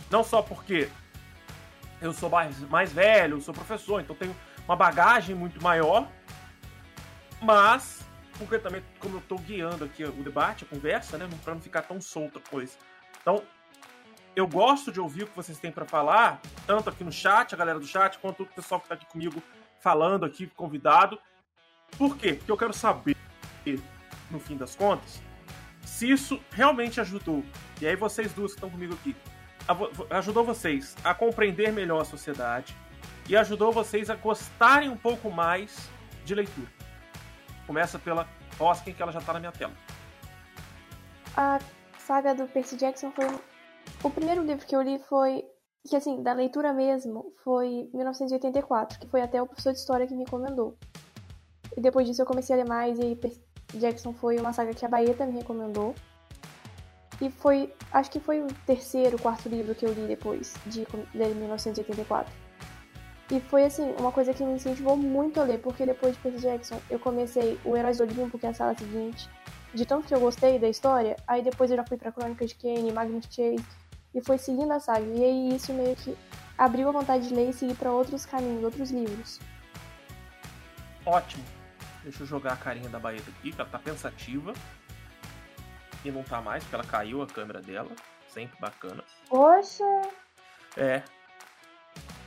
Não 0.10 0.24
só 0.24 0.42
porque 0.42 0.90
eu 2.02 2.14
sou 2.14 2.30
mais, 2.30 2.60
mais 2.70 2.92
velho, 2.92 3.42
sou 3.42 3.54
professor, 3.54 4.02
então 4.02 4.16
tenho 4.16 4.36
uma 4.66 4.76
bagagem 4.76 5.36
muito 5.36 5.62
maior, 5.62 6.08
mas 7.42 8.06
porque 8.38 8.60
também, 8.60 8.84
como 9.00 9.16
eu 9.16 9.20
estou 9.20 9.40
guiando 9.40 9.84
aqui 9.84 10.04
o 10.04 10.24
debate, 10.24 10.64
a 10.64 10.68
conversa, 10.68 11.18
né, 11.18 11.28
para 11.44 11.56
não 11.56 11.62
ficar 11.62 11.82
tão 11.82 12.00
solta 12.00 12.38
a 12.40 12.50
coisa. 12.50 12.74
Então, 13.22 13.44
eu 14.36 14.48
gosto 14.48 14.92
de 14.92 15.00
ouvir 15.00 15.24
o 15.24 15.28
que 15.28 15.36
vocês 15.36 15.58
têm 15.58 15.72
para 15.72 15.86
falar, 15.86 16.40
tanto 16.68 16.90
aqui 16.90 17.04
no 17.04 17.12
chat, 17.12 17.54
a 17.54 17.58
galera 17.58 17.80
do 17.80 17.88
chat, 17.88 18.20
quanto 18.20 18.44
o 18.44 18.46
pessoal 18.46 18.80
que 18.80 18.86
está 18.86 18.94
aqui 18.94 19.06
comigo 19.08 19.42
falando 19.80 20.24
aqui, 20.24 20.46
convidado. 20.48 21.20
Por 21.98 22.16
quê? 22.16 22.34
Porque 22.34 22.52
eu 22.52 22.58
quero 22.58 22.74
saber, 22.74 23.18
no 24.30 24.40
fim 24.40 24.56
das 24.56 24.76
contas, 24.76 25.22
se 25.84 26.12
isso 26.12 26.40
realmente 26.52 27.02
ajudou. 27.02 27.44
E 27.82 27.88
aí 27.88 27.96
vocês 27.96 28.32
duas 28.34 28.52
que 28.52 28.58
estão 28.58 28.70
comigo 28.70 28.94
aqui, 28.94 29.16
ajudou 30.10 30.44
vocês 30.44 30.96
a 31.04 31.14
compreender 31.14 31.72
melhor 31.72 32.02
a 32.02 32.06
sociedade 32.06 32.76
e 33.28 33.36
ajudou 33.36 33.72
vocês 33.72 34.10
a 34.10 34.16
gostarem 34.16 34.90
um 34.90 34.98
pouco 34.98 35.30
mais 35.30 35.90
de 36.24 36.34
leitura. 36.34 36.68
Começa 37.66 38.00
pela 38.00 38.28
Hoskin, 38.60 38.94
que 38.94 39.02
ela 39.02 39.12
já 39.12 39.20
está 39.20 39.34
na 39.34 39.40
minha 39.40 39.52
tela. 39.52 39.74
A 41.36 41.60
saga 41.98 42.34
do 42.34 42.48
Percy 42.48 42.78
Jackson 42.78 43.12
foi 43.12 43.26
o 44.04 44.10
primeiro 44.10 44.44
livro 44.44 44.66
que 44.66 44.76
eu 44.76 44.82
li 44.82 45.00
foi 45.00 45.44
que 45.88 45.96
assim, 45.96 46.22
da 46.22 46.34
leitura 46.34 46.74
mesmo, 46.74 47.34
foi 47.44 47.90
1984, 47.94 49.00
que 49.00 49.08
foi 49.08 49.22
até 49.22 49.42
o 49.42 49.48
professor 49.48 49.72
de 49.72 49.80
história 49.80 50.06
que 50.06 50.14
me 50.14 50.24
encomendou. 50.24 50.78
E 51.76 51.82
depois 51.82 52.06
disso 52.08 52.22
eu 52.22 52.26
comecei 52.26 52.56
a 52.56 52.60
ler 52.60 52.68
mais 52.68 53.00
e 53.00 53.18
Jackson 53.76 54.14
foi 54.14 54.38
uma 54.38 54.54
saga 54.54 54.74
que 54.74 54.86
a 54.86 54.90
Baeta 54.90 55.26
me 55.26 55.38
recomendou. 55.38 55.96
E 57.20 57.32
foi, 57.32 57.74
acho 57.92 58.12
que 58.12 58.20
foi 58.20 58.42
o 58.42 58.48
terceiro, 58.66 59.20
quarto 59.20 59.50
livro 59.50 59.74
que 59.74 59.86
eu 59.86 59.94
li 59.94 60.08
depois 60.08 60.54
de, 60.66 60.86
de 60.86 61.34
1984. 61.36 62.32
E 63.30 63.40
foi 63.42 63.66
assim, 63.66 63.94
uma 64.00 64.12
coisa 64.12 64.34
que 64.34 64.44
me 64.44 64.54
incentivou 64.54 64.96
muito 64.96 65.40
a 65.42 65.44
ler, 65.44 65.60
porque 65.60 65.86
depois 65.86 66.16
de 66.16 66.22
Percy 66.22 66.40
Jackson 66.40 66.80
eu 66.90 67.00
comecei 67.00 67.60
o 67.66 67.76
Heróis 67.76 67.98
do 67.98 68.04
Olimpo, 68.04 68.40
que 68.40 68.46
é 68.46 68.50
a 68.50 68.54
sala 68.54 68.76
seguinte. 68.78 69.30
De 69.74 69.86
tanto 69.86 70.08
que 70.08 70.16
eu 70.16 70.20
gostei 70.20 70.58
da 70.58 70.70
história, 70.70 71.16
aí 71.28 71.44
depois 71.44 71.70
eu 71.70 71.78
já 71.78 71.84
fui 71.86 71.98
pra 71.98 72.12
Crônicas 72.12 72.52
de 72.52 72.56
Kane, 72.56 72.92
Magnus 72.92 73.26
Chase, 73.26 73.66
e 74.16 74.22
foi 74.24 74.38
seguindo 74.38 74.72
a 74.72 74.80
saga. 74.80 75.06
E 75.06 75.24
aí 75.24 75.56
isso 75.56 75.74
meio 75.74 75.96
que 75.96 76.16
abriu 76.58 76.88
a 76.88 76.92
vontade 76.92 77.28
de 77.28 77.34
ler 77.34 77.50
e 77.50 77.54
seguir 77.54 77.76
para 77.76 77.92
outros 77.92 78.26
caminhos, 78.26 78.64
outros 78.64 78.92
livros. 78.92 79.40
Ótimo. 81.06 81.44
Deixa 82.04 82.24
eu 82.24 82.28
jogar 82.28 82.54
a 82.54 82.58
carinha 82.58 82.88
da 82.88 82.98
Baeta 82.98 83.30
aqui, 83.30 83.52
que 83.52 83.60
ela 83.60 83.70
tá 83.70 83.78
pensativa. 83.78 84.54
E 86.04 86.12
não 86.12 86.24
tá 86.24 86.42
mais, 86.42 86.64
porque 86.64 86.76
ela 86.76 86.84
caiu 86.84 87.22
a 87.22 87.28
câmera 87.28 87.62
dela. 87.62 87.90
Sempre 88.30 88.60
bacana. 88.60 89.04
Poxa! 89.30 89.84
É. 90.76 91.02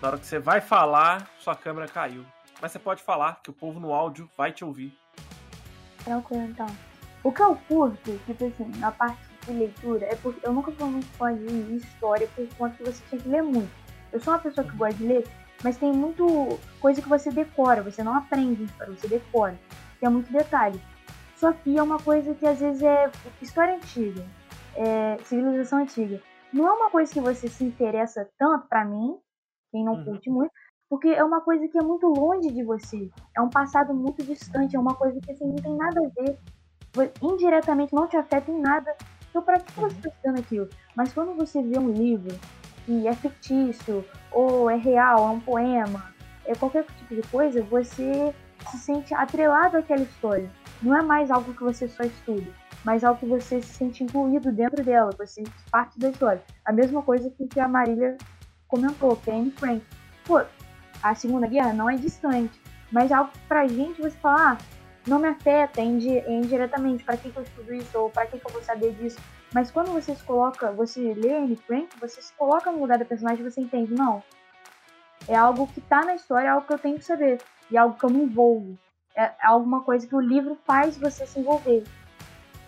Na 0.01 0.09
hora 0.09 0.19
que 0.19 0.27
você 0.27 0.39
vai 0.39 0.61
falar, 0.61 1.29
sua 1.39 1.55
câmera 1.55 1.87
caiu. 1.87 2.25
Mas 2.61 2.73
você 2.73 2.79
pode 2.79 3.03
falar, 3.03 3.41
que 3.43 3.51
o 3.51 3.53
povo 3.53 3.79
no 3.81 3.93
áudio 3.93 4.29
vai 4.37 4.53
te 4.53 4.65
ouvir. 4.65 4.97
Tranquilo, 6.05 6.45
então. 6.45 6.67
O 7.23 7.31
que 7.31 7.43
eu 7.43 7.55
curto, 7.69 8.19
tipo 8.27 8.47
assim, 8.47 8.65
na 8.79 8.91
parte 8.91 9.21
de 9.47 9.53
leitura, 9.53 10.07
é 10.07 10.17
porque 10.17 10.47
eu 10.47 10.53
nunca 10.53 10.73
fui 10.73 10.89
muito 10.89 11.07
fã 11.17 11.35
de 11.35 11.77
história, 11.77 12.27
por 12.35 12.47
conta 12.57 12.77
que 12.77 12.85
você 12.85 13.03
tinha 13.09 13.21
que 13.21 13.29
ler 13.29 13.43
muito. 13.43 13.71
Eu 14.13 14.21
sou 14.21 14.33
uma 14.33 14.41
pessoa 14.41 14.67
que 14.67 14.77
gosta 14.77 14.95
de 14.95 15.07
ler, 15.07 15.29
mas 15.63 15.77
tem 15.77 15.93
muito 15.93 16.59
coisa 16.81 17.01
que 17.01 17.09
você 17.09 17.31
decora, 17.31 17.83
você 17.83 18.03
não 18.03 18.15
aprende 18.15 18.67
você 18.87 19.07
decora. 19.07 19.59
Tem 20.01 20.09
muito 20.09 20.33
detalhe. 20.33 20.81
Que 21.63 21.79
é 21.79 21.83
uma 21.83 21.99
coisa 21.99 22.35
que 22.35 22.47
às 22.47 22.61
vezes 22.61 22.83
é 22.83 23.11
história 23.41 23.75
antiga, 23.75 24.23
é 24.77 25.17
civilização 25.25 25.79
antiga. 25.79 26.21
Não 26.53 26.67
é 26.67 26.73
uma 26.73 26.91
coisa 26.91 27.13
que 27.13 27.21
você 27.21 27.49
se 27.49 27.65
interessa 27.65 28.29
tanto 28.39 28.67
para 28.69 28.85
mim, 28.85 29.17
quem 29.73 29.85
não 29.85 29.95
uhum. 29.95 30.05
curte 30.05 30.29
muito, 30.29 30.53
porque 30.89 31.09
é 31.09 31.25
uma 31.25 31.41
coisa 31.41 31.67
que 31.69 31.79
é 31.79 31.83
muito 31.83 32.07
longe 32.09 32.51
de 32.51 32.63
você. 32.63 33.09
É 33.37 33.41
um 33.41 33.49
passado 33.49 33.95
muito 33.95 34.23
distante, 34.25 34.77
é 34.77 34.79
uma 34.79 34.95
coisa 34.95 35.19
que 35.21 35.31
assim, 35.31 35.47
não 35.47 35.57
tem 35.57 35.77
nada 35.77 36.01
a 36.01 36.23
ver. 36.23 36.39
Indiretamente 37.23 37.95
não 37.95 38.09
te 38.09 38.17
afeta 38.17 38.51
em 38.51 38.61
nada. 38.61 38.95
Então, 39.31 39.41
para 39.41 39.61
que 39.61 39.73
você 39.73 39.87
está 39.87 40.09
uhum. 40.09 40.13
estudando 40.13 40.39
aquilo? 40.41 40.69
Mas 40.97 41.13
quando 41.13 41.37
você 41.37 41.63
vê 41.63 41.79
um 41.79 41.91
livro 41.91 42.37
que 42.85 43.07
é 43.07 43.15
fictício, 43.15 44.05
ou 44.33 44.69
é 44.69 44.77
real, 44.77 45.19
é 45.29 45.31
um 45.31 45.41
poema, 45.41 46.13
é 46.45 46.55
qualquer 46.55 46.85
tipo 46.85 47.15
de 47.15 47.23
coisa, 47.29 47.63
você 47.63 48.35
se 48.71 48.79
sente 48.79 49.15
atrelado 49.15 49.77
àquela 49.77 50.03
história. 50.03 50.51
Não 50.83 50.97
é 50.97 51.03
mais 51.03 51.31
algo 51.31 51.53
que 51.53 51.63
você 51.63 51.89
só 51.89 52.03
estuda, 52.03 52.51
mas 52.85 53.05
algo 53.05 53.21
que 53.21 53.27
você 53.27 53.61
se 53.61 53.75
sente 53.75 54.03
incluído 54.03 54.51
dentro 54.51 54.83
dela, 54.83 55.11
você 55.19 55.43
parte 55.71 55.99
da 55.99 56.09
história. 56.09 56.43
A 56.65 56.73
mesma 56.73 57.03
coisa 57.03 57.31
que 57.31 57.61
a 57.61 57.69
Marília 57.69 58.17
comentou, 58.67 59.17
que 59.17 59.31
é 59.31 59.35
Anne 59.35 59.51
Frank. 59.51 59.85
Pô, 60.25 60.41
a 61.03 61.15
Segunda 61.15 61.47
Guerra 61.47 61.73
não 61.73 61.91
é 61.91 61.97
distante, 61.97 62.61
mas 62.91 63.11
é 63.11 63.15
algo 63.15 63.31
que 63.31 63.39
pra 63.41 63.67
gente 63.67 64.01
você 64.01 64.17
fala, 64.19 64.53
ah, 64.53 64.59
não 65.07 65.19
me 65.19 65.29
afeta 65.29 65.81
indiretamente, 65.81 67.05
para 67.05 67.17
que, 67.17 67.31
que 67.31 67.37
eu 67.37 67.43
estudo 67.43 67.75
isso, 67.75 67.99
ou 67.99 68.11
para 68.11 68.27
que, 68.27 68.39
que 68.39 68.47
eu 68.47 68.53
vou 68.53 68.63
saber 68.63 68.93
disso. 68.95 69.19
Mas 69.53 69.71
quando 69.71 69.93
você 69.93 70.15
se 70.15 70.23
coloca, 70.23 70.71
você 70.73 71.13
lê 71.15 71.37
Anne 71.37 71.57
Frank, 71.57 71.89
você 72.01 72.23
se 72.23 72.33
coloca 72.35 72.71
no 72.71 72.81
lugar 72.81 72.99
da 72.99 73.05
personagem 73.05 73.45
e 73.45 73.51
você 73.51 73.61
entende, 73.61 73.93
não. 73.93 74.23
É 75.29 75.35
algo 75.35 75.67
que 75.67 75.81
tá 75.81 76.05
na 76.05 76.15
história, 76.15 76.47
é 76.47 76.51
algo 76.51 76.67
que 76.67 76.73
eu 76.73 76.79
tenho 76.79 76.99
que 76.99 77.05
saber. 77.05 77.39
E 77.71 77.77
é 77.77 77.81
algo 77.81 77.99
que 77.99 78.05
eu 78.05 78.11
me 78.11 78.23
envolvo. 78.23 78.79
É, 79.15 79.25
é 79.25 79.47
alguma 79.47 79.83
coisa 79.83 80.07
que 80.07 80.15
o 80.15 80.21
livro 80.21 80.57
faz 80.67 80.97
você 80.97 81.27
se 81.27 81.41
envolver 81.41 81.85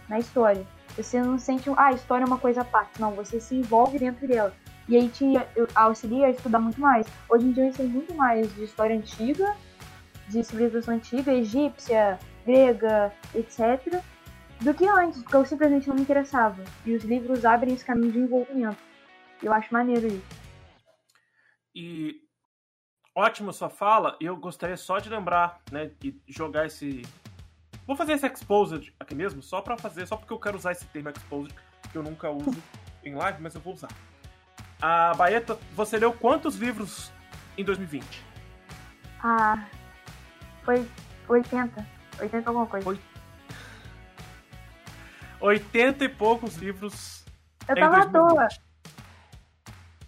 na 0.08 0.18
história. 0.18 0.66
Você 0.96 1.20
não 1.20 1.38
sente, 1.38 1.70
ah, 1.70 1.86
a 1.86 1.92
história 1.92 2.24
é 2.24 2.26
uma 2.26 2.38
coisa 2.38 2.60
à 2.60 2.64
parte. 2.64 3.00
Não, 3.00 3.12
você 3.12 3.40
se 3.40 3.54
envolve 3.54 3.98
dentro 3.98 4.26
dela. 4.26 4.54
E 4.88 4.96
aí 4.96 5.08
te 5.08 5.24
auxilia 5.74 6.26
a 6.26 6.30
estudar 6.30 6.58
muito 6.58 6.80
mais. 6.80 7.06
Hoje 7.28 7.46
em 7.46 7.52
dia 7.52 7.66
eu 7.66 7.72
sei 7.72 7.86
muito 7.86 8.14
mais 8.14 8.52
de 8.54 8.64
história 8.64 8.96
antiga, 8.96 9.56
de 10.28 10.42
civilização 10.42 10.94
antiga, 10.94 11.32
egípcia, 11.32 12.18
grega, 12.44 13.12
etc., 13.34 14.02
do 14.60 14.72
que 14.74 14.86
antes, 14.86 15.22
porque 15.22 15.36
eu 15.36 15.44
simplesmente 15.44 15.88
não 15.88 15.96
me 15.96 16.02
interessava. 16.02 16.62
E 16.84 16.94
os 16.94 17.04
livros 17.04 17.44
abrem 17.44 17.74
esse 17.74 17.84
caminho 17.84 18.12
de 18.12 18.18
envolvimento. 18.18 18.78
Eu 19.42 19.52
acho 19.52 19.72
maneiro 19.72 20.06
isso. 20.06 20.42
E 21.74 22.21
ótima 23.14 23.52
sua 23.52 23.68
fala. 23.68 24.16
Eu 24.20 24.36
gostaria 24.36 24.76
só 24.76 24.98
de 24.98 25.08
lembrar, 25.08 25.60
né, 25.70 25.90
e 26.02 26.18
jogar 26.26 26.66
esse. 26.66 27.02
Vou 27.86 27.96
fazer 27.96 28.12
esse 28.12 28.26
exposed 28.26 28.94
aqui 28.98 29.14
mesmo, 29.14 29.42
só 29.42 29.60
para 29.60 29.76
fazer, 29.76 30.06
só 30.06 30.16
porque 30.16 30.32
eu 30.32 30.38
quero 30.38 30.56
usar 30.56 30.72
esse 30.72 30.86
termo 30.86 31.10
exposed, 31.10 31.54
que 31.90 31.98
eu 31.98 32.02
nunca 32.02 32.30
uso 32.30 32.62
em 33.04 33.14
live, 33.14 33.42
mas 33.42 33.54
eu 33.54 33.60
vou 33.60 33.74
usar. 33.74 33.90
A 34.80 35.14
Baeta, 35.14 35.58
você 35.74 35.98
leu 35.98 36.12
quantos 36.12 36.56
livros 36.56 37.12
em 37.56 37.64
2020? 37.64 38.24
Ah, 39.22 39.66
foi 40.64 40.88
80. 41.28 41.86
80 42.20 42.50
alguma 42.50 42.66
coisa. 42.66 42.88
Oit... 42.88 43.02
80 45.40 46.04
e 46.04 46.08
poucos 46.08 46.56
livros. 46.56 47.24
Eu 47.68 47.76
tava 47.76 47.98
à 47.98 48.08
toa. 48.08 48.48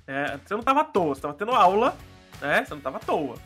É, 0.06 0.36
você 0.36 0.54
não 0.54 0.62
tava 0.62 0.80
à 0.82 0.84
toa, 0.84 1.14
você 1.14 1.22
tava 1.22 1.34
tendo 1.34 1.52
aula, 1.52 1.96
né? 2.44 2.64
Você 2.64 2.74
não 2.74 2.80
tava 2.80 2.98
à 2.98 3.00
toa. 3.00 3.36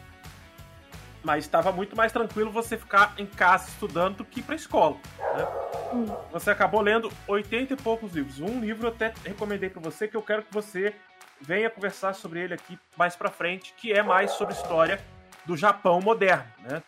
Mas 1.22 1.44
estava 1.44 1.72
muito 1.72 1.96
mais 1.96 2.12
tranquilo 2.12 2.50
você 2.50 2.76
ficar 2.76 3.14
em 3.18 3.26
casa 3.26 3.68
estudando 3.68 4.18
do 4.18 4.24
que 4.24 4.40
ir 4.40 4.42
pra 4.42 4.54
escola. 4.54 4.96
Né? 5.18 5.46
Hum. 5.92 6.06
Você 6.32 6.50
acabou 6.50 6.80
lendo 6.80 7.10
80 7.26 7.74
e 7.74 7.76
poucos 7.76 8.12
livros. 8.12 8.40
Um 8.40 8.60
livro 8.60 8.86
eu 8.86 8.92
até 8.92 9.12
recomendei 9.24 9.70
para 9.70 9.80
você 9.80 10.06
que 10.06 10.16
eu 10.16 10.22
quero 10.22 10.42
que 10.42 10.52
você 10.52 10.94
venha 11.40 11.70
conversar 11.70 12.14
sobre 12.14 12.40
ele 12.40 12.54
aqui 12.54 12.78
mais 12.96 13.14
pra 13.14 13.30
frente, 13.30 13.72
que 13.76 13.92
é 13.92 14.02
mais 14.02 14.32
sobre 14.32 14.54
história 14.54 15.00
do 15.44 15.56
Japão 15.56 16.00
moderno, 16.00 16.50
né? 16.60 16.82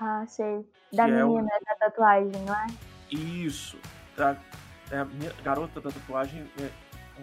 Ah, 0.00 0.24
sei. 0.26 0.66
Da 0.92 1.04
que 1.04 1.12
menina 1.12 1.48
é 1.52 1.56
o... 1.56 1.64
da 1.64 1.74
tatuagem, 1.76 2.42
não 2.42 2.54
é? 2.54 2.66
Isso. 3.10 3.78
Da, 4.16 4.36
é 4.90 4.98
a 4.98 5.42
garota 5.42 5.80
da 5.80 5.90
tatuagem 5.90 6.50
é 6.58 6.70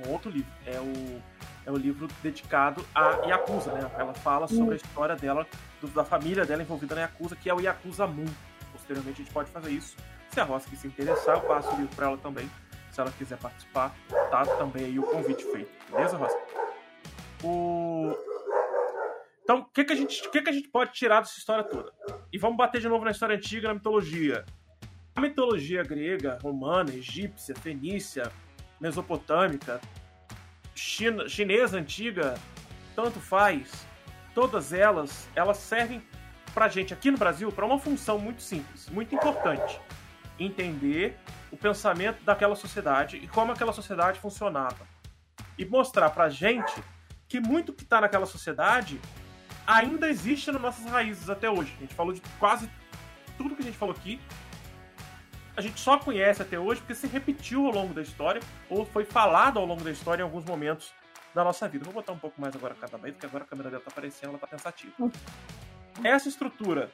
um 0.07 0.11
outro 0.11 0.29
livro. 0.29 0.51
É 0.65 0.79
o 0.79 1.21
é 1.65 1.71
o 1.71 1.75
livro 1.75 2.07
dedicado 2.21 2.85
a 2.93 3.25
Yakuza, 3.25 3.71
né? 3.73 3.91
Ela 3.97 4.13
fala 4.13 4.47
sobre 4.47 4.73
a 4.73 4.77
história 4.77 5.15
dela, 5.15 5.45
do, 5.81 5.87
da 5.87 6.03
família 6.03 6.45
dela 6.45 6.61
envolvida 6.61 6.95
na 6.95 7.01
Yakuza, 7.01 7.35
que 7.35 7.49
é 7.49 7.53
o 7.53 7.59
Yakuza 7.59 8.07
Moon. 8.07 8.25
Posteriormente 8.71 9.21
a 9.21 9.23
gente 9.23 9.33
pode 9.33 9.49
fazer 9.51 9.71
isso. 9.71 9.95
Se 10.29 10.39
a 10.39 10.43
Rosa 10.43 10.67
se 10.75 10.87
interessar, 10.87 11.37
eu 11.37 11.41
passo 11.41 11.69
o 11.73 11.77
livro 11.77 11.95
para 11.95 12.07
ela 12.07 12.17
também. 12.17 12.49
Se 12.91 13.01
ela 13.01 13.11
quiser 13.11 13.37
participar, 13.37 13.95
tá 14.31 14.45
também 14.57 14.85
aí 14.85 14.99
o 14.99 15.03
convite 15.03 15.43
feito. 15.51 15.71
Beleza, 15.91 16.17
Rosa? 16.17 16.37
O... 17.43 18.15
Então, 19.43 19.59
o 19.59 19.65
que, 19.65 19.83
que, 19.83 19.93
a 19.93 19.95
gente, 19.95 20.29
que, 20.29 20.41
que 20.41 20.49
a 20.49 20.53
gente 20.53 20.67
pode 20.67 20.93
tirar 20.93 21.21
dessa 21.21 21.37
história 21.37 21.63
toda? 21.63 21.91
E 22.31 22.37
vamos 22.37 22.57
bater 22.57 22.79
de 22.79 22.87
novo 22.87 23.03
na 23.03 23.11
história 23.11 23.35
antiga, 23.35 23.67
na 23.67 23.73
mitologia. 23.73 24.45
A 25.15 25.21
mitologia 25.21 25.83
grega, 25.83 26.37
romana, 26.41 26.91
egípcia, 26.91 27.55
fenícia, 27.55 28.31
mesopotâmica, 28.79 29.81
China, 30.79 31.27
chinesa 31.27 31.77
antiga, 31.77 32.35
tanto 32.95 33.19
faz. 33.19 33.85
Todas 34.33 34.71
elas, 34.71 35.27
elas 35.35 35.57
servem 35.57 36.01
pra 36.53 36.69
gente 36.69 36.93
aqui 36.93 37.11
no 37.11 37.17
Brasil 37.17 37.51
para 37.51 37.65
uma 37.65 37.77
função 37.77 38.17
muito 38.17 38.41
simples, 38.41 38.87
muito 38.89 39.13
importante. 39.13 39.79
Entender 40.39 41.17
o 41.51 41.57
pensamento 41.57 42.23
daquela 42.23 42.55
sociedade 42.55 43.17
e 43.17 43.27
como 43.27 43.51
aquela 43.51 43.73
sociedade 43.73 44.19
funcionava. 44.19 44.87
E 45.57 45.65
mostrar 45.65 46.09
pra 46.11 46.29
gente 46.29 46.81
que 47.27 47.41
muito 47.41 47.73
que 47.73 47.83
tá 47.83 47.99
naquela 47.99 48.25
sociedade 48.25 48.99
ainda 49.67 50.09
existe 50.09 50.49
nas 50.49 50.61
nossas 50.61 50.85
raízes 50.85 51.29
até 51.29 51.49
hoje. 51.49 51.73
A 51.77 51.81
gente 51.81 51.93
falou 51.93 52.13
de 52.13 52.21
quase 52.39 52.71
tudo 53.37 53.55
que 53.55 53.61
a 53.61 53.65
gente 53.65 53.77
falou 53.77 53.93
aqui 53.93 54.19
a 55.59 55.61
gente 55.61 55.77
só 55.77 55.97
conhece 55.97 56.41
até 56.41 56.57
hoje 56.57 56.79
porque 56.79 56.95
se 56.95 57.05
repetiu 57.05 57.65
ao 57.65 57.73
longo 57.73 57.93
da 57.93 58.01
história 58.01 58.41
ou 58.69 58.85
foi 58.85 59.03
falado 59.03 59.59
ao 59.59 59.65
longo 59.65 59.83
da 59.83 59.91
história 59.91 60.21
em 60.21 60.23
alguns 60.23 60.45
momentos 60.45 60.93
da 61.35 61.43
nossa 61.43 61.67
vida. 61.67 61.83
Vou 61.83 61.93
botar 61.93 62.13
um 62.13 62.17
pouco 62.17 62.39
mais 62.39 62.55
agora 62.55 62.73
cada 62.79 62.97
vez, 62.97 63.13
porque 63.13 63.25
agora 63.25 63.43
a 63.43 63.47
câmera 63.47 63.69
dela 63.69 63.83
tá 63.83 63.91
aparecendo, 63.91 64.29
ela 64.29 64.39
tá 64.39 64.47
pensativa. 64.47 64.93
Essa 66.01 66.29
estrutura 66.29 66.89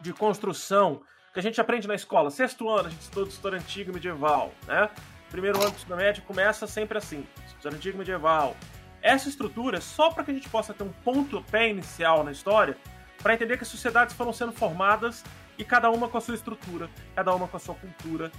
de 0.00 0.12
construção 0.12 1.02
que 1.32 1.40
a 1.40 1.42
gente 1.42 1.60
aprende 1.60 1.88
na 1.88 1.96
escola, 1.96 2.30
sexto 2.30 2.68
ano, 2.68 2.86
a 2.86 2.90
gente 2.92 3.02
estuda 3.02 3.28
história 3.28 3.58
antiga 3.58 3.90
e 3.90 3.94
medieval, 3.94 4.52
né? 4.68 4.88
Primeiro 5.28 5.58
ano 5.60 5.70
do 5.70 5.74
ensino 5.74 5.96
médio 5.96 6.22
começa 6.22 6.68
sempre 6.68 6.96
assim, 6.96 7.26
história 7.56 7.76
antiga 7.76 7.96
e 7.96 7.98
medieval. 7.98 8.56
Essa 9.02 9.28
estrutura 9.28 9.78
é 9.78 9.80
só 9.80 10.10
para 10.10 10.22
que 10.22 10.30
a 10.30 10.34
gente 10.34 10.48
possa 10.48 10.72
ter 10.72 10.84
um 10.84 10.92
ponto 11.02 11.42
pé 11.50 11.70
inicial 11.70 12.22
na 12.22 12.30
história, 12.30 12.78
para 13.20 13.34
entender 13.34 13.56
que 13.56 13.64
as 13.64 13.68
sociedades 13.68 14.14
foram 14.14 14.32
sendo 14.32 14.52
formadas 14.52 15.24
e 15.58 15.64
cada 15.64 15.90
uma 15.90 16.08
com 16.08 16.18
a 16.18 16.20
sua 16.20 16.34
estrutura, 16.34 16.90
cada 17.14 17.34
uma 17.34 17.48
com 17.48 17.56
a 17.56 17.60
sua 17.60 17.74
cultura. 17.74 18.30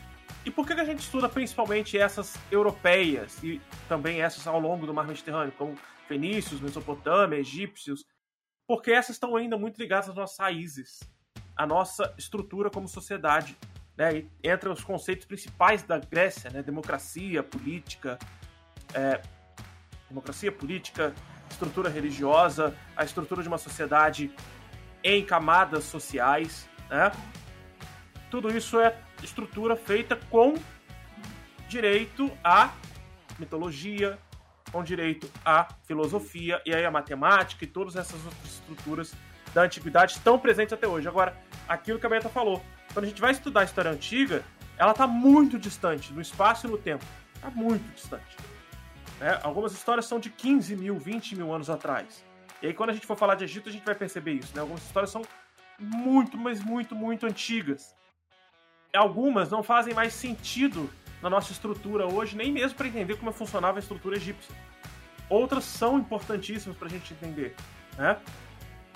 E 0.45 0.51
por 0.51 0.65
que 0.65 0.73
a 0.73 0.85
gente 0.85 0.99
estuda 0.99 1.27
principalmente 1.27 1.97
essas 1.97 2.35
europeias 2.51 3.41
e 3.43 3.61
também 3.87 4.21
essas 4.21 4.45
ao 4.45 4.59
longo 4.59 4.85
do 4.85 4.93
mar 4.93 5.07
Mediterrâneo, 5.07 5.53
como 5.57 5.75
fenícios, 6.07 6.61
Mesopotâmia, 6.61 7.39
egípcios? 7.39 8.05
Porque 8.67 8.91
essas 8.91 9.15
estão 9.15 9.35
ainda 9.35 9.57
muito 9.57 9.79
ligadas 9.79 10.09
às 10.09 10.15
nossas 10.15 10.37
raízes, 10.37 10.99
à 11.55 11.65
nossa 11.65 12.13
estrutura 12.17 12.69
como 12.69 12.87
sociedade. 12.87 13.57
Né? 13.97 14.19
E 14.19 14.29
entre 14.43 14.69
os 14.69 14.83
conceitos 14.83 15.25
principais 15.25 15.83
da 15.83 15.97
Grécia, 15.97 16.49
né? 16.49 16.61
democracia, 16.61 17.41
política, 17.41 18.19
é, 18.93 19.21
democracia, 20.09 20.51
política, 20.51 21.13
estrutura 21.49 21.89
religiosa, 21.89 22.75
a 22.95 23.03
estrutura 23.03 23.41
de 23.41 23.47
uma 23.47 23.57
sociedade 23.57 24.31
em 25.03 25.23
camadas 25.23 25.83
sociais, 25.83 26.67
né? 26.89 27.11
Tudo 28.29 28.55
isso 28.55 28.79
é 28.79 28.97
estrutura 29.23 29.75
feita 29.75 30.15
com 30.29 30.55
direito 31.67 32.31
à 32.43 32.71
mitologia, 33.39 34.17
com 34.71 34.83
direito 34.83 35.29
à 35.43 35.67
filosofia 35.83 36.61
e 36.65 36.73
aí 36.73 36.85
a 36.85 36.91
matemática 36.91 37.63
e 37.63 37.67
todas 37.67 37.95
essas 37.95 38.23
outras 38.25 38.45
estruturas 38.45 39.13
da 39.53 39.63
antiguidade 39.63 40.13
estão 40.13 40.37
presentes 40.37 40.73
até 40.73 40.87
hoje. 40.87 41.07
Agora, 41.07 41.35
aquilo 41.67 41.97
que 41.97 42.05
a 42.05 42.09
Beta 42.09 42.29
falou, 42.29 42.61
quando 42.93 43.05
a 43.05 43.07
gente 43.07 43.21
vai 43.21 43.31
estudar 43.31 43.61
a 43.61 43.63
história 43.63 43.91
antiga, 43.91 44.43
ela 44.77 44.91
está 44.91 45.07
muito 45.07 45.57
distante 45.57 46.11
no 46.11 46.21
espaço 46.21 46.67
e 46.67 46.69
no 46.69 46.77
tempo. 46.77 47.05
Está 47.35 47.49
muito 47.49 47.83
distante. 47.93 48.35
Né? 49.19 49.39
Algumas 49.43 49.71
histórias 49.73 50.05
são 50.05 50.19
de 50.19 50.29
15 50.29 50.75
mil, 50.75 50.97
20 50.97 51.35
mil 51.35 51.53
anos 51.53 51.69
atrás. 51.69 52.25
E 52.61 52.67
aí, 52.67 52.73
quando 52.73 52.89
a 52.89 52.93
gente 52.93 53.05
for 53.05 53.15
falar 53.15 53.35
de 53.35 53.43
Egito, 53.43 53.69
a 53.69 53.71
gente 53.71 53.85
vai 53.85 53.95
perceber 53.95 54.33
isso. 54.33 54.53
Né? 54.53 54.61
Algumas 54.61 54.83
histórias 54.83 55.09
são 55.09 55.21
muito, 55.79 56.37
mas 56.37 56.63
muito, 56.63 56.95
muito 56.95 57.25
antigas. 57.25 57.95
Algumas 58.93 59.49
não 59.49 59.61
fazem 59.61 59.93
mais 59.93 60.13
sentido 60.13 60.89
na 61.21 61.29
nossa 61.29 61.51
estrutura 61.51 62.05
hoje, 62.05 62.35
nem 62.35 62.51
mesmo 62.51 62.77
para 62.77 62.87
entender 62.87 63.17
como 63.17 63.31
funcionava 63.31 63.77
a 63.77 63.81
estrutura 63.81 64.15
egípcia. 64.15 64.55
Outras 65.29 65.63
são 65.63 65.97
importantíssimas 65.97 66.77
para 66.77 66.87
a 66.87 66.91
gente 66.91 67.13
entender. 67.13 67.55
Né? 67.97 68.17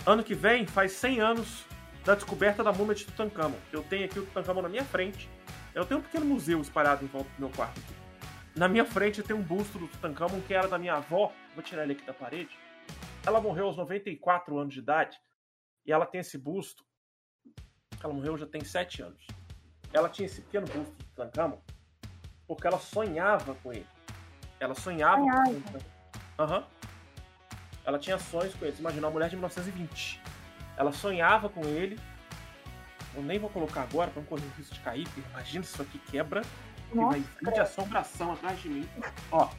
Ano 0.05 0.23
que 0.23 0.33
vem 0.33 0.65
faz 0.65 0.93
100 0.93 1.19
anos 1.19 1.65
da 2.05 2.15
descoberta 2.15 2.63
da 2.63 2.71
múmia 2.71 2.95
de 2.95 3.05
Tutankhamon. 3.05 3.57
Eu 3.71 3.83
tenho 3.83 4.05
aqui 4.05 4.19
o 4.19 4.25
Tutankhamon 4.25 4.61
na 4.61 4.69
minha 4.69 4.85
frente. 4.85 5.29
Eu 5.73 5.85
tenho 5.85 5.99
um 5.99 6.03
pequeno 6.03 6.25
museu 6.25 6.61
espalhado 6.61 7.03
em 7.03 7.07
volta 7.07 7.29
do 7.35 7.39
meu 7.39 7.49
quarto. 7.49 7.81
Na 8.55 8.67
minha 8.67 8.85
frente 8.85 9.21
tem 9.23 9.35
um 9.35 9.41
busto 9.41 9.77
do 9.77 9.87
Tutankhamon 9.87 10.41
que 10.41 10.53
era 10.53 10.67
da 10.67 10.77
minha 10.77 10.95
avó. 10.95 11.31
Vou 11.53 11.63
tirar 11.63 11.83
ele 11.83 11.93
aqui 11.93 12.05
da 12.05 12.13
parede. 12.13 12.57
Ela 13.25 13.41
morreu 13.41 13.65
aos 13.65 13.77
94 13.77 14.57
anos 14.57 14.73
de 14.73 14.79
idade 14.79 15.19
e 15.89 15.91
ela 15.91 16.05
tem 16.05 16.21
esse 16.21 16.37
busto. 16.37 16.85
Ela 18.03 18.13
morreu 18.13 18.37
já 18.37 18.45
tem 18.45 18.63
sete 18.63 19.01
anos. 19.01 19.25
Ela 19.91 20.07
tinha 20.07 20.27
esse 20.27 20.39
pequeno 20.41 20.67
busto 20.67 20.95
de 20.95 21.03
Tutankhamon 21.05 21.59
porque 22.47 22.67
ela 22.67 22.79
sonhava 22.79 23.55
com 23.55 23.73
ele. 23.73 23.87
Ela 24.59 24.75
sonhava 24.75 25.17
Sonhava. 25.17 25.43
com 25.43 25.51
ele. 25.51 25.63
Uhum. 26.39 26.63
Ela 27.85 27.97
tinha 27.97 28.19
sonhos 28.19 28.53
com 28.53 28.65
ele. 28.65 28.75
Imagina 28.77 29.07
uma 29.07 29.13
mulher 29.13 29.29
de 29.29 29.35
1920. 29.35 30.21
Ela 30.77 30.91
sonhava 30.91 31.49
com 31.49 31.63
ele. 31.63 31.99
Eu 33.15 33.23
nem 33.23 33.39
vou 33.39 33.49
colocar 33.49 33.81
agora 33.81 34.11
para 34.11 34.21
não 34.21 34.27
correr 34.27 34.45
o 34.45 34.57
risco 34.57 34.75
de 34.75 34.81
cair, 34.81 35.07
porque 35.09 35.27
imagina 35.29 35.63
se 35.63 35.73
isso 35.73 35.81
aqui 35.81 35.97
quebra. 35.99 36.41
Nossa, 36.93 37.17
e 37.17 37.21
vai 37.21 37.29
vir 37.41 37.53
de 37.53 37.59
assombração 37.59 38.33
atrás 38.33 38.59
de 38.61 38.69
mim. 38.69 38.89
Ó. 39.31 39.49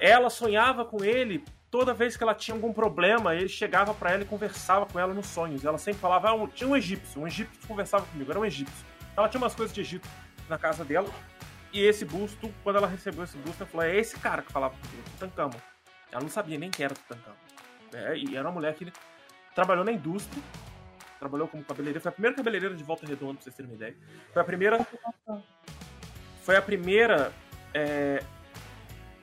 Ela 0.00 0.30
sonhava 0.30 0.84
com 0.84 1.04
ele 1.04 1.44
toda 1.70 1.94
vez 1.94 2.16
que 2.16 2.22
ela 2.22 2.34
tinha 2.34 2.54
algum 2.54 2.72
problema, 2.72 3.34
ele 3.34 3.48
chegava 3.48 3.94
para 3.94 4.10
ela 4.10 4.22
e 4.22 4.26
conversava 4.26 4.86
com 4.86 4.98
ela 4.98 5.14
nos 5.14 5.26
sonhos. 5.26 5.64
Ela 5.64 5.78
sempre 5.78 6.00
falava, 6.00 6.30
ah, 6.30 6.48
tinha 6.52 6.68
um 6.68 6.76
egípcio, 6.76 7.22
um 7.22 7.26
egípcio 7.26 7.68
conversava 7.68 8.04
comigo, 8.06 8.30
era 8.30 8.40
um 8.40 8.44
egípcio. 8.44 8.84
Ela 9.16 9.28
tinha 9.28 9.40
umas 9.40 9.54
coisas 9.54 9.74
de 9.74 9.80
Egito 9.80 10.08
na 10.48 10.58
casa 10.58 10.84
dela, 10.84 11.08
e 11.72 11.80
esse 11.80 12.04
busto, 12.04 12.52
quando 12.64 12.76
ela 12.76 12.88
recebeu 12.88 13.22
esse 13.22 13.36
busto, 13.36 13.62
ela 13.62 13.70
falou, 13.70 13.86
é 13.86 13.96
esse 13.96 14.18
cara 14.18 14.42
que 14.42 14.50
falava 14.50 14.74
comigo, 14.74 15.08
Tutankhamon. 15.10 15.60
Ela 16.10 16.22
não 16.22 16.28
sabia 16.28 16.58
nem 16.58 16.70
que 16.70 16.82
era 16.82 16.94
Tutankhamon. 16.94 17.36
É, 17.92 18.16
e 18.16 18.36
era 18.36 18.48
uma 18.48 18.54
mulher 18.54 18.74
que 18.74 18.92
trabalhou 19.54 19.84
na 19.84 19.92
indústria, 19.92 20.42
trabalhou 21.20 21.46
como 21.46 21.62
cabeleireira, 21.62 22.00
foi 22.00 22.08
a 22.08 22.12
primeira 22.12 22.36
cabeleireira 22.36 22.74
de 22.74 22.82
Volta 22.82 23.06
Redonda, 23.06 23.34
pra 23.34 23.42
vocês 23.42 23.54
terem 23.54 23.70
uma 23.70 23.76
ideia. 23.76 23.96
Foi 24.32 24.42
a 24.42 24.44
primeira... 24.44 24.86
foi 26.42 26.56
a 26.56 26.62
primeira 26.62 27.32
é, 27.72 28.24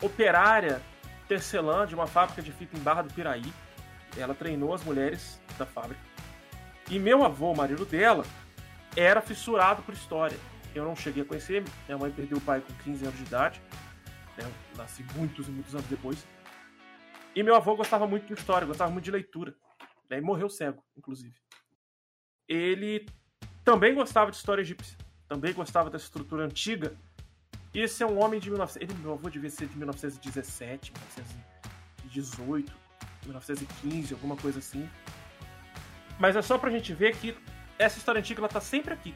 operária 0.01 0.81
tecelã 1.27 1.85
de 1.85 1.95
uma 1.95 2.07
fábrica 2.07 2.41
de 2.41 2.51
fita 2.51 2.77
em 2.77 2.79
Barra 2.79 3.03
do 3.03 3.13
Piraí. 3.13 3.53
Ela 4.17 4.33
treinou 4.33 4.73
as 4.73 4.83
mulheres 4.83 5.41
da 5.57 5.65
fábrica. 5.65 6.01
E 6.89 6.97
meu 6.97 7.23
avô, 7.23 7.51
o 7.51 7.57
marido 7.57 7.85
dela, 7.85 8.25
era 8.95 9.21
fissurado 9.21 9.81
por 9.83 9.93
história. 9.93 10.37
Eu 10.73 10.85
não 10.85 10.95
cheguei 10.95 11.23
a 11.23 11.25
conhecer, 11.25 11.63
minha 11.87 11.97
mãe 11.97 12.11
perdeu 12.11 12.37
o 12.37 12.41
pai 12.41 12.61
com 12.61 12.73
15 12.83 13.05
anos 13.05 13.17
de 13.17 13.25
idade. 13.25 13.61
Né? 14.37 14.51
Nasci 14.75 15.05
muitos 15.15 15.47
e 15.47 15.51
muitos 15.51 15.73
anos 15.73 15.87
depois. 15.87 16.25
E 17.35 17.43
meu 17.43 17.55
avô 17.55 17.75
gostava 17.75 18.07
muito 18.07 18.25
de 18.25 18.33
história, 18.33 18.65
gostava 18.65 18.89
muito 18.89 19.05
de 19.05 19.11
leitura. 19.11 19.53
E 20.09 20.21
morreu 20.21 20.49
cego, 20.49 20.83
inclusive. 20.97 21.35
Ele 22.47 23.05
também 23.63 23.93
gostava 23.93 24.31
de 24.31 24.37
história 24.37 24.61
egípcia. 24.61 24.97
Também 25.27 25.53
gostava 25.53 25.89
da 25.89 25.97
estrutura 25.97 26.45
antiga. 26.45 26.95
E 27.73 27.81
esse 27.81 28.01
é 28.01 28.05
um 28.05 28.19
homem 28.21 28.39
de 28.39 28.49
1900. 28.49 28.89
Ele, 28.89 28.99
meu 29.01 29.13
avô 29.13 29.29
devia 29.29 29.49
ser 29.49 29.67
de 29.67 29.77
1917, 29.77 30.91
1918, 30.91 32.73
1915, 33.25 34.13
alguma 34.13 34.35
coisa 34.35 34.59
assim. 34.59 34.89
Mas 36.19 36.35
é 36.35 36.41
só 36.41 36.57
pra 36.57 36.71
gente 36.71 36.93
ver 36.93 37.15
que 37.15 37.35
essa 37.77 37.97
história 37.97 38.19
antiga 38.19 38.41
ela 38.41 38.49
tá 38.49 38.61
sempre 38.61 38.93
aqui 38.93 39.13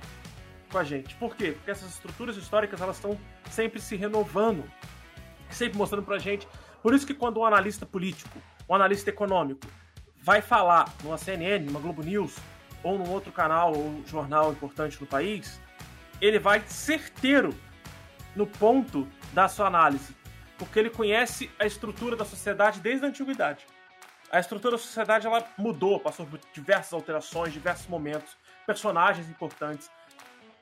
com 0.71 0.77
a 0.77 0.83
gente. 0.83 1.15
Por 1.15 1.35
quê? 1.35 1.53
Porque 1.53 1.71
essas 1.71 1.89
estruturas 1.89 2.37
históricas 2.37 2.79
elas 2.81 2.97
estão 2.97 3.17
sempre 3.49 3.81
se 3.81 3.95
renovando, 3.95 4.63
sempre 5.49 5.77
mostrando 5.77 6.05
pra 6.05 6.19
gente 6.19 6.47
por 6.81 6.93
isso 6.93 7.05
que 7.05 7.13
quando 7.13 7.39
um 7.39 7.45
analista 7.45 7.85
político, 7.85 8.41
um 8.67 8.73
analista 8.73 9.09
econômico, 9.09 9.67
vai 10.21 10.41
falar 10.41 10.91
numa 11.03 11.17
CNN, 11.17 11.65
numa 11.65 11.79
Globo 11.79 12.01
News, 12.01 12.35
ou 12.83 12.97
num 12.97 13.09
outro 13.09 13.31
canal 13.31 13.75
ou 13.75 14.01
jornal 14.07 14.51
importante 14.51 14.99
no 14.99 15.05
país, 15.05 15.61
ele 16.19 16.39
vai 16.39 16.63
certeiro 16.65 17.53
no 18.35 18.47
ponto 18.47 19.07
da 19.33 19.47
sua 19.47 19.67
análise, 19.67 20.15
porque 20.57 20.79
ele 20.79 20.89
conhece 20.89 21.49
a 21.59 21.65
estrutura 21.65 22.15
da 22.15 22.25
sociedade 22.25 22.79
desde 22.79 23.05
a 23.05 23.09
antiguidade. 23.09 23.65
A 24.31 24.39
estrutura 24.39 24.77
da 24.77 24.81
sociedade 24.81 25.27
ela 25.27 25.45
mudou, 25.57 25.99
passou 25.99 26.25
por 26.25 26.39
diversas 26.53 26.93
alterações, 26.93 27.51
diversos 27.51 27.87
momentos, 27.87 28.37
personagens 28.65 29.29
importantes, 29.29 29.91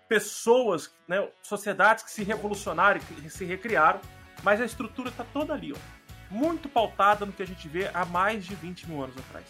pessoas, 0.07 0.91
né, 1.07 1.27
sociedades 1.41 2.03
que 2.03 2.11
se 2.11 2.23
revolucionaram, 2.23 2.99
que 2.99 3.29
se 3.29 3.45
recriaram, 3.45 3.99
mas 4.41 4.59
a 4.59 4.65
estrutura 4.65 5.09
está 5.09 5.23
toda 5.23 5.53
ali, 5.53 5.73
ó 5.73 5.99
muito 6.29 6.69
pautada 6.69 7.25
no 7.25 7.33
que 7.33 7.43
a 7.43 7.47
gente 7.47 7.67
vê 7.67 7.89
há 7.93 8.05
mais 8.05 8.45
de 8.45 8.55
20 8.55 8.89
mil 8.89 9.03
anos 9.03 9.17
atrás. 9.17 9.45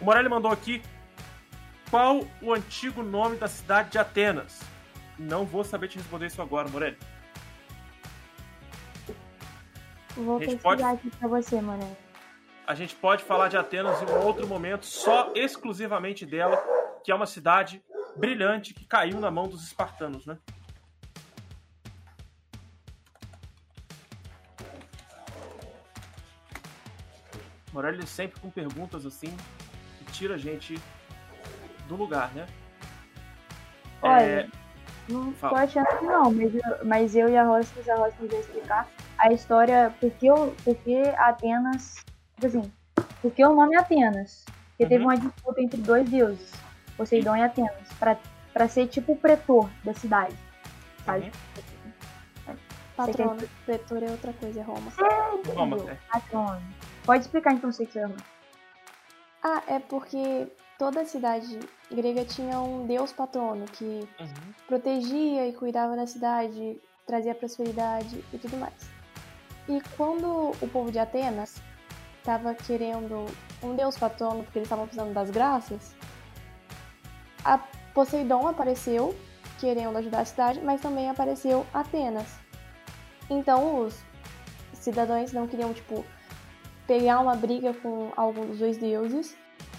O 0.00 0.04
Morelli 0.04 0.28
mandou 0.28 0.50
aqui 0.50 0.82
qual 1.90 2.26
o 2.40 2.52
antigo 2.52 3.02
nome 3.02 3.36
da 3.36 3.46
cidade 3.46 3.90
de 3.90 3.98
Atenas. 3.98 4.60
Não 5.18 5.44
vou 5.44 5.62
saber 5.62 5.88
te 5.88 5.98
responder 5.98 6.26
isso 6.26 6.42
agora, 6.42 6.68
Morelli. 6.68 6.98
Vou 10.16 10.38
pesquisar 10.38 10.62
pode... 10.62 10.82
aqui 10.82 11.10
pra 11.10 11.28
você, 11.28 11.60
Morelli. 11.60 11.96
A 12.66 12.74
gente 12.74 12.94
pode 12.94 13.22
falar 13.22 13.48
de 13.48 13.56
Atenas 13.56 14.00
em 14.00 14.06
um 14.06 14.24
outro 14.24 14.46
momento, 14.46 14.86
só 14.86 15.32
exclusivamente 15.34 16.24
dela, 16.24 16.56
que 17.04 17.12
é 17.12 17.14
uma 17.14 17.26
cidade 17.26 17.82
brilhante 18.16 18.72
que 18.72 18.86
caiu 18.86 19.20
na 19.20 19.30
mão 19.30 19.48
dos 19.48 19.64
espartanos, 19.64 20.24
né? 20.24 20.38
Morelli 27.72 28.06
sempre 28.06 28.40
com 28.40 28.48
perguntas 28.48 29.04
assim 29.04 29.36
que 29.98 30.12
tira 30.12 30.36
a 30.36 30.38
gente 30.38 30.80
do 31.88 31.96
lugar, 31.96 32.32
né? 32.32 32.46
Olha, 34.00 34.22
é... 34.22 34.48
não 35.08 35.32
tô 35.32 35.54
achando 35.54 35.86
que 35.98 36.04
não, 36.04 36.32
mas 36.32 36.54
eu, 36.54 36.84
mas 36.84 37.16
eu 37.16 37.28
e 37.28 37.36
a 37.36 37.44
Rosa, 37.44 37.82
se 37.82 37.90
a 37.90 37.96
Rosa 37.96 38.12
quiser 38.12 38.38
explicar 38.38 38.88
a 39.18 39.32
história, 39.32 39.94
porque, 40.00 40.26
eu, 40.26 40.54
porque 40.64 41.02
Atenas, 41.16 42.04
tipo 42.34 42.46
assim, 42.46 42.72
porque 43.22 43.44
o 43.44 43.54
nome 43.54 43.76
é 43.76 43.78
Atenas? 43.78 44.44
Porque 44.46 44.84
uhum. 44.84 44.88
teve 44.88 45.04
uma 45.04 45.16
disputa 45.16 45.60
entre 45.60 45.80
dois 45.80 46.08
deuses, 46.08 46.52
Poseidon 46.96 47.36
e 47.36 47.42
Atenas, 47.42 47.88
pra, 47.98 48.16
pra 48.52 48.68
ser 48.68 48.86
tipo 48.88 49.12
o 49.12 49.16
pretor 49.16 49.70
da 49.84 49.94
cidade, 49.94 50.36
sabe? 51.04 51.32
Uhum. 51.56 51.64
Patrono, 52.96 53.48
pretor 53.66 54.02
é 54.04 54.10
outra 54.10 54.32
coisa, 54.34 54.60
é 54.60 54.62
Roma. 54.62 54.92
É, 54.98 55.52
Roma, 55.52 55.90
é. 55.90 55.98
Patrono. 56.12 56.62
Pode 57.04 57.24
explicar 57.24 57.52
então 57.52 57.72
se 57.72 57.84
você 57.84 57.98
ama. 58.00 58.16
Ah, 59.42 59.62
é 59.66 59.78
porque 59.78 60.46
toda 60.78 61.04
cidade 61.04 61.58
grega 61.90 62.24
tinha 62.24 62.58
um 62.60 62.86
deus 62.86 63.12
patrono 63.12 63.64
que 63.66 63.84
uhum. 63.84 64.54
protegia 64.66 65.46
e 65.48 65.52
cuidava 65.52 65.96
da 65.96 66.06
cidade, 66.06 66.80
trazia 67.06 67.34
prosperidade 67.34 68.24
e 68.32 68.38
tudo 68.38 68.56
mais. 68.56 68.88
E 69.68 69.80
quando 69.96 70.50
o 70.60 70.68
povo 70.68 70.92
de 70.92 70.98
Atenas 70.98 71.60
estava 72.18 72.54
querendo 72.54 73.26
um 73.62 73.74
deus 73.74 73.96
patrono 73.96 74.42
porque 74.44 74.58
eles 74.58 74.66
estavam 74.66 74.86
precisando 74.86 75.14
das 75.14 75.30
graças, 75.30 75.94
a 77.44 77.58
Poseidon 77.94 78.48
apareceu 78.48 79.14
querendo 79.58 79.96
ajudar 79.98 80.20
a 80.20 80.24
cidade, 80.24 80.60
mas 80.60 80.80
também 80.80 81.08
apareceu 81.08 81.66
Atenas. 81.72 82.26
Então 83.30 83.80
os 83.80 84.02
cidadãos 84.74 85.32
não 85.32 85.46
queriam 85.46 85.72
tipo 85.72 86.04
pegar 86.86 87.20
uma 87.20 87.34
briga 87.34 87.72
com 87.74 88.12
algum 88.16 88.46
dos 88.46 88.58
dois 88.58 88.76
deuses. 88.76 89.36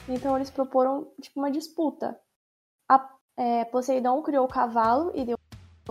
Então 0.07 0.35
eles 0.35 0.49
proporam 0.49 1.11
tipo 1.21 1.39
uma 1.39 1.51
disputa. 1.51 2.19
A, 2.89 3.09
é, 3.37 3.65
Poseidon 3.65 4.21
criou 4.21 4.45
o 4.45 4.49
cavalo 4.49 5.11
e 5.15 5.25
deu 5.25 5.37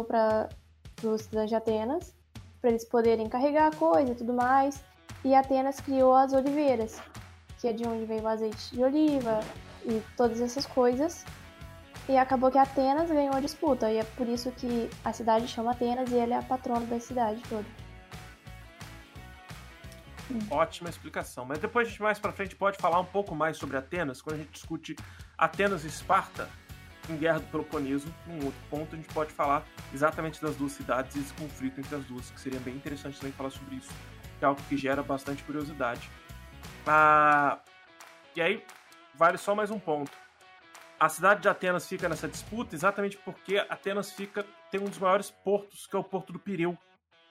para 0.06 0.48
os 1.02 1.22
cidadãos 1.22 1.48
de 1.48 1.54
Atenas, 1.54 2.13
para 2.64 2.70
eles 2.70 2.84
poderem 2.86 3.28
carregar 3.28 3.66
a 3.66 3.76
coisa 3.76 4.12
e 4.12 4.14
tudo 4.14 4.32
mais. 4.32 4.82
E 5.22 5.34
Atenas 5.34 5.80
criou 5.80 6.14
as 6.14 6.32
oliveiras, 6.32 6.98
que 7.60 7.68
é 7.68 7.74
de 7.74 7.86
onde 7.86 8.06
veio 8.06 8.22
o 8.22 8.26
azeite 8.28 8.74
de 8.74 8.82
oliva 8.82 9.40
e 9.84 10.02
todas 10.16 10.40
essas 10.40 10.64
coisas. 10.64 11.26
E 12.08 12.16
acabou 12.16 12.50
que 12.50 12.56
Atenas 12.56 13.10
ganhou 13.10 13.34
a 13.34 13.40
disputa, 13.40 13.92
e 13.92 13.98
é 13.98 14.04
por 14.04 14.26
isso 14.26 14.50
que 14.52 14.88
a 15.04 15.12
cidade 15.12 15.46
chama 15.46 15.72
Atenas 15.72 16.10
e 16.10 16.14
ele 16.14 16.32
é 16.32 16.38
a 16.38 16.42
patrona 16.42 16.86
da 16.86 16.98
cidade 16.98 17.42
toda. 17.50 17.66
Ótima 20.50 20.88
explicação. 20.88 21.44
Mas 21.44 21.58
depois 21.58 21.86
a 21.86 21.90
gente 21.90 22.00
mais 22.00 22.18
para 22.18 22.32
frente 22.32 22.56
pode 22.56 22.78
falar 22.78 22.98
um 22.98 23.04
pouco 23.04 23.34
mais 23.34 23.58
sobre 23.58 23.76
Atenas, 23.76 24.22
quando 24.22 24.36
a 24.36 24.38
gente 24.38 24.52
discute 24.52 24.96
Atenas 25.36 25.84
e 25.84 25.88
Esparta 25.88 26.48
em 27.08 27.16
Guerra 27.16 27.40
do 27.40 27.46
Peloponeso. 27.46 28.12
Num 28.26 28.44
outro 28.44 28.60
ponto 28.70 28.94
a 28.94 28.96
gente 28.96 29.12
pode 29.12 29.32
falar 29.32 29.64
exatamente 29.92 30.40
das 30.40 30.56
duas 30.56 30.72
cidades 30.72 31.14
e 31.16 31.20
esse 31.20 31.32
conflito 31.34 31.80
entre 31.80 31.94
as 31.94 32.04
duas, 32.04 32.30
que 32.30 32.40
seria 32.40 32.60
bem 32.60 32.74
interessante 32.74 33.18
também 33.18 33.32
falar 33.32 33.50
sobre 33.50 33.76
isso, 33.76 33.90
que 34.38 34.44
é 34.44 34.48
algo 34.48 34.60
que 34.68 34.76
gera 34.76 35.02
bastante 35.02 35.42
curiosidade. 35.42 36.10
Ah, 36.86 37.58
e 38.34 38.42
aí 38.42 38.64
vale 39.14 39.38
só 39.38 39.54
mais 39.54 39.70
um 39.70 39.78
ponto. 39.78 40.12
A 40.98 41.08
cidade 41.08 41.42
de 41.42 41.48
Atenas 41.48 41.86
fica 41.88 42.08
nessa 42.08 42.28
disputa 42.28 42.74
exatamente 42.74 43.16
porque 43.18 43.58
Atenas 43.68 44.12
fica 44.12 44.44
tem 44.70 44.80
um 44.80 44.88
dos 44.88 44.98
maiores 44.98 45.30
portos, 45.30 45.86
que 45.86 45.94
é 45.94 45.98
o 45.98 46.04
porto 46.04 46.32
do 46.32 46.38
Pireu, 46.38 46.76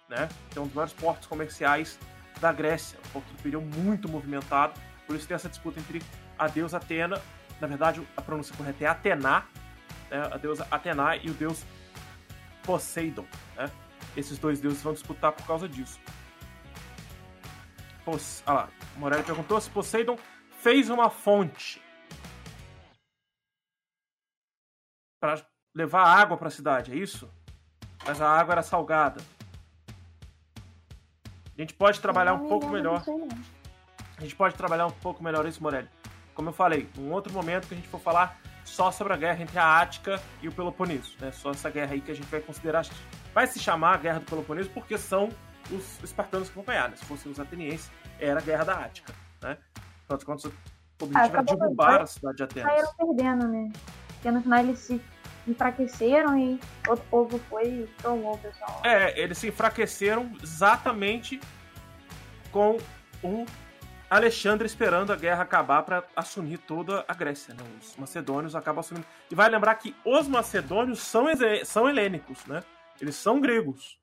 né? 0.10 0.30
É 0.56 0.60
um 0.60 0.66
dos 0.66 0.74
maiores 0.74 0.94
portos 0.94 1.28
comerciais 1.28 1.98
da 2.40 2.52
Grécia, 2.52 3.00
um 3.08 3.10
ponto 3.10 3.34
do 3.34 3.42
período 3.42 3.66
muito 3.78 4.08
movimentado, 4.08 4.80
por 5.06 5.16
isso 5.16 5.28
tem 5.28 5.36
essa 5.36 5.50
disputa 5.50 5.80
entre 5.80 6.02
a 6.38 6.48
deusa 6.48 6.78
Atena, 6.78 7.22
na 7.60 7.68
verdade 7.68 8.06
a 8.16 8.22
pronúncia 8.22 8.56
correta 8.56 8.84
é 8.84 8.88
Atena, 8.88 9.46
né, 10.14 10.30
a 10.32 10.38
deusa 10.38 10.68
Atena 10.70 11.16
e 11.18 11.30
o 11.30 11.34
deus 11.34 11.66
Poseidon. 12.64 13.26
Né? 13.56 13.70
Esses 14.16 14.38
dois 14.38 14.62
deuses 14.62 14.82
vão 14.84 14.94
disputar 14.94 15.32
por 15.32 15.46
causa 15.48 15.68
disso. 15.68 16.00
Pos... 18.06 18.44
Ah 18.46 18.54
lá, 18.54 18.70
Morelli 18.98 19.24
perguntou 19.24 19.60
se 19.60 19.70
Poseidon 19.70 20.18
fez 20.60 20.90
uma 20.90 21.10
fonte 21.10 21.82
para 25.20 25.44
levar 25.74 26.04
água 26.04 26.38
para 26.38 26.50
a 26.50 26.52
cidade, 26.52 26.92
é 26.92 26.96
isso? 26.96 27.28
Mas 28.06 28.22
a 28.22 28.30
água 28.30 28.54
era 28.54 28.62
salgada. 28.62 29.22
A 31.58 31.62
gente 31.62 31.74
pode 31.74 32.00
trabalhar 32.00 32.34
um 32.34 32.48
pouco 32.48 32.68
melhor. 32.68 33.04
A 34.18 34.22
gente 34.22 34.36
pode 34.36 34.56
trabalhar 34.56 34.86
um 34.86 34.92
pouco 34.92 35.24
melhor 35.24 35.46
isso, 35.46 35.64
Morelli. 35.64 35.90
Como 36.36 36.50
eu 36.50 36.54
falei, 36.54 36.90
um 36.98 37.12
outro 37.12 37.32
momento 37.32 37.68
que 37.68 37.74
a 37.74 37.78
gente 37.78 37.88
for 37.88 38.00
falar 38.00 38.38
só 38.74 38.92
sobre 38.92 39.14
a 39.14 39.18
guerra 39.18 39.44
entre 39.44 39.60
a 39.60 39.82
Ática 39.82 40.20
e 40.42 40.48
o 40.48 40.52
Peloponeso, 40.52 41.16
né? 41.22 41.32
Só 41.32 41.52
essa 41.52 41.70
guerra 41.70 41.94
aí 41.94 42.02
que 42.02 42.12
a 42.12 42.16
gente 42.16 42.26
vai 42.26 42.42
considerar 42.42 42.84
vai 43.34 43.46
se 43.46 43.60
chamar 43.60 43.94
a 43.94 43.98
Guerra 43.98 44.20
do 44.20 44.26
Peloponeso 44.26 44.70
porque 44.72 44.98
são 44.98 45.30
os 45.72 46.04
espartanos 46.04 46.50
que 46.50 46.56
vão 46.56 46.64
ganhar, 46.64 46.90
né? 46.90 46.96
Se 46.96 47.06
fossem 47.06 47.32
os 47.32 47.40
atenienses, 47.40 47.92
era 48.20 48.40
a 48.40 48.42
Guerra 48.42 48.64
da 48.64 48.74
Ática, 48.80 49.14
né? 49.44 49.58
Afinal 50.10 50.26
contas, 50.26 50.46
o 50.46 50.50
objetivo 51.00 51.36
ah, 51.36 51.40
era 51.40 51.44
derrubar 51.44 52.02
a 52.02 52.06
cidade 52.08 52.38
de 52.38 52.44
Atenas. 52.44 52.72
Saíram 52.72 52.94
perdendo, 52.98 53.48
né? 53.48 53.72
Porque 54.08 54.32
no 54.32 54.42
final 54.42 54.60
eles 54.60 54.80
se 54.80 55.02
enfraqueceram 55.48 56.38
e 56.38 56.60
outro 56.88 57.06
povo 57.12 57.40
foi 57.50 57.68
e 57.68 57.90
tomou 58.02 58.34
o 58.34 58.38
pessoal. 58.40 58.82
É, 58.84 59.20
eles 59.20 59.38
se 59.38 59.50
enfraqueceram 59.50 60.32
exatamente 60.42 61.40
com 62.52 62.78
o 63.22 63.46
Alexandre 64.16 64.68
esperando 64.68 65.12
a 65.12 65.16
guerra 65.16 65.42
acabar 65.42 65.82
para 65.84 66.04
assumir 66.16 66.60
toda 66.60 67.04
a 67.08 67.14
Grécia, 67.14 67.54
né? 67.54 67.64
Os 67.82 67.96
macedônios 67.98 68.56
acabam 68.56 68.82
assumindo. 68.82 69.08
E 69.32 69.34
vai 69.34 69.50
lembrar 69.50 69.74
que 69.76 69.96
os 70.06 70.28
macedônios 70.28 71.00
são, 71.00 71.26
são 71.66 71.90
helênicos, 71.90 72.46
né? 72.46 72.64
Eles 73.02 73.16
são 73.16 73.42
gregos. 73.42 73.98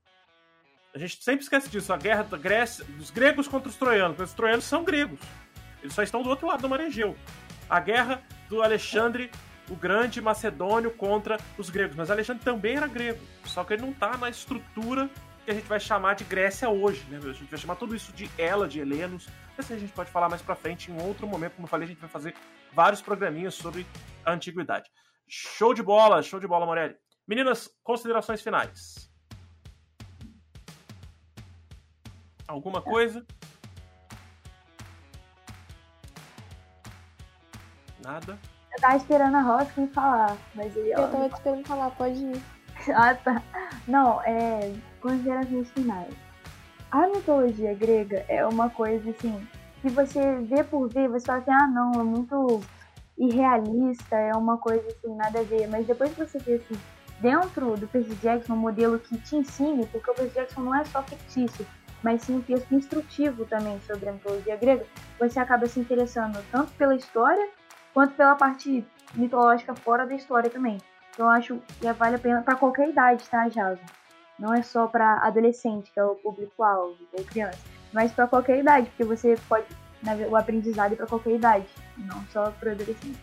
A 0.93 0.99
gente 0.99 1.23
sempre 1.23 1.43
esquece 1.43 1.69
disso. 1.69 1.93
A 1.93 1.97
guerra 1.97 2.25
da 2.25 2.37
Grécia, 2.37 2.85
dos 2.85 3.11
gregos 3.11 3.47
contra 3.47 3.69
os 3.69 3.77
troianos. 3.77 4.19
Os 4.19 4.33
troianos 4.33 4.65
são 4.65 4.83
gregos. 4.83 5.21
Eles 5.81 5.95
só 5.95 6.03
estão 6.03 6.23
do 6.23 6.29
outro 6.29 6.49
lado 6.49 6.61
do 6.61 6.69
mar 6.69 6.81
Egeu. 6.81 7.17
A 7.69 7.79
guerra 7.79 8.21
do 8.49 8.63
Alexandre 8.63 9.31
o 9.71 9.77
Grande 9.77 10.21
Macedônio 10.21 10.91
contra 10.91 11.39
os 11.57 11.71
gregos. 11.71 11.97
Mas 11.97 12.11
Alexandre 12.11 12.43
também 12.43 12.77
era 12.77 12.89
grego. 12.89 13.21
Só 13.45 13.63
que 13.63 13.75
ele 13.75 13.83
não 13.83 13.93
está 13.93 14.17
na 14.17 14.29
estrutura 14.29 15.09
que 15.45 15.51
a 15.51 15.55
gente 15.55 15.67
vai 15.67 15.81
chamar 15.81 16.15
de 16.15 16.25
Grécia 16.25 16.69
hoje. 16.69 17.05
Né? 17.09 17.19
A 17.19 17.33
gente 17.33 17.51
vai 17.51 17.59
chamar 17.59 17.77
tudo 17.77 17.95
isso 17.95 18.13
de 18.13 18.31
Ela, 18.39 18.69
de 18.69 18.81
Helenos. 18.81 19.29
Essa 19.59 19.75
a 19.75 19.79
gente 19.79 19.93
pode 19.93 20.11
falar 20.11 20.29
mais 20.29 20.43
pra 20.43 20.55
frente 20.55 20.91
em 20.91 21.03
outro 21.03 21.27
momento. 21.27 21.55
Como 21.55 21.67
eu 21.67 21.71
falei, 21.71 21.87
a 21.87 21.89
gente 21.89 22.01
vai 22.01 22.11
fazer 22.11 22.35
vários 22.73 23.01
programinhas 23.01 23.55
sobre 23.55 23.87
a 24.25 24.33
antiguidade. 24.33 24.91
Show 25.29 25.75
de 25.75 25.83
bola, 25.83 26.23
show 26.23 26.41
de 26.41 26.47
bola, 26.47 26.67
Morelli. 26.67 26.97
Meninas, 27.27 27.71
considerações 27.83 28.43
finais. 28.43 29.11
Alguma 32.49 32.83
coisa? 32.83 33.25
Nada? 38.03 38.39
Eu 38.73 38.81
tava 38.81 38.97
esperando 38.97 39.37
a 39.37 39.41
Roskin 39.41 39.87
falar, 39.89 40.37
mas 40.55 40.75
ele. 40.77 40.91
Eu 40.93 41.09
tava 41.11 41.29
te 41.29 41.35
esperando 41.35 41.67
falar, 41.67 41.91
pode 41.93 42.19
ir. 42.19 42.43
ah, 42.95 43.15
tá. 43.15 43.43
Não, 43.87 44.21
é. 44.23 44.73
Considerações 45.01 45.71
finais. 45.71 46.13
A 46.91 47.07
mitologia 47.07 47.75
grega 47.75 48.25
é 48.29 48.45
uma 48.47 48.69
coisa 48.69 49.11
assim. 49.11 49.47
Que 49.81 49.89
você 49.89 50.37
vê 50.41 50.63
por 50.63 50.89
ver, 50.89 51.09
você 51.09 51.25
fala 51.25 51.39
assim, 51.39 51.53
ah 51.53 51.67
não, 51.69 51.93
é 52.01 52.05
muito 52.05 52.61
irrealista, 53.17 54.17
é 54.17 54.35
uma 54.35 54.59
coisa 54.59 54.87
assim, 54.89 55.15
nada 55.15 55.41
a 55.41 55.43
ver. 55.43 55.69
Mas 55.69 55.87
depois 55.87 56.13
que 56.13 56.25
você 56.25 56.39
vê 56.39 56.55
assim, 56.55 56.79
dentro 57.21 57.77
do 57.77 57.87
Percy 57.89 58.15
Jackson, 58.17 58.55
um 58.55 58.57
modelo 58.57 58.99
que 58.99 59.17
te 59.19 59.37
ensine, 59.37 59.87
porque 59.87 60.11
o 60.11 60.15
Percy 60.15 60.35
Jackson 60.35 60.61
não 60.63 60.75
é 60.75 60.85
só 60.85 61.03
fictício, 61.03 61.67
mas 62.03 62.23
sim 62.23 62.37
um 62.37 62.43
texto 62.43 62.75
instrutivo 62.75 63.45
também 63.45 63.79
sobre 63.87 64.09
a 64.09 64.13
mitologia 64.13 64.57
grega, 64.57 64.85
você 65.19 65.39
acaba 65.39 65.67
se 65.67 65.81
interessando 65.81 66.43
tanto 66.51 66.73
pela 66.73 66.95
história 66.95 67.49
quanto 67.95 68.15
pela 68.15 68.35
parte 68.35 68.85
mitológica 69.15 69.75
fora 69.75 70.07
da 70.07 70.15
história 70.15 70.51
também. 70.51 70.79
Eu 71.21 71.29
acho 71.29 71.61
que 71.79 71.93
vale 71.93 72.17
a 72.17 72.19
pena 72.19 72.41
para 72.41 72.57
qualquer 72.57 72.89
idade, 72.89 73.29
tá, 73.29 73.47
Jason? 73.47 73.79
Não 74.39 74.55
é 74.55 74.63
só 74.63 74.87
para 74.87 75.19
adolescente, 75.19 75.91
que 75.93 76.01
é 76.01 76.05
o 76.05 76.15
público-alvo, 76.15 76.97
ou 77.13 77.25
criança, 77.25 77.59
mas 77.93 78.11
para 78.11 78.27
qualquer 78.27 78.59
idade, 78.59 78.89
porque 78.89 79.05
você 79.05 79.37
pode 79.47 79.67
o 80.31 80.35
aprendizado 80.35 80.95
é 80.95 80.97
para 80.97 81.07
qualquer 81.07 81.35
idade, 81.35 81.67
não 81.99 82.25
só 82.33 82.51
para 82.53 82.73
adolescente. 82.73 83.19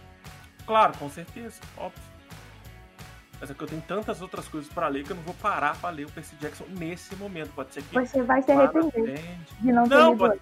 Claro, 0.68 0.96
com 1.00 1.10
certeza, 1.10 1.60
óbvio. 1.76 2.04
Mas 3.40 3.50
é 3.50 3.54
que 3.56 3.64
eu 3.64 3.68
tenho 3.68 3.82
tantas 3.82 4.22
outras 4.22 4.48
coisas 4.48 4.72
para 4.72 4.88
ler 4.88 5.04
que 5.04 5.12
eu 5.12 5.16
não 5.16 5.24
vou 5.24 5.34
parar 5.34 5.76
para 5.80 5.90
ler 5.90 6.06
o 6.06 6.12
Percy 6.12 6.36
Jackson 6.36 6.66
nesse 6.78 7.16
momento. 7.16 7.52
Pode 7.54 7.74
ser 7.74 7.82
que. 7.82 7.96
Você 7.96 8.22
vai 8.22 8.44
se 8.44 8.52
arrepender 8.52 9.24
de 9.60 9.72
não, 9.72 9.88
não 9.88 10.12
ter. 10.12 10.18
Pode... 10.18 10.42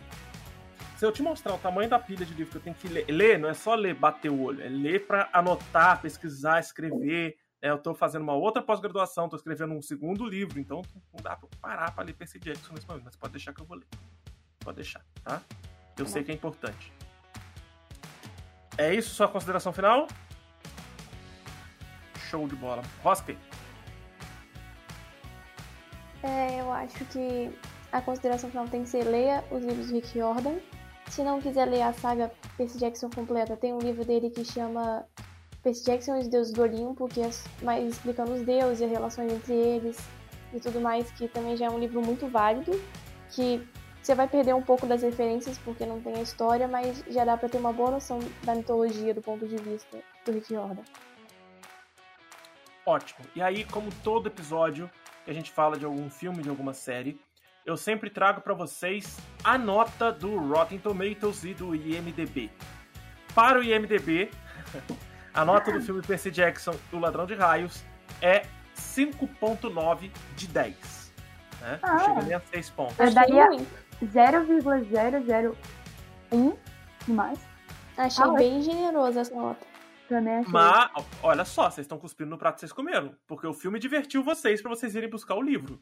Se 0.97 1.05
eu 1.05 1.11
te 1.11 1.21
mostrar 1.21 1.53
o 1.53 1.57
tamanho 1.57 1.89
da 1.89 1.99
pilha 1.99 2.25
de 2.25 2.33
livro 2.33 2.51
que 2.51 2.57
eu 2.57 2.61
tenho 2.61 2.75
que 2.75 2.87
ler, 2.87 3.05
ler 3.09 3.39
não 3.39 3.49
é 3.49 3.53
só 3.53 3.75
ler, 3.75 3.93
bater 3.93 4.29
o 4.29 4.41
olho, 4.41 4.61
é 4.61 4.69
ler 4.69 5.05
para 5.05 5.29
anotar, 5.31 6.01
pesquisar, 6.01 6.59
escrever. 6.59 7.37
É, 7.65 7.71
eu 7.71 7.79
tô 7.79 7.95
fazendo 7.95 8.21
uma 8.21 8.33
outra 8.33 8.61
pós-graduação, 8.61 9.27
tô 9.27 9.37
escrevendo 9.37 9.73
um 9.73 9.81
segundo 9.81 10.23
livro, 10.23 10.59
então 10.59 10.83
não 11.11 11.19
dá 11.19 11.35
pra 11.35 11.49
parar 11.59 11.91
pra 11.95 12.03
ler 12.03 12.13
Percy 12.13 12.37
Jackson 12.37 12.75
nesse 12.75 12.87
momento, 12.87 13.05
mas 13.05 13.15
pode 13.15 13.31
deixar 13.31 13.55
que 13.55 13.61
eu 13.61 13.65
vou 13.65 13.77
ler. 13.77 13.87
Pode 14.59 14.75
deixar, 14.75 15.03
tá? 15.23 15.41
Eu 15.97 16.05
sei 16.05 16.23
que 16.23 16.31
é 16.31 16.35
importante. 16.35 16.93
É 18.77 18.93
isso, 18.93 19.15
sua 19.15 19.27
consideração 19.27 19.73
final? 19.73 20.07
Show 22.29 22.47
de 22.47 22.55
bola. 22.55 22.83
Rospe. 23.01 23.35
É, 26.21 26.61
eu 26.61 26.71
acho 26.71 27.03
que 27.05 27.51
a 27.91 27.99
consideração 27.99 28.51
final 28.51 28.67
tem 28.67 28.83
que 28.83 28.89
ser 28.89 29.05
leia 29.05 29.43
os 29.49 29.65
livros 29.65 29.87
do 29.87 29.93
Rick 29.95 30.19
Jordan. 30.19 30.59
Se 31.07 31.23
não 31.23 31.41
quiser 31.41 31.65
ler 31.65 31.81
a 31.81 31.93
saga 31.93 32.31
Percy 32.57 32.77
Jackson 32.77 33.09
completa, 33.09 33.57
tem 33.57 33.73
um 33.73 33.79
livro 33.79 34.05
dele 34.05 34.29
que 34.29 34.45
chama 34.45 35.03
Percy 35.65 35.83
Jackson 35.83 36.17
e 36.17 36.19
os 36.19 36.27
Deuses 36.27 36.53
do 36.53 36.61
Olimpo, 36.61 37.07
que 37.07 37.21
é 37.21 37.29
mais 37.63 37.83
explicando 37.89 38.33
os 38.33 38.43
deuses 38.43 38.81
e 38.81 38.85
as 38.85 38.91
relações 38.91 39.33
entre 39.33 39.51
eles 39.51 39.97
e 40.53 40.59
tudo 40.59 40.79
mais, 40.79 41.09
que 41.13 41.27
também 41.27 41.57
já 41.57 41.65
é 41.65 41.69
um 41.71 41.79
livro 41.79 42.03
muito 42.03 42.27
válido, 42.27 42.79
que 43.31 43.67
você 43.99 44.13
vai 44.13 44.27
perder 44.27 44.53
um 44.53 44.61
pouco 44.61 44.85
das 44.85 45.01
referências 45.01 45.57
porque 45.57 45.83
não 45.83 45.99
tem 45.99 46.13
a 46.17 46.21
história, 46.21 46.67
mas 46.67 47.03
já 47.09 47.25
dá 47.25 47.35
para 47.35 47.49
ter 47.49 47.57
uma 47.57 47.73
boa 47.73 47.89
noção 47.89 48.19
da 48.43 48.53
mitologia 48.53 49.11
do 49.11 49.23
ponto 49.23 49.47
de 49.47 49.55
vista 49.55 49.97
do 50.23 50.31
Rick 50.31 50.53
Jordan. 50.53 50.83
Ótimo. 52.85 53.25
E 53.35 53.41
aí, 53.41 53.65
como 53.65 53.89
todo 54.03 54.27
episódio 54.27 54.87
que 55.23 55.31
a 55.31 55.33
gente 55.33 55.51
fala 55.51 55.79
de 55.79 55.85
algum 55.85 56.11
filme, 56.11 56.43
de 56.43 56.49
alguma 56.49 56.75
série, 56.75 57.19
eu 57.65 57.75
sempre 57.75 58.11
trago 58.11 58.39
para 58.39 58.53
vocês 58.53 59.17
a 59.43 59.57
nota 59.57 60.11
do 60.11 60.37
Rotten 60.37 60.77
Tomatoes 60.77 61.43
e 61.43 61.55
do 61.55 61.73
IMDb. 61.73 62.51
Para 63.33 63.59
o 63.59 63.63
IMDb, 63.63 64.29
a 65.35 65.43
nota 65.43 65.71
do 65.71 65.81
filme 65.81 66.01
Percy 66.01 66.31
Jackson, 66.31 66.73
O 66.93 66.97
Ladrão 66.97 67.25
de 67.25 67.35
Raios, 67.35 67.83
é 68.21 68.45
5.9 68.75 70.09
de 70.35 70.47
10. 70.47 71.13
Né? 71.61 71.79
Ah, 71.83 71.99
Chega 71.99 72.21
nem 72.21 72.33
a 72.33 72.39
6 72.39 72.69
pontos. 72.69 72.97
Eu 72.97 73.13
daria 73.13 73.49
0,001 74.03 76.57
mais. 77.07 77.39
Achei 77.97 78.23
ah, 78.23 78.33
bem 78.33 78.61
generosa 78.61 79.21
essa 79.21 79.35
nota. 79.35 79.65
Também 80.07 80.35
achei. 80.35 80.51
Mas, 80.51 80.91
olha 81.21 81.43
só, 81.43 81.69
vocês 81.69 81.85
estão 81.85 81.97
cuspindo 81.97 82.29
no 82.29 82.37
prato 82.37 82.55
que 82.55 82.61
vocês 82.61 82.71
comeram. 82.71 83.13
Porque 83.27 83.45
o 83.45 83.53
filme 83.53 83.77
divertiu 83.79 84.23
vocês 84.23 84.61
para 84.61 84.69
vocês 84.69 84.95
irem 84.95 85.09
buscar 85.09 85.35
o 85.35 85.41
livro. 85.41 85.81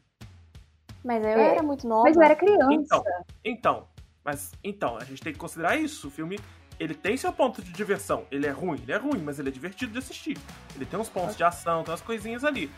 Mas 1.04 1.22
eu 1.22 1.30
é, 1.30 1.52
era 1.52 1.62
muito 1.62 1.86
nova. 1.86 2.04
Mas 2.04 2.16
eu 2.16 2.22
era 2.22 2.34
criança. 2.34 2.72
Então, 2.72 3.04
então, 3.44 3.88
mas 4.24 4.50
então, 4.64 4.96
a 4.96 5.04
gente 5.04 5.22
tem 5.22 5.32
que 5.32 5.38
considerar 5.38 5.76
isso. 5.76 6.08
O 6.08 6.10
filme, 6.10 6.40
ele 6.78 6.94
tem 6.94 7.16
seu 7.16 7.32
ponto 7.32 7.62
de 7.62 7.72
diversão. 7.72 8.26
Ele 8.30 8.46
é 8.46 8.50
ruim, 8.50 8.80
ele 8.82 8.92
é 8.92 8.96
ruim, 8.96 9.18
mas 9.18 9.38
ele 9.38 9.48
é 9.48 9.52
divertido 9.52 9.92
de 9.92 9.98
assistir. 9.98 10.38
Ele 10.74 10.84
tem 10.84 10.98
uns 10.98 11.08
pontos 11.08 11.36
de 11.36 11.44
ação, 11.44 11.82
tem 11.82 11.92
umas 11.92 12.00
coisinhas 12.00 12.44
ali. 12.44 12.70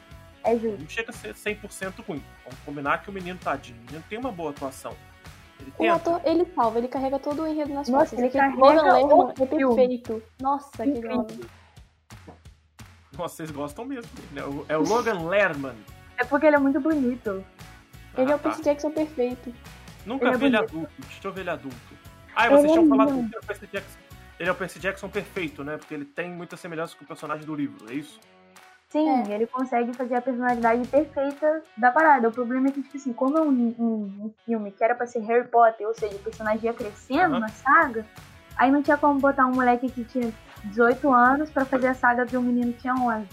É 0.44 0.56
justo. 0.56 0.80
Não 0.80 0.88
chega 0.88 1.10
a 1.10 1.12
ser 1.12 1.34
100% 1.34 2.04
ruim. 2.06 2.22
Vamos 2.44 2.58
combinar 2.64 3.02
que 3.02 3.10
o 3.10 3.12
menino 3.12 3.38
tadinho. 3.42 3.78
O 3.78 3.84
menino 3.86 4.04
tem 4.08 4.18
uma 4.18 4.30
boa 4.30 4.50
atuação. 4.50 4.94
Ele 5.78 5.90
o 5.90 5.92
ator, 5.92 6.20
ele 6.24 6.44
salva, 6.54 6.78
ele 6.78 6.88
carrega 6.88 7.18
todo 7.18 7.42
o 7.42 7.46
enredo 7.46 7.72
nas 7.72 7.88
Nossa, 7.88 8.16
costas. 8.16 8.18
Ele 8.18 8.30
carrega 8.30 9.14
o 9.14 9.30
é 9.30 9.46
perfeito. 9.46 10.22
Nossa, 10.40 10.84
que 10.84 11.06
homem. 11.06 11.40
Nossa, 13.16 13.36
vocês 13.36 13.50
gostam 13.50 13.84
mesmo. 13.84 14.10
Né? 14.32 14.42
É 14.68 14.76
o 14.76 14.82
Logan 14.82 15.26
Lerman. 15.26 15.74
É 16.18 16.24
porque 16.24 16.46
ele 16.46 16.56
é 16.56 16.58
muito 16.58 16.80
bonito. 16.80 17.44
Ah, 18.14 18.22
ele 18.22 18.32
é 18.32 18.34
o 18.34 18.38
tá. 18.38 18.50
Percy 18.50 18.62
Jackson 18.62 18.90
perfeito. 18.90 19.52
Nunca 20.04 20.28
ele 20.28 20.36
vi 20.36 20.44
é 20.44 20.48
ele 20.48 20.56
adulto. 20.56 20.92
Deixa 20.98 21.28
eu 21.28 21.32
ver 21.32 21.40
ele 21.40 21.50
adulto. 21.50 21.95
Ah, 22.36 22.50
vocês 22.50 22.70
tinham 22.70 22.84
é 22.84 22.88
falado 22.88 23.08
que 23.08 23.18
ele 23.18 23.34
é 23.34 23.38
o 23.38 23.46
Percy 23.46 23.66
Jackson. 23.66 23.98
Ele 24.38 24.48
é 24.48 24.52
o 24.52 24.54
Percy 24.54 24.78
Jackson 24.78 25.08
perfeito, 25.08 25.64
né? 25.64 25.78
Porque 25.78 25.94
ele 25.94 26.04
tem 26.04 26.30
muita 26.30 26.56
semelhança 26.56 26.94
com 26.94 27.04
o 27.04 27.06
personagem 27.06 27.46
do 27.46 27.54
livro, 27.54 27.90
é 27.90 27.94
isso? 27.94 28.20
Sim, 28.90 29.08
é. 29.08 29.34
ele 29.34 29.46
consegue 29.46 29.92
fazer 29.94 30.14
a 30.14 30.20
personalidade 30.20 30.86
perfeita 30.88 31.62
da 31.76 31.90
parada. 31.90 32.28
O 32.28 32.32
problema 32.32 32.68
é 32.68 32.70
que, 32.70 32.82
tipo 32.82 32.96
assim, 32.96 33.12
como 33.12 33.38
é 33.38 33.40
um, 33.40 33.74
um, 33.78 34.26
um 34.26 34.34
filme 34.44 34.70
que 34.70 34.84
era 34.84 34.94
pra 34.94 35.06
ser 35.06 35.20
Harry 35.20 35.48
Potter, 35.48 35.86
ou 35.86 35.94
seja, 35.94 36.14
o 36.14 36.18
personagem 36.18 36.66
ia 36.66 36.74
crescendo 36.74 37.34
uhum. 37.34 37.40
na 37.40 37.48
saga, 37.48 38.06
aí 38.56 38.70
não 38.70 38.82
tinha 38.82 38.96
como 38.96 39.18
botar 39.18 39.46
um 39.46 39.54
moleque 39.54 39.90
que 39.90 40.04
tinha 40.04 40.32
18 40.64 41.12
anos 41.12 41.50
pra 41.50 41.64
fazer 41.64 41.88
a 41.88 41.94
saga 41.94 42.26
de 42.26 42.36
um 42.36 42.42
menino 42.42 42.72
que 42.74 42.80
tinha 42.80 42.94
11. 42.94 43.26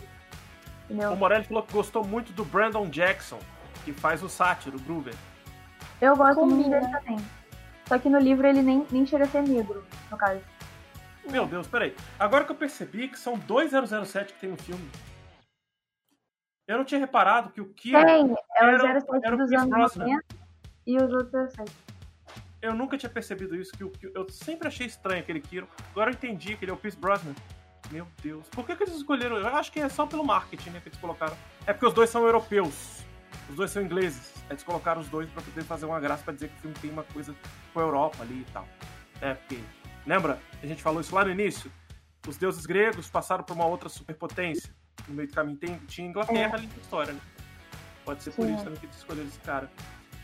Entendeu? 0.85 1.11
O 1.11 1.17
Morelli 1.17 1.43
falou 1.43 1.63
que 1.63 1.73
gostou 1.73 2.05
muito 2.05 2.31
do 2.33 2.43
Brandon 2.45 2.87
Jackson, 2.87 3.39
que 3.83 3.91
faz 3.91 4.23
o 4.23 4.29
sátiro, 4.29 4.77
o 4.77 4.81
Gruber. 4.81 5.13
Eu 6.01 6.15
gosto 6.15 6.39
Combina. 6.39 6.57
muito 6.57 6.69
dele 6.71 6.87
também. 6.91 7.42
Só 7.87 7.99
que 7.99 8.09
no 8.09 8.19
livro 8.19 8.47
ele 8.47 8.61
nem, 8.61 8.85
nem 8.91 9.05
chega 9.05 9.25
a 9.25 9.27
ser 9.27 9.43
negro, 9.43 9.83
no 10.09 10.17
caso. 10.17 10.41
Meu 11.29 11.45
Deus, 11.45 11.67
peraí. 11.67 11.95
Agora 12.19 12.43
que 12.45 12.51
eu 12.51 12.55
percebi 12.55 13.07
que 13.07 13.17
são 13.17 13.37
dois 13.37 13.71
007 13.71 14.33
que 14.33 14.39
tem 14.39 14.49
no 14.49 14.57
filme. 14.57 14.89
Eu 16.67 16.77
não 16.77 16.85
tinha 16.85 16.99
reparado 16.99 17.49
que 17.49 17.61
o 17.61 17.65
Kira. 17.73 18.05
Tem, 18.05 18.21
é 18.21 18.75
o 18.75 18.79
07 18.79 19.25
era, 19.25 19.37
dos 19.37 19.51
anos 19.51 19.95
90 19.95 20.23
e 20.87 20.97
os 20.97 21.11
outros 21.11 21.53
07. 21.53 21.71
Eu 22.61 22.73
nunca 22.73 22.97
tinha 22.97 23.09
percebido 23.09 23.55
isso, 23.55 23.73
que, 23.73 23.83
o, 23.83 23.89
que 23.89 24.09
eu 24.15 24.29
sempre 24.29 24.69
achei 24.69 24.87
estranho 24.87 25.21
aquele 25.21 25.41
Kiro. 25.41 25.67
Agora 25.91 26.09
eu 26.09 26.13
entendi 26.13 26.55
que 26.55 26.63
ele 26.63 26.71
é 26.71 26.73
o 26.73 26.77
Pierce 26.77 26.97
Brosnan. 26.97 27.35
Meu 27.91 28.07
Deus. 28.21 28.47
Por 28.47 28.65
que, 28.65 28.75
que 28.75 28.83
eles 28.83 28.95
escolheram? 28.95 29.37
Eu 29.37 29.47
acho 29.47 29.71
que 29.71 29.79
é 29.79 29.89
só 29.89 30.05
pelo 30.05 30.23
marketing 30.23 30.69
né, 30.69 30.79
que 30.81 30.87
eles 30.87 30.97
colocaram. 30.97 31.35
É 31.67 31.73
porque 31.73 31.85
os 31.85 31.93
dois 31.93 32.09
são 32.09 32.25
europeus. 32.25 33.03
Os 33.49 33.55
dois 33.55 33.71
são 33.71 33.83
ingleses. 33.83 34.32
Eles 34.49 34.63
colocaram 34.63 35.01
os 35.01 35.09
dois 35.09 35.29
para 35.29 35.41
poder 35.41 35.63
fazer 35.63 35.85
uma 35.85 35.99
graça 35.99 36.23
para 36.23 36.33
dizer 36.33 36.49
que 36.49 36.55
o 36.57 36.59
filme 36.59 36.75
tem 36.81 36.91
uma 36.91 37.03
coisa 37.03 37.33
com 37.73 37.79
a 37.79 37.83
Europa 37.83 38.21
ali 38.21 38.41
e 38.47 38.51
tal. 38.51 38.67
É, 39.21 39.33
porque. 39.33 39.59
Lembra? 40.05 40.39
A 40.61 40.65
gente 40.65 40.83
falou 40.83 40.99
isso 40.99 41.15
lá 41.15 41.23
no 41.23 41.31
início. 41.31 41.71
Os 42.27 42.37
deuses 42.37 42.65
gregos 42.65 43.09
passaram 43.09 43.43
por 43.43 43.55
uma 43.55 43.65
outra 43.65 43.87
superpotência 43.87 44.73
no 45.07 45.15
meio 45.15 45.27
do 45.27 45.33
caminho 45.33 45.57
tem, 45.57 45.77
tinha 45.87 46.07
Inglaterra 46.07 46.53
é. 46.53 46.55
ali 46.55 46.67
na 46.67 46.77
história, 46.77 47.13
né? 47.13 47.21
Pode 48.05 48.23
ser 48.23 48.31
por 48.31 48.45
Sim. 48.45 48.55
isso 48.55 48.63
também 48.63 48.79
que 48.79 48.85
eles 48.85 48.97
escolheram 48.97 49.27
esse 49.27 49.39
cara. 49.39 49.71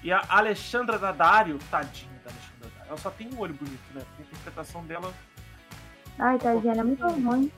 E 0.04 0.12
a 0.12 0.24
Alexandra 0.30 0.98
Daddario, 0.98 1.58
tadinha 1.70 2.20
da 2.24 2.30
Alexandra 2.30 2.70
Daddario, 2.70 2.88
ela 2.88 2.98
só 2.98 3.12
tem 3.12 3.30
um 3.34 3.40
olho 3.40 3.54
bonito, 3.54 3.94
né? 3.94 4.02
A 4.18 4.22
interpretação 4.22 4.86
dela. 4.86 5.14
Ai, 6.18 6.38
tadinha, 6.38 6.74
ela 6.74 6.82
é 6.82 6.84
muito 6.84 7.08
ruim. 7.08 7.52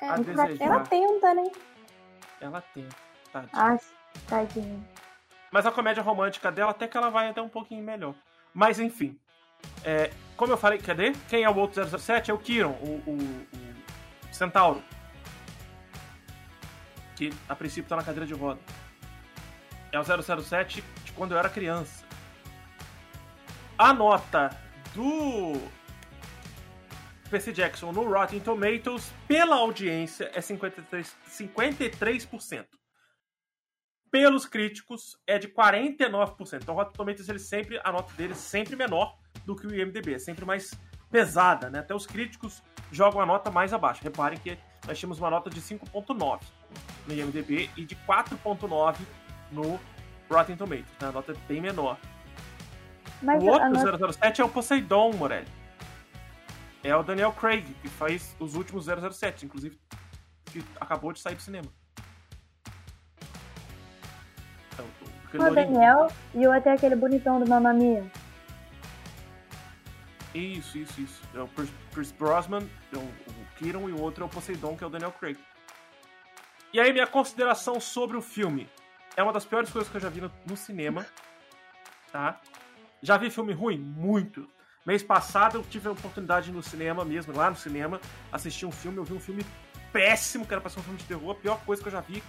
É, 0.00 0.06
ela 0.06 0.80
tenta, 0.80 1.34
né? 1.34 1.50
Ela 2.40 2.60
tenta, 2.60 2.96
tadinha. 3.32 3.50
Ah, 3.52 3.78
tadinha. 4.28 4.88
Mas 5.50 5.66
a 5.66 5.72
comédia 5.72 6.02
romântica 6.02 6.50
dela 6.50 6.70
até 6.70 6.86
que 6.86 6.96
ela 6.96 7.10
vai 7.10 7.28
até 7.28 7.42
um 7.42 7.48
pouquinho 7.48 7.82
melhor. 7.82 8.14
Mas 8.54 8.78
enfim. 8.78 9.18
É, 9.84 10.10
como 10.36 10.52
eu 10.52 10.56
falei, 10.56 10.78
cadê? 10.78 11.12
Quem 11.28 11.42
é 11.42 11.50
o 11.50 11.56
outro 11.56 11.82
007? 11.98 12.30
É 12.30 12.34
o 12.34 12.38
Kiron, 12.38 12.70
o, 12.80 13.02
o, 13.06 13.18
o 14.30 14.34
Centauro. 14.34 14.82
Que 17.16 17.32
a 17.48 17.54
princípio 17.54 17.88
tá 17.88 17.96
na 17.96 18.02
cadeira 18.02 18.26
de 18.26 18.34
roda. 18.34 18.60
É 19.92 19.98
o 19.98 20.04
007 20.42 20.82
de 21.04 21.12
quando 21.12 21.32
eu 21.32 21.38
era 21.38 21.48
criança. 21.48 22.04
A 23.76 23.92
nota 23.92 24.56
do 24.94 25.60
Percy 27.28 27.52
Jackson 27.52 27.92
no 27.92 28.04
Rotten 28.04 28.40
Tomatoes 28.40 29.12
pela 29.26 29.56
audiência 29.56 30.30
é 30.34 30.40
53%. 30.40 31.06
53%. 31.28 32.79
Pelos 34.10 34.44
críticos 34.44 35.18
é 35.26 35.38
de 35.38 35.48
49%. 35.48 36.60
Então 36.62 36.74
o 36.74 36.78
Rotten 36.78 36.94
Tomatoes 36.94 37.28
ele 37.28 37.38
sempre 37.38 37.80
a 37.84 37.92
nota 37.92 38.12
dele 38.14 38.32
é 38.32 38.36
sempre 38.36 38.74
menor 38.74 39.16
do 39.46 39.54
que 39.54 39.66
o 39.66 39.74
IMDb, 39.74 40.14
é 40.14 40.18
sempre 40.18 40.44
mais 40.44 40.72
pesada, 41.10 41.70
né? 41.70 41.80
Até 41.80 41.94
os 41.94 42.06
críticos 42.06 42.62
jogam 42.90 43.20
a 43.20 43.26
nota 43.26 43.50
mais 43.50 43.72
abaixo. 43.72 44.02
Reparem 44.02 44.38
que 44.38 44.58
nós 44.86 44.98
tínhamos 44.98 45.18
uma 45.18 45.30
nota 45.30 45.48
de 45.50 45.60
5.9 45.60 46.40
no 47.06 47.14
IMDb 47.14 47.70
e 47.76 47.84
de 47.84 47.94
4.9 47.96 48.96
no 49.52 49.78
Rotten 50.28 50.56
Tomatoes, 50.56 50.86
né? 51.00 51.08
A 51.08 51.12
nota 51.12 51.32
é 51.32 51.36
bem 51.46 51.60
menor. 51.60 51.98
Mas 53.22 53.42
o 53.42 53.46
outro 53.46 53.70
nota... 53.70 54.12
007 54.12 54.40
é 54.40 54.44
o 54.44 54.48
Poseidon, 54.48 55.12
Morelli. 55.12 55.48
É 56.82 56.96
o 56.96 57.02
Daniel 57.02 57.32
Craig, 57.32 57.64
que 57.82 57.88
faz 57.88 58.34
os 58.40 58.54
últimos 58.54 58.86
007, 58.86 59.44
inclusive, 59.44 59.78
que 60.46 60.64
acabou 60.80 61.12
de 61.12 61.20
sair 61.20 61.34
do 61.34 61.42
cinema. 61.42 61.68
Então, 65.32 65.50
o 65.50 65.54
Daniel 65.54 66.08
e 66.34 66.46
o 66.46 66.52
até 66.52 66.72
aquele 66.72 66.96
bonitão 66.96 67.38
do 67.38 67.48
Mamma 67.48 67.72
Mia. 67.72 68.04
Isso, 70.34 70.78
isso, 70.78 71.00
isso. 71.00 71.22
É 71.34 71.40
o 71.40 71.48
Chris 71.92 72.12
Brosnan, 72.12 72.62
é 72.92 72.96
o, 72.96 73.00
o 73.00 73.46
Kieran, 73.56 73.80
e 73.88 73.92
o 73.92 74.00
outro 74.00 74.24
é 74.24 74.26
o 74.26 74.28
Poseidon, 74.28 74.76
que 74.76 74.84
é 74.84 74.86
o 74.86 74.90
Daniel 74.90 75.12
Craig. 75.12 75.38
E 76.72 76.80
aí, 76.80 76.92
minha 76.92 77.06
consideração 77.06 77.80
sobre 77.80 78.16
o 78.16 78.22
filme. 78.22 78.68
É 79.16 79.22
uma 79.22 79.32
das 79.32 79.44
piores 79.44 79.70
coisas 79.70 79.90
que 79.90 79.96
eu 79.96 80.00
já 80.00 80.08
vi 80.08 80.20
no, 80.20 80.30
no 80.48 80.56
cinema. 80.56 81.06
Tá? 82.12 82.40
Já 83.02 83.16
vi 83.16 83.30
filme 83.30 83.52
ruim? 83.52 83.78
Muito. 83.78 84.48
Mês 84.86 85.02
passado 85.02 85.58
eu 85.58 85.62
tive 85.62 85.88
a 85.88 85.92
oportunidade 85.92 86.50
no 86.50 86.62
cinema 86.62 87.04
mesmo, 87.04 87.36
lá 87.36 87.50
no 87.50 87.56
cinema, 87.56 88.00
assistir 88.32 88.66
um 88.66 88.72
filme. 88.72 88.98
Eu 88.98 89.04
vi 89.04 89.14
um 89.14 89.20
filme 89.20 89.44
péssimo, 89.92 90.46
que 90.46 90.54
era 90.54 90.60
pra 90.60 90.70
ser 90.70 90.80
um 90.80 90.82
filme 90.82 90.98
de 90.98 91.04
terror, 91.04 91.32
a 91.32 91.34
pior 91.34 91.60
coisa 91.64 91.82
que 91.82 91.88
eu 91.88 91.92
já 91.92 92.00
vi 92.00 92.22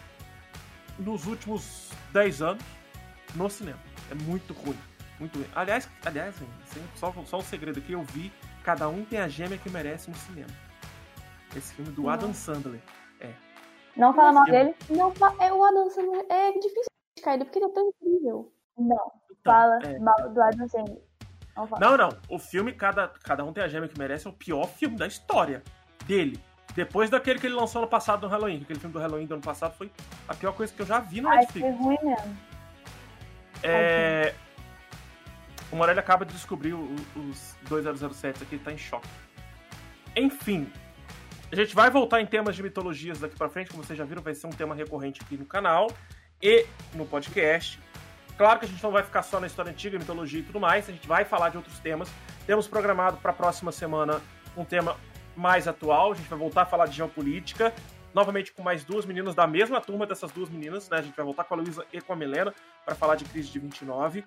nos 0.97 1.25
últimos 1.25 1.89
10 2.11 2.41
anos 2.41 2.80
no 3.35 3.49
cinema. 3.49 3.79
É 4.09 4.15
muito 4.15 4.53
ruim. 4.53 4.77
Muito 5.19 5.37
ruim. 5.37 5.47
Aliás, 5.55 5.89
aliás 6.05 6.35
assim, 6.35 6.83
só, 6.95 7.13
só 7.25 7.37
um 7.37 7.41
segredo 7.41 7.79
aqui, 7.79 7.93
eu 7.93 8.03
vi 8.03 8.31
Cada 8.63 8.87
Um 8.87 9.03
Tem 9.03 9.19
a 9.19 9.27
Gêmea 9.27 9.57
que 9.57 9.69
Merece 9.69 10.09
no 10.09 10.17
cinema. 10.17 10.49
Esse 11.55 11.73
filme 11.73 11.91
do 11.91 12.09
Adam 12.09 12.33
Sandler. 12.33 12.81
É. 13.19 13.33
Não 13.95 14.13
fala 14.13 14.31
mal 14.31 14.45
dele? 14.45 14.75
Não, 14.89 15.11
é 15.39 15.51
o 15.51 15.63
Adam 15.63 15.89
Sandler. 15.89 16.25
É 16.29 16.51
difícil 16.53 16.91
de 17.17 17.23
cair, 17.23 17.43
porque 17.43 17.59
ele 17.59 17.65
é 17.65 17.69
tão 17.69 17.89
incrível. 17.89 18.53
Não. 18.77 19.11
Então, 19.31 19.53
fala 19.53 19.79
é. 19.83 19.99
mal 19.99 20.29
do 20.29 20.41
Adam 20.41 20.67
Sandler. 20.67 21.01
Não, 21.79 21.97
não. 21.97 22.09
O 22.29 22.39
filme 22.39 22.71
Cada, 22.73 23.09
Cada 23.23 23.43
Um 23.43 23.51
Tem 23.51 23.63
a 23.63 23.67
Gêmea 23.67 23.89
que 23.89 23.97
Merece 23.97 24.27
é 24.27 24.29
o 24.29 24.33
pior 24.33 24.67
filme 24.67 24.95
da 24.95 25.07
história 25.07 25.61
dele. 26.05 26.39
Depois 26.73 27.09
daquele 27.09 27.39
que 27.39 27.47
ele 27.47 27.55
lançou 27.55 27.81
no 27.81 27.87
passado 27.87 28.21
no 28.21 28.27
Halloween. 28.29 28.61
Aquele 28.61 28.79
filme 28.79 28.93
do 28.93 28.99
Halloween 28.99 29.25
do 29.25 29.33
ano 29.33 29.43
passado 29.43 29.73
foi 29.73 29.91
a 30.27 30.33
pior 30.33 30.53
coisa 30.53 30.73
que 30.73 30.81
eu 30.81 30.85
já 30.85 30.99
vi 30.99 31.19
no 31.19 31.27
Ai, 31.27 31.39
Netflix. 31.39 31.67
Foi 31.67 31.85
ruim 31.85 31.97
mesmo. 32.01 32.37
É... 33.63 34.33
O 35.71 35.75
Morelli 35.75 35.99
acaba 35.99 36.25
de 36.25 36.33
descobrir 36.33 36.73
os 36.73 37.55
2007 37.69 38.43
aqui, 38.43 38.55
ele 38.55 38.63
tá 38.63 38.71
em 38.71 38.77
choque. 38.77 39.07
Enfim, 40.15 40.71
a 41.51 41.55
gente 41.55 41.73
vai 41.73 41.89
voltar 41.89 42.21
em 42.21 42.25
temas 42.25 42.55
de 42.55 42.63
mitologias 42.63 43.19
daqui 43.19 43.35
para 43.35 43.49
frente, 43.49 43.71
como 43.71 43.83
vocês 43.83 43.97
já 43.97 44.05
viram, 44.05 44.21
vai 44.21 44.35
ser 44.35 44.47
um 44.47 44.51
tema 44.51 44.75
recorrente 44.75 45.21
aqui 45.21 45.37
no 45.37 45.45
canal 45.45 45.89
e 46.41 46.65
no 46.93 47.05
podcast. 47.05 47.79
Claro 48.37 48.59
que 48.59 48.65
a 48.65 48.67
gente 48.67 48.81
não 48.81 48.91
vai 48.91 49.03
ficar 49.03 49.21
só 49.21 49.39
na 49.39 49.47
história 49.47 49.71
antiga, 49.71 49.99
mitologia 49.99 50.39
e 50.39 50.43
tudo 50.43 50.59
mais, 50.59 50.89
a 50.89 50.91
gente 50.91 51.07
vai 51.07 51.23
falar 51.23 51.49
de 51.49 51.57
outros 51.57 51.77
temas. 51.79 52.09
Temos 52.47 52.67
programado 52.67 53.17
para 53.17 53.31
a 53.31 53.33
próxima 53.33 53.71
semana 53.71 54.21
um 54.57 54.65
tema 54.65 54.97
mais 55.35 55.67
atual, 55.67 56.11
a 56.11 56.15
gente 56.15 56.27
vai 56.27 56.39
voltar 56.39 56.63
a 56.63 56.65
falar 56.65 56.85
de 56.87 56.95
geopolítica, 56.95 57.73
novamente 58.13 58.51
com 58.51 58.61
mais 58.61 58.83
duas 58.83 59.05
meninas 59.05 59.35
da 59.35 59.47
mesma 59.47 59.79
turma 59.81 60.05
dessas 60.05 60.31
duas 60.31 60.49
meninas, 60.49 60.89
né? 60.89 60.97
A 60.97 61.01
gente 61.01 61.15
vai 61.15 61.25
voltar 61.25 61.43
com 61.43 61.53
a 61.53 61.57
Luísa 61.57 61.85
e 61.91 62.01
com 62.01 62.13
a 62.13 62.15
Milena 62.15 62.53
para 62.85 62.95
falar 62.95 63.15
de 63.15 63.25
crise 63.25 63.49
de 63.49 63.59
29. 63.59 64.23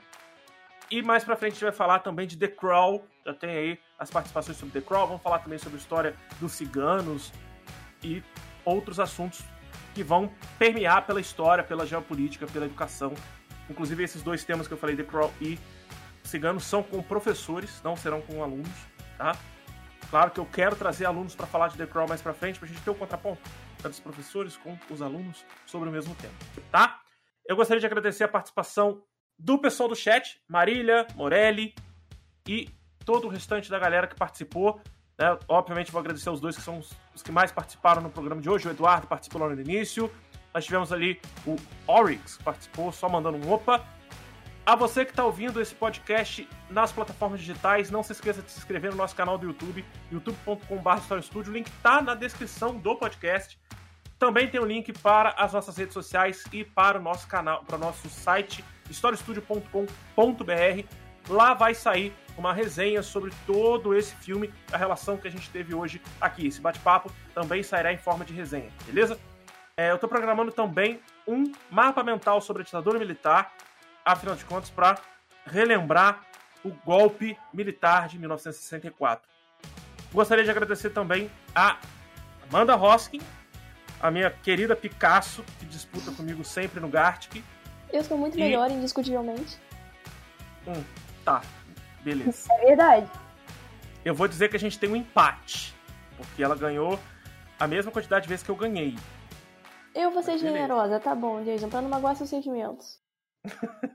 E 0.90 1.02
mais 1.02 1.24
pra 1.24 1.36
frente 1.36 1.52
a 1.52 1.54
gente 1.54 1.64
vai 1.64 1.72
falar 1.72 2.00
também 2.00 2.26
de 2.26 2.36
The 2.36 2.48
Crawl, 2.48 3.04
já 3.24 3.32
tem 3.34 3.50
aí 3.50 3.78
as 3.98 4.10
participações 4.10 4.56
sobre 4.58 4.80
The 4.80 4.86
Crawl, 4.86 5.06
vamos 5.06 5.22
falar 5.22 5.38
também 5.38 5.58
sobre 5.58 5.76
a 5.76 5.80
história 5.80 6.14
dos 6.38 6.52
ciganos 6.52 7.32
e 8.02 8.22
outros 8.64 9.00
assuntos 9.00 9.42
que 9.94 10.02
vão 10.02 10.30
permear 10.58 11.06
pela 11.06 11.20
história, 11.20 11.64
pela 11.64 11.86
geopolítica, 11.86 12.46
pela 12.46 12.66
educação 12.66 13.14
Inclusive, 13.68 14.02
esses 14.02 14.22
dois 14.22 14.44
temas 14.44 14.68
que 14.68 14.74
eu 14.74 14.78
falei, 14.78 14.96
The 14.96 15.04
Crawl 15.04 15.32
e 15.40 15.58
Ciganos, 16.22 16.64
são 16.64 16.82
com 16.82 17.02
professores, 17.02 17.80
não 17.82 17.96
serão 17.96 18.20
com 18.20 18.42
alunos, 18.42 18.68
tá? 19.16 19.36
Claro 20.10 20.30
que 20.30 20.40
eu 20.40 20.46
quero 20.46 20.76
trazer 20.76 21.06
alunos 21.06 21.34
para 21.34 21.46
falar 21.46 21.68
de 21.68 21.76
The 21.76 21.86
Crawl 21.86 22.08
mais 22.08 22.22
para 22.22 22.32
frente, 22.32 22.58
pra 22.58 22.68
gente 22.68 22.80
ter 22.80 22.90
o 22.90 22.94
contraponto 22.94 23.40
dos 23.88 24.00
professores 24.00 24.56
com 24.56 24.76
os 24.90 25.02
alunos 25.02 25.44
sobre 25.66 25.88
o 25.88 25.92
mesmo 25.92 26.14
tema, 26.14 26.34
tá? 26.70 27.00
Eu 27.46 27.56
gostaria 27.56 27.80
de 27.80 27.86
agradecer 27.86 28.24
a 28.24 28.28
participação 28.28 29.02
do 29.38 29.58
pessoal 29.58 29.88
do 29.88 29.96
chat, 29.96 30.40
Marília, 30.48 31.06
Morelli 31.14 31.74
e 32.48 32.68
todo 33.04 33.26
o 33.26 33.28
restante 33.28 33.70
da 33.70 33.78
galera 33.78 34.06
que 34.06 34.16
participou. 34.16 34.80
Né? 35.18 35.38
Obviamente, 35.48 35.92
vou 35.92 36.00
agradecer 36.00 36.30
os 36.30 36.40
dois 36.40 36.56
que 36.56 36.62
são 36.62 36.78
os, 36.78 36.92
os 37.14 37.22
que 37.22 37.30
mais 37.30 37.52
participaram 37.52 38.00
no 38.00 38.10
programa 38.10 38.40
de 38.40 38.48
hoje. 38.48 38.66
O 38.66 38.70
Eduardo 38.70 39.06
participou 39.06 39.42
lá 39.42 39.48
no 39.48 39.60
início, 39.60 40.10
nós 40.54 40.64
tivemos 40.64 40.92
ali 40.92 41.20
o 41.46 41.56
Oryx, 41.86 42.36
que 42.36 42.44
participou, 42.44 42.92
só 42.92 43.08
mandando 43.08 43.36
um 43.36 43.52
opa. 43.52 43.84
A 44.66 44.74
você 44.74 45.04
que 45.04 45.10
está 45.10 45.22
ouvindo 45.22 45.60
esse 45.60 45.74
podcast 45.74 46.48
nas 46.70 46.90
plataformas 46.90 47.38
digitais, 47.38 47.90
não 47.90 48.02
se 48.02 48.12
esqueça 48.12 48.40
de 48.40 48.50
se 48.50 48.58
inscrever 48.58 48.92
no 48.92 48.96
nosso 48.96 49.14
canal 49.14 49.36
do 49.36 49.46
YouTube, 49.46 49.84
youtube.com.br. 50.10 51.34
O 51.34 51.52
link 51.52 51.66
está 51.66 52.00
na 52.00 52.14
descrição 52.14 52.74
do 52.74 52.96
podcast. 52.96 53.58
Também 54.18 54.48
tem 54.48 54.58
o 54.58 54.62
um 54.62 54.66
link 54.66 54.90
para 54.90 55.34
as 55.36 55.52
nossas 55.52 55.76
redes 55.76 55.92
sociais 55.92 56.44
e 56.50 56.64
para 56.64 56.98
o 56.98 57.02
nosso 57.02 57.28
canal, 57.28 57.62
para 57.62 57.76
o 57.76 57.78
nosso 57.78 58.08
site, 58.08 58.64
historiestudio.com.br. 58.88 60.88
Lá 61.28 61.52
vai 61.52 61.74
sair 61.74 62.14
uma 62.38 62.54
resenha 62.54 63.02
sobre 63.02 63.32
todo 63.46 63.94
esse 63.94 64.16
filme, 64.16 64.50
a 64.72 64.78
relação 64.78 65.18
que 65.18 65.28
a 65.28 65.30
gente 65.30 65.50
teve 65.50 65.74
hoje 65.74 66.00
aqui. 66.18 66.46
Esse 66.46 66.62
bate-papo 66.62 67.12
também 67.34 67.62
sairá 67.62 67.92
em 67.92 67.98
forma 67.98 68.24
de 68.24 68.32
resenha, 68.32 68.70
beleza? 68.86 69.20
É, 69.76 69.90
eu 69.90 69.96
estou 69.96 70.08
programando 70.08 70.52
também 70.52 71.00
um 71.28 71.52
mapa 71.70 72.02
mental 72.02 72.40
sobre 72.40 72.62
a 72.62 72.64
ditadura 72.64 72.98
militar, 72.98 73.52
afinal 74.04 74.36
de 74.36 74.44
contas, 74.44 74.70
para 74.70 74.98
relembrar 75.46 76.24
o 76.64 76.70
golpe 76.84 77.36
militar 77.52 78.08
de 78.08 78.18
1964. 78.18 79.28
Gostaria 80.12 80.44
de 80.44 80.50
agradecer 80.50 80.90
também 80.90 81.30
a 81.54 81.78
Amanda 82.48 82.76
Hoskin, 82.76 83.20
a 84.00 84.10
minha 84.10 84.30
querida 84.30 84.76
Picasso, 84.76 85.44
que 85.58 85.66
disputa 85.66 86.12
comigo 86.12 86.44
sempre 86.44 86.80
no 86.80 86.88
Gartic. 86.88 87.42
Eu 87.92 88.02
sou 88.04 88.16
muito 88.16 88.38
e... 88.38 88.40
melhor, 88.40 88.70
indiscutivelmente. 88.70 89.58
Hum, 90.66 90.82
tá, 91.24 91.42
beleza. 92.02 92.52
É 92.52 92.66
verdade. 92.66 93.10
Eu 94.04 94.14
vou 94.14 94.28
dizer 94.28 94.48
que 94.48 94.56
a 94.56 94.60
gente 94.60 94.78
tem 94.78 94.90
um 94.90 94.96
empate, 94.96 95.74
porque 96.16 96.42
ela 96.42 96.54
ganhou 96.54 96.98
a 97.58 97.66
mesma 97.66 97.90
quantidade 97.90 98.24
de 98.24 98.28
vezes 98.28 98.44
que 98.44 98.50
eu 98.50 98.56
ganhei. 98.56 98.96
Eu 99.94 100.10
vou 100.10 100.22
ser 100.22 100.38
generosa, 100.38 100.98
tá 100.98 101.14
bom, 101.14 101.42
Jason, 101.44 101.68
pra 101.68 101.80
não 101.80 101.88
magoar 101.88 102.16
seus 102.16 102.30
sentimentos. 102.30 102.98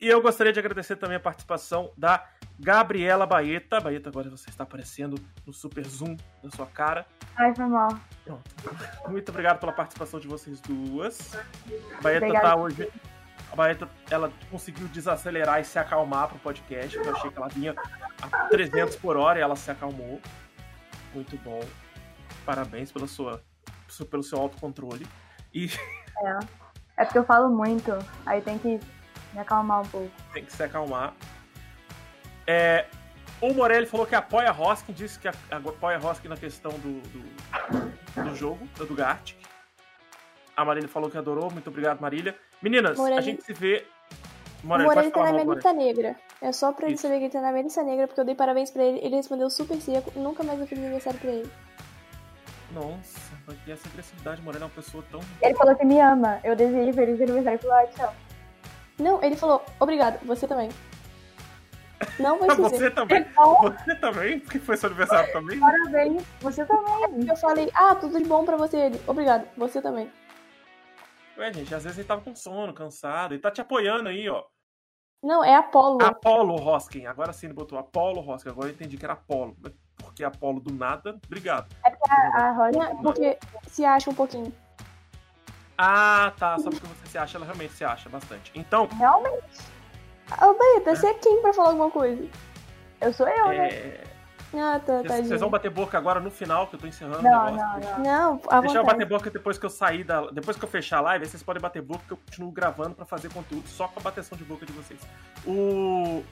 e 0.00 0.08
eu 0.08 0.20
gostaria 0.22 0.52
de 0.52 0.58
agradecer 0.58 0.96
também 0.96 1.16
a 1.16 1.20
participação 1.20 1.92
da 1.96 2.26
Gabriela 2.58 3.26
Baeta. 3.26 3.80
Baeta, 3.80 4.08
agora 4.08 4.30
você 4.30 4.50
está 4.50 4.64
aparecendo 4.64 5.16
no 5.46 5.52
super 5.52 5.84
zoom 5.86 6.16
da 6.42 6.50
sua 6.50 6.66
cara. 6.66 7.06
Ai, 7.36 7.54
foi 7.54 7.66
mal. 7.66 7.88
Pronto. 8.24 8.50
Muito 9.08 9.28
obrigado 9.30 9.60
pela 9.60 9.72
participação 9.72 10.18
de 10.18 10.26
vocês 10.26 10.60
duas. 10.60 11.34
A 11.34 12.02
Baeta 12.02 12.26
Obrigada. 12.26 12.48
tá 12.48 12.56
hoje. 12.56 12.90
A 13.50 13.56
Baeta, 13.56 13.88
ela 14.10 14.32
conseguiu 14.50 14.86
desacelerar 14.88 15.60
e 15.60 15.64
se 15.64 15.78
acalmar 15.78 16.28
pro 16.28 16.38
podcast. 16.38 16.96
Eu 16.96 17.14
achei 17.14 17.30
que 17.30 17.38
ela 17.38 17.48
vinha 17.48 17.74
a 18.20 18.48
300 18.48 18.96
por 18.96 19.16
hora 19.16 19.38
e 19.38 19.42
ela 19.42 19.56
se 19.56 19.70
acalmou. 19.70 20.20
Muito 21.14 21.36
bom. 21.38 21.60
Parabéns 22.44 22.92
pela 22.92 23.06
sua 23.06 23.42
pelo 24.10 24.22
seu 24.22 24.38
autocontrole. 24.38 25.06
E. 25.52 25.66
É. 25.66 26.67
É 26.98 27.04
porque 27.04 27.18
eu 27.18 27.24
falo 27.24 27.48
muito, 27.48 27.96
aí 28.26 28.40
tem 28.42 28.58
que 28.58 28.78
me 29.32 29.40
acalmar 29.40 29.80
um 29.82 29.86
pouco. 29.86 30.10
Tem 30.34 30.44
que 30.44 30.52
se 30.52 30.62
acalmar. 30.62 31.14
É, 32.46 32.86
o 33.40 33.54
Morelli 33.54 33.86
falou 33.86 34.04
que 34.06 34.14
apoia 34.14 34.50
a 34.50 34.52
Hoskin, 34.52 34.92
disse 34.92 35.18
que 35.18 35.28
apoia 35.28 35.96
a 35.96 36.00
Hoskin 36.00 36.28
na 36.28 36.36
questão 36.36 36.72
do, 36.72 37.00
do, 37.00 38.24
do 38.24 38.34
jogo, 38.34 38.66
do 38.76 38.94
Gartic. 38.94 39.36
A 40.56 40.64
Marília 40.64 40.88
falou 40.88 41.08
que 41.08 41.16
adorou. 41.16 41.50
Muito 41.52 41.68
obrigado, 41.70 42.00
Marília. 42.00 42.34
Meninas, 42.60 42.98
a 42.98 43.02
Morelli- 43.02 43.22
gente 43.22 43.44
se 43.44 43.52
vê. 43.52 43.86
O 44.64 44.66
Morelli, 44.66 44.88
Morelli 44.88 45.10
pode 45.12 45.12
tá 45.12 45.20
na 45.20 45.32
minha 45.32 45.44
Morelli. 45.44 45.54
lista 45.54 45.72
negra. 45.72 46.16
É 46.42 46.50
só 46.50 46.72
pra 46.72 46.86
ele 46.86 46.94
Isso. 46.94 47.02
saber 47.02 47.18
que 47.18 47.24
ele 47.26 47.32
tá 47.32 47.40
na 47.40 47.52
minha 47.52 47.62
lista 47.62 47.82
negra, 47.84 48.08
porque 48.08 48.20
eu 48.20 48.24
dei 48.24 48.34
parabéns 48.34 48.70
pra 48.72 48.82
ele, 48.82 48.98
ele 48.98 49.14
respondeu 49.14 49.48
super 49.50 49.80
seco, 49.80 50.12
nunca 50.16 50.42
mais 50.42 50.58
eu 50.58 50.66
fiz 50.66 50.76
aniversário 50.78 51.20
pra 51.20 51.30
ele. 51.30 51.50
Nossa, 52.72 53.32
mas 53.46 53.58
que 53.60 53.72
essa 53.72 53.88
agressividade, 53.88 54.42
Morelli 54.42 54.62
é 54.62 54.66
uma 54.66 54.74
pessoa 54.74 55.02
tão. 55.10 55.20
Ele 55.40 55.54
falou 55.54 55.74
que 55.74 55.84
me 55.84 56.00
ama. 56.00 56.38
Eu 56.44 56.54
desejei 56.54 56.92
feliz 56.92 57.20
aniversário 57.20 57.58
pro 57.58 57.68
WhatsApp. 57.68 58.16
Não, 58.98 59.22
ele 59.22 59.36
falou, 59.36 59.64
obrigado, 59.80 60.18
você 60.26 60.46
também. 60.46 60.68
Não 62.18 62.36
vou 62.38 62.46
esquecer. 62.48 62.78
Você 62.78 62.90
também? 62.90 63.20
Então, 63.20 63.54
Você 63.62 63.94
também? 63.94 64.40
Porque 64.40 64.58
foi 64.58 64.76
seu 64.76 64.88
aniversário 64.88 65.32
também? 65.32 65.58
parabéns. 65.58 66.22
Você 66.40 66.64
também. 66.64 67.28
Eu 67.28 67.36
falei, 67.36 67.70
ah, 67.74 67.94
tudo 67.94 68.18
de 68.18 68.24
bom 68.24 68.44
pra 68.44 68.56
você. 68.56 68.76
Ele, 68.76 69.00
obrigado, 69.06 69.48
você 69.56 69.80
também. 69.80 70.10
Ué, 71.38 71.52
gente, 71.52 71.74
às 71.74 71.84
vezes 71.84 71.98
ele 71.98 72.08
tava 72.08 72.20
com 72.20 72.34
sono, 72.34 72.74
cansado. 72.74 73.32
Ele 73.32 73.40
tá 73.40 73.50
te 73.50 73.60
apoiando 73.60 74.08
aí, 74.08 74.28
ó. 74.28 74.44
Não, 75.22 75.42
é 75.42 75.54
Apolo. 75.54 76.02
Apolo 76.02 76.54
Hoskin. 76.54 77.06
Agora 77.06 77.32
sim 77.32 77.46
ele 77.46 77.54
botou 77.54 77.78
Apolo 77.78 78.20
Hoskin. 78.20 78.50
Agora 78.50 78.68
eu 78.68 78.72
entendi 78.74 78.96
que 78.96 79.04
era 79.04 79.14
Apolo. 79.14 79.56
Mas 79.98 80.06
Por 80.06 80.14
que 80.14 80.24
Apolo 80.24 80.60
do 80.60 80.72
nada? 80.72 81.16
Obrigado. 81.26 81.66
A 82.34 82.50
Rosa. 82.52 82.78
Não, 82.78 83.02
porque 83.02 83.38
se 83.68 83.84
acha 83.84 84.10
um 84.10 84.14
pouquinho. 84.14 84.52
Ah, 85.76 86.32
tá. 86.38 86.58
Só 86.58 86.70
porque 86.70 86.86
você 86.86 87.06
se 87.06 87.18
acha, 87.18 87.38
ela 87.38 87.46
realmente 87.46 87.72
se 87.74 87.84
acha 87.84 88.08
bastante. 88.08 88.50
Então, 88.54 88.88
Realmente. 88.98 89.60
Ô, 90.42 90.54
Baeta, 90.54 90.94
você 90.94 91.06
é 91.06 91.14
quem 91.14 91.40
pra 91.40 91.52
falar 91.54 91.68
alguma 91.70 91.90
coisa? 91.90 92.28
Eu 93.00 93.12
sou 93.12 93.26
eu, 93.28 93.48
né? 93.48 93.68
é, 93.68 94.04
Ah, 94.54 94.78
tá, 94.84 94.94
vocês, 94.96 95.06
tadinho. 95.08 95.28
vocês 95.28 95.40
vão 95.40 95.48
bater 95.48 95.70
boca 95.70 95.96
agora 95.96 96.20
no 96.20 96.30
final, 96.30 96.66
que 96.66 96.74
eu 96.74 96.80
tô 96.80 96.86
encerrando 96.86 97.20
o 97.20 97.22
Não, 97.22 97.44
negócio. 97.54 97.80
não, 97.80 97.98
não. 97.98 98.40
Não, 98.50 98.60
Deixa 98.60 98.78
eu 98.78 98.84
bater 98.84 99.06
boca 99.06 99.30
depois 99.30 99.56
que 99.56 99.64
eu 99.64 99.70
sair 99.70 100.04
da. 100.04 100.26
Depois 100.32 100.56
que 100.58 100.64
eu 100.64 100.68
fechar 100.68 100.98
a 100.98 101.02
live, 101.02 101.24
aí 101.24 101.30
vocês 101.30 101.42
podem 101.42 101.62
bater 101.62 101.80
boca 101.80 102.02
que 102.06 102.12
eu 102.12 102.16
continuo 102.18 102.50
gravando 102.50 102.94
pra 102.94 103.06
fazer 103.06 103.32
conteúdo 103.32 103.66
só 103.68 103.88
com 103.88 104.00
a 104.00 104.02
bateção 104.02 104.36
de 104.36 104.44
boca 104.44 104.66
de 104.66 104.72
vocês. 104.72 105.00
O. 105.46 106.22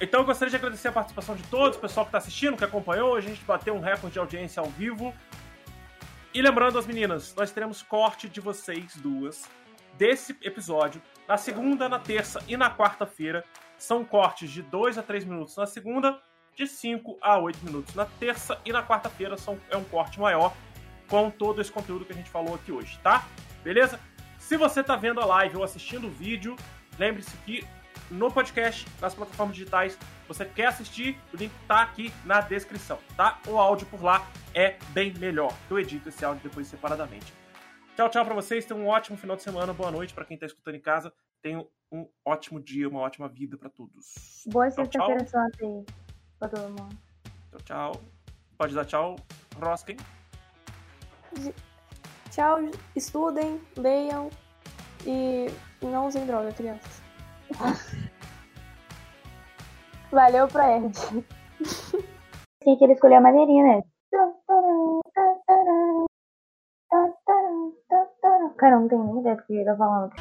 Então 0.00 0.20
eu 0.20 0.26
gostaria 0.26 0.50
de 0.50 0.56
agradecer 0.56 0.88
a 0.88 0.92
participação 0.92 1.36
de 1.36 1.42
todos, 1.44 1.76
o 1.76 1.80
pessoal 1.80 2.06
que 2.06 2.12
tá 2.12 2.18
assistindo, 2.18 2.56
que 2.56 2.64
acompanhou. 2.64 3.16
A 3.16 3.20
gente 3.20 3.42
bateu 3.44 3.74
um 3.74 3.80
recorde 3.80 4.14
de 4.14 4.18
audiência 4.18 4.60
ao 4.60 4.70
vivo. 4.70 5.14
E 6.32 6.40
lembrando 6.40 6.78
as 6.78 6.86
meninas, 6.86 7.34
nós 7.34 7.50
teremos 7.50 7.82
corte 7.82 8.28
de 8.28 8.40
vocês 8.40 8.96
duas 8.96 9.48
desse 9.98 10.34
episódio 10.42 11.02
na 11.28 11.36
segunda, 11.36 11.88
na 11.88 11.98
terça 11.98 12.42
e 12.48 12.56
na 12.56 12.74
quarta-feira. 12.74 13.44
São 13.76 14.04
cortes 14.04 14.50
de 14.50 14.62
2 14.62 14.96
a 14.96 15.02
3 15.02 15.24
minutos 15.24 15.56
na 15.56 15.66
segunda, 15.66 16.18
de 16.54 16.66
5 16.66 17.18
a 17.20 17.38
8 17.38 17.64
minutos 17.64 17.94
na 17.94 18.06
terça 18.06 18.58
e 18.64 18.72
na 18.72 18.82
quarta-feira 18.82 19.36
são, 19.36 19.58
é 19.70 19.76
um 19.76 19.84
corte 19.84 20.18
maior 20.20 20.54
com 21.08 21.30
todo 21.30 21.60
esse 21.60 21.72
conteúdo 21.72 22.04
que 22.04 22.12
a 22.12 22.16
gente 22.16 22.30
falou 22.30 22.54
aqui 22.54 22.70
hoje, 22.70 22.98
tá? 23.02 23.26
Beleza? 23.62 23.98
Se 24.38 24.56
você 24.56 24.82
tá 24.82 24.96
vendo 24.96 25.20
a 25.20 25.24
live 25.24 25.56
ou 25.56 25.64
assistindo 25.64 26.06
o 26.06 26.10
vídeo, 26.10 26.56
lembre-se 26.98 27.36
que 27.38 27.66
no 28.10 28.30
podcast, 28.30 28.86
nas 29.00 29.14
plataformas 29.14 29.56
digitais, 29.56 29.98
você 30.26 30.44
quer 30.44 30.66
assistir, 30.66 31.18
o 31.32 31.36
link 31.36 31.52
tá 31.66 31.82
aqui 31.82 32.12
na 32.24 32.40
descrição, 32.40 32.98
tá? 33.16 33.38
O 33.46 33.58
áudio 33.58 33.86
por 33.86 34.02
lá 34.02 34.26
é 34.54 34.76
bem 34.90 35.12
melhor. 35.14 35.52
Eu 35.70 35.78
edito 35.78 36.08
esse 36.08 36.24
áudio 36.24 36.42
depois 36.42 36.66
separadamente. 36.66 37.32
Tchau, 37.96 38.08
tchau 38.08 38.24
pra 38.24 38.34
vocês. 38.34 38.64
Tenham 38.64 38.82
um 38.82 38.88
ótimo 38.88 39.16
final 39.16 39.36
de 39.36 39.42
semana. 39.42 39.72
Boa 39.72 39.90
noite 39.90 40.14
pra 40.14 40.24
quem 40.24 40.38
tá 40.38 40.46
escutando 40.46 40.74
em 40.74 40.80
casa. 40.80 41.12
Tenham 41.42 41.68
um 41.92 42.08
ótimo 42.24 42.60
dia, 42.60 42.88
uma 42.88 43.00
ótima 43.00 43.28
vida 43.28 43.56
pra 43.56 43.68
todos. 43.68 44.44
Boa 44.46 44.70
Tchau, 44.70 44.84
sexta-feira 44.84 45.26
santa 45.26 45.58
aí. 45.64 45.84
Pra 46.38 46.48
todo 46.48 46.68
mundo. 46.68 46.96
Tchau, 47.50 47.60
tchau. 47.64 48.02
Pode 48.56 48.74
dar 48.74 48.84
tchau, 48.84 49.16
Roskin. 49.56 49.96
Tchau, 52.30 52.58
estudem, 52.94 53.60
leiam 53.76 54.30
e 55.06 55.46
não 55.82 56.06
usem 56.06 56.26
droga, 56.26 56.52
crianças. 56.52 56.99
Valeu 60.12 60.48
pro 60.48 60.62
Erd. 60.62 60.92
Tinha 62.62 62.76
que 62.76 62.84
ele 62.84 62.94
escolher 62.94 63.16
a 63.16 63.20
maneirinha, 63.20 63.64
né? 63.64 63.82
Cara, 68.56 68.80
não 68.80 68.88
tenho 68.88 69.04
nem 69.04 69.20
ideia 69.20 69.36
do 69.36 69.42
que 69.44 69.52
ele 69.54 69.64
tá 69.64 69.76
falando. 69.76 70.12